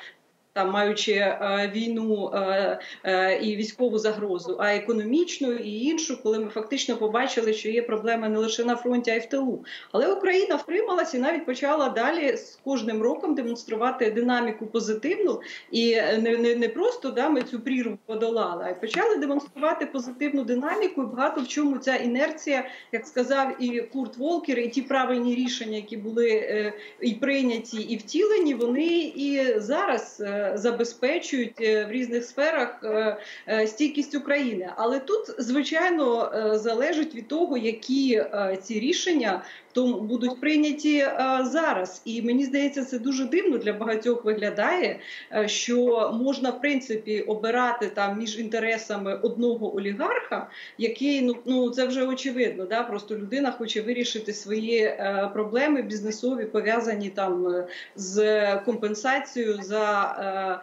Там 0.53 0.71
маючи 0.71 1.11
е, 1.11 1.71
війну 1.75 2.31
е, 2.33 2.79
е, 3.03 3.39
і 3.41 3.55
військову 3.55 3.97
загрозу, 3.97 4.57
а 4.59 4.75
економічну 4.75 5.51
і 5.51 5.83
іншу, 5.83 6.23
коли 6.23 6.39
ми 6.39 6.49
фактично 6.49 6.97
побачили, 6.97 7.53
що 7.53 7.69
є 7.69 7.81
проблеми 7.81 8.29
не 8.29 8.39
лише 8.39 8.63
на 8.63 8.75
фронті, 8.75 9.11
а 9.11 9.15
й 9.15 9.19
в 9.19 9.25
тилу. 9.25 9.65
Але 9.91 10.13
Україна 10.13 10.55
втрималася 10.55 11.17
і 11.17 11.19
навіть 11.19 11.45
почала 11.45 11.89
далі 11.89 12.37
з 12.37 12.59
кожним 12.63 13.01
роком 13.01 13.35
демонструвати 13.35 14.11
динаміку 14.11 14.67
позитивну, 14.67 15.41
і 15.71 15.95
не, 15.95 16.37
не, 16.37 16.55
не 16.55 16.69
просто 16.69 17.11
да, 17.11 17.29
ми 17.29 17.41
цю 17.41 17.59
прірву 17.59 17.97
подолали, 18.05 18.63
а 18.67 18.69
й 18.69 18.75
почали 18.81 19.17
демонструвати 19.17 19.85
позитивну 19.85 20.43
динаміку. 20.43 21.01
І 21.01 21.05
багато 21.05 21.41
в 21.41 21.47
чому 21.47 21.77
ця 21.77 21.95
інерція, 21.95 22.65
як 22.91 23.07
сказав 23.07 23.63
і 23.63 23.81
Курт 23.81 24.17
Волкер, 24.17 24.59
і 24.59 24.67
ті 24.67 24.81
правильні 24.81 25.35
рішення, 25.35 25.75
які 25.75 25.97
були 25.97 26.73
і 27.01 27.13
прийняті, 27.13 27.81
і 27.81 27.97
втілені, 27.97 28.53
вони 28.53 29.13
і 29.15 29.59
зараз. 29.59 30.21
Забезпечують 30.55 31.61
е, 31.61 31.85
в 31.85 31.91
різних 31.91 32.25
сферах 32.25 32.79
е, 32.83 33.17
е, 33.47 33.67
стійкість 33.67 34.15
України, 34.15 34.69
але 34.75 34.99
тут 34.99 35.35
звичайно 35.37 36.31
залежить 36.55 37.15
від 37.15 37.27
того, 37.27 37.57
які 37.57 38.23
ці 38.61 38.79
рішення 38.79 39.41
то 39.73 39.87
будуть 39.87 40.39
прийняті 40.41 40.97
е, 40.97 41.39
зараз. 41.43 42.01
І 42.05 42.21
мені 42.21 42.45
здається, 42.45 42.85
це 42.85 42.99
дуже 42.99 43.25
дивно 43.25 43.57
для 43.57 43.73
багатьох 43.73 44.25
виглядає, 44.25 44.99
е, 45.33 45.47
що 45.47 46.11
можна 46.23 46.49
в 46.49 46.61
принципі 46.61 47.21
обирати 47.21 47.87
там 47.87 48.19
між 48.19 48.39
інтересами 48.39 49.15
одного 49.15 49.75
олігарха, 49.75 50.49
який 50.77 51.21
ну 51.21 51.35
ну 51.45 51.69
це 51.69 51.85
вже 51.85 52.05
очевидно. 52.05 52.65
Да? 52.65 52.83
Просто 52.83 53.15
людина 53.15 53.51
хоче 53.51 53.81
вирішити 53.81 54.33
свої 54.33 54.79
е, 54.79 55.29
проблеми 55.33 55.81
бізнесові, 55.81 56.45
пов'язані 56.45 57.09
там 57.09 57.63
з 57.95 58.41
компенсацією 58.65 59.59
за 59.61 60.61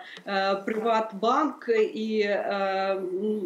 Приватбанк, 0.67 1.71
і 1.95 2.29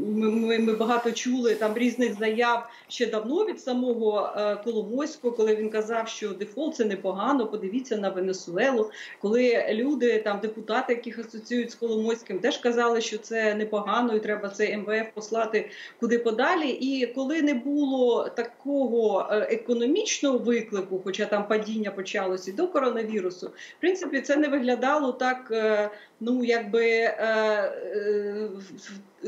ми, 0.07 0.59
ми, 0.59 0.73
багато 0.73 1.13
чули 1.13 1.55
там 1.55 1.79
різних 1.79 2.19
заяв 2.19 2.71
ще 2.89 3.07
давно 3.07 3.45
від 3.45 3.61
самого 3.61 4.31
Коломойського, 4.65 5.37
коли 5.37 5.52
він 5.57 5.71
казав, 5.71 6.09
що 6.09 6.29
дефолт 6.29 6.77
це 6.77 6.85
непогано. 6.85 7.47
Подивіться 7.47 7.97
на 7.97 8.11
Венесуелу. 8.11 8.91
Коли 9.21 9.67
люди, 9.71 10.19
там 10.19 10.41
депутати, 10.41 10.93
яких 10.93 11.19
асоціюють 11.19 11.71
з 11.71 11.75
Коломойським, 11.75 12.39
теж 12.39 12.59
казали, 12.59 13.01
що 13.01 13.19
це 13.19 13.55
непогано, 13.55 14.15
і 14.17 14.21
треба 14.21 14.49
цей 14.49 14.77
МВФ 14.77 15.07
послати 15.15 15.71
куди 16.01 16.19
подалі. 16.19 16.69
І 16.69 17.07
коли 17.07 17.43
не 17.43 17.55
було 17.55 18.29
такого 18.29 19.29
е, 19.31 19.37
економічного 19.39 20.39
виклику, 20.39 21.01
хоча 21.05 21.27
там 21.27 21.49
падіння 21.49 21.91
почалося 21.91 22.51
і 22.51 22.55
до 22.55 22.69
коронавірусу, 22.69 23.47
в 23.47 23.81
принципі, 23.81 24.21
це 24.21 24.37
не 24.37 24.49
виглядало 24.49 25.13
так. 25.13 25.49
е, 25.51 25.91
Ну, 26.25 26.45
якби 26.45 27.15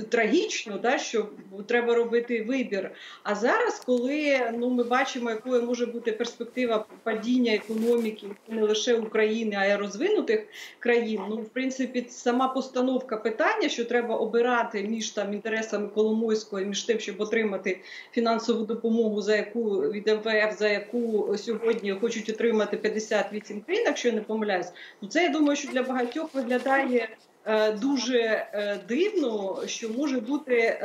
трагічно, 0.02 0.78
да, 0.78 0.98
що 0.98 1.28
треба 1.66 1.94
робити 1.94 2.42
вибір. 2.42 2.90
А 3.22 3.34
зараз, 3.34 3.82
коли 3.86 4.40
ну 4.58 4.70
ми 4.70 4.84
бачимо, 4.84 5.30
якою 5.30 5.62
може 5.62 5.86
бути 5.86 6.12
перспектива 6.12 6.86
падіння 7.02 7.54
економіки 7.54 8.26
не 8.48 8.62
лише 8.62 8.94
України, 8.94 9.56
а 9.58 9.66
й 9.66 9.76
розвинутих 9.76 10.46
країн. 10.78 11.20
Ну, 11.28 11.36
в 11.36 11.48
принципі, 11.48 12.06
сама 12.08 12.48
постановка 12.48 13.16
питання, 13.16 13.68
що 13.68 13.84
треба 13.84 14.16
обирати 14.16 14.82
між 14.82 15.10
там 15.10 15.34
інтересами 15.34 15.88
Коломойського 15.88 16.62
і 16.62 16.64
між 16.64 16.82
тим, 16.82 16.98
щоб 16.98 17.20
отримати 17.20 17.80
фінансову 18.12 18.64
допомогу, 18.64 19.22
за 19.22 19.36
яку 19.36 19.64
від 19.70 20.06
МВФ, 20.06 20.58
за 20.58 20.68
яку 20.68 21.34
сьогодні 21.38 21.92
хочуть 21.92 22.28
отримати 22.28 22.76
58 22.76 23.60
країн, 23.60 23.84
якщо 23.86 24.08
я 24.08 24.14
не 24.14 24.20
помиляюсь, 24.20 24.72
ну 25.02 25.08
це 25.08 25.22
я 25.22 25.28
думаю, 25.28 25.56
що 25.56 25.68
для 25.68 25.82
багатьох 25.82 26.34
виглядає 26.34 27.08
дуже 27.80 28.18
е, 28.18 28.80
дивно, 28.88 29.62
що 29.66 29.88
може 29.88 30.20
бути 30.20 30.54
е, 30.54 30.78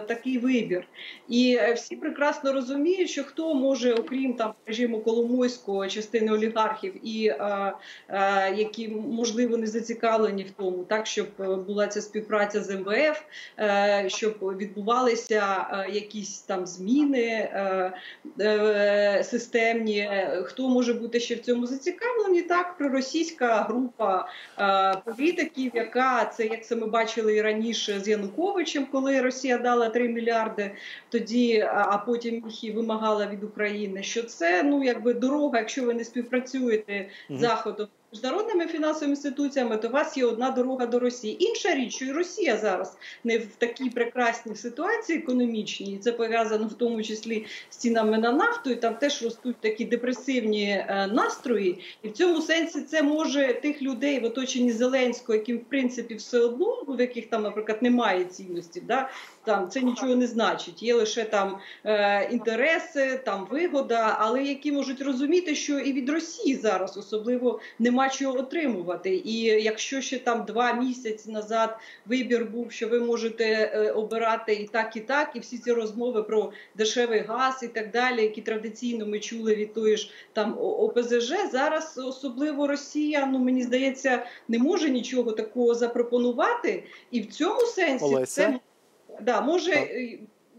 такий 0.00 0.38
вибір. 0.38 0.86
І 1.28 1.58
е, 1.60 1.72
всі 1.72 1.96
прекрасно 1.96 2.52
розуміють, 2.52 3.10
що 3.10 3.24
хто 3.24 3.54
може, 3.54 3.94
окрім 3.94 4.34
там 4.34 4.52
режиму 4.66 5.00
Коломойського, 5.00 5.88
частини 5.88 6.32
олігархів, 6.32 7.08
і 7.08 7.26
е, 7.26 7.72
е, 8.08 8.54
які 8.56 8.88
можливо 8.88 9.56
не 9.56 9.66
зацікавлені 9.66 10.42
в 10.42 10.50
тому, 10.50 10.84
так 10.84 11.06
щоб 11.06 11.26
е, 11.40 11.44
була 11.44 11.86
ця 11.86 12.00
співпраця 12.00 12.62
з 12.62 12.70
МВФ, 12.70 13.22
е, 13.58 14.04
щоб 14.08 14.38
відбувалися 14.40 15.66
е, 15.70 15.92
якісь 15.92 16.38
там 16.38 16.66
зміни 16.66 17.26
е, 17.26 17.92
е, 18.40 19.24
системні. 19.24 19.98
Е, 19.98 20.42
Хто 20.44 20.68
може 20.68 20.94
бути 20.94 21.20
ще 21.20 21.34
в 21.34 21.40
цьому 21.40 21.66
зацікавлені? 21.66 22.42
Так, 22.42 22.78
проросійська 22.78 23.62
група 23.62 24.28
е, 24.58 25.02
політиків, 25.04 25.72
яка 25.74 26.05
це 26.24 26.46
як 26.46 26.64
це 26.66 26.76
ми 26.76 26.86
бачили 26.86 27.36
і 27.36 27.42
раніше 27.42 28.00
з 28.00 28.08
Януковичем, 28.08 28.86
коли 28.86 29.20
Росія 29.20 29.58
дала 29.58 29.88
3 29.88 30.08
мільярди, 30.08 30.70
тоді 31.08 31.60
а 31.60 31.98
потім 32.06 32.34
їх 32.34 32.64
і 32.64 32.72
вимагала 32.72 33.26
від 33.26 33.44
України. 33.44 34.02
Що 34.02 34.22
це 34.22 34.62
ну 34.62 34.84
якби 34.84 35.14
дорога, 35.14 35.58
якщо 35.58 35.84
ви 35.84 35.94
не 35.94 36.04
співпрацюєте 36.04 37.08
з 37.30 37.40
заходом. 37.40 37.88
Міжнародними 38.12 38.66
фінансовими 38.66 39.10
інституціями, 39.10 39.76
то 39.76 39.88
у 39.88 39.90
вас 39.90 40.16
є 40.16 40.24
одна 40.24 40.50
дорога 40.50 40.86
до 40.86 40.98
Росії. 40.98 41.44
Інша 41.44 41.74
річ, 41.74 41.94
що 41.94 42.04
і 42.04 42.12
Росія 42.12 42.56
зараз 42.56 42.96
не 43.24 43.38
в 43.38 43.46
такій 43.58 43.90
прекрасній 43.90 44.56
ситуації 44.56 45.18
економічній, 45.18 45.94
і 45.94 45.98
це 45.98 46.12
пов'язано 46.12 46.66
в 46.66 46.72
тому 46.74 47.02
числі 47.02 47.46
з 47.70 47.76
цінами 47.76 48.18
на 48.18 48.32
нафту, 48.32 48.70
і 48.70 48.74
там 48.74 48.94
теж 48.94 49.22
ростуть 49.22 49.56
такі 49.60 49.84
депресивні 49.84 50.64
е, 50.64 51.08
настрої. 51.12 51.78
І 52.02 52.08
в 52.08 52.12
цьому 52.12 52.42
сенсі 52.42 52.80
це 52.80 53.02
може 53.02 53.60
тих 53.62 53.82
людей 53.82 54.20
в 54.20 54.24
оточенні 54.24 54.72
Зеленського, 54.72 55.38
яким 55.38 55.58
в 55.58 55.64
принципі 55.64 56.14
все 56.14 56.38
одно, 56.38 56.84
в 56.88 57.00
яких 57.00 57.26
там, 57.26 57.42
наприклад, 57.42 57.82
немає 57.82 58.24
цінності, 58.24 58.80
да, 58.80 59.10
там 59.46 59.70
це 59.70 59.80
нічого 59.80 60.16
не 60.16 60.26
значить. 60.26 60.82
Є 60.82 60.94
лише 60.94 61.24
там 61.24 61.58
е, 61.84 62.28
інтереси, 62.30 63.20
там 63.24 63.46
вигода, 63.50 64.16
але 64.20 64.44
які 64.44 64.72
можуть 64.72 65.02
розуміти, 65.02 65.54
що 65.54 65.78
і 65.78 65.92
від 65.92 66.08
Росії 66.08 66.56
зараз 66.56 66.96
особливо 66.96 67.60
нема 67.78 68.08
чого 68.08 68.38
отримувати. 68.38 69.22
І 69.24 69.40
якщо 69.42 70.00
ще 70.00 70.18
там 70.18 70.44
два 70.44 70.72
місяці 70.72 71.30
назад 71.30 71.78
вибір 72.06 72.44
був, 72.44 72.72
що 72.72 72.88
ви 72.88 73.00
можете 73.00 73.44
е, 73.44 73.90
обирати 73.90 74.54
і 74.54 74.66
так, 74.66 74.96
і 74.96 75.00
так, 75.00 75.30
і 75.34 75.38
всі 75.38 75.58
ці 75.58 75.72
розмови 75.72 76.22
про 76.22 76.52
дешевий 76.74 77.20
газ 77.20 77.62
і 77.62 77.68
так 77.68 77.90
далі, 77.90 78.22
які 78.22 78.40
традиційно 78.42 79.06
ми 79.06 79.20
чули 79.20 79.54
від 79.54 79.74
тої 79.74 79.96
ж 79.96 80.10
там 80.32 80.58
ОПЗЖ, 80.60 81.32
зараз 81.52 82.00
особливо 82.06 82.66
Росія, 82.66 83.26
ну 83.26 83.38
мені 83.38 83.62
здається, 83.62 84.26
не 84.48 84.58
може 84.58 84.90
нічого 84.90 85.32
такого 85.32 85.74
запропонувати, 85.74 86.84
і 87.10 87.20
в 87.20 87.26
цьому 87.26 87.60
сенсі 87.60 88.04
Олеся? 88.04 88.26
це 88.26 88.58
да, 89.20 89.40
може. 89.40 89.88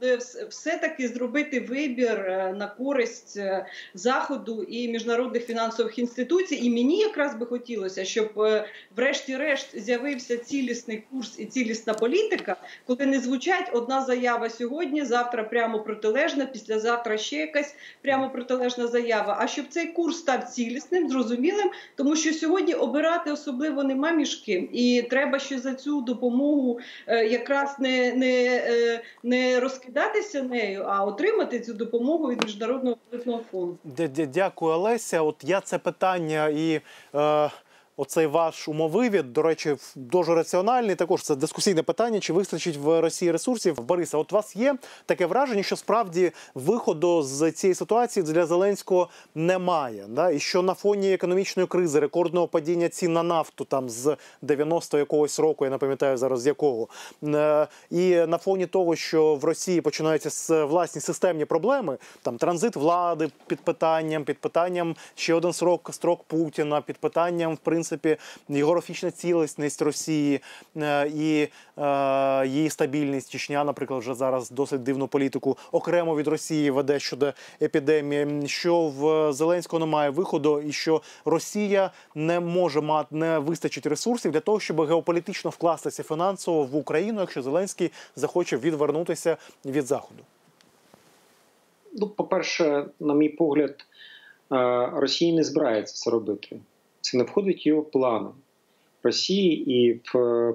Е, 0.04 0.16
вс- 0.16 0.48
Все-таки 0.50 1.08
зробити 1.08 1.60
вибір 1.60 2.20
е, 2.20 2.54
на 2.58 2.68
користь 2.68 3.38
е, 3.38 3.66
заходу 3.94 4.64
і 4.64 4.88
міжнародних 4.88 5.46
фінансових 5.46 6.00
інституцій. 6.00 6.56
І 6.56 6.70
мені 6.70 7.00
якраз 7.00 7.36
би 7.36 7.46
хотілося, 7.46 8.06
щоб 8.06 8.48
врешті-решт 8.96 9.80
з'явився 9.80 10.38
цілісний 10.38 11.04
курс 11.12 11.36
і 11.40 11.46
цілісна 11.46 11.94
політика, 11.94 12.56
коли 12.86 13.06
не 13.06 13.20
звучать 13.20 13.70
одна 13.74 14.06
заява 14.06 14.50
сьогодні, 14.50 15.06
завтра 15.06 15.44
прямо 15.44 15.80
протилежна, 15.80 16.46
післязавтра 16.46 17.18
ще 17.18 17.36
якась 17.36 17.76
прямо 18.02 18.30
протилежна 18.30 18.88
заява. 18.88 19.38
А 19.40 19.48
щоб 19.48 19.66
цей 19.70 19.88
курс 19.88 20.18
став 20.18 20.44
цілісним, 20.44 21.10
зрозумілим, 21.10 21.72
тому 21.96 22.16
що 22.16 22.34
сьогодні 22.34 22.74
обирати 22.74 23.32
особливо 23.32 23.84
нема 23.84 24.12
між 24.12 24.36
ким, 24.36 24.70
і 24.74 25.08
треба 25.10 25.40
ще 25.40 25.60
за 25.60 25.74
цю 25.74 26.02
допомогу 26.02 26.80
якраз 27.08 27.76
не, 27.80 28.14
не, 28.14 28.62
не 29.24 29.60
розкидатися 29.88 30.44
нею, 30.44 30.84
а 30.88 31.04
отримати 31.06 31.60
цю 31.60 31.74
допомогу 31.74 32.28
від 32.30 32.44
міжнародного 32.44 32.98
валютного 33.12 33.42
фонду. 33.52 33.78
Дя- 33.98 34.10
дя- 34.10 34.28
Дякую, 34.28 34.74
Олеся. 34.74 35.22
От 35.22 35.36
я 35.44 35.62
це 35.62 35.78
питання 35.78 36.48
і. 36.50 36.82
Е... 37.16 37.50
Оцей 38.00 38.26
ваш 38.28 38.68
умовивід, 38.68 39.34
до 39.34 39.42
речі, 39.42 39.76
дуже 39.96 40.36
раціональний. 40.36 40.96
Також 40.96 41.22
це 41.24 41.36
дискусійне 41.36 41.84
питання, 41.84 42.20
чи 42.20 42.34
вистачить 42.34 42.78
в 42.78 43.02
Росії 43.02 43.32
ресурсів. 43.32 43.82
Бориса, 43.82 44.18
от 44.18 44.34
у 44.34 44.36
вас 44.36 44.56
є 44.56 44.76
таке 45.06 45.26
враження, 45.26 45.64
що 45.64 45.76
справді 45.76 46.32
виходу 46.56 47.24
з 47.24 47.52
цієї 47.52 47.76
ситуації 47.76 48.24
для 48.24 48.46
Зеленського 48.46 49.10
немає. 49.36 50.06
Да? 50.10 50.32
І 50.32 50.40
що 50.40 50.62
на 50.62 50.74
фоні 50.74 51.14
економічної 51.14 51.68
кризи, 51.68 52.00
рекордного 52.00 52.48
падіння 52.48 52.90
цін 52.90 53.14
на 53.14 53.24
нафту 53.24 53.66
там 53.66 53.90
з 53.90 54.18
90 54.42 54.98
якогось 54.98 55.40
року, 55.40 55.66
я 55.66 55.72
не 55.72 55.78
пам'ятаю 55.78 56.18
зараз 56.18 56.42
з 56.42 56.48
якого, 56.48 56.88
е, 57.24 57.68
і 57.92 58.16
на 58.16 58.38
фоні 58.38 58.66
того, 58.66 58.96
що 58.96 59.36
в 59.36 59.44
Росії 59.46 59.82
починаються 59.82 60.30
с- 60.30 60.64
власні 60.64 61.02
системні 61.02 61.46
проблеми, 61.46 61.98
там 62.22 62.38
транзит 62.38 62.76
влади 62.76 63.30
під 63.48 63.60
питанням, 63.60 64.24
під 64.24 64.38
питанням 64.38 64.96
ще 65.16 65.34
один 65.34 65.54
срок 65.54 65.90
строк 65.94 66.24
Путіна, 66.24 66.82
під 66.82 66.98
питанням, 66.98 67.54
в 67.56 67.58
принципі, 67.58 67.87
географічна 68.50 69.12
цілісність 69.12 69.82
Росії 69.82 70.42
е, 70.78 71.12
і 71.16 71.48
е, 71.78 72.48
її 72.48 72.70
стабільність. 72.70 73.32
Чечня, 73.32 73.64
наприклад, 73.64 74.00
вже 74.00 74.14
зараз 74.14 74.52
досить 74.52 74.84
дивну 74.84 75.08
політику 75.08 75.58
окремо 75.72 76.16
від 76.16 76.28
Росії 76.28 76.72
веде 76.72 77.00
щодо 77.00 77.34
епідемії. 77.62 78.48
Що 78.48 78.88
в 78.88 79.34
Зеленського 79.34 79.80
немає 79.80 80.10
виходу, 80.10 80.62
і 80.62 80.72
що 80.72 81.02
Росія 81.26 81.92
не 82.16 82.40
може 82.40 82.82
мати 82.82 83.16
не 83.16 83.40
вистачить 83.40 83.86
ресурсів 83.86 84.32
для 84.32 84.40
того, 84.40 84.60
щоб 84.60 84.82
геополітично 84.82 85.50
вкластися 85.50 86.04
фінансово 86.04 86.64
в 86.64 86.76
Україну, 86.76 87.22
якщо 87.22 87.42
Зеленський 87.42 87.92
захоче 88.16 88.58
відвернутися 88.58 89.38
від 89.66 89.86
заходу. 89.86 90.24
Ну, 91.94 92.08
по-перше, 92.08 92.86
на 93.00 93.14
мій 93.14 93.30
погляд, 93.30 93.76
е, 94.52 94.90
Росія 94.94 95.36
не 95.36 95.44
збирається 95.44 95.96
це 95.96 96.12
робити. 96.12 96.60
Це 97.02 97.18
не 97.18 97.24
входить 97.24 97.66
його 97.66 97.82
плани 97.82 98.30
Росії, 99.04 99.72
і 99.72 100.00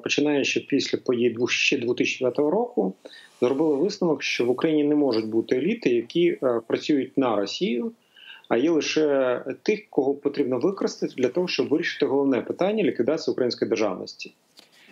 починаючи 0.03 0.61
після 0.61 0.99
подій 0.99 1.37
ще 1.49 1.79
2009 1.79 2.39
року, 2.39 2.95
зробили 3.41 3.77
висновок, 3.77 4.23
що 4.23 4.47
в 4.47 4.51
Україні 4.51 4.85
не 4.85 4.95
можуть 4.95 5.29
бути 5.29 5.57
еліти, 5.57 5.91
які 5.91 6.29
е, 6.29 6.61
працюють 6.67 7.19
на 7.19 7.37
Росію, 7.37 7.93
а 8.49 8.57
є 8.57 8.71
лише 8.71 9.41
тих, 9.63 9.81
кого 9.91 10.15
потрібно 10.15 10.59
використати 10.59 11.15
для 11.17 11.29
того, 11.29 11.49
щоб 11.49 11.69
вирішити 11.69 12.07
головне 12.07 12.41
питання 12.41 12.85
ліквідації 12.85 13.33
української 13.33 13.69
державності. 13.69 14.33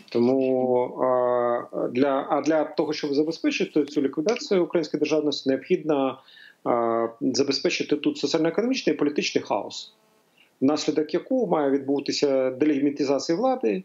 Тому 0.08 0.84
е, 0.86 1.88
для 1.92 2.26
а 2.30 2.40
для 2.40 2.64
того, 2.64 2.92
щоб 2.92 3.14
забезпечити 3.14 3.84
цю 3.84 4.02
ліквідацію 4.02 4.64
української 4.64 4.98
державності, 4.98 5.48
необхідно 5.48 6.18
е, 6.66 7.08
забезпечити 7.20 7.96
тут 7.96 8.18
соціально-економічний 8.18 8.94
і 8.94 8.98
політичний 8.98 9.44
хаос, 9.44 9.92
внаслідок 10.60 11.14
якого 11.14 11.46
має 11.46 11.70
відбутися 11.70 12.50
делегімітизація 12.50 13.38
влади, 13.38 13.82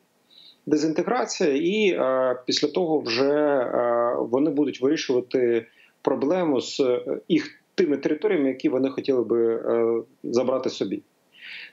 дезінтеграція, 0.65 1.55
і 1.55 1.89
е, 1.89 2.35
після 2.45 2.67
того 2.67 2.99
вже 2.99 3.33
е, 3.33 4.15
вони 4.19 4.49
будуть 4.49 4.81
вирішувати 4.81 5.65
проблему 6.01 6.61
з 6.61 6.79
е, 6.79 7.19
їх 7.27 7.61
тими 7.75 7.97
територіями, 7.97 8.47
які 8.47 8.69
вони 8.69 8.89
хотіли 8.89 9.23
би 9.23 9.55
е, 9.55 10.01
забрати 10.23 10.69
собі. 10.69 11.01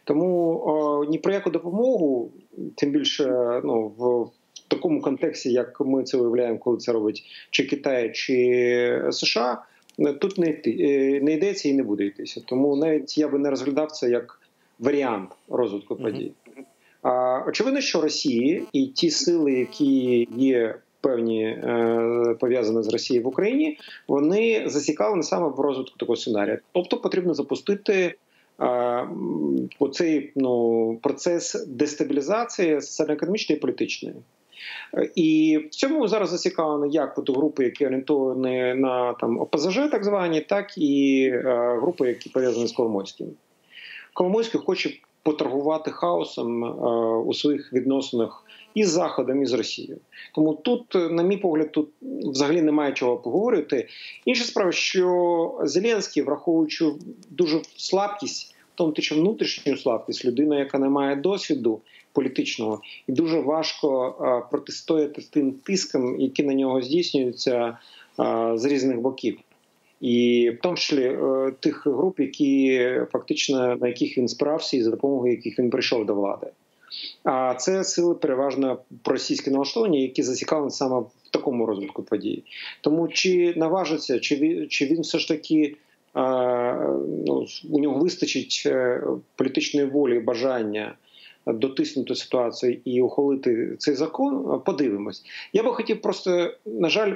Тому 0.05 0.63
о, 0.67 1.05
ні 1.05 1.19
про 1.19 1.33
яку 1.33 1.51
допомогу, 1.51 2.31
тим 2.75 2.91
більше 2.91 3.61
ну, 3.65 3.87
в 3.99 4.31
такому 4.69 5.01
контексті, 5.01 5.53
як 5.53 5.81
ми 5.81 6.03
це 6.03 6.17
уявляємо, 6.17 6.59
коли 6.59 6.77
це 6.77 6.93
робить 6.93 7.23
чи 7.51 7.65
Китай, 7.65 8.13
чи 8.13 9.09
США, 9.11 9.63
тут 10.21 10.39
не 10.39 10.51
йти 10.51 10.77
е, 10.81 11.21
не 11.21 11.33
йдеться 11.33 11.69
і 11.69 11.73
не 11.73 11.83
буде 11.83 12.05
йтися. 12.05 12.43
Тому 12.47 12.77
навіть 12.77 13.19
я 13.19 13.29
би 13.29 13.39
не 13.39 13.51
розглядав 13.51 13.93
це 13.93 14.11
як 14.11 14.41
варіант 14.83 15.31
розвитку 15.49 15.97
подій. 15.97 16.33
А, 17.03 17.43
очевидно, 17.49 17.81
що 17.81 18.01
Росії 18.01 18.65
і 18.73 18.87
ті 18.87 19.11
сили, 19.11 19.53
які 19.53 20.29
є 20.37 20.75
певні 21.01 21.45
е, 21.45 22.37
пов'язані 22.41 22.83
з 22.83 22.89
Росією 22.89 23.25
в 23.25 23.29
Україні, 23.29 23.79
вони 24.09 24.63
зацікавлені 24.67 25.23
саме 25.23 25.49
в 25.49 25.61
розвитку 25.61 25.97
такого 25.99 26.17
сценарія. 26.17 26.59
Тобто 26.73 26.97
потрібно 26.97 27.35
запустити 27.35 28.15
е, 28.61 29.09
оцей 29.79 30.33
ну, 30.37 30.99
процес 31.03 31.67
дестабілізації 31.67 32.81
соціально-економічної 32.81 33.57
і 33.59 33.61
політичної. 33.61 34.15
І 35.15 35.59
в 35.67 35.75
цьому 35.75 36.09
зараз 36.09 36.31
зацікавлені 36.31 36.95
як 36.95 37.19
от 37.19 37.31
групи, 37.31 37.65
які 37.65 37.87
орієнтовані 37.87 38.75
на 38.75 39.13
там 39.13 39.41
ОПЗЖ, 39.41 39.77
так 39.91 40.05
звані, 40.05 40.41
так 40.41 40.79
і 40.79 41.25
е, 41.35 41.79
групи, 41.81 42.09
які 42.09 42.31
пов'язані 42.31 42.67
з 42.67 42.73
Коломойським. 42.73 43.27
Коломойський 44.15 44.61
хоче 44.61 44.91
поторгувати 45.23 45.91
хаосом 45.91 46.65
е, 46.65 46.69
у 47.19 47.35
своїх 47.35 47.73
відносинах 47.73 48.45
із 48.75 48.91
Заходом, 48.91 49.43
і 49.43 49.47
з 49.47 49.53
Росією. 49.53 49.99
Тому 50.35 50.55
тут, 50.55 50.95
е, 50.95 51.09
на 51.09 51.23
мій 51.23 51.37
погляд, 51.37 51.73
тут 51.73 51.89
взагалі 52.03 52.63
немає 52.63 52.93
чого 52.93 53.17
поговорити. 53.17 53.89
Інша 54.25 54.45
справа, 54.45 54.73
що 54.73 55.61
Зеленський, 55.65 56.23
враховуючи 56.23 56.93
дуже 57.31 57.61
слабкість, 57.77 58.55
в 58.55 58.55
тому 58.75 58.95
що 58.99 59.15
внутрішню 59.15 59.77
слабкість, 59.77 60.25
людина, 60.25 60.59
яка 60.59 60.79
не 60.79 60.89
має 60.89 61.17
досвіду, 61.17 61.81
політичного, 62.13 62.81
і 63.09 63.13
дуже 63.13 63.41
важко 63.41 64.15
е, 64.21 64.49
протистояти 64.51 65.23
тим 65.31 65.53
тискам, 65.53 66.21
які 66.21 66.43
на 66.43 66.55
нього 66.55 66.83
здійснюються 66.83 67.79
з 68.55 68.65
різних 68.65 69.01
боків. 69.01 69.39
І 70.03 70.51
в 70.51 70.63
тому 70.63 70.77
числі 70.77 71.05
е, 71.05 71.53
тих 71.61 71.87
груп, 71.87 72.21
які 72.21 72.81
фактично 73.13 73.77
на 73.77 73.89
яких 73.89 74.19
він 74.19 74.29
спирався, 74.29 74.77
і 74.77 74.83
за 74.83 74.91
допомогою 74.91 75.33
яких 75.33 75.59
він 75.59 75.71
прийшов 75.71 76.07
до 76.07 76.15
влади. 76.15 76.47
А 77.25 77.55
це 77.55 77.85
сили 77.85 78.15
переважно 78.15 78.79
проросійські 79.03 79.51
налаштовані, 79.51 80.03
які 80.03 80.23
зацікавлені 80.23 80.71
саме 80.71 81.01
в 81.01 81.31
такому 81.31 81.67
розвитку 81.67 82.03
подій. 82.03 82.45
Тому 82.81 83.09
чи 83.09 83.55
наважиться, 83.57 84.21
чи 84.21 84.37
він, 84.37 84.69
чи 84.69 84.87
він 84.87 85.01
все 85.01 85.19
ж 85.19 85.29
таки 85.29 85.77
ну, 86.15 87.47
у 87.71 87.79
нього 87.79 87.99
вистачить 87.99 88.63
е, 88.67 89.03
політичної 89.37 89.87
волі, 89.87 90.21
бажання 90.21 90.95
дотиснути 91.47 92.15
ситуацію 92.15 92.79
і 92.85 93.03
ухвалити 93.03 93.77
цей 93.79 93.95
закон, 93.95 94.61
подивимось. 94.67 95.25
Я 95.53 95.63
би 95.63 95.73
хотів 95.73 96.01
просто, 96.01 96.55
на 96.67 96.89
жаль, 96.89 97.13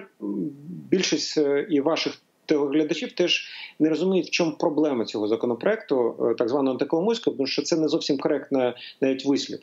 більшість 0.91 1.39
е, 1.39 1.67
і 1.71 1.81
ваших 1.81 2.19
телеглядачів 2.47 3.13
теж 3.13 3.49
не 3.79 3.89
розуміють, 3.89 4.27
в 4.27 4.31
чому 4.31 4.53
проблема 4.53 5.05
цього 5.05 5.29
законопроекту, 5.29 6.17
е, 6.21 6.35
так 6.35 6.49
званого 6.49 6.73
антиколомойського, 6.73 7.37
тому 7.37 7.47
що 7.47 7.63
це 7.63 7.77
не 7.77 7.89
зовсім 7.89 8.19
коректно 8.19 8.75
навіть 9.01 9.27
вислів. 9.27 9.59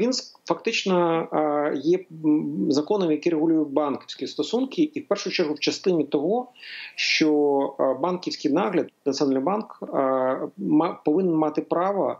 Він 0.00 0.12
фактично 0.48 1.28
є 1.82 1.98
законом, 2.68 3.10
який 3.10 3.32
регулює 3.32 3.64
банківські 3.64 4.26
стосунки, 4.26 4.82
і 4.82 5.00
в 5.00 5.08
першу 5.08 5.30
чергу 5.30 5.54
в 5.54 5.58
частині 5.58 6.04
того, 6.04 6.48
що 6.96 7.96
банківський 8.02 8.52
нагляд, 8.52 8.88
Національний 9.06 9.42
банк 9.42 9.82
повинен 11.04 11.34
мати 11.34 11.62
право 11.62 12.18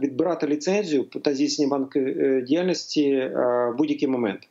відбирати 0.00 0.46
ліцензію 0.46 1.04
та 1.04 1.34
здійснення 1.34 1.70
банківської 1.70 2.42
діяльності 2.42 3.16
в 3.34 3.74
будь-який 3.78 4.08
момент. 4.08 4.48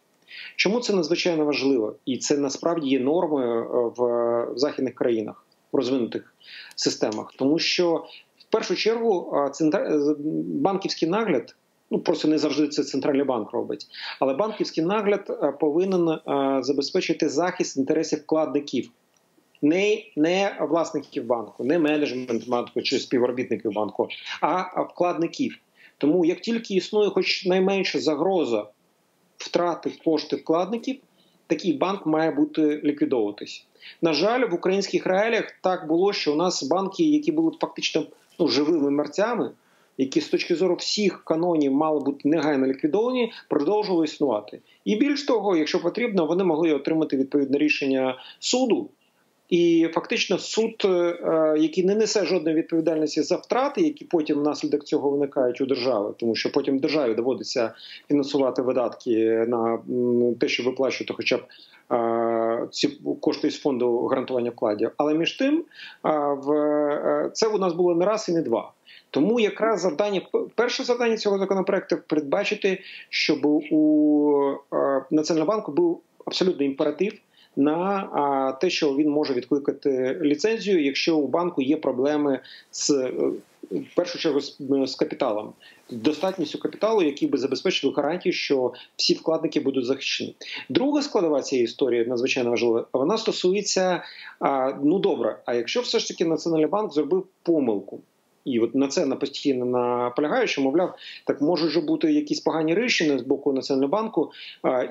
Чому 0.55 0.79
це 0.79 0.93
надзвичайно 0.93 1.45
важливо? 1.45 1.95
І 2.05 2.17
це 2.17 2.37
насправді 2.37 2.87
є 2.89 2.99
нормою 2.99 3.93
в 3.97 4.47
західних 4.55 4.95
країнах, 4.95 5.45
в 5.71 5.77
розвинутих 5.77 6.35
системах, 6.75 7.33
тому 7.37 7.59
що 7.59 8.05
в 8.39 8.51
першу 8.51 8.75
чергу 8.75 9.33
банківський 10.61 11.09
нагляд. 11.09 11.55
Ну 11.91 11.99
просто 11.99 12.27
не 12.27 12.37
завжди 12.37 12.67
це 12.67 12.83
центральний 12.83 13.25
банк 13.25 13.51
робить, 13.51 13.87
але 14.19 14.33
банківський 14.33 14.83
нагляд 14.83 15.57
повинен 15.59 16.19
забезпечити 16.63 17.29
захист 17.29 17.77
інтересів 17.77 18.19
вкладників, 18.19 18.89
не 19.61 20.03
не 20.15 20.57
власників 20.69 21.25
банку, 21.25 21.63
не 21.63 21.79
менеджмент 21.79 22.47
банку 22.47 22.81
чи 22.81 22.99
співробітників 22.99 23.71
банку, 23.71 24.07
а 24.41 24.81
вкладників. 24.81 25.57
Тому 25.97 26.25
як 26.25 26.41
тільки 26.41 26.73
існує, 26.73 27.09
хоч 27.09 27.45
найменша 27.45 27.99
загроза 27.99 28.67
втрати 29.47 29.91
кошти 30.05 30.35
вкладників, 30.35 30.95
такий 31.47 31.73
банк 31.73 32.05
має 32.05 32.31
бути 32.31 32.81
ліквідовуватись. 32.83 33.65
На 34.01 34.13
жаль, 34.13 34.49
в 34.49 34.53
українських 34.53 35.05
реаліях 35.05 35.51
так 35.61 35.87
було, 35.87 36.13
що 36.13 36.33
у 36.33 36.35
нас 36.35 36.63
банки, 36.63 37.03
які 37.03 37.31
були 37.31 37.51
фактично 37.61 38.05
ну, 38.39 38.47
живими 38.47 38.91
мерцями, 38.91 39.51
які 39.97 40.21
з 40.21 40.29
точки 40.29 40.55
зору 40.55 40.75
всіх 40.75 41.23
канонів 41.23 41.71
мали 41.73 41.99
бути 41.99 42.29
негайно 42.29 42.67
ліквідовані, 42.67 43.31
продовжували 43.49 44.05
існувати. 44.05 44.61
І 44.85 44.95
більш 44.95 45.25
того, 45.25 45.57
якщо 45.57 45.81
потрібно, 45.81 46.25
вони 46.25 46.43
могли 46.43 46.73
отримати 46.73 47.17
відповідне 47.17 47.57
рішення 47.57 48.17
суду. 48.39 48.89
І 49.49 49.89
фактично 49.93 50.37
суд, 50.37 50.81
е, 50.85 51.55
який 51.59 51.85
не 51.85 51.95
несе 51.95 52.25
жодної 52.25 52.55
відповідальності 52.55 53.21
за 53.21 53.35
втрати, 53.35 53.81
які 53.81 54.05
потім 54.05 54.39
внаслідок 54.39 54.83
цього 54.83 55.09
виникають 55.09 55.61
у 55.61 55.65
держави, 55.65 56.13
тому 56.17 56.35
що 56.35 56.51
потім 56.51 56.79
державі 56.79 57.13
доводиться 57.13 57.73
фінансувати 58.07 58.61
видатки 58.61 59.45
на 59.47 59.79
те, 60.39 60.47
щоб 60.47 60.65
виплачувати, 60.65 61.13
хоча 61.13 61.37
б 61.37 61.41
ці 62.71 62.87
кошти 63.21 63.51
з 63.51 63.61
фонду 63.61 64.07
гарантування 64.07 64.49
вкладів. 64.49 64.91
Але 64.97 65.13
між 65.13 65.33
тим, 65.33 65.63
в 66.37 66.51
е, 66.51 67.29
це 67.33 67.47
у 67.47 67.57
нас 67.57 67.73
було 67.73 67.95
не 67.95 68.05
раз 68.05 68.29
і 68.29 68.33
не 68.33 68.41
два. 68.41 68.71
Тому 69.09 69.39
якраз 69.39 69.81
завдання 69.81 70.21
перше 70.55 70.83
завдання 70.83 71.17
цього 71.17 71.37
законопроекту 71.37 71.97
передбачити, 72.07 72.81
щоб 73.09 73.45
у 73.45 74.55
е, 74.73 75.03
Національного 75.11 75.51
банку 75.51 75.71
був 75.71 76.01
абсолютний 76.25 76.67
імператив 76.67 77.13
на 77.57 78.51
те, 78.61 78.69
що 78.69 78.95
він 78.95 79.09
може 79.09 79.33
відкликати 79.33 80.19
ліцензію, 80.21 80.83
якщо 80.83 81.17
у 81.17 81.27
банку 81.27 81.61
є 81.61 81.77
проблеми 81.77 82.39
з 82.71 82.89
е, 82.89 83.11
в 83.71 83.95
першу 83.95 84.19
чергу 84.19 84.41
з 84.87 84.95
капіталом, 84.95 85.53
достатністю 85.91 86.59
капіталу, 86.59 87.01
який 87.01 87.27
би 87.27 87.37
забезпечив 87.37 87.93
гарантію, 87.93 88.33
що 88.33 88.73
всі 88.95 89.13
вкладники 89.13 89.59
будуть 89.59 89.85
захищені. 89.85 90.35
Друга 90.69 91.01
складова 91.01 91.41
цієї 91.41 91.65
історії 91.65 92.05
надзвичайно 92.05 92.49
важлива. 92.49 92.85
Вона 92.93 93.17
стосується 93.17 94.03
ну 94.83 94.99
добре. 94.99 95.39
А 95.45 95.53
якщо 95.53 95.81
все 95.81 95.99
ж 95.99 96.07
таки 96.07 96.25
Національний 96.25 96.67
банк 96.67 96.93
зробив 96.93 97.27
помилку? 97.43 97.99
І 98.47 98.59
от 98.59 98.75
на 98.75 98.87
це 98.87 99.05
на 99.05 99.15
постійно 99.15 99.65
наполягаю, 99.65 100.47
що 100.47 100.61
мовляв, 100.61 100.95
так 101.25 101.41
можуть 101.41 101.69
же 101.69 101.81
бути 101.81 102.13
якісь 102.13 102.39
погані 102.39 102.75
рішення 102.75 103.19
з 103.19 103.21
боку 103.21 103.53
Національного 103.53 103.91
банку, 103.91 104.31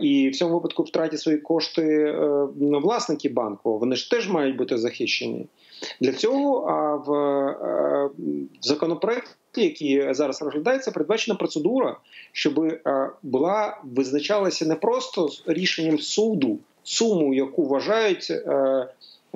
і 0.00 0.28
в 0.28 0.36
цьому 0.36 0.54
випадку 0.54 0.82
втратять 0.82 1.20
свої 1.20 1.38
кошти 1.38 1.82
е, 1.82 2.18
власники 2.58 3.28
банку. 3.28 3.78
Вони 3.78 3.96
ж 3.96 4.10
теж 4.10 4.28
мають 4.28 4.56
бути 4.56 4.78
захищені. 4.78 5.46
Для 6.00 6.12
цього 6.12 6.60
в 7.06 7.14
е, 7.14 8.10
законопроекті, 8.60 9.62
який 9.64 10.14
зараз 10.14 10.42
розглядається, 10.42 10.90
передбачена 10.90 11.34
процедура, 11.34 11.96
щоб 12.32 12.60
е, 12.60 13.10
була 13.22 13.78
визначалася 13.84 14.66
не 14.66 14.74
просто 14.74 15.28
рішенням 15.46 15.98
суду 15.98 16.58
суму, 16.82 17.34
яку 17.34 17.66
вважають. 17.66 18.32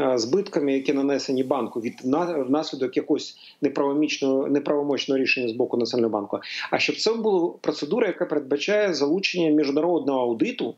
Е, 0.00 0.18
збитками, 0.18 0.72
які 0.72 0.92
нанесені 0.92 1.44
банку 1.44 1.80
від 1.80 1.94
внаслідок 2.48 2.96
якогось 2.96 3.36
неправомічного 3.60 4.48
неправомочного 4.48 5.18
рішення 5.20 5.48
з 5.48 5.52
боку 5.52 5.76
національного 5.76 6.12
банку. 6.12 6.40
А 6.70 6.78
щоб 6.78 6.96
це 6.96 7.14
була 7.14 7.52
процедура, 7.60 8.06
яка 8.06 8.26
передбачає 8.26 8.94
залучення 8.94 9.50
міжнародного 9.50 10.20
аудиту, 10.20 10.74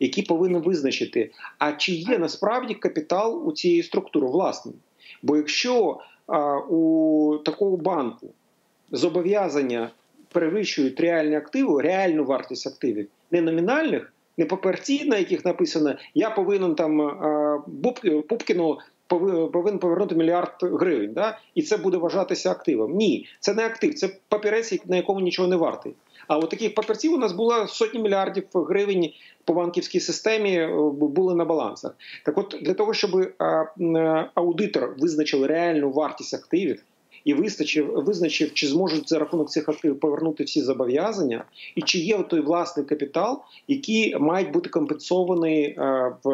який 0.00 0.24
повинен 0.24 0.62
визначити, 0.62 1.30
а 1.58 1.72
чи 1.72 1.92
є 1.92 2.18
насправді 2.18 2.74
капітал 2.74 3.48
у 3.48 3.52
цієї 3.52 3.82
структури 3.82 4.26
власним. 4.26 4.74
Бо 5.22 5.36
якщо 5.36 6.00
а, 6.26 6.58
у 6.58 7.38
такого 7.38 7.76
банку 7.76 8.28
зобов'язання 8.92 9.90
перевищують 10.32 11.00
реальні 11.00 11.36
активи, 11.36 11.82
реальну 11.82 12.24
вартість 12.24 12.66
активів, 12.66 13.08
не 13.30 13.40
номінальних, 13.40 14.12
не 14.36 14.44
паперці, 14.44 15.04
на 15.04 15.18
яких 15.18 15.44
написано 15.44 15.96
Я 16.14 16.30
повинен 16.30 16.74
там 16.74 17.62
Пупкіну 18.28 18.78
повинен 19.06 19.78
повернути 19.78 20.14
мільярд 20.14 20.52
гривень, 20.62 21.12
да? 21.12 21.38
і 21.54 21.62
це 21.62 21.76
буде 21.76 21.96
вважатися 21.96 22.50
активом. 22.50 22.96
Ні, 22.96 23.26
це 23.40 23.54
не 23.54 23.66
актив, 23.66 23.94
це 23.94 24.08
папірець, 24.28 24.86
на 24.86 24.96
якому 24.96 25.20
нічого 25.20 25.48
не 25.48 25.56
вартий. 25.56 25.94
А 26.28 26.38
от 26.38 26.50
таких 26.50 26.74
папірців 26.74 27.12
у 27.12 27.18
нас 27.18 27.32
було 27.32 27.66
сотні 27.66 28.00
мільярдів 28.00 28.44
гривень 28.54 29.10
по 29.44 29.54
банківській 29.54 30.00
системі 30.00 30.58
е, 30.58 30.90
були 30.92 31.34
на 31.34 31.44
балансах. 31.44 31.96
Так, 32.24 32.38
от 32.38 32.56
для 32.62 32.74
того, 32.74 32.94
щоб 32.94 33.32
аудитор 34.34 34.94
визначив 34.98 35.46
реальну 35.46 35.90
вартість 35.90 36.34
активів 36.34 36.82
і 37.26 37.34
визначив, 37.34 37.92
визначив, 37.94 38.54
чи 38.54 38.66
зможуть 38.66 39.08
за 39.08 39.18
рахунок 39.18 39.50
цих 39.50 39.68
активів 39.68 40.00
повернути 40.00 40.44
всі 40.44 40.62
зобов'язання, 40.62 41.44
і 41.74 41.82
чи 41.82 41.98
є 41.98 42.22
той 42.22 42.40
власний 42.40 42.86
капітал, 42.86 43.42
який 43.68 44.18
мають 44.18 44.50
бути 44.50 44.70
компенсований 44.70 45.64
е, 45.64 46.12
в 46.24 46.30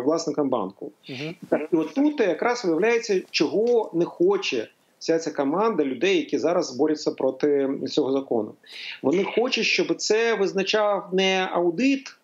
власникам 0.00 0.48
банку. 0.48 0.92
Угу. 1.08 1.58
І 1.72 1.76
от 1.76 1.94
тут 1.94 2.20
якраз 2.20 2.64
виявляється, 2.64 3.22
чого 3.30 3.90
не 3.94 4.04
хоче. 4.04 4.68
Вся 4.98 5.18
ця 5.18 5.30
команда 5.30 5.84
людей, 5.84 6.16
які 6.16 6.38
зараз 6.38 6.76
борються 6.76 7.10
проти 7.10 7.68
цього 7.90 8.12
закону, 8.12 8.54
вони 9.02 9.24
хочуть, 9.24 9.64
щоб 9.64 9.96
це 9.96 10.34
визначав 10.34 11.08
не 11.12 11.48
аудит, 11.52 12.16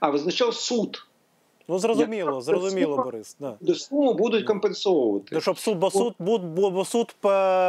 а 0.00 0.10
визначав 0.10 0.54
суд. 0.54 1.06
Ну 1.68 1.78
зрозуміло, 1.78 2.40
зрозуміло, 2.40 2.96
Борис. 2.96 3.36
Да. 3.40 3.56
До 3.60 3.74
суму 3.74 4.14
будуть 4.14 4.46
компенсовувати. 4.46 5.26
Ну, 5.32 5.40
щоб 5.40 5.58
суд, 5.58 5.78
бо 5.78 5.90
суд, 5.90 6.14
бо, 6.18 6.38
бо 6.70 6.84
суд 6.84 7.14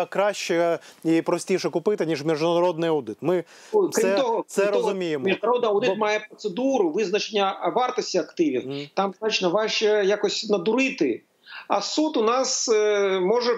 краще 0.10 0.80
і 1.04 1.22
простіше 1.22 1.70
купити, 1.70 2.06
ніж 2.06 2.24
міжнародний 2.24 2.90
аудит. 2.90 3.18
Ми 3.22 3.44
крім 3.72 3.92
це, 3.92 4.16
того, 4.16 4.46
це 4.48 4.66
крім 4.66 4.74
розуміємо. 4.74 5.26
Міжнародний 5.26 5.70
аудит 5.70 5.90
бо... 5.90 5.96
має 5.96 6.20
процедуру 6.30 6.90
визначення 6.90 7.72
вартості 7.76 8.18
активів. 8.18 8.68
Mm. 8.68 8.90
Там 8.94 9.14
значно 9.20 9.50
важче 9.50 10.04
якось 10.06 10.50
надурити. 10.50 11.22
А 11.68 11.82
суд 11.82 12.18
у 12.18 12.24
нас 12.24 12.70
е, 12.70 13.20
може 13.20 13.52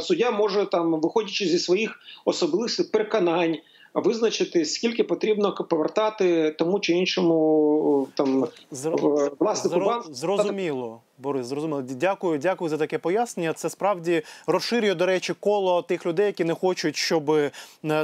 суддя 0.00 0.30
може 0.30 0.66
там, 0.66 1.00
виходячи 1.00 1.46
зі 1.46 1.58
своїх 1.58 1.98
особистих 2.24 2.90
переконань 2.90 3.56
визначити, 3.94 4.64
скільки 4.64 5.04
потрібно 5.04 5.54
повертати 5.54 6.50
тому 6.50 6.80
чи 6.80 6.92
іншому 6.92 8.08
там 8.14 8.46
власнику 9.40 9.80
банку. 9.80 10.14
Зрозуміло. 10.14 11.00
Борис, 11.18 11.46
зрозуміло. 11.46 11.82
Дякую, 11.82 12.38
дякую 12.38 12.68
за 12.68 12.76
таке 12.76 12.98
пояснення. 12.98 13.52
Це 13.52 13.70
справді 13.70 14.22
розширює, 14.46 14.94
до 14.94 15.06
речі, 15.06 15.34
коло 15.40 15.82
тих 15.82 16.06
людей, 16.06 16.26
які 16.26 16.44
не 16.44 16.54
хочуть, 16.54 16.96
щоб 16.96 17.30
е, 17.30 17.50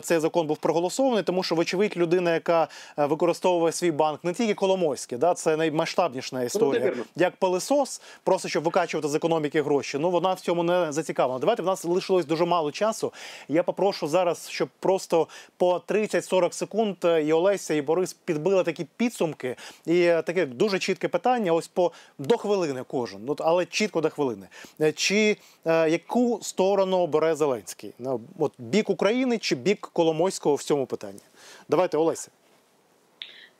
цей 0.02 0.18
закон 0.18 0.46
був 0.46 0.56
проголосований, 0.56 1.22
тому 1.22 1.42
що, 1.42 1.54
вочевидь, 1.54 1.96
людина, 1.96 2.34
яка 2.34 2.68
е, 2.98 3.06
використовує 3.06 3.72
свій 3.72 3.90
банк, 3.90 4.24
не 4.24 4.32
тільки 4.32 4.54
Коломойський, 4.54 5.18
да, 5.18 5.34
це 5.34 5.56
наймасштабніша 5.56 6.42
історія, 6.42 6.86
вірно. 6.86 7.04
як 7.16 7.36
пилисос, 7.36 8.00
просто 8.24 8.48
щоб 8.48 8.64
викачувати 8.64 9.08
з 9.08 9.14
економіки 9.14 9.62
гроші. 9.62 9.98
Ну 9.98 10.10
вона 10.10 10.32
в 10.32 10.40
цьому 10.40 10.62
не 10.62 10.92
зацікавлена. 10.92 11.38
Давайте 11.38 11.62
в 11.62 11.66
нас 11.66 11.84
лишилось 11.84 12.26
дуже 12.26 12.44
мало 12.44 12.72
часу. 12.72 13.12
Я 13.48 13.62
попрошу 13.62 14.08
зараз, 14.08 14.48
щоб 14.48 14.68
просто 14.80 15.28
по 15.56 15.82
30-40 15.88 16.52
секунд 16.52 16.96
е, 17.04 17.22
і 17.22 17.32
Олеся, 17.32 17.74
і 17.74 17.82
Борис 17.82 18.12
підбили 18.12 18.62
такі 18.62 18.86
підсумки. 18.96 19.56
І 19.86 20.00
таке 20.26 20.46
дуже 20.46 20.78
чітке 20.78 21.08
питання. 21.08 21.52
Ось 21.52 21.68
по 21.68 21.92
до 22.18 22.36
хвилини 22.36 22.84
кожен. 23.00 23.20
Ну 23.24 23.36
але 23.38 23.66
чітко 23.66 24.00
до 24.00 24.10
хвилини. 24.10 24.48
Е, 24.80 24.92
Чи 24.92 25.36
е, 25.66 25.90
яку 25.90 26.38
сторону 26.42 26.98
обере 26.98 27.34
Зеленський? 27.34 27.92
Ну, 27.98 28.20
от 28.38 28.52
бік 28.58 28.90
України 28.90 29.38
чи 29.38 29.54
бік 29.54 29.90
Коломойського 29.92 30.54
в 30.54 30.62
цьому 30.62 30.86
питанні? 30.86 31.20
Давайте, 31.68 31.96
Олеся. 31.96 32.28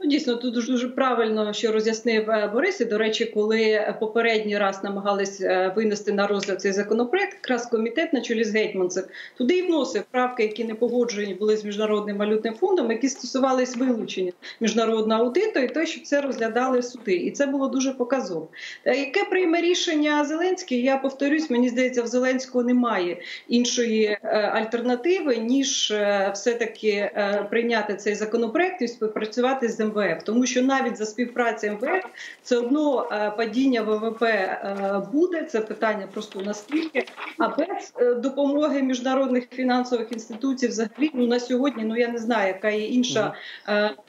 Ну, 0.03 0.09
дійсно, 0.11 0.37
тут 0.37 0.55
дуже, 0.55 0.73
дуже 0.73 0.89
правильно, 0.89 1.53
що 1.53 1.73
роз'яснив 1.73 2.31
е, 2.31 2.51
Борис. 2.53 2.81
І, 2.81 2.85
до 2.85 2.99
речі, 2.99 3.25
коли 3.25 3.95
попередній 4.01 4.59
раз 4.59 4.85
намагались 4.85 5.41
е, 5.41 5.73
винести 5.77 6.13
на 6.13 6.27
розгляд 6.27 6.61
цей 6.61 6.73
законопроект, 6.73 7.35
якраз 7.35 7.67
комітет 7.67 8.13
на 8.13 8.21
чолі 8.21 8.45
з 8.45 8.55
гетьманцем 8.55 9.05
туди 9.39 9.59
і 9.59 9.63
вносив 9.63 10.03
правки, 10.11 10.43
які 10.43 10.65
не 10.65 10.75
погоджені 10.75 11.35
були 11.35 11.57
з 11.57 11.65
міжнародним 11.65 12.17
валютним 12.17 12.55
фондом, 12.55 12.91
які 12.91 13.09
стосувались 13.09 13.77
вилучення 13.77 14.33
міжнародного 14.61 15.25
аудиту, 15.25 15.61
і 15.61 15.69
те, 15.69 15.87
щоб 15.87 16.05
це 16.05 16.21
розглядали 16.21 16.83
суди. 16.83 17.15
І 17.15 17.31
це 17.31 17.47
було 17.47 17.69
дуже 17.69 17.93
показово. 17.93 18.49
Е, 18.85 18.97
Яке 18.97 19.25
прийме 19.25 19.61
рішення 19.61 20.25
Зеленський? 20.25 20.83
Я 20.83 20.97
повторюсь, 20.97 21.51
мені 21.51 21.69
здається, 21.69 22.03
в 22.03 22.07
Зеленського 22.07 22.65
немає 22.65 23.17
іншої 23.49 24.19
альтернативи, 24.53 25.37
ніж 25.37 25.91
е, 25.91 26.31
все-таки 26.35 26.89
е, 26.89 27.47
прийняти 27.51 27.95
цей 27.95 28.15
законопроект 28.15 28.83
і 28.83 28.89
співпрацювати 28.89 29.69
з 29.69 29.90
МВФ, 29.95 30.23
тому 30.25 30.47
що 30.47 30.63
навіть 30.63 30.97
за 30.97 31.07
співпраці 31.07 31.71
МВФ 31.71 32.05
це 32.43 32.57
одно 32.57 33.09
е, 33.13 33.31
падіння 33.31 33.83
ВВП 33.83 34.23
е, 34.23 35.03
буде. 35.13 35.43
Це 35.43 35.61
питання 35.61 36.07
просто 36.13 36.41
наскільки. 36.41 37.07
А 37.39 37.49
без 37.49 37.93
е, 37.97 38.15
допомоги 38.15 38.83
міжнародних 38.83 39.49
фінансових 39.51 40.13
інституцій, 40.13 40.69
взагалі, 40.69 41.11
ну 41.15 41.27
на 41.27 41.41
сьогодні, 41.41 41.85
ну 41.85 41.97
я 41.97 42.09
не 42.09 42.19
знаю, 42.19 42.49
яка 42.49 42.71
є 42.71 42.87
інша 42.87 43.35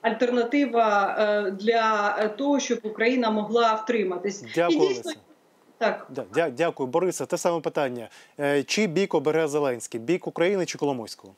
альтернатива 0.02 1.52
для 1.62 2.12
того, 2.38 2.60
щоб 2.60 2.80
Україна 2.84 3.32
могла 3.32 3.74
втриматись. 3.74 4.46
Дякую, 4.56 4.80
І 4.80 4.88
дійсно, 4.88 5.12
так. 5.78 6.08
Дя- 6.36 6.52
дякую, 6.52 6.88
Борисе. 6.88 7.26
Те 7.26 7.38
саме 7.38 7.62
питання. 7.62 8.10
Чи 8.66 8.88
бік 8.88 9.14
обере 9.14 9.48
Зеленський? 9.48 10.00
Бік 10.00 10.28
України 10.28 10.66
чи 10.66 10.78
Коломойського? 10.78 11.34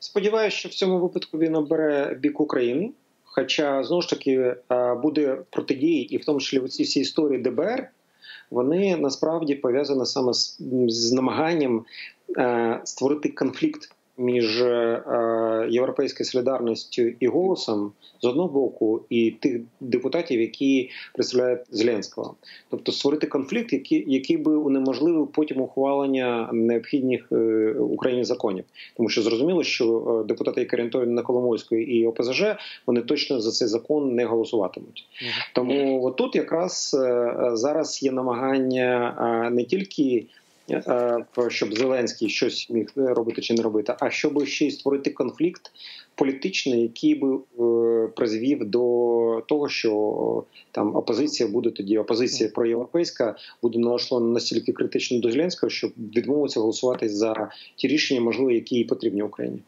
Сподіваюся, 0.00 0.56
що 0.56 0.68
в 0.68 0.72
цьому 0.72 0.98
випадку 0.98 1.38
він 1.38 1.56
обере 1.56 2.14
бік 2.20 2.40
України. 2.40 2.92
Хоча 3.38 3.84
знову 3.84 4.02
ж 4.02 4.08
таки 4.10 4.54
е, 4.70 4.94
буде 4.94 5.38
протидії, 5.50 6.14
і 6.14 6.16
в 6.16 6.24
тому 6.24 6.40
числі 6.40 6.68
ці 6.68 6.82
всі 6.82 7.00
історії 7.00 7.42
ДБР, 7.42 7.88
вони 8.50 8.96
насправді 8.96 9.54
пов'язані 9.54 10.06
саме 10.06 10.32
з, 10.32 10.60
з 10.88 11.12
намаганням 11.12 11.84
е, 12.38 12.80
створити 12.84 13.28
конфлікт 13.28 13.90
між 14.18 14.62
е, 14.62 15.68
європейською 15.70 16.26
солідарністю 16.26 17.02
і 17.20 17.26
голосом 17.26 17.92
з 18.20 18.24
одного 18.24 18.48
боку, 18.48 19.02
і 19.10 19.30
тих 19.30 19.60
депутатів, 19.80 20.40
які 20.40 20.90
представляють 21.14 21.60
Зеленського. 21.70 22.34
Тобто 22.70 22.92
створити 22.92 23.26
конфлікт, 23.26 23.72
який, 23.72 24.04
який 24.06 24.36
би 24.36 24.56
унеможливив 24.56 25.26
потім 25.26 25.60
ухвалення 25.60 26.48
необхідних 26.52 27.28
е, 27.32 27.74
Україні 27.78 28.24
законів. 28.24 28.64
Тому 28.96 29.08
що 29.08 29.22
зрозуміло, 29.22 29.62
що 29.62 30.18
е, 30.24 30.28
депутати, 30.28 30.60
які 30.60 30.76
орієнтовані 30.76 31.12
на 31.12 31.22
Коломойську 31.22 31.76
і 31.76 32.06
ОПЗЖ, 32.06 32.44
вони 32.86 33.00
точно 33.00 33.40
за 33.40 33.50
цей 33.50 33.68
закон 33.68 34.14
не 34.14 34.24
голосуватимуть. 34.24 35.04
Тому 35.54 36.10
тут 36.10 36.36
якраз 36.36 36.96
зараз 37.52 38.02
є 38.02 38.12
намагання 38.12 39.50
не 39.52 39.64
тільки. 39.64 40.26
Е, 40.70 41.24
Щоб 41.48 41.74
Зеленський 41.74 42.28
щось 42.28 42.70
міг 42.70 42.92
робити 42.96 43.42
чи 43.42 43.54
не 43.54 43.62
робити, 43.62 43.94
а 44.00 44.10
щоб 44.10 44.46
ще 44.46 44.66
й 44.66 44.70
створити 44.70 45.10
конфлікт 45.10 45.70
політичний, 46.14 46.82
який 46.82 47.14
би 47.14 47.36
е, 47.36 48.08
призвів 48.08 48.64
до 48.64 49.42
того, 49.48 49.68
що 49.68 50.44
е, 50.48 50.66
там 50.70 50.96
опозиція 50.96 51.48
буде 51.48 51.70
тоді, 51.70 51.98
опозиція 51.98 52.50
проєвропейська 52.50 53.36
буде 53.62 53.78
налаштована 53.78 54.32
настільки 54.32 54.72
критично 54.72 55.20
до 55.20 55.30
Зеленського, 55.30 55.70
щоб 55.70 55.92
відмовитися 55.98 56.60
голосувати 56.60 57.08
за 57.08 57.50
ті 57.76 57.88
рішення, 57.88 58.20
можливо, 58.20 58.50
які 58.50 58.74
їй 58.74 58.84
потрібні 58.84 59.22
Україні. 59.22 59.58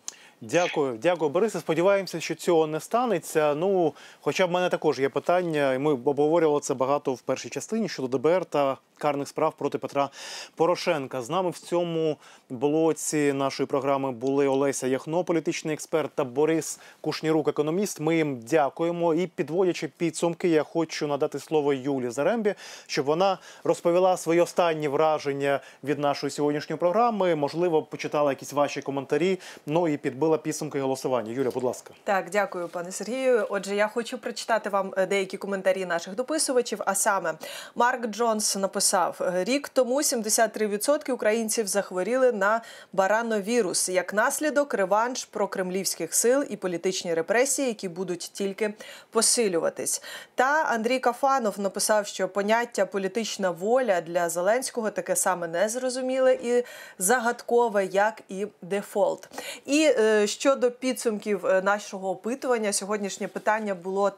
Дякую, 0.40 0.98
дякую, 1.02 1.31
Борисе. 1.31 1.60
Сподіваємося, 1.60 2.20
що 2.20 2.35
цього 2.35 2.66
не 2.66 2.81
станеться. 2.81 3.55
Ну, 3.55 3.93
хоча 4.20 4.47
в 4.47 4.51
мене 4.51 4.68
також 4.68 5.01
є 5.01 5.09
питання, 5.09 5.74
і 5.74 5.78
ми 5.78 5.93
обговорювали 5.93 6.60
це 6.60 6.74
багато 6.74 7.14
в 7.14 7.22
першій 7.22 7.48
частині 7.48 7.89
щодо 7.89 8.18
ДБР 8.18 8.44
та 8.44 8.77
карних 9.01 9.28
справ 9.28 9.55
проти 9.59 9.78
Петра 9.78 10.10
Порошенка. 10.55 11.22
З 11.22 11.31
нами 11.31 11.51
в 11.51 11.59
цьому 11.59 12.16
блоці 12.51 13.32
нашої 13.32 13.66
програми 13.66 14.12
були 14.12 14.48
Олеся 14.48 14.86
Яхно, 14.86 15.24
політичний 15.24 15.74
експерт, 15.74 16.10
та 16.14 16.24
Борис 16.24 16.81
Кушнірук, 17.01 17.48
економіст. 17.48 18.01
Ми 18.01 18.16
їм 18.16 18.40
дякуємо. 18.40 19.14
І 19.14 19.27
підводячи 19.27 19.89
підсумки, 19.89 20.48
я 20.48 20.62
хочу 20.62 21.06
надати 21.06 21.39
слово 21.39 21.72
Юлі 21.72 22.10
Зарембі, 22.10 22.55
щоб 22.86 23.06
вона 23.06 23.39
розповіла 23.64 24.16
свої 24.16 24.40
останні 24.40 24.89
враження 24.89 25.60
від 25.85 25.98
нашої 25.98 26.31
сьогоднішньої 26.31 26.78
програми. 26.78 27.35
Можливо, 27.35 27.82
почитала 27.82 28.32
якісь 28.32 28.52
ваші 28.52 28.82
коментарі. 28.82 29.39
Ну 29.66 29.89
і 29.89 29.97
підбила 29.97 30.39
підсумки 30.39 30.81
голосування. 30.81 31.32
Юля, 31.32 31.51
будь 31.51 31.64
ласка. 31.64 31.94
Так, 32.05 32.31
дякую, 32.31 32.68
пане 32.68 32.93
Сергію. 32.93 33.47
Отже, 33.51 33.74
я 33.74 33.89
хочу 33.89 34.18
прочитати 34.18 34.70
вам 34.70 34.94
е, 34.97 35.06
деякі 35.06 35.36
коментарі 35.36 35.86
наших 35.86 36.14
дописувачів. 36.14 36.82
А 36.86 36.94
саме 36.94 37.35
Марк 37.74 38.06
Джонс 38.06 38.56
написав: 38.56 38.90
рік 39.21 39.69
тому 39.69 39.97
73% 39.97 41.12
українців 41.12 41.67
захворіли 41.67 42.33
на 42.33 42.61
барановірус 42.93 43.89
як 43.89 44.15
наслідок 44.15 44.75
реванш 44.75 45.25
прокремлівських 45.25 46.15
сил 46.15 46.45
і 46.51 46.57
політичні 46.57 47.15
репресії, 47.15 47.69
які 47.69 47.89
будуть 47.89 48.31
тільки 48.33 48.75
посилюватись. 49.11 50.03
Та 50.35 50.62
Андрій 50.62 50.99
Кафанов 50.99 51.61
написав, 51.61 52.07
що 52.07 52.29
поняття 52.29 52.87
політична 52.87 53.51
воля 53.51 54.01
для 54.01 54.29
Зеленського 54.29 54.91
таке 54.91 55.17
саме 55.17 55.49
незрозуміле 55.49 56.35
і 56.35 56.65
загадкове, 56.99 57.87
як 57.87 58.23
і 58.29 58.47
дефолт. 58.62 59.29
І 59.67 59.93
е, 59.99 60.27
щодо 60.27 60.71
підсумків 60.71 61.47
е, 61.47 61.62
нашого 61.62 62.11
опитування, 62.11 62.73
сьогоднішнє 62.73 63.29
питання 63.29 63.75
було 63.75 64.12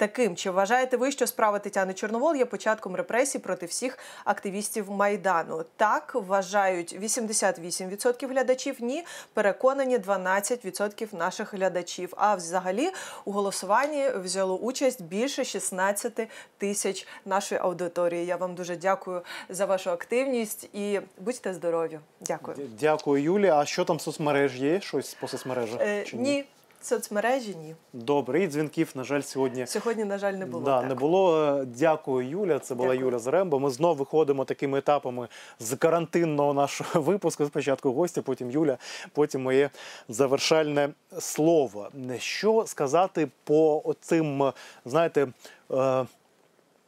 таким: 0.00 0.36
чи 0.36 0.50
вважаєте 0.50 0.96
ви, 0.96 1.12
що 1.12 1.26
справа 1.26 1.58
Тетяни 1.58 1.94
Чорновол 1.94 2.36
є 2.36 2.44
початком 2.44 2.96
репресій 2.96 3.38
проти 3.38 3.66
всіх 3.66 3.98
активістів 4.24 4.90
майдану? 4.90 5.64
Так 5.76 6.14
вважають 6.14 6.98
88% 7.00 8.28
глядачів. 8.28 8.76
Ні, 8.80 9.04
переконані 9.34 9.98
12% 9.98 11.14
наших 11.14 11.54
глядачів. 11.54 12.14
А 12.16 12.34
взагалі 12.34 12.90
у 13.24 13.32
голосуванні 13.32 14.08
взяло 14.08 14.56
участь 14.56 15.02
більше 15.02 15.44
16 15.44 16.28
тисяч 16.58 17.06
нашої 17.24 17.60
аудиторії. 17.60 18.26
Я 18.26 18.36
вам 18.36 18.54
дуже 18.54 18.76
дякую 18.76 19.22
за 19.48 19.66
вашу 19.66 19.90
активність 19.90 20.68
і 20.72 21.00
будьте 21.18 21.54
здорові. 21.54 21.98
Дякую. 22.20 22.56
Дякую, 22.80 23.22
Юлі. 23.22 23.48
А 23.48 23.64
що 23.64 23.84
там 23.84 24.00
соцмереж 24.00 24.56
є? 24.56 24.80
Щось 24.80 25.14
по 25.14 25.28
соцмережах? 25.28 25.80
Е, 25.80 26.04
чи 26.04 26.16
ні, 26.16 26.44
соцмережі 26.80 27.54
ні. 27.54 27.74
Добре, 27.92 28.42
і 28.42 28.46
дзвінків, 28.48 28.90
на 28.94 29.04
жаль, 29.04 29.20
сьогодні. 29.20 29.66
Сьогодні, 29.66 30.04
на 30.04 30.18
жаль, 30.18 30.32
не 30.32 30.46
було. 30.46 30.64
да, 30.64 30.80
так. 30.80 30.88
не 30.88 30.94
було. 30.94 31.44
Е, 31.44 31.64
Дякую, 31.64 32.28
Юля. 32.28 32.58
Це 32.58 32.74
була 32.74 32.88
Дякую. 32.88 33.06
Юля 33.06 33.18
Заремба. 33.18 33.58
Ми 33.58 33.70
знов 33.70 33.96
виходимо 33.96 34.44
такими 34.44 34.78
етапами 34.78 35.28
з 35.58 35.76
карантинного 35.76 36.54
нашого 36.54 37.00
випуску. 37.02 37.46
Спочатку 37.46 37.92
гостя, 37.92 38.22
потім 38.22 38.50
Юля, 38.50 38.78
потім 39.12 39.42
моє 39.42 39.70
завершальне 40.08 40.88
слово. 41.18 41.88
Що 42.18 42.64
сказати 42.66 43.28
по 43.44 43.94
цим, 44.00 44.52
знаєте. 44.84 45.28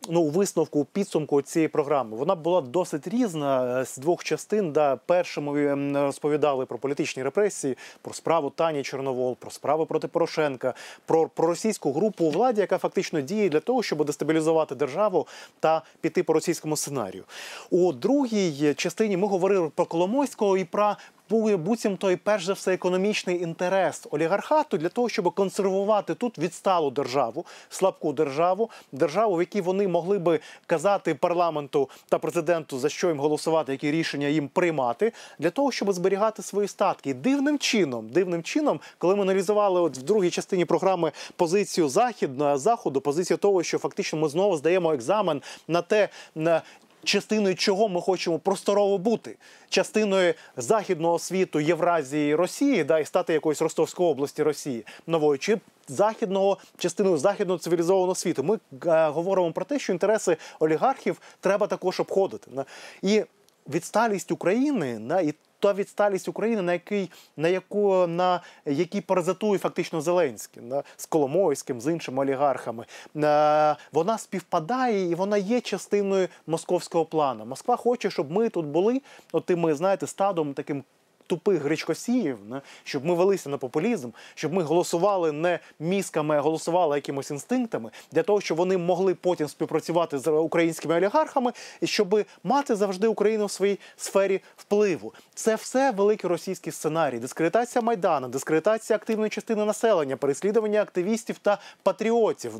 Е, 0.02 0.12
ну, 0.12 0.20
у 0.20 0.28
висновку 0.28 0.80
у 0.80 0.84
підсумку 0.84 1.42
цієї 1.42 1.68
програми. 1.68 2.16
Вона 2.16 2.34
була 2.34 2.60
досить 2.60 3.08
різна 3.08 3.80
е, 3.80 3.84
з 3.84 3.96
двох 3.96 4.24
частин. 4.24 4.72
Да, 4.72 4.96
перше 4.96 5.40
ми 5.40 5.74
розповідали 6.06 6.66
про 6.66 6.78
політичні 6.78 7.22
репресії, 7.22 7.76
про 8.02 8.14
справу 8.14 8.50
Тані 8.50 8.82
Чорновол, 8.82 9.36
про 9.36 9.50
справу 9.50 9.86
проти 9.86 10.08
Порошенка, 10.08 10.74
про, 11.06 11.30
російську 11.36 11.92
групу 11.92 12.24
у 12.24 12.30
владі, 12.30 12.60
яка 12.60 12.78
фактично 12.78 13.20
діє 13.20 13.48
для 13.48 13.60
того, 13.60 13.82
щоб 13.82 14.04
дестабілізувати 14.04 14.74
державу 14.74 15.26
та 15.60 15.82
піти 16.00 16.22
по 16.22 16.32
російському 16.32 16.76
сценарію. 16.76 17.24
У 17.70 17.92
другій 17.92 18.74
частині 18.74 19.16
ми 19.16 19.26
говорили 19.26 19.70
про 19.74 19.86
Коломойського 19.86 20.56
і 20.56 20.64
про 20.64 20.96
буцімто 21.40 22.10
і 22.10 22.16
перш 22.16 22.44
за 22.44 22.52
все 22.52 22.74
економічний 22.74 23.42
інтерес 23.42 24.06
олігархату 24.10 24.78
для 24.78 24.88
того, 24.88 25.08
щоб 25.08 25.34
консервувати 25.34 26.14
тут 26.14 26.38
відсталу 26.38 26.90
державу, 26.90 27.46
слабку 27.68 28.12
державу, 28.12 28.70
державу, 28.92 29.36
в 29.36 29.40
якій 29.40 29.60
вони 29.60 29.88
могли 29.88 30.18
би 30.18 30.40
казати 30.66 31.14
парламенту 31.14 31.90
та 32.08 32.18
президенту 32.18 32.78
за 32.78 32.88
що 32.88 33.08
їм 33.08 33.20
голосувати, 33.20 33.72
які 33.72 33.90
рішення 33.90 34.26
їм 34.26 34.48
приймати, 34.48 35.12
для 35.38 35.50
того, 35.50 35.72
щоб 35.72 35.92
зберігати 35.92 36.42
свої 36.42 36.68
статки. 36.68 37.14
Дивним 37.14 37.58
чином, 37.58 38.08
дивним 38.08 38.42
чином, 38.42 38.80
коли 38.98 39.16
ми 39.16 39.22
аналізували 39.22 39.80
от 39.80 39.98
в 39.98 40.02
другій 40.02 40.30
частині 40.30 40.64
програми 40.64 41.12
позицію 41.36 41.88
західного 41.88 42.58
заходу, 42.58 43.00
позицію 43.00 43.36
того, 43.36 43.62
що 43.62 43.78
фактично 43.78 44.18
ми 44.18 44.28
знову 44.28 44.56
здаємо 44.56 44.92
екзамен 44.92 45.42
на 45.68 45.82
те, 45.82 46.08
на 46.34 46.62
частиною 47.04 47.54
чого 47.54 47.88
ми 47.88 48.00
хочемо 48.00 48.38
просторово 48.38 48.98
бути, 48.98 49.36
частиною 49.68 50.34
західного 50.56 51.18
світу 51.18 51.60
Євразії 51.60 52.34
Росії, 52.34 52.84
да, 52.84 52.98
і 52.98 53.04
стати 53.04 53.32
якоюсь 53.32 53.62
Ростовської 53.62 54.08
області 54.08 54.42
Росії 54.42 54.86
новою, 55.06 55.38
чи 55.38 55.58
західного 55.88 56.58
частиною 56.78 57.18
західного 57.18 57.58
цивілізованого 57.58 58.14
світу. 58.14 58.42
Ми 58.44 58.58
е, 58.86 59.08
говоримо 59.08 59.52
про 59.52 59.64
те, 59.64 59.78
що 59.78 59.92
інтереси 59.92 60.36
олігархів 60.60 61.20
треба 61.40 61.66
також 61.66 62.00
обходити. 62.00 62.50
на. 62.54 62.64
І 63.02 63.24
відсталість 63.68 64.32
України 64.32 64.98
на 64.98 65.20
і 65.20 65.34
та 65.62 65.72
відсталість 65.72 66.28
України, 66.28 66.62
на 66.62 66.72
який 66.72 67.10
на 67.36 67.48
яку 67.48 68.06
на 68.06 68.40
якій 68.66 69.00
паразитує 69.00 69.58
фактично 69.58 70.00
Зеленський 70.00 70.62
на, 70.62 70.82
з 70.96 71.06
Коломойським, 71.06 71.80
з 71.80 71.92
іншими 71.92 72.22
олігархами, 72.22 72.84
е, 73.16 73.76
вона 73.92 74.18
співпадає 74.18 75.10
і 75.10 75.14
вона 75.14 75.36
є 75.36 75.60
частиною 75.60 76.28
московського 76.46 77.04
плану. 77.04 77.46
Москва 77.46 77.76
хоче, 77.76 78.10
щоб 78.10 78.30
ми 78.30 78.48
тут 78.48 78.66
були, 78.66 79.02
от 79.32 79.50
і 79.50 79.56
ми 79.56 79.74
знаєте, 79.74 80.06
стадом 80.06 80.54
таким. 80.54 80.84
Тупих 81.32 81.62
гречкосіїв, 81.62 82.38
щоб 82.84 83.04
ми 83.04 83.14
велися 83.14 83.48
на 83.50 83.58
популізм, 83.58 84.10
щоб 84.34 84.52
ми 84.52 84.62
голосували 84.62 85.32
не 85.32 85.58
мізками, 85.80 86.36
а 86.36 86.40
голосували 86.40 86.96
якимось 86.96 87.30
інстинктами, 87.30 87.90
для 88.12 88.22
того, 88.22 88.40
щоб 88.40 88.58
вони 88.58 88.76
могли 88.76 89.14
потім 89.14 89.48
співпрацювати 89.48 90.18
з 90.18 90.30
українськими 90.30 90.96
олігархами, 90.96 91.52
і 91.80 91.86
щоб 91.86 92.24
мати 92.44 92.76
завжди 92.76 93.06
Україну 93.06 93.46
в 93.46 93.50
своїй 93.50 93.78
сфері 93.96 94.40
впливу. 94.56 95.12
Це 95.34 95.54
все 95.54 95.90
великий 95.90 96.30
російський 96.30 96.72
сценарій. 96.72 97.18
Дискредитація 97.18 97.82
майдану, 97.82 98.28
дискредитація 98.28 98.96
активної 98.96 99.30
частини 99.30 99.64
населення, 99.64 100.16
переслідування 100.16 100.82
активістів 100.82 101.38
та 101.38 101.58
патріотів. 101.82 102.52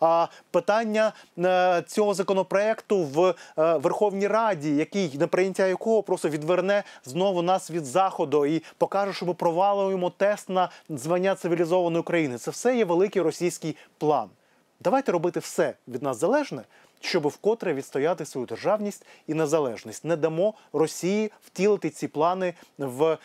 А 0.00 0.26
питання 0.50 1.12
е, 1.38 1.82
цього 1.86 2.14
законопроекту 2.14 3.02
в 3.02 3.26
е, 3.28 3.34
Верховній 3.76 4.26
Раді, 4.26 4.76
який 4.76 5.18
на 5.18 5.26
прийняття 5.26 5.66
якого 5.66 6.02
просто 6.02 6.28
відверне 6.28 6.84
знову 7.04 7.42
нас 7.42 7.70
від 7.70 7.84
заходу 7.84 8.15
і 8.46 8.62
покаже, 8.78 9.12
що 9.12 9.26
ми 9.26 9.34
провалюємо 9.34 10.10
тест 10.10 10.48
на 10.48 10.70
звання 10.88 11.34
цивілізованої 11.34 12.00
України. 12.00 12.38
Це 12.38 12.50
все 12.50 12.76
є 12.76 12.84
великий 12.84 13.22
російський 13.22 13.76
план. 13.98 14.28
Давайте 14.80 15.12
робити 15.12 15.40
все 15.40 15.74
від 15.88 16.02
нас 16.02 16.20
залежне, 16.20 16.62
щоб 17.00 17.26
вкотре 17.26 17.74
відстояти 17.74 18.24
свою 18.24 18.46
державність 18.46 19.06
і 19.26 19.34
незалежність. 19.34 20.04
Не 20.04 20.16
дамо 20.16 20.54
Росії 20.72 21.32
втілити 21.46 21.90
ці 21.90 22.08
плани 22.08 22.54
в 22.78 23.04
е, 23.04 23.18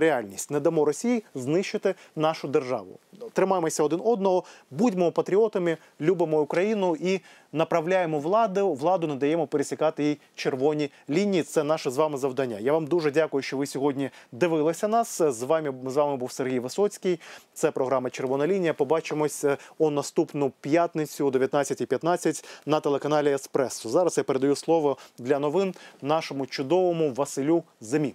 реальність. 0.00 0.50
Не 0.50 0.60
дамо 0.60 0.84
Росії 0.84 1.22
знищити 1.34 1.94
нашу 2.16 2.48
державу. 2.48 2.98
Тримаємося 3.32 3.82
один 3.82 4.00
одного, 4.04 4.44
будьмо 4.70 5.12
патріотами, 5.12 5.76
любимо 6.00 6.40
Україну 6.40 6.96
і 7.00 7.20
направляємо 7.56 8.18
владу. 8.18 8.72
Владу 8.72 9.06
не 9.06 9.14
даємо 9.14 9.46
пересікати 9.46 10.04
їй 10.04 10.18
червоні 10.34 10.90
лінії. 11.10 11.42
Це 11.42 11.62
наше 11.62 11.90
з 11.90 11.96
вами 11.96 12.18
завдання. 12.18 12.58
Я 12.58 12.72
вам 12.72 12.86
дуже 12.86 13.10
дякую, 13.10 13.42
що 13.42 13.56
ви 13.56 13.66
сьогодні 13.66 14.10
дивилися 14.32 14.88
нас. 14.88 15.22
З 15.22 15.42
вами 15.42 15.74
з 15.86 15.96
вами 15.96 16.16
був 16.16 16.32
Сергій 16.32 16.58
Висоцький. 16.58 17.20
Це 17.54 17.70
програма 17.70 18.10
Червона 18.10 18.46
лінія. 18.46 18.74
Побачимось 18.74 19.44
е, 19.44 19.56
о 19.78 19.90
наступну 19.90 20.52
п'ятницю 20.60 21.26
о 21.26 21.30
19.15 21.30 22.44
на 22.66 22.80
телеканалі 22.80 23.32
Еспресо. 23.32 23.88
Зараз 23.88 24.18
я 24.18 24.24
передаю 24.24 24.56
слово 24.56 24.96
для 25.18 25.38
новин 25.38 25.74
нашому 26.02 26.46
чудовому 26.46 27.12
Василю 27.12 27.64
Зимі. 27.80 28.14